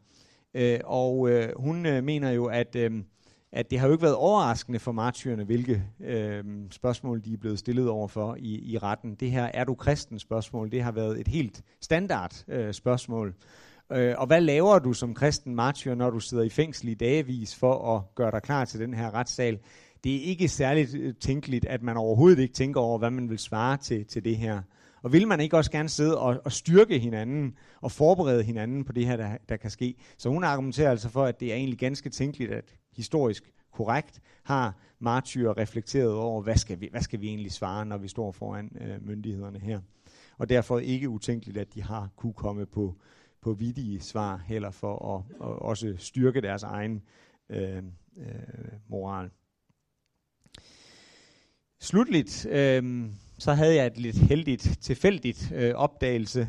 Øh, 0.54 0.80
og 0.84 1.30
øh, 1.30 1.50
hun 1.56 1.86
øh, 1.86 2.04
mener 2.04 2.32
jo, 2.32 2.46
at 2.46 2.76
øh, 2.76 2.92
at 3.56 3.72
det 3.72 3.80
har 3.80 3.88
jo 3.88 3.94
ikke 3.94 4.04
været 4.04 4.16
overraskende 4.16 4.80
for 4.80 4.92
martyrerne, 4.92 5.44
hvilke 5.44 5.84
øh, 6.00 6.44
spørgsmål 6.72 7.26
de 7.26 7.34
er 7.34 7.38
blevet 7.38 7.60
stillet 7.60 7.90
over 7.90 8.08
for 8.08 8.36
i, 8.40 8.74
i 8.74 8.78
retten. 8.78 9.16
Det 9.16 9.32
her 9.32 9.44
er 9.54 9.64
du 9.64 9.74
kristen 9.74 10.20
spørgsmål, 10.20 10.72
det 10.72 10.84
har 10.84 10.92
været 10.92 11.20
et 11.20 11.28
helt 11.28 11.62
standard 11.82 12.44
øh, 12.48 12.74
spørgsmål. 12.74 13.36
Øh, 13.92 14.16
og 14.18 14.28
hvad 14.28 14.42
laver 14.42 14.80
du 14.80 14.94
som 14.94 15.14
kristen 15.14 15.56
martyr, 15.56 15.96
når 15.96 16.10
du 16.10 16.20
sidder 16.20 16.44
i 16.44 16.50
fængsel 16.50 16.90
i 16.90 16.94
dagevis 16.94 17.56
for 17.56 17.96
at 17.96 18.16
gøre 18.16 18.32
dig 18.32 18.42
klar 18.42 18.66
til 18.66 18.80
den 18.80 18.94
her 18.94 19.14
retssal? 19.14 19.60
Det 20.04 20.16
er 20.16 20.22
ikke 20.22 20.48
særligt 20.48 20.96
øh, 20.96 21.14
tænkeligt, 21.16 21.66
at 21.66 21.84
man 21.84 21.98
overhovedet 21.98 22.40
ikke 22.40 22.54
tænker 22.54 22.82
over, 22.82 22.98
hvad 22.98 23.12
man 23.12 23.30
vil 23.30 23.40
svare 23.40 23.78
til, 23.78 24.06
til 24.06 24.26
det 24.26 24.38
her. 24.38 24.62
Og 25.04 25.14
vil 25.14 25.28
man 25.28 25.40
ikke 25.40 25.58
også 25.58 25.72
gerne 25.72 25.90
sidde 25.90 26.18
og, 26.18 26.42
og 26.46 26.52
styrke 26.52 27.00
hinanden 27.00 27.58
og 27.82 27.92
forberede 27.92 28.44
hinanden 28.44 28.86
på 28.86 28.92
det 28.92 29.06
her, 29.06 29.18
der, 29.18 29.38
der 29.50 29.58
kan 29.58 29.70
ske? 29.70 29.96
Så 30.18 30.30
hun 30.30 30.44
argumenterer 30.44 30.90
altså 30.92 31.10
for, 31.10 31.26
at 31.26 31.40
det 31.40 31.52
er 31.52 31.56
egentlig 31.56 31.80
ganske 31.80 32.10
tænkeligt, 32.10 32.52
at 32.52 32.76
historisk 32.96 33.52
korrekt 33.72 34.22
har 34.44 34.78
martyrer 35.00 35.58
reflekteret 35.58 36.14
over, 36.14 36.42
hvad 36.42 36.56
skal 36.56 36.80
vi, 36.80 36.88
hvad 36.92 37.02
skal 37.02 37.22
vi 37.22 37.28
egentlig 37.28 37.52
svare, 37.52 37.86
når 37.86 37.98
vi 37.98 38.08
står 38.08 38.32
foran 38.32 38.78
øh, 38.82 39.08
myndighederne 39.08 39.60
her. 39.60 39.80
Og 40.38 40.50
derfor 40.50 40.80
ikke 40.80 41.10
utænkeligt, 41.10 41.58
at 41.58 41.74
de 41.74 41.84
har 41.84 42.10
kunne 42.16 42.34
komme 42.34 42.66
på, 42.66 42.96
på 43.42 43.54
vidige 43.54 44.02
svar 44.02 44.44
heller 44.46 44.72
for 44.72 45.16
at, 45.16 45.48
at 45.48 45.60
også 45.60 45.96
styrke 45.98 46.42
deres 46.42 46.64
egen 46.64 47.02
øh, 47.50 47.78
øh, 48.18 48.34
moral. 48.88 49.30
Slutligt, 51.80 52.46
øh, 52.46 53.10
så 53.44 53.54
havde 53.54 53.76
jeg 53.76 53.88
et 53.88 53.98
lidt 53.98 54.18
heldigt, 54.18 54.78
tilfældigt 54.82 55.52
øh, 55.56 55.74
opdagelse. 55.76 56.48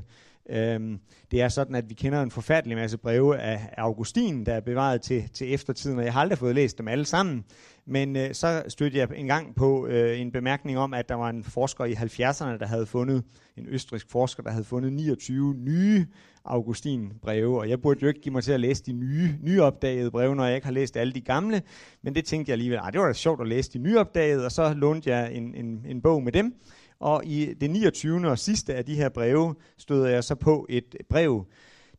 Øhm, 0.50 0.98
det 1.30 1.42
er 1.42 1.48
sådan, 1.48 1.74
at 1.74 1.88
vi 1.88 1.94
kender 1.94 2.22
en 2.22 2.30
forfærdelig 2.30 2.76
masse 2.76 2.98
breve 2.98 3.38
af 3.38 3.68
Augustin, 3.76 4.46
der 4.46 4.54
er 4.54 4.60
bevaret 4.60 5.02
til, 5.02 5.28
til 5.32 5.54
eftertiden, 5.54 5.98
og 5.98 6.04
jeg 6.04 6.12
har 6.12 6.20
aldrig 6.20 6.38
fået 6.38 6.54
læst 6.54 6.78
dem 6.78 6.88
alle 6.88 7.04
sammen. 7.04 7.44
Men 7.86 8.16
øh, 8.16 8.34
så 8.34 8.62
stødte 8.68 8.98
jeg 8.98 9.08
en 9.16 9.26
gang 9.26 9.54
på 9.54 9.86
øh, 9.86 10.20
en 10.20 10.32
bemærkning 10.32 10.78
om, 10.78 10.94
at 10.94 11.08
der 11.08 11.14
var 11.14 11.30
en 11.30 11.44
forsker 11.44 11.84
i 11.84 11.92
70'erne, 11.92 12.58
der 12.58 12.66
havde 12.66 12.86
fundet, 12.86 13.24
en 13.56 13.66
østrisk 13.68 14.10
forsker, 14.10 14.42
der 14.42 14.50
havde 14.50 14.64
fundet 14.64 14.92
29 14.92 15.54
nye 15.54 16.06
Augustin-breve, 16.44 17.58
og 17.58 17.68
jeg 17.68 17.82
burde 17.82 18.00
jo 18.02 18.08
ikke 18.08 18.20
give 18.20 18.32
mig 18.32 18.44
til 18.44 18.52
at 18.52 18.60
læse 18.60 18.82
de 18.82 18.92
nye, 18.92 19.38
nyopdagede 19.42 20.10
breve, 20.10 20.36
når 20.36 20.44
jeg 20.44 20.54
ikke 20.54 20.66
har 20.66 20.72
læst 20.72 20.96
alle 20.96 21.12
de 21.12 21.20
gamle, 21.20 21.62
men 22.02 22.14
det 22.14 22.24
tænkte 22.24 22.50
jeg 22.50 22.54
alligevel, 22.54 22.80
det 22.92 23.00
var 23.00 23.06
da 23.06 23.12
sjovt 23.12 23.40
at 23.40 23.48
læse 23.48 23.72
de 23.72 23.78
nyopdagede, 23.78 24.44
og 24.44 24.52
så 24.52 24.74
lånte 24.74 25.10
jeg 25.10 25.34
en, 25.34 25.54
en, 25.54 25.86
en 25.88 26.02
bog 26.02 26.22
med 26.22 26.32
dem, 26.32 26.54
og 27.04 27.24
i 27.24 27.54
det 27.54 27.70
29. 27.70 28.28
og 28.28 28.38
sidste 28.38 28.74
af 28.74 28.84
de 28.84 28.94
her 28.94 29.08
breve 29.08 29.54
støder 29.78 30.08
jeg 30.08 30.24
så 30.24 30.34
på 30.34 30.66
et 30.68 30.96
brev, 31.08 31.44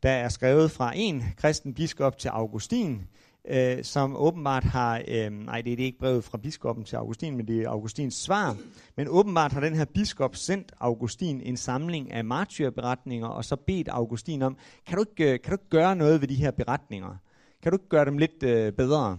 der 0.03 0.09
er 0.09 0.29
skrevet 0.29 0.71
fra 0.71 0.91
en 0.95 1.23
kristen 1.37 1.73
biskop 1.73 2.17
til 2.17 2.29
Augustin, 2.29 3.01
øh, 3.49 3.83
som 3.83 4.15
åbenbart 4.17 4.63
har, 4.63 5.01
øh, 5.07 5.31
nej 5.31 5.61
det 5.61 5.73
er 5.73 5.85
ikke 5.85 5.99
brevet 5.99 6.23
fra 6.23 6.37
biskoppen 6.37 6.85
til 6.85 6.95
Augustin, 6.95 7.37
men 7.37 7.47
det 7.47 7.61
er 7.61 7.69
Augustins 7.69 8.15
svar, 8.15 8.57
men 8.97 9.07
åbenbart 9.07 9.51
har 9.51 9.61
den 9.61 9.75
her 9.75 9.85
biskop 9.85 10.35
sendt 10.35 10.71
Augustin 10.79 11.41
en 11.41 11.57
samling 11.57 12.11
af 12.11 12.25
martyrberetninger, 12.25 13.27
og 13.27 13.45
så 13.45 13.55
bedt 13.55 13.87
Augustin 13.87 14.41
om, 14.41 14.57
kan 14.87 14.97
du 14.97 15.05
ikke, 15.09 15.33
øh, 15.33 15.39
kan 15.39 15.51
du 15.51 15.55
ikke 15.55 15.69
gøre 15.69 15.95
noget 15.95 16.21
ved 16.21 16.27
de 16.27 16.35
her 16.35 16.51
beretninger? 16.51 17.15
Kan 17.63 17.71
du 17.71 17.75
ikke 17.75 17.89
gøre 17.89 18.05
dem 18.05 18.17
lidt 18.17 18.43
øh, 18.43 18.73
bedre? 18.73 19.17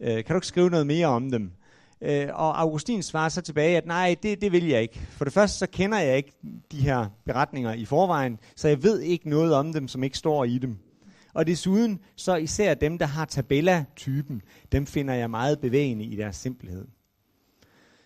Øh, 0.00 0.24
kan 0.24 0.26
du 0.28 0.34
ikke 0.34 0.46
skrive 0.46 0.70
noget 0.70 0.86
mere 0.86 1.06
om 1.06 1.30
dem? 1.30 1.52
Øh, 2.04 2.28
og 2.32 2.60
Augustin 2.60 3.02
svarer 3.02 3.28
så 3.28 3.40
tilbage, 3.40 3.76
at 3.76 3.86
nej, 3.86 4.16
det, 4.22 4.40
det 4.40 4.52
vil 4.52 4.66
jeg 4.66 4.82
ikke. 4.82 4.98
For 5.10 5.24
det 5.24 5.34
første, 5.34 5.58
så 5.58 5.66
kender 5.66 5.98
jeg 5.98 6.16
ikke 6.16 6.32
de 6.72 6.80
her 6.80 7.06
beretninger 7.24 7.72
i 7.72 7.84
forvejen, 7.84 8.38
så 8.56 8.68
jeg 8.68 8.82
ved 8.82 9.00
ikke 9.00 9.28
noget 9.28 9.54
om 9.54 9.72
dem, 9.72 9.88
som 9.88 10.02
ikke 10.02 10.18
står 10.18 10.44
i 10.44 10.58
dem. 10.58 10.78
Og 11.34 11.46
desuden, 11.46 12.00
så 12.16 12.36
især 12.36 12.74
dem, 12.74 12.98
der 12.98 13.06
har 13.06 13.24
tabella-typen, 13.24 14.42
dem 14.72 14.86
finder 14.86 15.14
jeg 15.14 15.30
meget 15.30 15.60
bevægende 15.60 16.04
i 16.04 16.16
deres 16.16 16.36
simpelhed. 16.36 16.86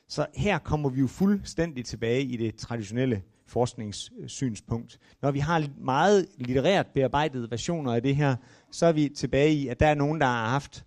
Så 0.09 0.27
her 0.35 0.59
kommer 0.59 0.89
vi 0.89 1.01
jo 1.01 1.07
fuldstændig 1.07 1.85
tilbage 1.85 2.23
i 2.23 2.37
det 2.37 2.55
traditionelle 2.55 3.23
forskningssynspunkt. 3.47 4.99
Når 5.23 5.31
vi 5.31 5.39
har 5.39 5.67
meget 5.81 6.27
litterært 6.39 6.87
bearbejdede 6.95 7.51
versioner 7.51 7.95
af 7.95 8.03
det 8.03 8.17
her, 8.17 8.37
så 8.71 8.87
er 8.87 8.93
vi 8.93 9.09
tilbage 9.09 9.53
i, 9.53 9.69
at 9.69 9.81
der 9.81 9.87
er 9.87 9.95
nogen, 9.95 10.21
der 10.21 10.27
har 10.27 10.49
haft 10.49 10.85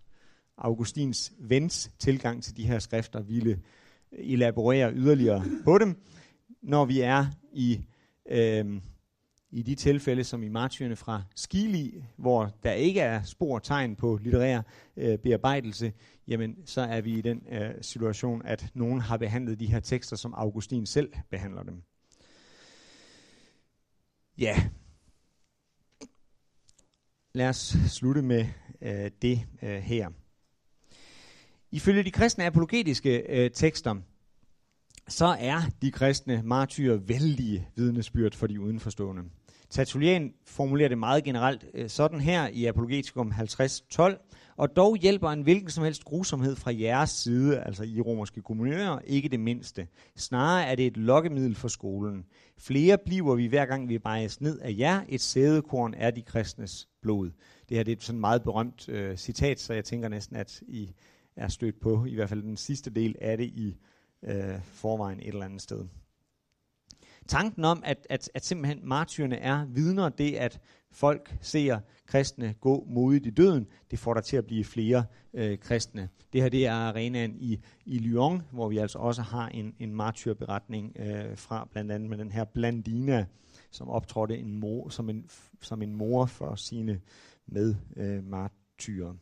Augustins 0.61 1.33
vens 1.39 1.91
tilgang 1.99 2.43
til 2.43 2.57
de 2.57 2.67
her 2.67 2.79
skrifter 2.79 3.21
ville 3.21 3.61
elaborere 4.11 4.93
yderligere 4.93 5.43
på 5.63 5.77
dem, 5.77 6.01
når 6.61 6.85
vi 6.85 7.01
er 7.01 7.25
i, 7.53 7.81
øh, 8.29 8.81
i 9.51 9.61
de 9.61 9.75
tilfælde, 9.75 10.23
som 10.23 10.43
i 10.43 10.49
martyrene 10.49 10.95
fra 10.95 11.23
Skili, 11.35 12.03
hvor 12.17 12.51
der 12.63 12.71
ikke 12.71 12.99
er 12.99 13.23
spor 13.23 13.59
tegn 13.59 13.95
på 13.95 14.19
litterær 14.21 14.61
øh, 14.97 15.17
bearbejdelse, 15.17 15.93
jamen 16.27 16.55
så 16.65 16.81
er 16.81 17.01
vi 17.01 17.17
i 17.17 17.21
den 17.21 17.43
øh, 17.51 17.71
situation, 17.81 18.41
at 18.45 18.71
nogen 18.73 19.01
har 19.01 19.17
behandlet 19.17 19.59
de 19.59 19.65
her 19.65 19.79
tekster, 19.79 20.15
som 20.15 20.33
Augustin 20.33 20.85
selv 20.85 21.13
behandler 21.29 21.63
dem. 21.63 21.83
Ja. 24.37 24.63
Lad 27.33 27.49
os 27.49 27.75
slutte 27.87 28.21
med 28.21 28.45
øh, 28.81 29.11
det 29.21 29.39
øh, 29.61 29.69
her. 29.69 30.09
Ifølge 31.73 32.03
de 32.03 32.11
kristne 32.11 32.45
apologetiske 32.45 33.23
øh, 33.29 33.51
tekster, 33.51 33.95
så 35.07 35.35
er 35.39 35.61
de 35.81 35.91
kristne 35.91 36.41
martyrer 36.43 36.97
vældige 36.97 37.67
vidnesbyrd 37.75 38.35
for 38.35 38.47
de 38.47 38.61
udenforstående. 38.61 39.23
Tertullian 39.69 40.33
formulerer 40.45 40.89
det 40.89 40.97
meget 40.97 41.23
generelt 41.23 41.65
øh, 41.73 41.89
sådan 41.89 42.21
her 42.21 42.47
i 42.47 42.65
Apologetikum 42.65 43.31
50.12, 43.31 44.53
og 44.57 44.75
dog 44.75 44.95
hjælper 44.95 45.29
en 45.29 45.41
hvilken 45.41 45.69
som 45.69 45.83
helst 45.83 46.05
grusomhed 46.05 46.55
fra 46.55 46.71
jeres 46.73 47.09
side, 47.09 47.59
altså 47.59 47.83
i 47.83 48.01
romerske 48.01 48.41
kommunører, 48.41 48.99
ikke 49.07 49.29
det 49.29 49.39
mindste. 49.39 49.87
Snarere 50.15 50.65
er 50.65 50.75
det 50.75 50.87
et 50.87 50.97
lokkemiddel 50.97 51.55
for 51.55 51.67
skolen. 51.67 52.25
Flere 52.57 52.97
bliver 53.05 53.35
vi 53.35 53.45
hver 53.45 53.65
gang 53.65 53.89
vi 53.89 53.99
bejes 53.99 54.41
ned 54.41 54.59
af 54.59 54.75
jer. 54.77 55.01
Et 55.09 55.21
sædekorn 55.21 55.93
er 55.97 56.11
de 56.11 56.21
kristnes 56.21 56.87
blod. 57.01 57.31
Det 57.69 57.77
her 57.77 57.83
det 57.83 57.91
er 57.91 57.95
et 57.95 58.03
sådan 58.03 58.19
meget 58.19 58.43
berømt 58.43 58.89
øh, 58.89 59.17
citat, 59.17 59.59
så 59.59 59.73
jeg 59.73 59.85
tænker 59.85 60.09
næsten, 60.09 60.35
at 60.35 60.61
I 60.67 60.91
er 61.41 61.47
stødt 61.47 61.79
på 61.79 62.05
i 62.05 62.15
hvert 62.15 62.29
fald 62.29 62.41
den 62.41 62.57
sidste 62.57 62.89
del 62.89 63.15
af 63.21 63.37
det 63.37 63.45
i 63.45 63.77
øh, 64.23 64.61
forvejen 64.61 65.19
et 65.19 65.27
eller 65.27 65.45
andet 65.45 65.61
sted. 65.61 65.85
Tanken 67.27 67.65
om, 67.65 67.81
at, 67.85 68.07
at, 68.09 68.29
at 68.33 68.45
simpelthen 68.45 68.79
martyrene 68.83 69.37
er 69.37 69.65
vidner, 69.65 70.09
det 70.09 70.35
at 70.35 70.59
folk 70.91 71.35
ser 71.41 71.79
kristne 72.05 72.53
gå 72.61 72.85
modigt 72.89 73.25
i 73.25 73.29
døden, 73.29 73.67
det 73.91 73.99
får 73.99 74.13
der 74.13 74.21
til 74.21 74.37
at 74.37 74.45
blive 74.45 74.63
flere 74.63 75.05
øh, 75.33 75.57
kristne. 75.57 76.09
Det 76.33 76.41
her 76.41 76.49
det 76.49 76.65
er 76.65 76.73
arenaen 76.73 77.35
i, 77.39 77.59
i 77.85 77.97
Lyon, 77.97 78.41
hvor 78.51 78.69
vi 78.69 78.77
altså 78.77 78.99
også 78.99 79.21
har 79.21 79.47
en, 79.47 79.75
en 79.79 79.95
martyrberetning 79.95 80.95
øh, 80.99 81.37
fra, 81.37 81.67
blandt 81.71 81.91
andet 81.91 82.09
med 82.09 82.17
den 82.17 82.31
her 82.31 82.43
Blandina, 82.43 83.25
som 83.71 83.89
optrådte 83.89 84.37
en 84.37 84.59
mor, 84.59 84.89
som, 84.89 85.09
en, 85.09 85.29
som 85.61 85.81
en 85.81 85.95
mor 85.95 86.25
for 86.25 86.55
sine 86.55 87.01
med 87.47 87.75
øh, 87.95 88.23
martyrer. 88.23 89.13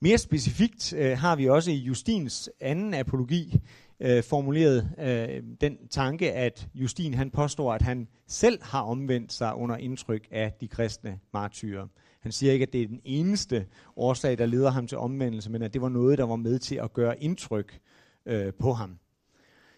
Mere 0.00 0.18
specifikt 0.18 0.92
øh, 0.92 1.18
har 1.18 1.36
vi 1.36 1.48
også 1.48 1.70
i 1.70 1.74
Justins 1.74 2.50
anden 2.60 2.94
apologi 2.94 3.60
øh, 4.00 4.22
formuleret 4.22 4.90
øh, 4.98 5.42
den 5.60 5.88
tanke, 5.90 6.32
at 6.32 6.68
Justin 6.74 7.14
han 7.14 7.30
påstår, 7.30 7.72
at 7.72 7.82
han 7.82 8.08
selv 8.26 8.62
har 8.62 8.82
omvendt 8.82 9.32
sig 9.32 9.54
under 9.54 9.76
indtryk 9.76 10.28
af 10.30 10.52
de 10.60 10.68
kristne 10.68 11.18
martyrer. 11.32 11.86
Han 12.20 12.32
siger 12.32 12.52
ikke, 12.52 12.62
at 12.62 12.72
det 12.72 12.82
er 12.82 12.86
den 12.86 13.00
eneste 13.04 13.66
årsag, 13.96 14.38
der 14.38 14.46
leder 14.46 14.70
ham 14.70 14.86
til 14.86 14.98
omvendelse, 14.98 15.50
men 15.50 15.62
at 15.62 15.74
det 15.74 15.82
var 15.82 15.88
noget, 15.88 16.18
der 16.18 16.24
var 16.24 16.36
med 16.36 16.58
til 16.58 16.74
at 16.76 16.92
gøre 16.92 17.22
indtryk 17.22 17.80
øh, 18.26 18.52
på 18.58 18.72
ham. 18.72 18.98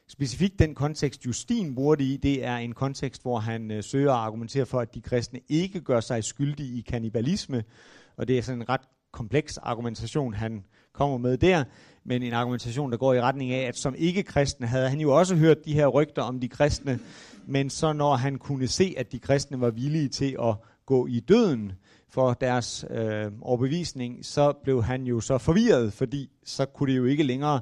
Specifikt 0.08 0.58
den 0.58 0.74
kontekst, 0.74 1.26
Justin 1.26 1.74
bruger 1.74 1.94
det 1.94 2.04
i, 2.04 2.16
det 2.16 2.44
er 2.44 2.56
en 2.56 2.72
kontekst, 2.72 3.22
hvor 3.22 3.38
han 3.38 3.70
øh, 3.70 3.82
søger 3.82 4.12
at 4.12 4.18
argumentere 4.18 4.66
for, 4.66 4.80
at 4.80 4.94
de 4.94 5.00
kristne 5.00 5.40
ikke 5.48 5.80
gør 5.80 6.00
sig 6.00 6.24
skyldige 6.24 6.78
i 6.78 6.80
kannibalisme, 6.80 7.64
og 8.16 8.28
det 8.28 8.38
er 8.38 8.42
sådan 8.42 8.60
en 8.60 8.68
ret 8.68 8.88
kompleks 9.12 9.56
argumentation, 9.56 10.34
han 10.34 10.64
kommer 10.92 11.18
med 11.18 11.38
der, 11.38 11.64
men 12.04 12.22
en 12.22 12.32
argumentation, 12.32 12.90
der 12.90 12.96
går 12.96 13.14
i 13.14 13.20
retning 13.20 13.52
af, 13.52 13.68
at 13.68 13.76
som 13.76 13.94
ikke-kristne 13.98 14.66
havde 14.66 14.88
han 14.88 15.00
jo 15.00 15.18
også 15.18 15.36
hørt 15.36 15.64
de 15.64 15.74
her 15.74 15.86
rygter 15.86 16.22
om 16.22 16.40
de 16.40 16.48
kristne, 16.48 16.98
men 17.46 17.70
så 17.70 17.92
når 17.92 18.16
han 18.16 18.38
kunne 18.38 18.66
se, 18.66 18.94
at 18.96 19.12
de 19.12 19.18
kristne 19.18 19.60
var 19.60 19.70
villige 19.70 20.08
til 20.08 20.36
at 20.42 20.54
gå 20.86 21.06
i 21.06 21.20
døden 21.20 21.72
for 22.08 22.32
deres 22.32 22.84
øh, 22.90 23.32
overbevisning, 23.42 24.24
så 24.24 24.52
blev 24.64 24.82
han 24.82 25.02
jo 25.02 25.20
så 25.20 25.38
forvirret, 25.38 25.92
fordi 25.92 26.30
så 26.44 26.64
kunne 26.64 26.92
det 26.92 26.98
jo 26.98 27.04
ikke 27.04 27.22
længere 27.22 27.60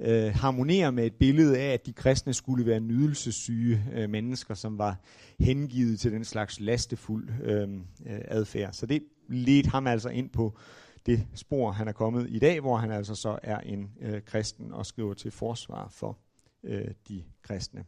øh, 0.00 0.34
harmonere 0.34 0.92
med 0.92 1.06
et 1.06 1.14
billede 1.14 1.58
af, 1.58 1.72
at 1.72 1.86
de 1.86 1.92
kristne 1.92 2.34
skulle 2.34 2.66
være 2.66 2.80
nydelsessyge 2.80 3.84
øh, 3.94 4.10
mennesker, 4.10 4.54
som 4.54 4.78
var 4.78 4.96
hengivet 5.40 6.00
til 6.00 6.12
den 6.12 6.24
slags 6.24 6.60
lastefuld 6.60 7.28
øh, 7.44 7.68
øh 8.06 8.20
adfærd. 8.28 8.72
Så 8.72 8.86
det 8.86 9.02
ledte 9.28 9.70
ham 9.70 9.86
altså 9.86 10.08
ind 10.08 10.30
på 10.30 10.56
det 11.06 11.26
spor, 11.34 11.70
han 11.70 11.88
er 11.88 11.92
kommet 11.92 12.26
i 12.30 12.38
dag, 12.38 12.60
hvor 12.60 12.76
han 12.76 12.90
altså 12.90 13.14
så 13.14 13.38
er 13.42 13.58
en 13.58 13.90
øh, 14.00 14.22
kristen 14.22 14.72
og 14.72 14.86
skriver 14.86 15.14
til 15.14 15.30
forsvar 15.30 15.88
for 15.88 16.18
øh, 16.64 16.88
de 17.08 17.24
kristne. 17.42 17.84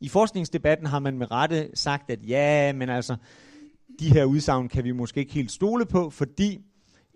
I 0.00 0.08
forskningsdebatten 0.08 0.86
har 0.86 0.98
man 0.98 1.18
med 1.18 1.30
rette 1.30 1.70
sagt, 1.74 2.10
at 2.10 2.28
ja, 2.28 2.72
men 2.72 2.88
altså, 2.88 3.16
de 3.98 4.12
her 4.12 4.24
udsagn 4.24 4.68
kan 4.68 4.84
vi 4.84 4.92
måske 4.92 5.20
ikke 5.20 5.32
helt 5.32 5.52
stole 5.52 5.86
på, 5.86 6.10
fordi 6.10 6.60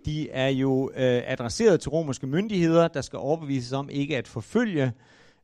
de 0.05 0.31
er 0.31 0.49
jo 0.49 0.91
øh, 0.91 1.23
adresseret 1.27 1.81
til 1.81 1.91
romerske 1.91 2.27
myndigheder, 2.27 2.89
der 2.89 3.01
skal 3.01 3.19
overbevises 3.19 3.73
om 3.73 3.91
ikke 3.91 4.17
at 4.17 4.29
forfølge, 4.29 4.93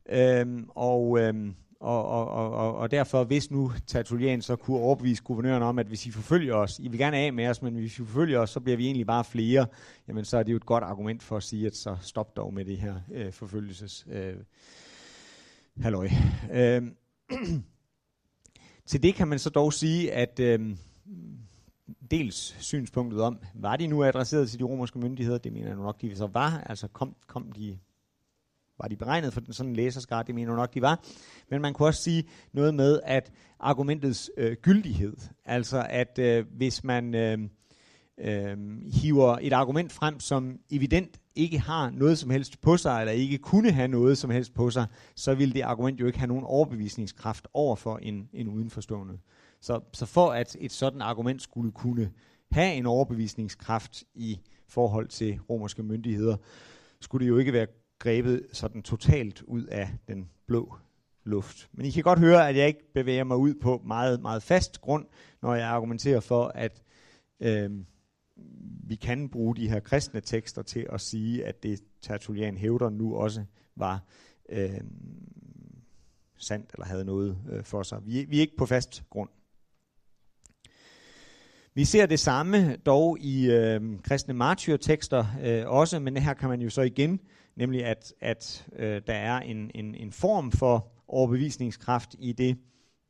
øh, 0.09 0.63
og 0.69 1.19
øh, 1.19 1.33
og, 1.79 2.05
og, 2.05 2.51
og, 2.51 2.75
og 2.75 2.91
derfor, 2.91 3.23
hvis 3.23 3.51
nu 3.51 3.71
Tertullian 3.87 4.41
så 4.41 4.55
kunne 4.55 4.77
overbevise 4.77 5.23
guvernøren 5.23 5.63
om, 5.63 5.79
at 5.79 5.87
hvis 5.87 6.05
I 6.05 6.11
forfølger 6.11 6.55
os, 6.55 6.79
I 6.79 6.87
vil 6.87 6.99
gerne 6.99 7.17
af 7.17 7.33
med 7.33 7.47
os, 7.47 7.61
men 7.61 7.75
hvis 7.75 7.93
I 7.93 7.97
forfølger 7.97 8.39
os, 8.39 8.49
så 8.49 8.59
bliver 8.59 8.77
vi 8.77 8.85
egentlig 8.85 9.07
bare 9.07 9.23
flere, 9.23 9.67
jamen 10.07 10.25
så 10.25 10.37
er 10.37 10.43
det 10.43 10.51
jo 10.51 10.57
et 10.57 10.65
godt 10.65 10.83
argument 10.83 11.23
for 11.23 11.37
at 11.37 11.43
sige, 11.43 11.67
at 11.67 11.75
så 11.75 11.97
stop 12.01 12.37
dog 12.37 12.53
med 12.53 12.65
det 12.65 12.77
her 12.77 12.95
øh, 13.11 13.31
forfølgelses 13.31 14.05
øh, 14.11 14.33
halløj. 15.77 16.09
Øh, 16.53 16.81
til 18.89 19.03
det 19.03 19.15
kan 19.15 19.27
man 19.27 19.39
så 19.39 19.49
dog 19.49 19.73
sige, 19.73 20.13
at 20.13 20.39
øh, 20.39 20.75
dels 22.11 22.55
synspunktet 22.59 23.21
om, 23.21 23.39
var 23.53 23.75
de 23.75 23.87
nu 23.87 24.03
adresseret 24.03 24.49
til 24.49 24.59
de 24.59 24.63
romerske 24.63 24.99
myndigheder, 24.99 25.37
det 25.37 25.53
mener 25.53 25.67
jeg 25.67 25.75
nok, 25.75 26.01
de 26.01 26.15
så 26.15 26.27
var, 26.27 26.63
altså 26.65 26.87
kom, 26.87 27.15
kom 27.27 27.51
de 27.51 27.79
var 28.79 28.87
de 28.87 28.95
beregnet 28.95 29.33
for 29.33 29.41
sådan 29.51 29.69
en 29.69 29.75
læserskar, 29.75 30.23
det 30.23 30.35
mener 30.35 30.55
nok, 30.55 30.73
de 30.73 30.81
var. 30.81 31.03
Men 31.49 31.61
man 31.61 31.73
kunne 31.73 31.87
også 31.87 32.01
sige 32.01 32.23
noget 32.53 32.73
med, 32.75 32.99
at 33.03 33.31
argumentets 33.59 34.31
øh, 34.37 34.57
gyldighed, 34.61 35.17
altså 35.45 35.85
at 35.89 36.19
øh, 36.19 36.45
hvis 36.57 36.83
man 36.83 37.15
øh, 37.15 37.37
øh, 38.17 38.57
hiver 38.93 39.37
et 39.41 39.53
argument 39.53 39.91
frem, 39.91 40.19
som 40.19 40.59
evident 40.71 41.19
ikke 41.35 41.59
har 41.59 41.89
noget 41.89 42.17
som 42.17 42.29
helst 42.29 42.61
på 42.61 42.77
sig, 42.77 42.99
eller 42.99 43.11
ikke 43.11 43.37
kunne 43.37 43.71
have 43.71 43.87
noget 43.87 44.17
som 44.17 44.29
helst 44.29 44.53
på 44.53 44.69
sig, 44.69 44.85
så 45.15 45.35
vil 45.35 45.53
det 45.53 45.61
argument 45.61 45.99
jo 45.99 46.05
ikke 46.05 46.19
have 46.19 46.27
nogen 46.27 46.43
overbevisningskraft 46.43 47.47
over 47.53 47.75
for 47.75 47.97
en, 47.97 48.29
en 48.33 48.47
udenforstående. 48.47 49.17
Så, 49.61 49.79
så 49.93 50.05
for 50.05 50.31
at 50.31 50.57
et 50.59 50.71
sådan 50.71 51.01
argument 51.01 51.41
skulle 51.41 51.71
kunne 51.71 52.11
have 52.51 52.73
en 52.73 52.85
overbevisningskraft 52.85 54.03
i 54.13 54.39
forhold 54.67 55.07
til 55.07 55.39
romerske 55.49 55.83
myndigheder, 55.83 56.37
skulle 57.01 57.25
det 57.25 57.29
jo 57.29 57.37
ikke 57.37 57.53
være 57.53 57.67
grebet 57.99 58.47
sådan 58.51 58.83
totalt 58.83 59.41
ud 59.41 59.63
af 59.63 59.89
den 60.07 60.29
blå 60.47 60.75
luft. 61.23 61.69
Men 61.71 61.85
I 61.85 61.91
kan 61.91 62.03
godt 62.03 62.19
høre, 62.19 62.49
at 62.49 62.55
jeg 62.55 62.67
ikke 62.67 62.93
bevæger 62.93 63.23
mig 63.23 63.37
ud 63.37 63.53
på 63.53 63.81
meget, 63.85 64.21
meget 64.21 64.43
fast 64.43 64.81
grund, 64.81 65.05
når 65.41 65.55
jeg 65.55 65.67
argumenterer 65.67 66.19
for, 66.19 66.47
at 66.55 66.83
øh, 67.39 67.71
vi 68.87 68.95
kan 68.95 69.29
bruge 69.29 69.55
de 69.55 69.69
her 69.69 69.79
kristne 69.79 70.21
tekster 70.21 70.61
til 70.61 70.87
at 70.89 71.01
sige, 71.01 71.45
at 71.45 71.63
det 71.63 71.83
Tertullian 72.01 72.57
hævder 72.57 72.89
nu 72.89 73.15
også 73.15 73.45
var 73.75 74.03
øh, 74.49 74.81
sandt 76.37 76.71
eller 76.73 76.85
havde 76.85 77.05
noget 77.05 77.37
øh, 77.51 77.63
for 77.63 77.83
sig. 77.83 77.99
Vi, 78.05 78.25
vi 78.29 78.37
er 78.37 78.41
ikke 78.41 78.57
på 78.57 78.65
fast 78.65 79.03
grund. 79.09 79.29
Vi 81.73 81.85
ser 81.85 82.05
det 82.05 82.19
samme 82.19 82.75
dog 82.75 83.19
i 83.19 83.51
øh, 83.51 83.81
kristne 84.03 84.33
martyrtekster 84.33 85.25
øh, 85.43 85.69
også, 85.69 85.99
men 85.99 86.17
her 86.17 86.33
kan 86.33 86.49
man 86.49 86.61
jo 86.61 86.69
så 86.69 86.81
igen 86.81 87.19
nemlig 87.55 87.85
at, 87.85 88.13
at 88.21 88.67
øh, 88.75 89.01
der 89.07 89.13
er 89.13 89.39
en, 89.39 89.71
en, 89.75 89.95
en 89.95 90.11
form 90.11 90.51
for 90.51 90.91
overbevisningskraft 91.07 92.15
i 92.19 92.33
det, 92.33 92.57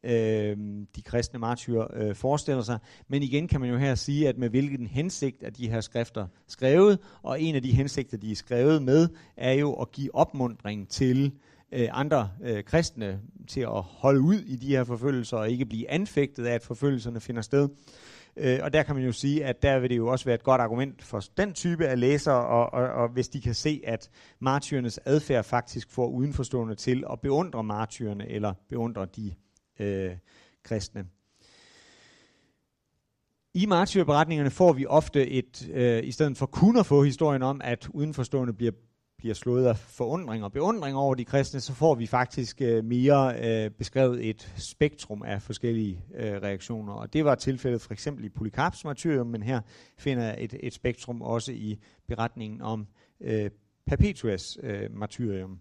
øh, 0.04 0.58
de 0.96 1.02
kristne 1.06 1.40
martyrer 1.40 1.88
øh, 1.94 2.16
forestiller 2.16 2.64
sig. 2.64 2.80
Men 3.08 3.24
igen 3.24 3.48
kan 3.48 3.62
man 3.62 3.70
jo 3.70 3.78
her 3.78 3.96
sige, 3.96 4.30
at 4.30 4.38
med 4.38 4.50
hvilken 4.50 4.88
hensigt 4.88 5.44
er 5.44 5.50
de 5.50 5.70
her 5.70 5.82
skrifter 5.82 6.28
skrevet, 6.48 7.00
og 7.24 7.42
en 7.42 7.56
af 7.56 7.62
de 7.62 7.72
hensigter, 7.72 8.18
de 8.18 8.32
er 8.32 8.36
skrevet 8.36 8.84
med, 8.84 9.08
er 9.38 9.54
jo 9.54 9.74
at 9.74 9.92
give 9.92 10.16
opmundring 10.16 10.90
til 10.90 11.32
øh, 11.72 11.88
andre 11.92 12.30
øh, 12.44 12.64
kristne 12.64 13.20
til 13.48 13.62
at 13.62 13.82
holde 13.82 14.22
ud 14.22 14.36
i 14.36 14.56
de 14.56 14.68
her 14.68 14.84
forfølgelser 14.84 15.38
og 15.38 15.50
ikke 15.50 15.66
blive 15.66 15.92
anfægtet 15.92 16.46
af, 16.46 16.54
at 16.54 16.64
forfølgelserne 16.64 17.20
finder 17.20 17.42
sted. 17.42 17.70
Øh, 18.38 18.60
og 18.64 18.74
der 18.74 18.84
kan 18.84 18.96
man 18.96 19.06
jo 19.06 19.12
sige, 19.12 19.46
at 19.46 19.62
der 19.62 19.80
vil 19.80 19.90
det 19.90 19.98
jo 19.98 20.08
også 20.08 20.26
være 20.26 20.36
et 20.36 20.44
godt 20.44 20.62
argument 20.62 21.04
for 21.04 21.24
den 21.38 21.54
type 21.54 21.88
af 21.88 22.00
læsere, 22.00 22.46
og, 22.46 22.74
og, 22.74 22.90
og 22.90 23.10
hvis 23.10 23.30
de 23.30 23.42
kan 23.42 23.54
se, 23.54 23.82
at 23.84 24.10
martyrernes 24.40 25.00
adfærd 25.06 25.44
faktisk 25.44 25.92
får 25.92 26.08
udenforstående 26.08 26.76
til 26.76 27.04
at 27.12 27.22
beundre 27.22 27.64
martyrerne 27.64 28.30
eller 28.30 28.54
beundre 28.70 29.06
de 29.06 29.34
øh, 29.80 30.12
kristne. 30.64 31.06
I 33.54 33.66
martyrberetningerne 33.66 34.52
får 34.52 34.74
vi 34.74 34.86
ofte 34.86 35.30
et, 35.30 35.70
øh, 35.74 36.04
i 36.04 36.12
stedet 36.12 36.38
for 36.38 36.46
kun 36.46 36.78
at 36.78 36.86
få 36.86 37.04
historien 37.04 37.42
om, 37.42 37.62
at 37.64 37.88
udenforstående 37.94 38.54
bliver 38.54 38.72
bliver 39.18 39.34
slået 39.36 39.66
af 39.66 39.78
forundring 39.78 40.44
og 40.44 40.52
beundring 40.52 40.98
over 40.98 41.16
de 41.16 41.26
kristne, 41.26 41.60
så 41.60 41.74
får 41.74 41.96
vi 41.96 42.08
faktisk 42.08 42.62
øh, 42.62 42.84
mere 42.86 43.36
øh, 43.40 43.72
beskrevet 43.72 44.30
et 44.30 44.54
spektrum 44.58 45.24
af 45.24 45.42
forskellige 45.42 46.04
øh, 46.16 46.34
reaktioner. 46.34 46.94
Og 46.94 47.14
det 47.14 47.26
var 47.26 47.36
tilfældet 47.36 47.82
for 47.82 47.94
eksempel 47.94 48.26
i 48.26 48.30
Polycarps 48.30 48.84
martyrium, 48.84 49.28
men 49.28 49.44
her 49.44 49.62
finder 49.98 50.24
jeg 50.24 50.36
et, 50.40 50.56
et 50.60 50.74
spektrum 50.74 51.22
også 51.22 51.52
i 51.52 51.80
beretningen 52.08 52.62
om 52.62 52.88
øh, 53.22 53.50
Perpetuas 53.86 54.58
øh, 54.64 54.92
martyrium. 54.92 55.60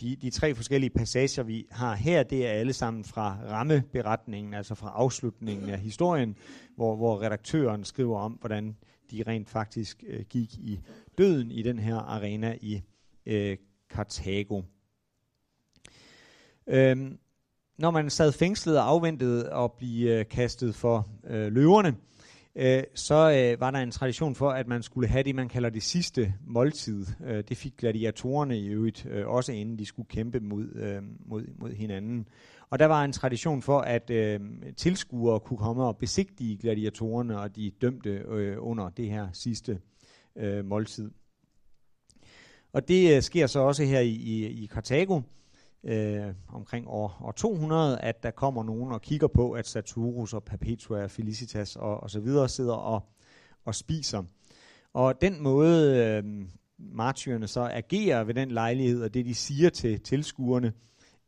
De, 0.00 0.16
de 0.16 0.30
tre 0.30 0.54
forskellige 0.54 0.90
passager, 0.90 1.42
vi 1.42 1.66
har 1.70 1.94
her, 1.94 2.22
det 2.22 2.46
er 2.46 2.50
alle 2.50 2.72
sammen 2.72 3.04
fra 3.04 3.38
rammeberetningen, 3.48 4.54
altså 4.54 4.74
fra 4.74 4.92
afslutningen 4.94 5.70
af 5.70 5.78
historien, 5.78 6.36
hvor, 6.76 6.96
hvor 6.96 7.22
redaktøren 7.22 7.84
skriver 7.84 8.18
om, 8.18 8.32
hvordan 8.32 8.76
de 9.10 9.22
rent 9.26 9.50
faktisk 9.50 10.04
øh, 10.06 10.24
gik 10.24 10.54
i 10.54 10.80
døden 11.18 11.50
i 11.50 11.62
den 11.62 11.78
her 11.78 11.96
arena 11.96 12.56
i 12.60 12.82
øh, 13.26 13.56
Karthago. 13.90 14.62
Øhm, 16.66 17.18
når 17.78 17.90
man 17.90 18.10
sad 18.10 18.32
fængslet 18.32 18.78
og 18.78 18.88
afventede 18.88 19.52
at 19.52 19.72
blive 19.72 20.18
øh, 20.18 20.28
kastet 20.28 20.74
for 20.74 21.08
øh, 21.26 21.52
løverne, 21.52 21.96
øh, 22.54 22.82
så 22.94 23.14
øh, 23.30 23.60
var 23.60 23.70
der 23.70 23.78
en 23.78 23.90
tradition 23.90 24.34
for, 24.34 24.50
at 24.50 24.68
man 24.68 24.82
skulle 24.82 25.08
have 25.08 25.22
det, 25.22 25.34
man 25.34 25.48
kalder 25.48 25.70
det 25.70 25.82
sidste 25.82 26.34
måltid. 26.46 27.06
Øh, 27.26 27.44
det 27.48 27.56
fik 27.56 27.76
gladiatorerne 27.76 28.58
i 28.58 28.66
øvrigt 28.66 29.06
øh, 29.06 29.28
også 29.28 29.52
inden 29.52 29.78
de 29.78 29.86
skulle 29.86 30.08
kæmpe 30.08 30.40
mod, 30.40 30.74
øh, 30.74 31.02
mod, 31.26 31.44
mod 31.58 31.72
hinanden. 31.72 32.28
Og 32.70 32.78
der 32.78 32.86
var 32.86 33.04
en 33.04 33.12
tradition 33.12 33.62
for, 33.62 33.80
at 33.80 34.10
øh, 34.10 34.40
tilskuere 34.76 35.40
kunne 35.40 35.58
komme 35.58 35.84
og 35.84 35.96
besigtige 35.96 36.56
gladiatorerne 36.56 37.40
og 37.40 37.56
de 37.56 37.70
dømte 37.80 38.10
øh, 38.10 38.56
under 38.60 38.88
det 38.88 39.10
her 39.10 39.28
sidste 39.32 39.80
øh, 40.36 40.64
måltid. 40.64 41.10
Og 42.72 42.88
det 42.88 43.16
øh, 43.16 43.22
sker 43.22 43.46
så 43.46 43.60
også 43.60 43.84
her 43.84 44.00
i, 44.00 44.08
i, 44.08 44.46
i 44.46 44.66
Karthago 44.66 45.20
øh, 45.84 46.34
omkring 46.48 46.88
år, 46.88 47.22
år 47.24 47.32
200, 47.32 48.00
at 48.00 48.22
der 48.22 48.30
kommer 48.30 48.62
nogen 48.62 48.92
og 48.92 49.02
kigger 49.02 49.26
på, 49.26 49.52
at 49.52 49.66
Saturus 49.66 50.34
og 50.34 50.44
Perpetua 50.44 51.06
Felicitas 51.06 51.76
og, 51.76 52.02
og 52.02 52.10
så 52.10 52.20
videre 52.20 52.48
sidder 52.48 52.74
og, 52.74 53.02
og 53.64 53.74
spiser. 53.74 54.22
Og 54.92 55.20
den 55.20 55.42
måde 55.42 55.96
øh, 55.96 56.46
martyrerne 56.78 57.48
så 57.48 57.60
agerer 57.60 58.24
ved 58.24 58.34
den 58.34 58.50
lejlighed, 58.50 59.02
og 59.02 59.14
det 59.14 59.26
de 59.26 59.34
siger 59.34 59.70
til 59.70 60.00
tilskuerne, 60.00 60.72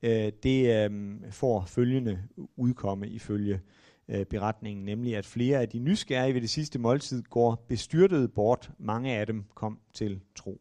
øh, 0.03 0.33
det 0.43 0.91
øh, 0.91 0.91
får 1.31 1.65
følgende 1.67 2.23
udkomme 2.57 3.09
ifølge 3.09 3.61
øh, 4.09 4.27
beretningen, 4.27 4.85
nemlig 4.85 5.17
at 5.17 5.27
flere 5.27 5.61
af 5.61 5.69
de 5.69 5.79
nysgerrige 5.79 6.35
ved 6.35 6.41
det 6.41 6.51
sidste 6.51 6.79
måltid 6.79 7.23
går 7.23 7.65
bestyrtet 7.69 8.33
bort. 8.33 8.71
Mange 8.79 9.13
af 9.13 9.27
dem 9.27 9.45
kom 9.55 9.79
til 9.93 10.21
tro. 10.35 10.61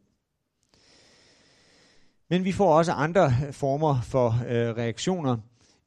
Men 2.28 2.44
vi 2.44 2.52
får 2.52 2.78
også 2.78 2.92
andre 2.92 3.32
øh, 3.46 3.52
former 3.52 4.00
for 4.02 4.28
øh, 4.28 4.76
reaktioner. 4.76 5.36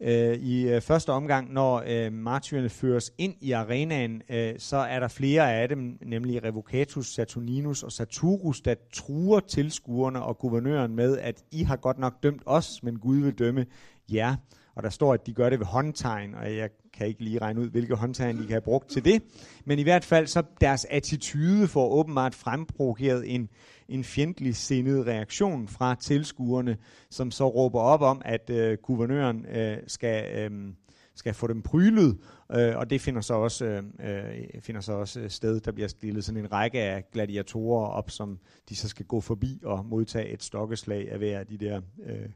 Øh, 0.01 0.37
I 0.37 0.69
øh, 0.69 0.81
første 0.81 1.09
omgang, 1.09 1.53
når 1.53 1.83
øh, 1.87 2.13
martyrerne 2.13 2.69
føres 2.69 3.11
ind 3.17 3.33
i 3.41 3.51
arenaen, 3.51 4.21
øh, 4.29 4.53
så 4.57 4.77
er 4.77 4.99
der 4.99 5.07
flere 5.07 5.53
af 5.53 5.69
dem, 5.69 5.97
nemlig 6.01 6.43
Revocatus, 6.43 7.07
Saturninus 7.07 7.83
og 7.83 7.91
Saturus, 7.91 8.61
der 8.61 8.75
truer 8.93 9.39
tilskuerne 9.39 10.23
og 10.23 10.37
guvernøren 10.37 10.95
med, 10.95 11.17
at 11.17 11.43
I 11.51 11.63
har 11.63 11.75
godt 11.75 11.97
nok 11.97 12.13
dømt 12.23 12.41
os, 12.45 12.83
men 12.83 12.99
Gud 12.99 13.17
vil 13.17 13.39
dømme 13.39 13.65
jer. 14.13 14.35
Og 14.75 14.83
der 14.83 14.89
står, 14.89 15.13
at 15.13 15.27
de 15.27 15.33
gør 15.33 15.49
det 15.49 15.59
ved 15.59 15.65
håndtegn, 15.65 16.35
og 16.35 16.55
jeg 16.55 16.69
kan 16.93 17.07
ikke 17.07 17.23
lige 17.23 17.39
regne 17.39 17.61
ud, 17.61 17.69
hvilke 17.69 17.95
håndtegn 17.95 18.37
de 18.37 18.41
kan 18.41 18.51
have 18.51 18.61
brugt 18.61 18.89
til 18.89 19.05
det. 19.05 19.23
Men 19.65 19.79
i 19.79 19.83
hvert 19.83 20.05
fald 20.05 20.27
så 20.27 20.43
deres 20.61 20.85
attitude 20.89 21.67
får 21.67 21.89
åbenbart 21.89 22.35
fremprovokeret 22.35 23.35
en, 23.35 23.49
en 23.89 24.03
fjendtlig 24.03 24.55
sindet 24.55 25.07
reaktion 25.07 25.67
fra 25.67 25.95
tilskuerne, 25.95 26.77
som 27.09 27.31
så 27.31 27.47
råber 27.47 27.79
op 27.79 28.01
om, 28.01 28.21
at 28.25 28.49
øh, 28.49 28.77
guvernøren 28.77 29.45
øh, 29.45 29.77
skal, 29.87 30.51
øh, 30.51 30.73
skal 31.15 31.33
få 31.33 31.47
dem 31.47 31.61
prylet, 31.61 32.17
øh, 32.51 32.77
og 32.77 32.89
det 32.89 33.01
finder 33.01 33.21
så 33.21 33.33
også 33.33 33.65
øh, 33.65 33.83
øh 33.99 34.61
finder 34.61 34.81
så 34.81 34.93
også 34.93 35.19
øh, 35.19 35.29
sted. 35.29 35.59
Der 35.59 35.71
bliver 35.71 35.87
stillet 35.87 36.25
sådan 36.25 36.41
en 36.41 36.51
række 36.51 36.81
af 36.81 37.03
gladiatorer 37.11 37.87
op, 37.87 38.09
som 38.09 38.39
de 38.69 38.75
så 38.75 38.87
skal 38.87 39.05
gå 39.05 39.21
forbi 39.21 39.61
og 39.63 39.85
modtage 39.85 40.29
et 40.29 40.43
stokkeslag 40.43 41.11
af 41.11 41.17
hver 41.17 41.39
af 41.39 41.47
de 41.47 41.57
der 41.57 41.81
øh, 42.05 42.29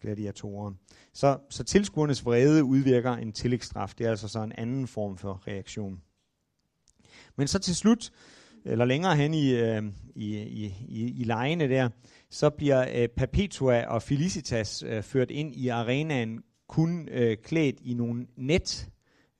gladiatorer. 0.00 0.72
Så, 1.12 1.38
så 1.50 1.64
tilskuernes 1.64 2.24
vrede 2.24 2.64
udvirker 2.64 3.12
en 3.12 3.32
tillægsstraf. 3.32 3.94
Det 3.98 4.06
er 4.06 4.10
altså 4.10 4.28
så 4.28 4.42
en 4.42 4.52
anden 4.52 4.86
form 4.86 5.18
for 5.18 5.42
reaktion. 5.46 6.02
Men 7.36 7.48
så 7.48 7.58
til 7.58 7.76
slut, 7.76 8.12
eller 8.64 8.84
længere 8.84 9.16
hen 9.16 9.34
i, 9.34 9.54
øh, 9.54 9.82
i, 10.14 10.38
i, 10.38 10.74
i, 10.88 11.20
i 11.20 11.24
lejene 11.24 11.68
der, 11.68 11.88
så 12.30 12.50
bliver 12.50 12.86
øh, 12.94 13.08
Perpetua 13.08 13.86
og 13.86 14.02
Felicitas 14.02 14.82
øh, 14.82 15.02
ført 15.02 15.30
ind 15.30 15.54
i 15.54 15.68
arenaen 15.68 16.42
kun 16.68 17.08
øh, 17.08 17.36
klædt 17.36 17.76
i 17.80 17.94
nogle 17.94 18.26
net. 18.36 18.88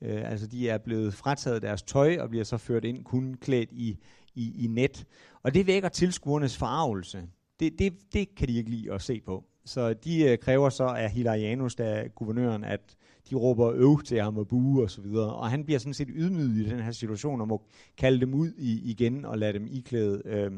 Øh, 0.03 0.31
altså 0.31 0.47
de 0.47 0.69
er 0.69 0.79
blevet 0.79 1.15
frataget 1.15 1.63
deres 1.63 1.83
tøj 1.83 2.17
og 2.21 2.29
bliver 2.29 2.45
så 2.45 2.57
ført 2.57 2.85
ind 2.85 3.05
kun 3.05 3.35
klædt 3.35 3.69
i, 3.73 3.99
i, 4.35 4.65
i 4.65 4.67
net. 4.67 5.05
Og 5.43 5.55
det 5.55 5.67
vækker 5.67 5.89
tilskuernes 5.89 6.57
forarvelse. 6.57 7.23
Det, 7.61 7.79
det, 7.79 7.93
det 8.13 8.35
kan 8.35 8.49
de 8.49 8.57
ikke 8.57 8.71
lide 8.71 8.93
at 8.93 9.03
se 9.03 9.21
på. 9.21 9.45
Så 9.65 9.93
de 9.95 10.23
øh, 10.25 10.39
kræver 10.39 10.69
så 10.69 10.85
af 10.85 11.11
Hilarianus, 11.11 11.75
der 11.75 11.85
er 11.85 12.09
guvernøren, 12.09 12.65
at 12.65 12.97
de 13.31 13.35
råber 13.35 13.73
øv 13.75 14.03
til 14.05 14.21
ham 14.21 14.37
og 14.37 14.49
bue 14.49 14.83
og 14.83 14.91
så 14.91 15.01
videre. 15.01 15.35
Og 15.35 15.51
han 15.51 15.65
bliver 15.65 15.79
sådan 15.79 15.95
set 15.95 16.09
ydmyget 16.15 16.67
i 16.67 16.71
den 16.71 16.83
her 16.83 16.93
situation 16.93 17.41
og 17.41 17.49
må 17.49 17.63
kalde 17.97 18.21
dem 18.21 18.35
ud 18.35 18.53
i, 18.59 18.91
igen 18.91 19.25
og 19.25 19.39
lade 19.39 19.53
dem 19.53 19.67
iklæde 19.71 20.23
øh, 20.25 20.53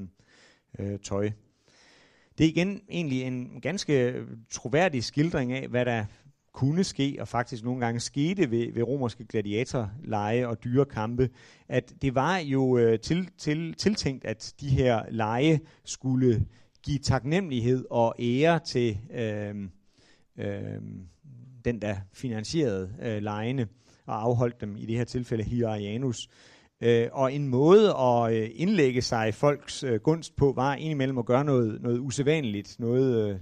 øh, 0.79 0.99
tøj. 0.99 1.31
Det 2.39 2.45
er 2.45 2.49
igen 2.49 2.81
egentlig 2.91 3.23
en 3.23 3.61
ganske 3.63 4.25
troværdig 4.51 5.05
skildring 5.05 5.53
af, 5.53 5.69
hvad 5.69 5.85
der 5.85 6.05
kunne 6.53 6.85
ske, 6.85 7.17
og 7.21 7.29
faktisk 7.29 7.65
nogle 7.65 7.81
gange 7.81 8.01
skete 8.01 8.51
ved, 8.51 8.73
ved 8.73 8.83
romerske 8.83 9.27
gladiatorleje 9.27 10.47
og 10.47 10.65
dyrekampe, 10.65 11.31
at 11.69 11.95
det 12.03 12.15
var 12.15 12.39
jo 12.39 12.79
øh, 12.79 12.99
til, 12.99 13.29
til, 13.39 13.75
tiltænkt, 13.75 14.25
at 14.25 14.55
de 14.61 14.69
her 14.69 15.03
leje 15.11 15.61
skulle 15.85 16.47
give 16.83 16.99
taknemmelighed 16.99 17.85
og 17.91 18.15
ære 18.19 18.59
til 18.59 18.99
øh, 19.13 19.55
øh, 20.39 20.81
den, 21.65 21.83
der 21.83 21.97
finansierede 22.13 22.95
øh, 23.03 23.23
lejene 23.23 23.69
og 24.07 24.23
afholdt 24.23 24.61
dem, 24.61 24.77
i 24.77 24.87
det 24.87 24.97
her 24.97 25.05
tilfælde 25.05 25.45
Hierianus. 25.45 26.29
Øh, 26.81 27.09
og 27.13 27.33
en 27.33 27.49
måde 27.49 27.95
at 27.95 28.35
øh, 28.35 28.51
indlægge 28.55 29.03
sig 29.03 29.29
i 29.29 29.33
folks 29.33 29.85
øh, 29.85 30.01
gunst 30.01 30.37
på, 30.37 30.53
var 30.57 30.75
indimellem 30.75 31.19
at 31.19 31.27
gøre 31.27 31.45
noget, 31.45 31.83
noget 31.83 31.99
usædvanligt, 31.99 32.77
noget... 32.79 33.31
Øh, 33.31 33.37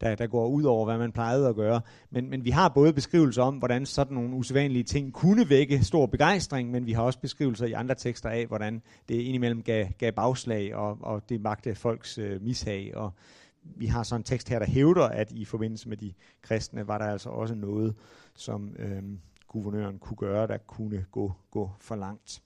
der, 0.00 0.14
der 0.14 0.26
går 0.26 0.48
ud 0.48 0.62
over, 0.62 0.84
hvad 0.84 0.98
man 0.98 1.12
plejede 1.12 1.48
at 1.48 1.56
gøre. 1.56 1.80
Men, 2.10 2.30
men 2.30 2.44
vi 2.44 2.50
har 2.50 2.68
både 2.68 2.92
beskrivelser 2.92 3.42
om, 3.42 3.54
hvordan 3.54 3.86
sådan 3.86 4.14
nogle 4.14 4.34
usædvanlige 4.34 4.84
ting 4.84 5.12
kunne 5.12 5.50
vække 5.50 5.84
stor 5.84 6.06
begejstring, 6.06 6.70
men 6.70 6.86
vi 6.86 6.92
har 6.92 7.02
også 7.02 7.18
beskrivelser 7.18 7.66
i 7.66 7.72
andre 7.72 7.94
tekster 7.94 8.28
af, 8.28 8.46
hvordan 8.46 8.82
det 9.08 9.14
indimellem 9.14 9.62
gav, 9.62 9.86
gav 9.98 10.12
bagslag, 10.12 10.74
og, 10.74 10.98
og 11.00 11.22
det 11.28 11.40
magte 11.40 11.74
folks 11.74 12.18
øh, 12.18 12.42
mishag. 12.42 12.96
Og 12.96 13.12
vi 13.62 13.86
har 13.86 14.02
sådan 14.02 14.20
en 14.20 14.24
tekst 14.24 14.48
her, 14.48 14.58
der 14.58 14.66
hævder, 14.66 15.04
at 15.04 15.32
i 15.32 15.44
forbindelse 15.44 15.88
med 15.88 15.96
de 15.96 16.12
kristne, 16.42 16.88
var 16.88 16.98
der 16.98 17.04
altså 17.04 17.30
også 17.30 17.54
noget, 17.54 17.94
som 18.34 18.74
øh, 18.78 19.02
guvernøren 19.48 19.98
kunne 19.98 20.16
gøre, 20.16 20.46
der 20.46 20.56
kunne 20.56 21.06
gå, 21.10 21.32
gå 21.50 21.70
for 21.80 21.96
langt. 21.96 22.42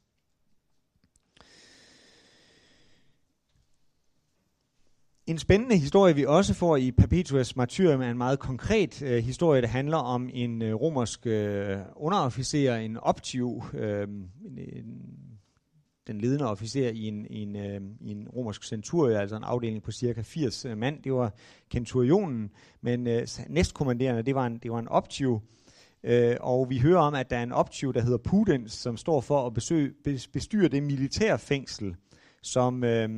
En 5.26 5.38
spændende 5.38 5.76
historie, 5.76 6.14
vi 6.14 6.24
også 6.24 6.54
får 6.54 6.76
i 6.76 6.90
Perpetuas 6.90 7.56
Martyrium, 7.56 8.00
er 8.00 8.10
en 8.10 8.18
meget 8.18 8.38
konkret 8.38 9.02
øh, 9.02 9.24
historie, 9.24 9.62
der 9.62 9.68
handler 9.68 9.96
om 9.96 10.30
en 10.32 10.62
øh, 10.62 10.74
romersk 10.74 11.26
øh, 11.26 11.78
underofficer, 11.96 12.76
en 12.76 12.96
optiv, 12.96 13.62
øh, 13.74 14.02
en, 14.02 14.30
en, 14.58 15.02
den 16.06 16.20
ledende 16.20 16.50
officer 16.50 16.88
i 16.88 17.08
en, 17.08 17.26
en, 17.30 17.56
øh, 17.56 17.80
i 18.00 18.10
en 18.10 18.28
romersk 18.28 18.64
centurie, 18.64 19.18
altså 19.18 19.36
en 19.36 19.44
afdeling 19.44 19.82
på 19.82 19.90
cirka 19.90 20.22
80 20.22 20.64
øh, 20.64 20.78
mand. 20.78 21.02
Det 21.02 21.12
var 21.12 21.32
centurionen, 21.72 22.50
men 22.80 23.06
øh, 23.06 23.26
næstkommanderende, 23.48 24.22
det 24.22 24.34
var 24.34 24.46
en, 24.46 24.58
det 24.58 24.70
var 24.70 24.78
en 24.78 24.88
optiv, 24.88 25.40
øh, 26.04 26.36
og 26.40 26.70
vi 26.70 26.78
hører 26.78 27.00
om, 27.00 27.14
at 27.14 27.30
der 27.30 27.36
er 27.36 27.42
en 27.42 27.52
optiv, 27.52 27.94
der 27.94 28.00
hedder 28.00 28.18
Pudens, 28.18 28.72
som 28.72 28.96
står 28.96 29.20
for 29.20 29.46
at 29.46 29.54
besøge, 29.54 29.92
bestyre 30.32 30.68
det 30.68 30.82
militærfængsel, 30.82 31.96
som 32.42 32.84
øh, 32.84 33.08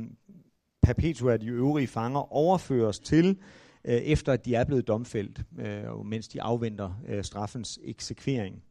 Perpetua, 0.83 1.37
de 1.37 1.47
øvrige 1.47 1.87
fanger, 1.87 2.33
overføres 2.33 2.99
til, 2.99 3.37
øh, 3.85 3.93
efter 3.95 4.33
at 4.33 4.45
de 4.45 4.55
er 4.55 4.63
blevet 4.63 4.87
domfældt, 4.87 5.41
øh, 5.59 6.05
mens 6.05 6.27
de 6.27 6.41
afventer 6.41 7.01
øh, 7.07 7.23
straffens 7.23 7.79
eksekvering. 7.83 8.63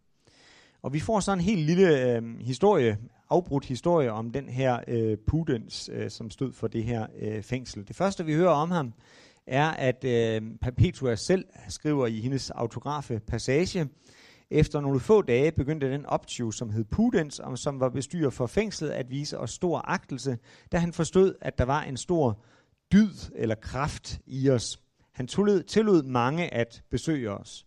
Og 0.82 0.93
vi 0.93 1.01
får 1.01 1.20
så 1.20 1.32
en 1.32 1.40
helt 1.40 1.60
lille 1.60 2.16
øh, 2.16 2.40
historie, 2.40 2.98
afbrudt 3.30 3.64
historie 3.64 4.12
om 4.12 4.30
den 4.30 4.48
her 4.48 4.80
øh, 4.88 5.16
Pudens, 5.26 5.90
øh, 5.92 6.10
som 6.10 6.30
stod 6.30 6.52
for 6.52 6.68
det 6.68 6.84
her 6.84 7.06
øh, 7.18 7.42
fængsel. 7.42 7.88
Det 7.88 7.96
første, 7.96 8.24
vi 8.24 8.34
hører 8.34 8.50
om 8.50 8.70
ham, 8.70 8.92
er, 9.46 9.70
at 9.70 10.04
øh, 10.04 10.42
Perpetua 10.60 11.14
selv 11.14 11.44
skriver 11.68 12.06
i 12.06 12.20
hendes 12.20 12.50
autografe 12.50 13.20
passage, 13.26 13.88
efter 14.50 14.80
nogle 14.80 15.00
få 15.00 15.22
dage 15.22 15.52
begyndte 15.52 15.92
den 15.92 16.06
optiv, 16.06 16.52
som 16.52 16.70
hed 16.70 16.84
Pudens, 16.84 17.38
og 17.38 17.58
som 17.58 17.80
var 17.80 17.88
bestyrer 17.88 18.30
for 18.30 18.46
fængslet, 18.46 18.90
at 18.90 19.10
vise 19.10 19.38
os 19.38 19.50
stor 19.50 19.82
agtelse, 19.84 20.38
da 20.72 20.78
han 20.78 20.92
forstod, 20.92 21.34
at 21.40 21.58
der 21.58 21.64
var 21.64 21.82
en 21.82 21.96
stor 21.96 22.44
dyd 22.92 23.14
eller 23.34 23.54
kraft 23.54 24.20
i 24.26 24.50
os. 24.50 24.80
Han 25.12 25.26
tillod, 25.26 25.62
tillod 25.62 26.02
mange 26.02 26.54
at 26.54 26.82
besøge 26.90 27.30
os. 27.30 27.65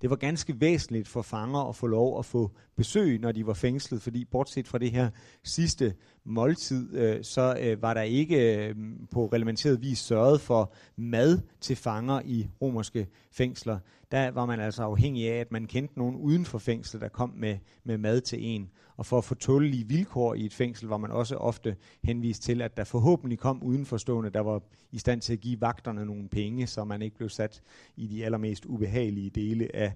Det 0.00 0.10
var 0.10 0.16
ganske 0.16 0.60
væsentligt 0.60 1.08
for 1.08 1.22
fanger 1.22 1.68
at 1.68 1.76
få 1.76 1.86
lov 1.86 2.18
at 2.18 2.24
få 2.24 2.50
besøg, 2.76 3.18
når 3.18 3.32
de 3.32 3.46
var 3.46 3.54
fængslet, 3.54 4.02
fordi 4.02 4.24
bortset 4.24 4.68
fra 4.68 4.78
det 4.78 4.90
her 4.90 5.10
sidste 5.44 5.94
måltid, 6.28 6.96
øh, 6.96 7.24
så 7.24 7.58
øh, 7.60 7.82
var 7.82 7.94
der 7.94 8.02
ikke 8.02 8.66
øh, 8.68 8.74
på 9.10 9.26
reglementeret 9.26 9.82
vis 9.82 9.98
sørget 9.98 10.40
for 10.40 10.72
mad 10.96 11.40
til 11.60 11.76
fanger 11.76 12.20
i 12.24 12.48
romerske 12.62 13.06
fængsler. 13.32 13.78
Der 14.10 14.30
var 14.30 14.46
man 14.46 14.60
altså 14.60 14.82
afhængig 14.82 15.30
af, 15.30 15.40
at 15.40 15.52
man 15.52 15.66
kendte 15.66 15.98
nogen 15.98 16.16
uden 16.16 16.44
for 16.44 16.58
fængslet, 16.58 17.02
der 17.02 17.08
kom 17.08 17.32
med, 17.36 17.56
med 17.84 17.98
mad 17.98 18.20
til 18.20 18.38
en. 18.44 18.70
Og 18.96 19.06
for 19.06 19.18
at 19.18 19.24
få 19.24 19.34
tålelige 19.34 19.88
vilkår 19.88 20.34
i 20.34 20.44
et 20.44 20.54
fængsel, 20.54 20.88
var 20.88 20.96
man 20.96 21.10
også 21.10 21.36
ofte 21.36 21.76
henvist 22.04 22.42
til, 22.42 22.62
at 22.62 22.76
der 22.76 22.84
forhåbentlig 22.84 23.38
kom 23.38 23.62
udenforstående, 23.62 24.30
der 24.30 24.40
var 24.40 24.62
i 24.92 24.98
stand 24.98 25.20
til 25.20 25.32
at 25.32 25.40
give 25.40 25.60
vagterne 25.60 26.06
nogle 26.06 26.28
penge, 26.28 26.66
så 26.66 26.84
man 26.84 27.02
ikke 27.02 27.16
blev 27.16 27.28
sat 27.28 27.62
i 27.96 28.06
de 28.06 28.24
allermest 28.24 28.66
ubehagelige 28.66 29.30
dele 29.30 29.76
af 29.76 29.92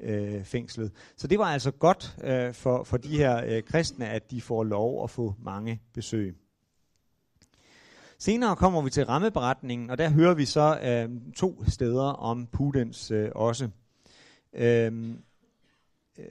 øh, 0.00 0.44
fængslet. 0.44 0.92
Så 1.16 1.26
det 1.26 1.38
var 1.38 1.44
altså 1.44 1.70
godt 1.70 2.16
øh, 2.24 2.54
for, 2.54 2.84
for 2.84 2.96
de 2.96 3.16
her 3.16 3.44
øh, 3.46 3.62
kristne, 3.62 4.08
at 4.08 4.30
de 4.30 4.40
får 4.40 4.64
lov 4.64 5.04
at 5.04 5.10
få 5.10 5.34
mange 5.38 5.80
besøg. 5.94 6.36
Senere 8.18 8.56
kommer 8.56 8.82
vi 8.82 8.90
til 8.90 9.04
rammeberetningen, 9.04 9.90
og 9.90 9.98
der 9.98 10.10
hører 10.10 10.34
vi 10.34 10.44
så 10.44 10.78
øh, 10.82 11.32
to 11.36 11.64
steder 11.68 12.02
om 12.02 12.46
Pudens 12.46 13.10
øh, 13.10 13.30
også. 13.34 13.68
Øhm, 14.52 15.18
øh, 16.18 16.24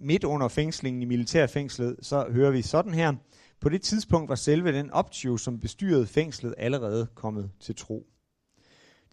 midt 0.00 0.24
under 0.24 0.48
fængslingen 0.48 1.02
i 1.02 1.04
militærfængslet, 1.04 1.96
så 2.02 2.26
hører 2.30 2.50
vi 2.50 2.62
sådan 2.62 2.94
her. 2.94 3.12
På 3.60 3.68
det 3.68 3.82
tidspunkt 3.82 4.28
var 4.28 4.34
selve 4.34 4.72
den 4.72 4.90
optio, 4.90 5.36
som 5.36 5.60
bestyrede 5.60 6.06
fængslet, 6.06 6.54
allerede 6.58 7.06
kommet 7.14 7.50
til 7.60 7.76
tro. 7.76 8.06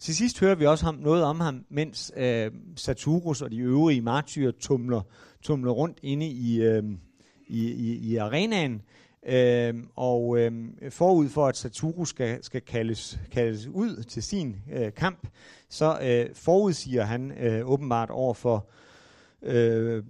Til 0.02 0.16
sidst 0.16 0.40
hører 0.40 0.54
vi 0.54 0.66
også 0.66 0.84
ham, 0.84 0.94
noget 0.94 1.24
om 1.24 1.40
ham, 1.40 1.64
mens 1.68 2.12
øh, 2.16 2.50
Saturus 2.76 3.42
og 3.42 3.50
de 3.50 3.58
øvrige 3.58 4.02
martyrer 4.02 4.52
tumler, 4.60 5.00
tumler 5.42 5.72
rundt 5.72 5.98
inde 6.02 6.26
i, 6.26 6.62
øh, 6.62 6.82
i, 7.46 7.70
i, 7.70 8.10
i 8.10 8.16
arenaen. 8.16 8.82
Øh, 9.26 9.74
og 9.96 10.38
øh, 10.38 10.52
forud 10.90 11.28
for, 11.28 11.46
at 11.46 11.56
Saturus 11.56 12.08
skal, 12.08 12.44
skal 12.44 12.60
kaldes, 12.60 13.20
kaldes 13.32 13.66
ud 13.66 14.02
til 14.02 14.22
sin 14.22 14.56
øh, 14.72 14.94
kamp, 14.94 15.26
så 15.68 15.98
øh, 16.02 16.34
forudsiger 16.34 17.04
han 17.04 17.32
øh, 17.38 17.70
åbenbart 17.70 18.10
over 18.10 18.34
for 18.34 18.70
øh, 19.42 20.02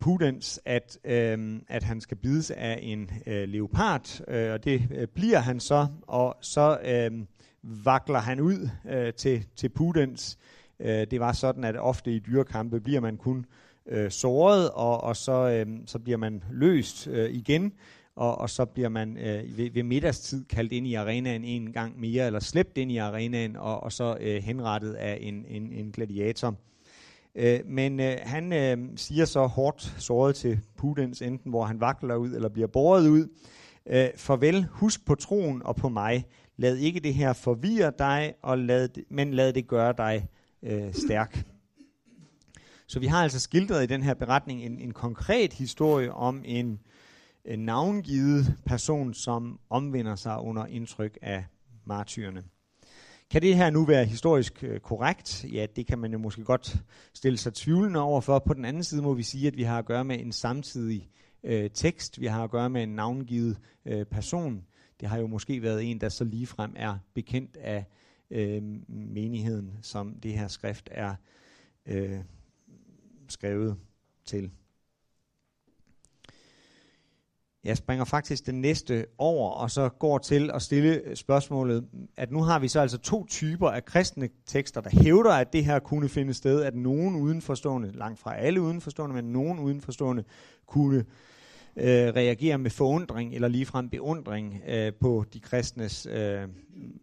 Pudens, 0.00 0.60
at, 0.64 0.98
øh, 1.04 1.60
at 1.68 1.82
han 1.82 2.00
skal 2.00 2.16
bides 2.16 2.50
af 2.50 2.78
en 2.82 3.10
øh, 3.26 3.48
leopard, 3.48 4.20
øh, 4.28 4.52
og 4.52 4.64
det 4.64 4.88
øh, 4.94 5.08
bliver 5.14 5.38
han 5.38 5.60
så, 5.60 5.86
og 6.02 6.36
så... 6.40 6.78
Øh, 6.84 7.24
vakler 7.62 8.18
han 8.18 8.40
ud 8.40 8.68
øh, 8.90 9.12
til, 9.14 9.46
til 9.56 9.68
Pudens. 9.68 10.38
Øh, 10.80 11.06
det 11.10 11.20
var 11.20 11.32
sådan, 11.32 11.64
at 11.64 11.76
ofte 11.76 12.12
i 12.12 12.18
dyrekampe 12.18 12.80
bliver 12.80 13.00
man 13.00 13.16
kun 13.16 13.46
øh, 13.86 14.10
såret, 14.10 14.70
og, 14.70 15.04
og 15.04 15.16
så, 15.16 15.32
øh, 15.32 15.66
så 15.86 15.98
bliver 15.98 16.18
man 16.18 16.42
løst 16.50 17.06
øh, 17.06 17.30
igen, 17.30 17.72
og, 18.16 18.38
og 18.38 18.50
så 18.50 18.64
bliver 18.64 18.88
man 18.88 19.16
øh, 19.16 19.58
ved, 19.58 19.70
ved 19.70 19.82
middagstid 19.82 20.44
kaldt 20.44 20.72
ind 20.72 20.86
i 20.86 20.94
arenaen 20.94 21.44
en 21.44 21.72
gang 21.72 22.00
mere, 22.00 22.26
eller 22.26 22.40
slæbt 22.40 22.78
ind 22.78 22.92
i 22.92 22.96
arenaen, 22.96 23.56
og, 23.56 23.82
og 23.82 23.92
så 23.92 24.16
øh, 24.20 24.42
henrettet 24.42 24.94
af 24.94 25.18
en, 25.20 25.44
en, 25.48 25.72
en 25.72 25.92
gladiator. 25.92 26.54
Øh, 27.34 27.60
men 27.66 28.00
øh, 28.00 28.16
han 28.22 28.52
øh, 28.52 28.78
siger 28.96 29.24
så 29.24 29.46
hårdt 29.46 29.94
såret 29.98 30.36
til 30.36 30.60
Pudens, 30.76 31.22
enten 31.22 31.50
hvor 31.50 31.64
han 31.64 31.80
vakler 31.80 32.16
ud 32.16 32.30
eller 32.30 32.48
bliver 32.48 32.68
båret 32.68 33.08
ud, 33.08 33.28
øh, 33.86 34.08
farvel, 34.16 34.66
husk 34.70 35.06
på 35.06 35.14
troen 35.14 35.62
og 35.64 35.76
på 35.76 35.88
mig. 35.88 36.24
Lad 36.60 36.76
ikke 36.76 37.00
det 37.00 37.14
her 37.14 37.32
forvirre 37.32 37.92
dig, 37.98 38.34
og 38.42 38.58
lad 38.58 38.88
det, 38.88 39.04
men 39.10 39.34
lad 39.34 39.52
det 39.52 39.68
gøre 39.68 39.94
dig 39.98 40.28
øh, 40.62 40.94
stærk. 40.94 41.46
Så 42.86 43.00
vi 43.00 43.06
har 43.06 43.22
altså 43.22 43.40
skildret 43.40 43.82
i 43.82 43.86
den 43.86 44.02
her 44.02 44.14
beretning 44.14 44.62
en, 44.62 44.78
en 44.78 44.92
konkret 44.92 45.52
historie 45.52 46.12
om 46.12 46.42
en, 46.44 46.80
en 47.44 47.58
navngivet 47.58 48.56
person, 48.66 49.14
som 49.14 49.60
omvender 49.70 50.16
sig 50.16 50.40
under 50.40 50.66
indtryk 50.66 51.18
af 51.22 51.44
martyrene. 51.84 52.42
Kan 53.30 53.42
det 53.42 53.56
her 53.56 53.70
nu 53.70 53.84
være 53.84 54.04
historisk 54.04 54.64
øh, 54.64 54.80
korrekt? 54.80 55.44
Ja, 55.52 55.66
det 55.76 55.86
kan 55.86 55.98
man 55.98 56.12
jo 56.12 56.18
måske 56.18 56.44
godt 56.44 56.76
stille 57.14 57.38
sig 57.38 57.54
tvivlende 57.54 58.00
over 58.00 58.20
for. 58.20 58.38
På 58.38 58.54
den 58.54 58.64
anden 58.64 58.84
side 58.84 59.02
må 59.02 59.14
vi 59.14 59.22
sige, 59.22 59.46
at 59.46 59.56
vi 59.56 59.62
har 59.62 59.78
at 59.78 59.86
gøre 59.86 60.04
med 60.04 60.20
en 60.20 60.32
samtidig 60.32 61.08
øh, 61.44 61.70
tekst. 61.74 62.20
Vi 62.20 62.26
har 62.26 62.44
at 62.44 62.50
gøre 62.50 62.70
med 62.70 62.82
en 62.82 62.94
navngivet 62.94 63.58
øh, 63.86 64.06
person. 64.06 64.64
Det 65.00 65.08
har 65.08 65.18
jo 65.18 65.26
måske 65.26 65.62
været 65.62 65.90
en, 65.90 66.00
der 66.00 66.08
så 66.08 66.24
ligefrem 66.24 66.72
er 66.76 66.98
bekendt 67.14 67.56
af 67.56 67.84
øh, 68.30 68.62
menigheden, 68.88 69.78
som 69.82 70.14
det 70.14 70.32
her 70.32 70.48
skrift 70.48 70.88
er 70.92 71.14
øh, 71.86 72.18
skrevet 73.28 73.76
til. 74.24 74.50
Jeg 77.64 77.76
springer 77.76 78.04
faktisk 78.04 78.46
den 78.46 78.60
næste 78.60 79.06
over, 79.18 79.50
og 79.50 79.70
så 79.70 79.88
går 79.88 80.18
til 80.18 80.50
at 80.50 80.62
stille 80.62 81.16
spørgsmålet, 81.16 81.88
at 82.16 82.30
nu 82.30 82.42
har 82.42 82.58
vi 82.58 82.68
så 82.68 82.80
altså 82.80 82.98
to 82.98 83.26
typer 83.26 83.70
af 83.70 83.84
kristne 83.84 84.28
tekster, 84.46 84.80
der 84.80 84.90
hævder, 85.02 85.32
at 85.32 85.52
det 85.52 85.64
her 85.64 85.78
kunne 85.78 86.08
finde 86.08 86.34
sted, 86.34 86.62
at 86.62 86.74
nogen 86.74 87.16
udenforstående, 87.16 87.92
langt 87.92 88.18
fra 88.18 88.36
alle 88.36 88.60
udenforstående, 88.60 89.14
men 89.14 89.24
nogen 89.24 89.58
udenforstående, 89.58 90.24
kunne 90.66 91.04
øh, 91.76 92.14
reagere 92.14 92.58
med 92.58 92.70
forundring 92.70 93.34
eller 93.34 93.48
ligefrem 93.48 93.90
beundring 93.90 94.62
øh, 94.68 94.92
på 95.00 95.24
de 95.32 95.40
kristnes 95.40 96.06
øh, 96.06 96.48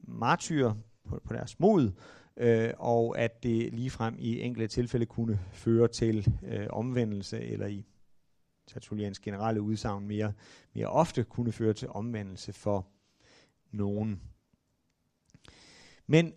martyrer, 0.08 0.74
på, 1.10 1.22
på 1.26 1.34
deres 1.34 1.60
mod, 1.60 1.92
øh, 2.38 2.74
og 2.78 3.20
at 3.20 3.44
det 3.44 3.74
ligefrem 3.74 4.16
i 4.20 4.42
enkelte 4.42 4.68
tilfælde 4.68 5.06
kunne 5.06 5.40
føre 5.52 5.88
til 5.88 6.34
øh, 6.44 6.68
omvendelse, 6.70 7.42
eller 7.42 7.68
i 7.68 7.86
Tertullians 8.68 9.20
generelle 9.20 9.62
udsagn 9.62 10.08
mere, 10.08 10.34
mere 10.74 10.88
ofte 10.88 11.24
kunne 11.24 11.52
føre 11.52 11.74
til 11.74 11.90
omvendelse 11.90 12.54
for 12.54 12.88
nogen. 13.72 14.22
Men 16.08 16.34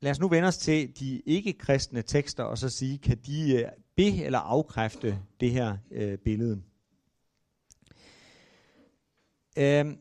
lad 0.00 0.10
os 0.10 0.20
nu 0.20 0.28
vende 0.28 0.48
os 0.48 0.58
til 0.58 1.00
de 1.00 1.20
ikke-kristne 1.26 2.02
tekster, 2.02 2.44
og 2.44 2.58
så 2.58 2.68
sige, 2.68 2.98
kan 2.98 3.18
de 3.26 3.54
øh, 3.56 3.68
be- 3.96 4.24
eller 4.24 4.38
afkræfte 4.38 5.18
det 5.40 5.50
her 5.50 5.76
øh, 5.90 6.18
billede? 6.18 6.62
Øhm, 9.60 9.98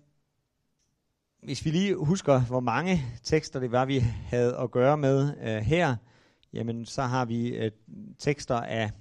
hvis 1.44 1.66
vi 1.66 1.70
lige 1.70 1.96
husker, 1.96 2.40
hvor 2.40 2.60
mange 2.60 3.02
tekster 3.24 3.60
det 3.60 3.72
var, 3.72 3.86
vi 3.86 4.00
havde 4.00 4.58
at 4.58 4.72
gøre 4.72 4.98
med 4.98 5.34
øh, 5.42 5.62
her, 5.62 5.96
jamen 6.54 6.86
så 6.86 7.02
har 7.02 7.26
vi 7.26 7.48
øh, 7.48 7.72
tekster 8.20 8.56
af 8.56 8.92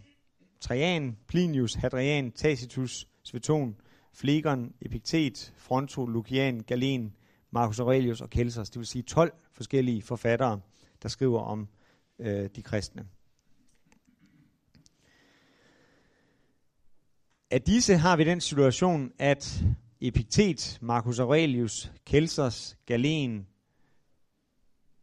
Trajan, 0.60 1.16
Plinius, 1.28 1.74
Hadrian, 1.74 2.32
Tacitus, 2.32 3.08
Sveton, 3.22 3.76
Flegon, 4.12 4.72
Epiktet, 4.80 5.52
Fronto, 5.56 6.06
Lucian, 6.06 6.60
Galen, 6.60 7.12
Marcus 7.50 7.80
Aurelius 7.80 8.20
og 8.20 8.28
Celsus. 8.34 8.70
Det 8.70 8.78
vil 8.78 8.86
sige 8.86 9.02
12 9.02 9.32
forskellige 9.52 10.02
forfattere, 10.02 10.60
der 11.02 11.08
skriver 11.08 11.40
om 11.40 11.68
øh, 12.18 12.50
de 12.56 12.62
kristne. 12.62 13.06
Af 17.50 17.62
disse 17.62 17.96
har 17.96 18.16
vi 18.16 18.24
den 18.24 18.40
situation, 18.40 19.12
at 19.18 19.64
Epiktet, 20.00 20.78
Marcus 20.82 21.18
Aurelius, 21.18 21.92
Celsus, 22.08 22.76
Galen, 22.86 23.46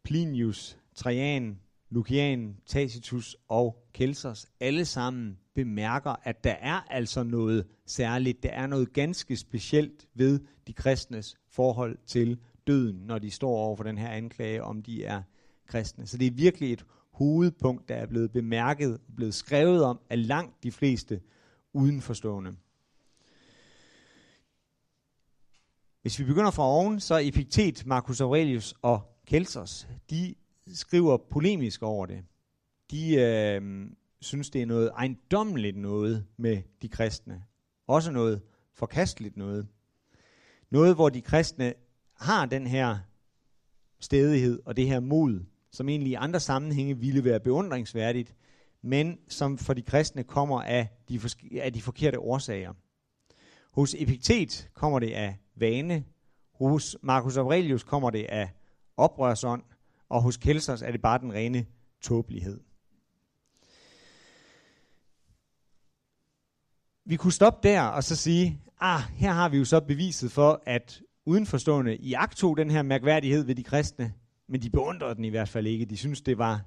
Plinius, 0.04 0.78
Trajan, 0.96 1.60
Lucian, 1.90 2.58
Tacitus 2.66 3.38
og 3.50 3.88
Celsus 3.98 4.48
alle 4.60 4.86
sammen 4.86 5.38
bemærker, 5.56 6.16
at 6.24 6.44
der 6.44 6.52
er 6.52 6.82
altså 6.90 7.24
noget 7.24 7.68
særligt, 7.86 8.44
der 8.44 8.50
er 8.50 8.68
noget 8.68 8.94
ganske 8.94 9.38
specielt 9.38 10.08
ved 10.14 10.40
de 10.68 10.74
kristnes 10.74 11.38
forhold 11.50 11.98
til 12.08 12.40
døden, 12.68 12.96
når 12.96 13.20
de 13.20 13.32
står 13.32 13.58
over 13.58 13.76
for 13.76 13.84
den 13.84 13.98
her 13.98 14.10
anklage, 14.10 14.64
om 14.64 14.82
de 14.82 15.04
er 15.04 15.22
kristne. 15.68 16.08
Så 16.08 16.18
det 16.18 16.28
er 16.28 16.32
virkelig 16.32 16.74
et 16.74 16.86
hovedpunkt, 17.12 17.90
der 17.90 17.96
er 17.96 18.06
blevet 18.06 18.32
bemærket, 18.32 19.00
blevet 19.16 19.34
skrevet 19.34 19.84
om 19.84 20.00
af 20.10 20.28
langt 20.28 20.64
de 20.64 20.72
fleste 20.72 21.22
udenforstående. 21.74 22.56
Hvis 26.04 26.20
vi 26.20 26.24
begynder 26.24 26.52
fra 26.52 26.64
oven, 26.64 27.00
så 27.00 27.20
Epiktet, 27.24 27.86
Marcus 27.86 28.22
Aurelius 28.22 28.76
og 28.82 29.02
Celsus, 29.30 29.88
de 30.10 30.36
skriver 30.74 31.18
polemisk 31.18 31.84
over 31.84 32.06
det. 32.06 32.24
De 32.92 33.16
øh, 33.16 33.86
synes, 34.22 34.50
det 34.50 34.62
er 34.62 34.66
noget 34.66 34.92
ejendommeligt 34.96 35.78
noget 35.78 36.26
med 36.38 36.62
de 36.82 36.88
kristne. 36.88 37.44
Også 37.88 38.12
noget 38.12 38.42
forkasteligt 38.74 39.38
noget. 39.38 39.68
Noget, 40.70 40.96
hvor 40.96 41.10
de 41.10 41.22
kristne 41.22 41.74
har 42.14 42.46
den 42.46 42.68
her 42.68 42.98
stedighed 44.00 44.60
og 44.66 44.78
det 44.78 44.88
her 44.88 45.00
mod, 45.00 45.46
som 45.72 45.90
egentlig 45.90 46.12
i 46.12 46.16
andre 46.16 46.40
sammenhænge 46.40 46.98
ville 46.98 47.24
være 47.24 47.40
beundringsværdigt, 47.40 48.36
men 48.82 49.20
som 49.28 49.58
for 49.58 49.74
de 49.74 49.82
kristne 49.82 50.24
kommer 50.24 50.62
af 50.62 50.88
de, 51.10 51.20
af 51.62 51.74
de 51.74 51.82
forkerte 51.82 52.20
årsager. 52.20 52.74
Hos 53.72 53.96
Epiktet 53.98 54.70
kommer 54.74 55.00
det 55.00 55.12
af 55.12 55.38
vane. 55.56 56.06
Hos 56.54 56.98
Marcus 57.02 57.38
Aurelius 57.38 57.84
kommer 57.84 58.10
det 58.10 58.24
af 58.24 58.50
oprørsånd, 58.98 59.64
og 60.10 60.22
hos 60.22 60.38
Kelsers 60.38 60.82
er 60.82 60.92
det 60.92 61.02
bare 61.02 61.20
den 61.20 61.34
rene 61.34 61.66
tåbelighed. 62.02 62.60
vi 67.06 67.16
kunne 67.16 67.34
stoppe 67.34 67.70
der 67.70 67.82
og 67.82 68.04
så 68.04 68.16
sige, 68.16 68.62
ah, 68.80 69.02
her 69.16 69.32
har 69.32 69.50
vi 69.50 69.58
jo 69.58 69.66
så 69.66 69.80
beviset 69.80 70.32
for, 70.32 70.64
at 70.66 71.02
udenforstående 71.26 71.98
i 71.98 72.16
tog 72.36 72.58
den 72.58 72.72
her 72.72 72.82
mærkværdighed 72.82 73.44
ved 73.44 73.56
de 73.56 73.64
kristne, 73.64 74.14
men 74.48 74.62
de 74.62 74.70
beundrede 74.70 75.16
den 75.16 75.26
i 75.26 75.30
hvert 75.30 75.50
fald 75.50 75.68
ikke. 75.68 75.86
De 75.86 75.98
synes 75.98 76.22
det 76.22 76.38
var 76.38 76.62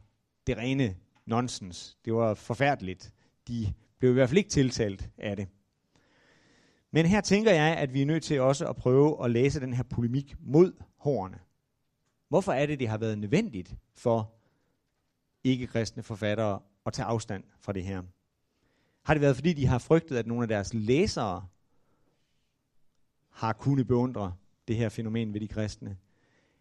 det 0.47 0.57
rene 0.57 0.97
nonsens. 1.27 1.97
Det 2.05 2.15
var 2.15 2.35
forfærdeligt. 2.35 3.13
De 3.49 3.73
blev 3.99 4.11
i 4.11 4.15
hvert 4.15 4.29
fald 4.29 4.39
ikke 4.39 4.51
tiltalt 4.51 5.11
af 5.19 5.37
det. 5.37 5.49
Men 6.97 7.07
her 7.07 7.21
tænker 7.21 7.53
jeg, 7.53 7.77
at 7.77 7.95
vi 7.95 8.03
er 8.03 8.07
nødt 8.07 8.23
til 8.23 8.41
også 8.41 8.69
at 8.69 8.77
prøve 8.77 9.25
at 9.25 9.31
læse 9.31 9.61
den 9.61 9.75
her 9.75 9.83
polemik 9.83 10.35
mod 10.41 10.73
hårene. 10.97 11.39
Hvorfor 12.29 12.53
er 12.53 12.67
det, 12.67 12.79
det 12.79 12.89
har 12.89 12.99
været 12.99 13.19
nødvendigt 13.19 13.75
for 13.95 14.35
ikke-kristne 15.45 16.03
forfattere 16.03 16.61
at 16.87 16.93
tage 16.93 17.07
afstand 17.07 17.45
fra 17.61 17.73
det 17.73 17.85
her? 17.85 18.03
Har 19.03 19.15
det 19.15 19.21
været, 19.21 19.37
fordi 19.37 19.53
de 19.53 19.67
har 19.67 19.79
frygtet, 19.79 20.17
at 20.17 20.27
nogle 20.27 20.43
af 20.43 20.49
deres 20.49 20.75
læsere 20.75 21.47
har 23.31 23.53
kunnet 23.53 23.87
beundre 23.87 24.35
det 24.69 24.77
her 24.77 24.89
fænomen 24.89 25.35
ved 25.35 25.41
de 25.41 25.49
kristne? 25.49 25.97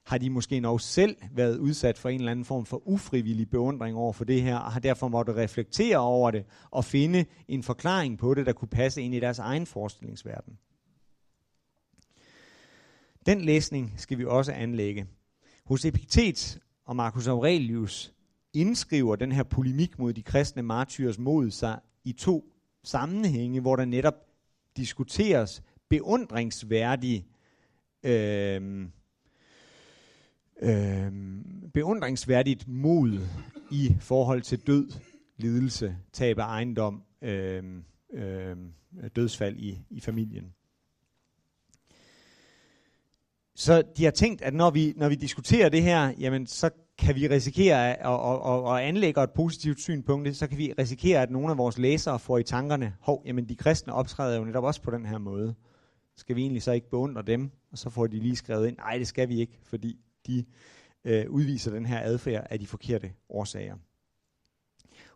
Har 0.06 0.18
de 0.18 0.30
måske 0.30 0.60
nok 0.60 0.82
selv 0.82 1.18
været 1.32 1.58
udsat 1.58 1.98
for 1.98 2.10
en 2.10 2.20
eller 2.20 2.32
anden 2.32 2.46
form 2.46 2.66
for 2.66 2.88
ufrivillig 2.88 3.50
beundring 3.50 3.98
over 3.98 4.14
for 4.14 4.24
det 4.24 4.42
her, 4.42 4.58
og 4.58 4.72
har 4.72 4.80
derfor 4.80 5.08
måttet 5.08 5.36
reflektere 5.36 5.98
over 5.98 6.32
det 6.32 6.46
og 6.72 6.86
finde 6.86 7.26
en 7.48 7.64
forklaring 7.64 8.18
på 8.18 8.34
det, 8.34 8.46
der 8.46 8.54
kunne 8.54 8.68
passe 8.68 9.02
ind 9.02 9.16
i 9.16 9.20
deres 9.20 9.40
egen 9.40 9.66
forestillingsverden? 9.66 10.58
Den 13.26 13.42
læsning 13.42 13.94
skal 13.98 14.18
vi 14.18 14.26
også 14.26 14.52
anlægge. 14.52 15.08
Hos 15.66 15.86
Epiktet 15.86 16.60
og 16.86 16.96
Marcus 16.96 17.28
Aurelius 17.28 18.14
indskriver 18.54 19.16
den 19.16 19.32
her 19.32 19.44
polemik 19.44 20.00
mod 20.00 20.14
de 20.14 20.24
kristne 20.24 20.62
martyrs 20.62 21.20
mod 21.20 21.52
sig 21.52 21.80
i 22.04 22.12
to 22.12 22.52
sammenhænge, 22.84 23.62
hvor 23.62 23.76
der 23.76 23.86
netop 23.86 24.16
diskuteres 24.78 25.64
beundringsværdige 25.90 27.26
øh, 28.04 28.88
øh, 30.62 31.12
beundringsværdigt 31.74 32.68
mod 32.68 33.20
i 33.72 33.96
forhold 34.00 34.42
til 34.42 34.60
død, 34.68 34.92
lidelse, 35.38 35.98
tab 36.14 36.40
af 36.40 36.46
ejendom, 36.46 37.04
øh, 37.22 37.64
øh, 38.14 38.58
dødsfald 39.16 39.58
i, 39.58 39.80
i 39.90 40.00
familien. 40.00 40.54
Så 43.56 43.84
de 43.98 44.04
har 44.04 44.12
tænkt, 44.12 44.42
at 44.42 44.54
når 44.54 44.70
vi, 44.70 44.94
når 44.98 45.10
vi 45.10 45.16
diskuterer 45.16 45.70
det 45.70 45.84
her, 45.84 46.14
jamen 46.20 46.48
så 46.48 46.70
kan 46.98 47.16
vi 47.16 47.28
risikere 47.28 47.98
at, 47.98 48.06
og, 48.06 48.42
og, 48.42 48.64
og 48.64 48.88
anlægge 48.88 49.24
et 49.24 49.32
positivt 49.32 49.82
syn 49.82 50.04
på 50.04 50.22
det, 50.26 50.38
så 50.38 50.48
kan 50.48 50.58
vi 50.58 50.74
risikere, 50.80 51.22
at 51.22 51.32
nogle 51.32 51.52
af 51.52 51.58
vores 51.58 51.78
læsere 51.78 52.20
får 52.20 52.38
i 52.38 52.44
tankerne, 52.44 52.94
hov, 53.00 53.24
jamen 53.26 53.50
de 53.50 53.56
kristne 53.56 53.94
optræder 53.94 54.38
jo 54.38 54.46
netop 54.46 54.64
også 54.64 54.82
på 54.82 54.92
den 54.92 55.06
her 55.06 55.18
måde. 55.18 55.56
Skal 56.18 56.36
vi 56.36 56.42
egentlig 56.42 56.64
så 56.64 56.72
ikke 56.72 56.90
beundre 56.90 57.22
dem? 57.22 57.52
Og 57.72 57.78
så 57.78 57.90
får 57.90 58.08
de 58.08 58.20
lige 58.20 58.36
skrevet 58.36 58.68
ind, 58.68 58.78
nej, 58.78 58.98
det 58.98 59.08
skal 59.08 59.30
vi 59.30 59.40
ikke, 59.40 59.60
fordi 59.64 60.00
de 60.28 60.46
øh, 61.06 61.30
udviser 61.30 61.72
den 61.72 61.86
her 61.86 62.00
adfærd 62.00 62.48
af 62.50 62.60
de 62.60 62.68
forkerte 62.68 63.14
årsager. 63.30 63.76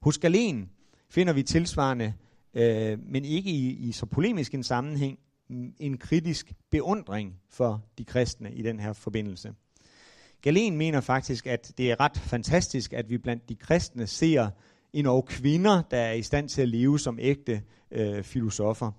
Hos 0.01 0.17
Galen 0.17 0.69
finder 1.09 1.33
vi 1.33 1.43
tilsvarende, 1.43 2.13
øh, 2.53 2.99
men 3.05 3.25
ikke 3.25 3.49
i, 3.49 3.69
i 3.69 3.91
så 3.91 4.05
polemisk 4.05 4.53
en 4.53 4.63
sammenhæng, 4.63 5.19
mm, 5.47 5.73
en 5.79 5.97
kritisk 5.97 6.53
beundring 6.69 7.35
for 7.49 7.85
de 7.97 8.05
kristne 8.05 8.53
i 8.53 8.61
den 8.61 8.79
her 8.79 8.93
forbindelse. 8.93 9.53
Galen 10.41 10.77
mener 10.77 11.01
faktisk, 11.01 11.47
at 11.47 11.71
det 11.77 11.91
er 11.91 11.99
ret 11.99 12.17
fantastisk, 12.17 12.93
at 12.93 13.09
vi 13.09 13.17
blandt 13.17 13.49
de 13.49 13.55
kristne 13.55 14.07
ser 14.07 14.49
endnu 14.93 15.21
kvinder, 15.21 15.81
der 15.91 15.97
er 15.97 16.13
i 16.13 16.21
stand 16.21 16.49
til 16.49 16.61
at 16.61 16.67
leve 16.69 16.99
som 16.99 17.19
ægte 17.21 17.61
øh, 17.91 18.23
filosofer. 18.23 18.91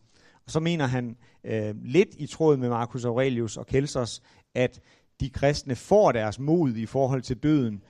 Og 0.46 0.50
så 0.50 0.60
mener 0.60 0.86
han 0.86 1.16
øh, 1.44 1.74
lidt 1.84 2.08
i 2.18 2.26
tråd 2.26 2.56
med 2.56 2.68
Marcus 2.68 3.04
Aurelius 3.04 3.56
og 3.56 3.66
Kelsers, 3.66 4.22
at 4.54 4.80
de 5.20 5.30
kristne 5.30 5.76
får 5.76 6.12
deres 6.12 6.38
mod 6.38 6.74
i 6.74 6.86
forhold 6.86 7.22
til 7.22 7.36
døden 7.36 7.82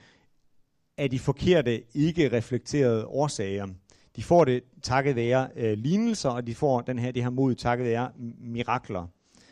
af 0.97 1.09
de 1.09 1.19
forkerte, 1.19 1.83
ikke 1.93 2.31
reflekterede 2.37 3.05
årsager. 3.05 3.67
De 4.15 4.23
får 4.23 4.45
det 4.45 4.63
takket 4.81 5.15
være 5.15 5.49
øh, 5.55 5.77
lignelser, 5.77 6.29
og 6.29 6.47
de 6.47 6.55
får 6.55 6.81
den 6.81 6.99
her, 6.99 7.11
det 7.11 7.23
her 7.23 7.29
mod 7.29 7.55
takket 7.55 7.85
være 7.85 8.11
mirakler. 8.39 9.07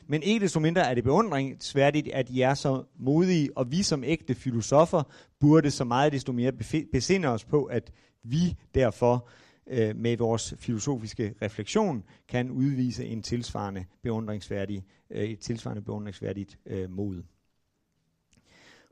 Men 0.07 0.23
ikke 0.23 0.43
desto 0.43 0.59
mindre 0.59 0.89
er 0.89 0.93
det 0.93 1.03
beundringsværdigt, 1.03 2.07
at 2.07 2.27
de 2.27 2.43
er 2.43 2.53
så 2.53 2.83
modige, 2.99 3.49
og 3.57 3.71
vi 3.71 3.83
som 3.83 4.03
ægte 4.03 4.35
filosofer 4.35 5.03
burde 5.39 5.71
så 5.71 5.83
meget 5.83 6.13
desto 6.13 6.31
mere 6.31 6.51
besinde 6.91 7.27
os 7.27 7.45
på, 7.45 7.63
at 7.63 7.91
vi 8.23 8.55
derfor 8.75 9.27
øh, 9.67 9.95
med 9.95 10.17
vores 10.17 10.53
filosofiske 10.57 11.33
refleksion 11.41 12.03
kan 12.27 12.51
udvise 12.51 13.05
en 13.05 13.23
tilsvarende 13.23 13.85
beundringsværdig, 14.03 14.85
øh, 15.09 15.23
et 15.23 15.39
tilsvarende 15.39 15.81
beundringsværdigt 15.81 16.59
øh, 16.65 16.89
mod. 16.89 17.23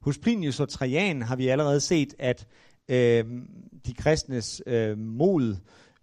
Hos 0.07 0.17
Plinius 0.17 0.59
og 0.59 0.69
Trajan 0.69 1.21
har 1.21 1.35
vi 1.35 1.47
allerede 1.47 1.79
set, 1.79 2.13
at 2.19 2.47
øh, 2.89 3.25
de 3.85 3.93
kristnes 3.93 4.61
øh, 4.67 4.97
mod 4.97 5.55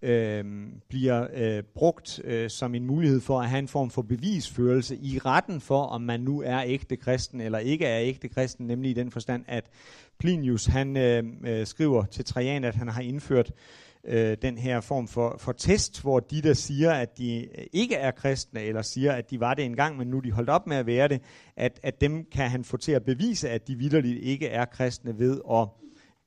øh, 0.03 0.45
bliver 0.89 1.27
øh, 1.35 1.63
brugt 1.75 2.21
øh, 2.25 2.51
som 2.51 2.75
en 2.75 2.87
mulighed 2.87 3.21
for 3.21 3.41
at 3.41 3.49
have 3.49 3.59
en 3.59 3.69
form 3.69 3.91
for 3.91 4.03
bevisførelse 4.03 4.97
i 4.97 5.19
retten 5.19 5.61
for, 5.61 5.83
om 5.83 6.01
man 6.01 6.21
nu 6.21 6.43
er 6.43 6.63
ægte 6.67 6.97
kristen 6.97 7.41
eller 7.41 7.59
ikke 7.59 7.87
er 7.87 8.01
ægte 8.01 8.29
kristen, 8.29 8.67
nemlig 8.67 8.91
i 8.91 8.95
den 8.95 9.11
forstand, 9.11 9.45
at 9.49 9.71
Plinius 10.19 10.67
han 10.67 10.97
øh, 10.97 11.25
øh, 11.47 11.67
skriver 11.67 12.05
til 12.05 12.25
Trajan, 12.25 12.65
at 12.65 12.75
han 12.75 12.89
har 12.89 13.03
indført 13.03 13.53
øh, 14.07 14.37
den 14.43 14.59
her 14.59 14.81
form 14.81 15.09
for, 15.09 15.37
for 15.39 15.53
test, 15.53 16.03
hvor 16.03 16.21
de, 16.21 16.43
der 16.43 16.55
siger, 16.55 16.93
at 16.93 17.19
de 17.19 17.49
øh, 17.59 17.65
ikke 17.73 17.95
er 17.95 18.11
kristne, 18.11 18.61
eller 18.61 18.83
siger, 18.83 19.13
at 19.13 19.31
de 19.31 19.41
var 19.41 19.55
det 19.55 19.65
engang, 19.65 19.97
men 19.97 20.09
nu 20.09 20.21
de 20.21 20.33
holdt 20.33 20.51
op 20.51 20.67
med 20.67 20.77
at 20.77 20.87
være 20.87 21.09
det, 21.09 21.23
at, 21.57 21.81
at 21.83 22.01
dem 22.01 22.25
kan 22.33 22.51
han 22.51 22.65
få 22.65 22.77
til 22.77 22.93
at 22.93 23.05
bevise, 23.05 23.51
at 23.51 23.69
de 23.69 23.77
vidderligt 23.77 24.23
ikke 24.23 24.49
er 24.49 24.65
kristne 24.65 25.19
ved 25.19 25.41
at 25.51 25.69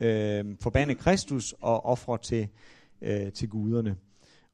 øh, 0.07 0.45
forbande 0.61 0.95
Kristus 0.95 1.55
og 1.61 1.85
ofre 1.85 2.17
til, 2.17 2.47
øh, 3.01 3.31
til 3.31 3.49
guderne. 3.49 3.95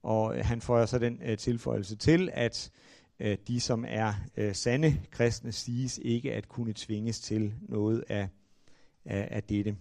Og 0.03 0.37
øh, 0.37 0.45
han 0.45 0.61
får 0.61 0.85
så 0.85 0.99
den 0.99 1.21
øh, 1.25 1.37
tilføjelse 1.37 1.95
til, 1.95 2.29
at 2.33 2.71
øh, 3.19 3.37
de, 3.47 3.59
som 3.59 3.85
er 3.87 4.13
øh, 4.37 4.55
sande 4.55 4.99
kristne, 5.11 5.51
siges 5.51 5.99
ikke 6.03 6.33
at 6.33 6.47
kunne 6.47 6.73
tvinges 6.75 7.19
til 7.19 7.53
noget 7.69 8.03
af, 8.09 8.27
af, 9.05 9.27
af 9.31 9.43
dette. 9.43 9.75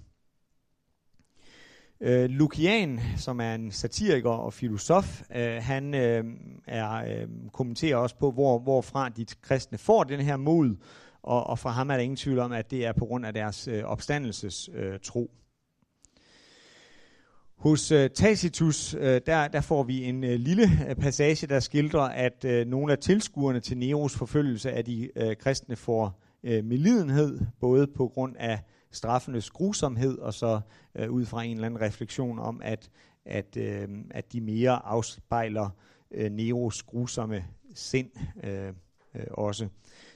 Øh, 2.04 2.30
Lukian, 2.30 3.00
som 3.16 3.40
er 3.40 3.54
en 3.54 3.70
satiriker 3.70 4.30
og 4.30 4.52
filosof, 4.52 5.22
øh, 5.36 5.56
han 5.60 5.94
øh, 5.94 6.24
er, 6.66 6.92
øh, 6.92 7.28
kommenterer 7.52 7.96
også 7.96 8.16
på, 8.16 8.30
hvor, 8.30 8.58
hvorfra 8.58 9.08
de 9.08 9.26
kristne 9.42 9.78
får 9.78 10.04
den 10.04 10.20
her 10.20 10.36
mod, 10.36 10.76
og, 11.22 11.46
og 11.46 11.58
fra 11.58 11.70
ham 11.70 11.90
er 11.90 11.94
der 11.94 12.02
ingen 12.02 12.16
tvivl 12.16 12.38
om, 12.38 12.52
at 12.52 12.70
det 12.70 12.86
er 12.86 12.92
på 12.92 13.04
grund 13.04 13.26
af 13.26 13.34
deres 13.34 13.68
øh, 13.68 13.84
opstandelses 13.84 14.70
øh, 14.74 14.98
tro. 15.02 15.30
Hos 17.56 17.92
øh, 17.92 18.10
Tacitus, 18.10 18.94
øh, 18.94 19.20
der, 19.26 19.48
der 19.48 19.60
får 19.60 19.82
vi 19.82 20.04
en 20.04 20.24
øh, 20.24 20.40
lille 20.40 20.70
øh, 20.88 20.94
passage, 20.94 21.46
der 21.46 21.60
skildrer, 21.60 22.08
at 22.08 22.44
øh, 22.44 22.66
nogle 22.66 22.92
af 22.92 22.98
tilskuerne 22.98 23.60
til 23.60 23.78
Neros 23.78 24.16
forfølgelse 24.16 24.72
af 24.72 24.84
de 24.84 25.10
øh, 25.16 25.36
kristne 25.36 25.76
får 25.76 26.20
øh, 26.44 26.64
medlidenhed, 26.64 27.40
både 27.60 27.86
på 27.86 28.08
grund 28.08 28.36
af 28.38 28.60
straffenes 28.92 29.50
grusomhed, 29.50 30.18
og 30.18 30.34
så 30.34 30.60
øh, 30.94 31.10
ud 31.10 31.24
fra 31.24 31.42
en 31.42 31.54
eller 31.54 31.66
anden 31.66 31.80
refleksion 31.80 32.38
om, 32.38 32.60
at, 32.64 32.90
at, 33.24 33.56
øh, 33.56 33.88
at 34.10 34.32
de 34.32 34.40
mere 34.40 34.86
afspejler 34.86 35.70
øh, 36.10 36.30
Neros 36.30 36.82
grusomme 36.82 37.44
sind 37.74 38.10
øh, 38.44 38.72
øh, 39.14 39.26
også. 39.30 39.68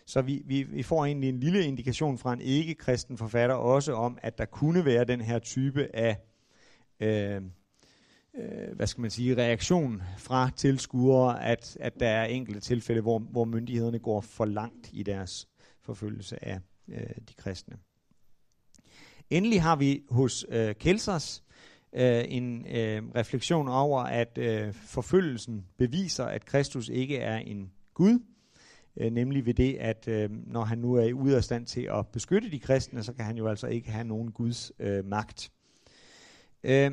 Så 0.07 0.23
vi, 0.23 0.43
vi, 0.45 0.63
vi 0.63 0.83
får 0.83 1.05
egentlig 1.05 1.29
en 1.29 1.41
lille 1.41 1.65
indikation 1.65 2.19
fra 2.19 2.33
en 2.33 2.41
ikke-kristen 2.41 3.19
forfatter 3.19 3.55
også 3.55 3.93
om, 3.93 4.19
at 4.23 4.39
der 4.39 4.45
kunne 4.45 4.85
være 4.85 5.05
den 5.05 5.21
her 5.21 5.39
type 5.39 5.97
af 5.97 6.17
øh, 7.01 7.43
øh, 8.39 8.77
hvad 8.77 8.87
skal 8.87 9.01
man 9.01 9.11
sige, 9.11 9.37
reaktion 9.37 10.03
fra 10.19 10.51
tilskuere, 10.57 11.45
at, 11.45 11.77
at 11.81 12.01
der 12.01 12.09
er 12.09 12.25
enkelte 12.25 12.61
tilfælde, 12.61 13.01
hvor, 13.01 13.19
hvor 13.19 13.45
myndighederne 13.45 13.99
går 13.99 14.21
for 14.21 14.45
langt 14.45 14.91
i 14.93 15.03
deres 15.03 15.49
forfølgelse 15.81 16.45
af 16.45 16.61
øh, 16.89 17.11
de 17.29 17.35
kristne. 17.37 17.77
Endelig 19.31 19.63
har 19.63 19.77
vi 19.77 20.03
hos 20.11 20.47
øh, 20.49 20.75
Kelsers 20.75 21.43
øh, 21.93 22.25
en 22.29 22.67
øh, 22.67 23.03
refleksion 23.15 23.69
over, 23.69 24.01
at 24.01 24.39
øh, 24.39 24.75
forfølgelsen 24.75 25.67
beviser, 25.79 26.25
at 26.25 26.45
Kristus 26.45 26.89
ikke 26.89 27.19
er 27.19 27.37
en 27.37 27.71
Gud, 27.95 28.19
øh, 28.97 29.13
nemlig 29.13 29.47
ved 29.47 29.55
det, 29.55 29.75
at 29.75 30.09
øh, 30.09 30.31
når 30.31 30.65
han 30.65 30.79
nu 30.79 30.95
er 30.95 31.13
ude 31.13 31.37
af 31.37 31.45
stand 31.45 31.67
til 31.67 31.89
at 31.93 32.07
beskytte 32.07 32.51
de 32.51 32.59
kristne, 32.59 33.03
så 33.03 33.13
kan 33.13 33.25
han 33.25 33.37
jo 33.37 33.49
altså 33.49 33.67
ikke 33.67 33.91
have 33.91 34.05
nogen 34.05 34.33
Guds 34.33 34.73
øh, 34.79 35.05
magt. 35.05 35.53
Øh, 36.65 36.91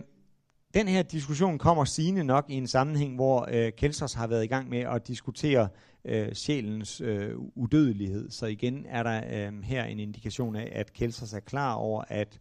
den 0.73 0.87
her 0.87 1.01
diskussion 1.01 1.57
kommer 1.57 1.85
sigende 1.85 2.23
nok 2.23 2.45
i 2.49 2.53
en 2.53 2.67
sammenhæng, 2.67 3.15
hvor 3.15 3.47
øh, 3.51 3.71
Kelsers 3.77 4.13
har 4.13 4.27
været 4.27 4.43
i 4.43 4.47
gang 4.47 4.69
med 4.69 4.79
at 4.79 5.07
diskutere 5.07 5.67
øh, 6.05 6.33
sjælens 6.33 7.01
øh, 7.01 7.37
udødelighed. 7.37 8.29
Så 8.29 8.45
igen 8.45 8.85
er 8.85 9.03
der 9.03 9.47
øh, 9.47 9.63
her 9.63 9.83
en 9.83 9.99
indikation 9.99 10.55
af, 10.55 10.71
at 10.75 10.93
Kelsers 10.93 11.33
er 11.33 11.39
klar 11.39 11.73
over, 11.73 12.03
at 12.07 12.39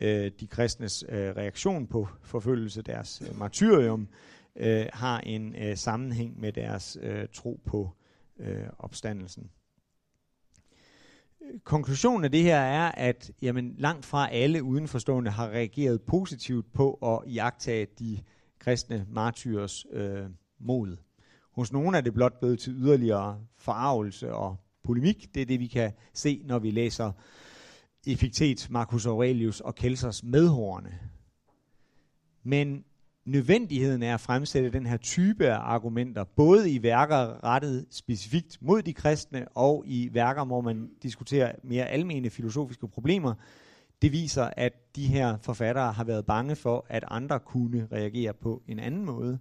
øh, 0.00 0.30
de 0.40 0.46
kristnes 0.46 1.04
øh, 1.08 1.36
reaktion 1.36 1.86
på 1.86 2.08
forfølgelse, 2.22 2.82
deres 2.82 3.22
øh, 3.28 3.38
martyrium, 3.38 4.08
øh, 4.56 4.86
har 4.92 5.20
en 5.20 5.54
øh, 5.56 5.76
sammenhæng 5.76 6.40
med 6.40 6.52
deres 6.52 6.98
øh, 7.02 7.28
tro 7.32 7.60
på 7.66 7.90
øh, 8.38 8.66
opstandelsen. 8.78 9.50
Konklusionen 11.64 12.24
af 12.24 12.30
det 12.30 12.42
her 12.42 12.58
er, 12.58 12.90
at 12.90 13.30
jamen, 13.42 13.74
langt 13.78 14.06
fra 14.06 14.30
alle 14.32 14.62
udenforstående 14.62 15.30
har 15.30 15.48
reageret 15.48 16.02
positivt 16.02 16.72
på 16.72 16.92
at 16.92 17.22
iagtage 17.26 17.86
de 17.98 18.18
kristne 18.58 19.06
martyrs 19.10 19.86
øh, 19.92 20.26
mod. 20.60 20.96
Hos 21.58 21.72
nogle 21.72 21.96
er 21.96 22.00
det 22.00 22.14
blot 22.14 22.40
blevet 22.40 22.58
til 22.58 22.72
yderligere 22.72 23.40
farvelse 23.56 24.32
og 24.32 24.56
polemik. 24.84 25.34
Det 25.34 25.42
er 25.42 25.46
det, 25.46 25.60
vi 25.60 25.66
kan 25.66 25.92
se, 26.14 26.42
når 26.44 26.58
vi 26.58 26.70
læser 26.70 27.12
Effektet, 28.06 28.70
Marcus 28.70 29.06
Aurelius 29.06 29.60
og 29.60 29.74
Kelsers 29.74 30.24
medhårene. 30.24 30.98
Men 32.42 32.84
nødvendigheden 33.24 34.02
er 34.02 34.14
at 34.14 34.20
fremsætte 34.20 34.70
den 34.70 34.86
her 34.86 34.96
type 34.96 35.48
af 35.48 35.58
argumenter, 35.58 36.24
både 36.24 36.70
i 36.70 36.82
værker 36.82 37.44
rettet 37.44 37.86
specifikt 37.90 38.58
mod 38.60 38.82
de 38.82 38.92
kristne, 38.92 39.48
og 39.48 39.84
i 39.86 40.10
værker, 40.12 40.44
hvor 40.44 40.60
man 40.60 40.90
diskuterer 41.02 41.52
mere 41.64 41.84
almene 41.84 42.30
filosofiske 42.30 42.88
problemer, 42.88 43.34
det 44.02 44.12
viser, 44.12 44.50
at 44.56 44.96
de 44.96 45.06
her 45.06 45.36
forfattere 45.42 45.92
har 45.92 46.04
været 46.04 46.26
bange 46.26 46.56
for, 46.56 46.86
at 46.88 47.04
andre 47.08 47.40
kunne 47.40 47.88
reagere 47.92 48.34
på 48.34 48.62
en 48.68 48.78
anden 48.78 49.04
måde, 49.04 49.38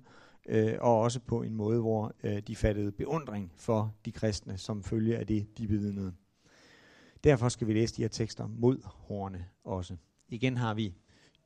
øh, 0.48 0.74
og 0.80 1.02
også 1.02 1.20
på 1.20 1.42
en 1.42 1.54
måde, 1.54 1.80
hvor 1.80 2.14
øh, 2.24 2.40
de 2.40 2.56
fattede 2.56 2.92
beundring 2.92 3.52
for 3.56 3.96
de 4.06 4.12
kristne, 4.12 4.58
som 4.58 4.84
følge 4.84 5.18
af 5.18 5.28
det, 5.28 5.58
de 5.58 5.68
vidnede. 5.68 6.14
Derfor 7.24 7.50
skal 7.50 7.68
vi 7.68 7.74
læse 7.74 7.96
de 7.96 8.02
her 8.02 8.10
tekster 8.10 8.48
mod 8.48 8.82
hårene 8.86 9.46
også. 9.64 9.96
Igen 10.30 10.58
har 10.58 10.74
vi 10.74 10.94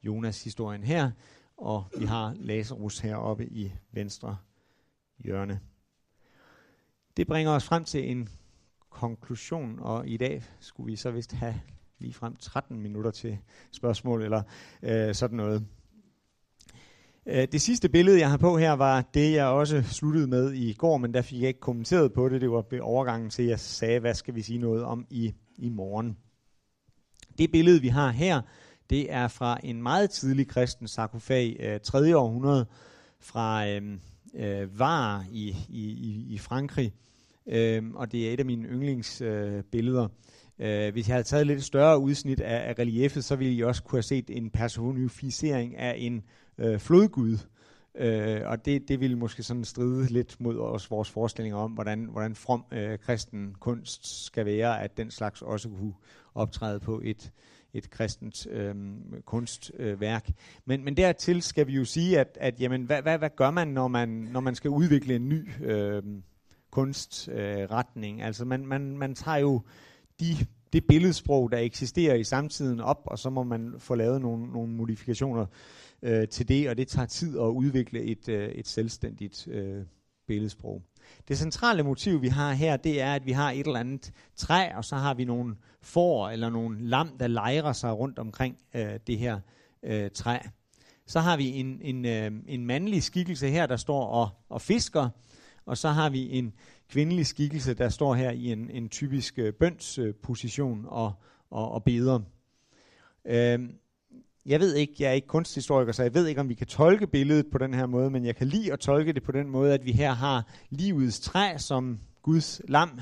Jonas 0.03 0.43
historien 0.43 0.83
her, 0.83 1.11
og 1.57 1.83
vi 1.99 2.05
har 2.05 2.35
Lazarus 2.39 2.99
heroppe 2.99 3.47
i 3.47 3.73
venstre 3.91 4.37
hjørne. 5.19 5.59
Det 7.17 7.27
bringer 7.27 7.51
os 7.51 7.63
frem 7.63 7.83
til 7.83 8.11
en 8.11 8.29
konklusion, 8.89 9.79
og 9.79 10.07
i 10.07 10.17
dag 10.17 10.43
skulle 10.59 10.91
vi 10.91 10.95
så 10.95 11.11
vist 11.11 11.31
have 11.31 11.61
lige 11.99 12.13
frem 12.13 12.35
13 12.35 12.81
minutter 12.81 13.11
til 13.11 13.37
spørgsmål 13.71 14.21
eller 14.21 14.43
øh, 14.83 15.15
sådan 15.15 15.37
noget. 15.37 15.67
Øh, 17.25 17.47
det 17.51 17.61
sidste 17.61 17.89
billede, 17.89 18.19
jeg 18.19 18.29
har 18.29 18.37
på 18.37 18.57
her, 18.57 18.71
var 18.71 19.01
det, 19.13 19.33
jeg 19.33 19.45
også 19.45 19.83
sluttede 19.83 20.27
med 20.27 20.53
i 20.53 20.73
går, 20.73 20.97
men 20.97 21.13
der 21.13 21.21
fik 21.21 21.41
jeg 21.41 21.47
ikke 21.47 21.59
kommenteret 21.59 22.13
på 22.13 22.29
det. 22.29 22.41
Det 22.41 22.51
var 22.51 22.65
overgangen 22.81 23.29
til, 23.29 23.43
at 23.43 23.49
jeg 23.49 23.59
sagde, 23.59 23.99
hvad 23.99 24.13
skal 24.13 24.35
vi 24.35 24.41
sige 24.41 24.59
noget 24.59 24.83
om 24.83 25.05
i, 25.09 25.33
i 25.57 25.69
morgen. 25.69 26.17
Det 27.37 27.51
billede, 27.51 27.81
vi 27.81 27.87
har 27.87 28.09
her, 28.09 28.41
det 28.89 29.13
er 29.13 29.27
fra 29.27 29.59
en 29.63 29.83
meget 29.83 30.09
tidlig 30.09 30.47
kristen 30.47 30.87
sarkofag, 30.87 31.57
øh, 31.59 31.79
3. 31.79 32.17
århundrede, 32.17 32.65
fra 33.19 33.67
øh, 33.67 33.97
øh, 34.35 34.79
Var 34.79 35.25
i, 35.31 35.55
i, 35.69 36.25
i 36.29 36.37
Frankrig. 36.37 36.93
Øh, 37.47 37.83
og 37.93 38.11
det 38.11 38.29
er 38.29 38.33
et 38.33 38.39
af 38.39 38.45
mine 38.45 38.67
yndlingsbilleder. 38.67 40.07
Øh, 40.59 40.87
uh, 40.87 40.93
hvis 40.93 41.07
jeg 41.07 41.13
havde 41.15 41.23
taget 41.23 41.47
lidt 41.47 41.63
større 41.63 41.99
udsnit 41.99 42.39
af, 42.39 42.69
af 42.69 42.79
reliefet, 42.79 43.23
så 43.23 43.35
ville 43.35 43.53
I 43.53 43.63
også 43.63 43.83
kunne 43.83 43.97
have 43.97 44.03
set 44.03 44.29
en 44.29 44.49
personificering 44.49 45.77
af 45.77 45.95
en 45.97 46.23
øh, 46.61 46.79
flodgud. 46.79 47.37
Øh, 47.95 48.41
og 48.45 48.65
det, 48.65 48.87
det 48.87 48.99
ville 48.99 49.17
måske 49.17 49.43
sådan 49.43 49.63
stride 49.63 50.13
lidt 50.13 50.41
mod 50.41 50.59
os, 50.59 50.91
vores 50.91 51.09
forestillinger 51.09 51.57
om, 51.57 51.71
hvordan, 51.71 52.05
hvordan 52.11 52.35
from 52.35 52.65
øh, 52.71 52.99
kristen 52.99 53.55
kunst 53.59 54.25
skal 54.25 54.45
være, 54.45 54.81
at 54.81 54.97
den 54.97 55.11
slags 55.11 55.41
også 55.41 55.69
kunne 55.69 55.93
optræde 56.35 56.79
på 56.79 57.01
et, 57.03 57.31
et 57.73 57.89
kristent 57.89 58.47
øh, 58.47 58.75
kunstværk. 59.25 60.23
Øh, 60.27 60.33
men, 60.65 60.83
men 60.83 60.97
dertil 60.97 61.41
skal 61.41 61.67
vi 61.67 61.73
jo 61.73 61.85
sige, 61.85 62.19
at, 62.19 62.37
at 62.41 62.61
jamen, 62.61 62.83
hvad, 62.83 63.01
hvad, 63.01 63.17
hvad 63.17 63.29
gør 63.35 63.51
man, 63.51 63.67
når 63.67 63.87
man, 63.87 64.09
når 64.09 64.39
man 64.39 64.55
skal 64.55 64.69
udvikle 64.69 65.15
en 65.15 65.29
ny 65.29 65.49
øh, 65.63 66.03
kunstretning? 66.71 68.19
Øh, 68.19 68.25
altså 68.25 68.45
man, 68.45 68.65
man, 68.65 68.97
man 68.97 69.15
tager 69.15 69.37
jo 69.37 69.61
de 70.19 70.35
det 70.73 70.85
billedsprog, 70.87 71.51
der 71.51 71.57
eksisterer 71.57 72.15
i 72.15 72.23
samtiden 72.23 72.79
op, 72.79 73.01
og 73.05 73.19
så 73.19 73.29
må 73.29 73.43
man 73.43 73.73
få 73.77 73.95
lavet 73.95 74.21
nogle, 74.21 74.51
nogle 74.51 74.73
modifikationer 74.73 75.45
øh, 76.03 76.27
til 76.27 76.47
det, 76.47 76.69
og 76.69 76.77
det 76.77 76.87
tager 76.87 77.05
tid 77.05 77.39
at 77.39 77.47
udvikle 77.47 78.01
et, 78.01 78.29
øh, 78.29 78.49
et 78.49 78.67
selvstændigt 78.67 79.47
øh, 79.47 79.85
billedsprog. 80.27 80.81
Det 81.27 81.37
centrale 81.37 81.83
motiv, 81.83 82.21
vi 82.21 82.27
har 82.27 82.53
her, 82.53 82.77
det 82.77 83.01
er, 83.01 83.13
at 83.13 83.25
vi 83.25 83.31
har 83.31 83.51
et 83.51 83.65
eller 83.65 83.79
andet 83.79 84.11
træ, 84.35 84.75
og 84.75 84.85
så 84.85 84.95
har 84.95 85.13
vi 85.13 85.25
nogle 85.25 85.55
får 85.81 86.29
eller 86.29 86.49
nogle 86.49 86.89
lam, 86.89 87.17
der 87.17 87.27
lejrer 87.27 87.73
sig 87.73 87.97
rundt 87.97 88.19
omkring 88.19 88.57
øh, 88.75 88.99
det 89.07 89.17
her 89.17 89.39
øh, 89.83 90.11
træ. 90.11 90.37
Så 91.05 91.19
har 91.19 91.37
vi 91.37 91.47
en, 91.47 91.81
en, 91.81 92.05
øh, 92.05 92.31
en 92.47 92.65
mandlig 92.65 93.03
skikkelse 93.03 93.49
her, 93.49 93.65
der 93.65 93.77
står 93.77 94.05
og, 94.05 94.29
og 94.49 94.61
fisker, 94.61 95.09
og 95.65 95.77
så 95.77 95.89
har 95.89 96.09
vi 96.09 96.37
en 96.37 96.53
kvindelig 96.89 97.25
skikkelse, 97.25 97.73
der 97.73 97.89
står 97.89 98.15
her 98.15 98.31
i 98.31 98.51
en, 98.51 98.69
en 98.69 98.89
typisk 98.89 99.39
øh, 99.39 99.53
bønsposition 99.53 100.85
og, 100.87 101.13
og, 101.49 101.71
og 101.71 101.83
beder. 101.83 102.19
Øh, 103.25 103.59
jeg 104.45 104.59
ved 104.59 104.75
ikke, 104.75 104.93
jeg 104.99 105.09
er 105.09 105.13
ikke 105.13 105.27
kunsthistoriker, 105.27 105.91
så 105.91 106.03
jeg 106.03 106.13
ved 106.13 106.27
ikke, 106.27 106.41
om 106.41 106.49
vi 106.49 106.53
kan 106.53 106.67
tolke 106.67 107.07
billedet 107.07 107.45
på 107.51 107.57
den 107.57 107.73
her 107.73 107.85
måde, 107.85 108.09
men 108.09 108.25
jeg 108.25 108.35
kan 108.35 108.47
lide 108.47 108.73
at 108.73 108.79
tolke 108.79 109.13
det 109.13 109.23
på 109.23 109.31
den 109.31 109.49
måde, 109.49 109.73
at 109.73 109.85
vi 109.85 109.91
her 109.91 110.13
har 110.13 110.47
livets 110.69 111.19
træ 111.19 111.57
som 111.57 111.99
Guds 112.21 112.61
lam 112.67 113.01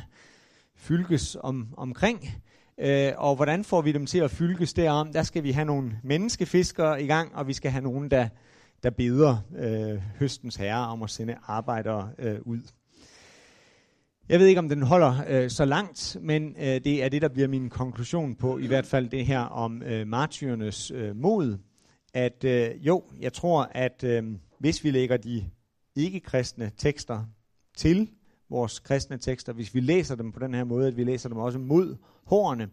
fylkes 0.76 1.38
om, 1.40 1.68
omkring. 1.78 2.20
Øh, 2.80 3.12
og 3.18 3.36
hvordan 3.36 3.64
får 3.64 3.82
vi 3.82 3.92
dem 3.92 4.06
til 4.06 4.20
at 4.20 4.32
fylkes 4.32 4.74
derom? 4.74 5.14
Der 5.14 5.24
skal 5.24 5.44
vi 5.44 5.52
have 5.52 5.66
nogle 5.66 6.00
menneskefiskere 6.04 7.04
i 7.04 7.08
gang, 7.08 7.36
og 7.36 7.48
vi 7.48 7.54
skal 7.54 7.72
have 7.72 7.84
nogen, 7.84 8.12
der, 8.12 8.28
der 8.84 8.90
beder 8.90 9.38
øh, 9.58 10.02
høstens 10.20 10.56
herre 10.56 10.88
om 10.88 11.04
at 11.04 11.10
sende 11.10 11.36
arbejdere 11.48 12.10
øh, 12.20 12.40
ud. 12.46 12.62
Jeg 14.30 14.40
ved 14.40 14.48
ikke, 14.48 14.60
om 14.60 14.70
den 14.70 14.82
holder 14.82 15.24
øh, 15.28 15.50
så 15.50 15.66
langt, 15.66 16.18
men 16.22 16.56
øh, 16.60 16.64
det 16.64 17.04
er 17.04 17.10
det, 17.10 17.22
der 17.22 17.28
bliver 17.28 17.48
min 17.48 17.70
konklusion 17.70 18.36
på, 18.36 18.58
i 18.58 18.68
hvert 18.68 18.86
fald 18.86 19.10
det 19.10 19.26
her 19.26 19.40
om 19.40 19.84
øh, 19.84 20.08
martyrernes 20.08 20.92
øh, 20.92 21.16
mod. 21.16 21.58
At 22.14 22.44
øh, 22.44 22.88
jo, 22.88 23.04
jeg 23.20 23.34
tror, 23.34 23.70
at 23.72 24.04
øh, 24.04 24.24
hvis 24.60 24.84
vi 24.84 24.92
lægger 24.92 25.18
de 25.18 25.50
ikke-kristne 25.96 26.72
tekster 26.78 27.26
til 27.78 28.10
vores 28.50 28.80
kristne 28.80 29.18
tekster, 29.18 29.54
hvis 29.54 29.76
vi 29.76 29.80
læser 29.80 30.16
dem 30.16 30.32
på 30.32 30.40
den 30.40 30.54
her 30.54 30.64
måde, 30.64 30.88
at 30.88 30.98
vi 30.98 31.04
læser 31.04 31.30
dem 31.30 31.38
også 31.38 31.60
mod 31.60 31.96
hårene, 32.26 32.70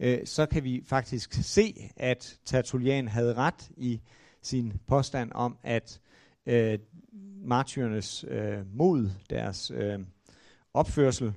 øh, 0.00 0.18
så 0.24 0.46
kan 0.46 0.64
vi 0.64 0.82
faktisk 0.86 1.32
se, 1.32 1.90
at 1.96 2.38
Tertullian 2.44 3.08
havde 3.08 3.34
ret 3.34 3.70
i 3.76 4.00
sin 4.42 4.72
påstand 4.88 5.32
om, 5.34 5.56
at 5.62 6.00
øh, 6.46 6.78
martyrernes 7.44 8.24
øh, 8.28 8.58
mod, 8.74 9.10
deres 9.30 9.70
øh, 9.74 9.98
opførsel, 10.74 11.32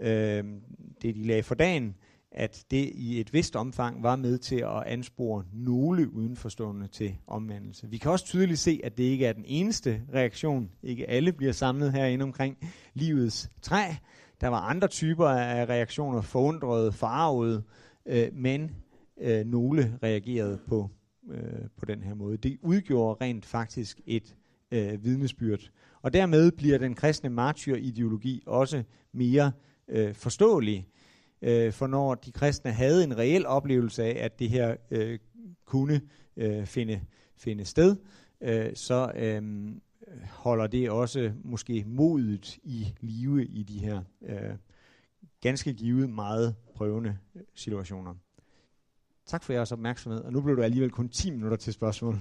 øh, 0.00 0.44
det 1.02 1.14
de 1.14 1.26
lagde 1.26 1.42
for 1.42 1.54
dagen, 1.54 1.96
at 2.36 2.64
det 2.70 2.90
i 2.94 3.20
et 3.20 3.32
vist 3.32 3.56
omfang 3.56 4.02
var 4.02 4.16
med 4.16 4.38
til 4.38 4.56
at 4.56 4.82
anspore 4.86 5.44
nogle 5.52 6.12
udenforstående 6.12 6.86
til 6.88 7.16
omvendelse. 7.26 7.88
Vi 7.90 7.98
kan 7.98 8.10
også 8.10 8.24
tydeligt 8.24 8.58
se, 8.58 8.80
at 8.84 8.98
det 8.98 9.04
ikke 9.04 9.26
er 9.26 9.32
den 9.32 9.44
eneste 9.46 10.02
reaktion. 10.14 10.70
Ikke 10.82 11.10
alle 11.10 11.32
bliver 11.32 11.52
samlet 11.52 11.92
herinde 11.92 12.22
omkring 12.22 12.56
livets 12.94 13.50
træ. 13.62 13.84
Der 14.40 14.48
var 14.48 14.60
andre 14.60 14.88
typer 14.88 15.28
af 15.28 15.68
reaktioner, 15.68 16.20
forundrede, 16.20 16.92
farvede, 16.92 17.62
øh, 18.06 18.28
men 18.32 18.70
øh, 19.20 19.46
nogle 19.46 19.98
reagerede 20.02 20.58
på, 20.68 20.90
øh, 21.30 21.68
på 21.78 21.84
den 21.84 22.02
her 22.02 22.14
måde. 22.14 22.36
Det 22.36 22.58
udgjorde 22.62 23.24
rent 23.24 23.46
faktisk 23.46 24.00
et 24.06 24.36
øh, 24.70 25.04
vidnesbyrd 25.04 25.70
og 26.02 26.12
dermed 26.12 26.52
bliver 26.52 26.78
den 26.78 26.94
kristne 26.94 27.30
martyrideologi 27.30 28.42
også 28.46 28.82
mere 29.12 29.52
øh, 29.88 30.14
forståelig. 30.14 30.88
Øh, 31.42 31.72
for 31.72 31.86
når 31.86 32.14
de 32.14 32.32
kristne 32.32 32.72
havde 32.72 33.04
en 33.04 33.18
reel 33.18 33.46
oplevelse 33.46 34.04
af, 34.04 34.24
at 34.24 34.38
det 34.38 34.50
her 34.50 34.76
øh, 34.90 35.18
kunne 35.64 36.00
øh, 36.36 36.66
finde, 36.66 37.00
finde 37.36 37.64
sted, 37.64 37.96
øh, 38.40 38.70
så 38.74 39.12
øh, 39.16 39.42
holder 40.30 40.66
det 40.66 40.90
også 40.90 41.32
måske 41.44 41.84
modet 41.86 42.58
i 42.62 42.94
live 43.00 43.44
i 43.44 43.62
de 43.62 43.78
her 43.78 44.02
øh, 44.22 44.56
ganske 45.40 45.74
givet 45.74 46.10
meget 46.10 46.54
prøvende 46.74 47.18
øh, 47.34 47.42
situationer. 47.54 48.14
Tak 49.26 49.44
for 49.44 49.52
jeres 49.52 49.72
opmærksomhed, 49.72 50.20
og 50.20 50.32
nu 50.32 50.40
blev 50.40 50.56
du 50.56 50.62
alligevel 50.62 50.90
kun 50.90 51.08
10 51.08 51.30
minutter 51.30 51.56
til 51.56 51.72
spørgsmålet. 51.72 52.20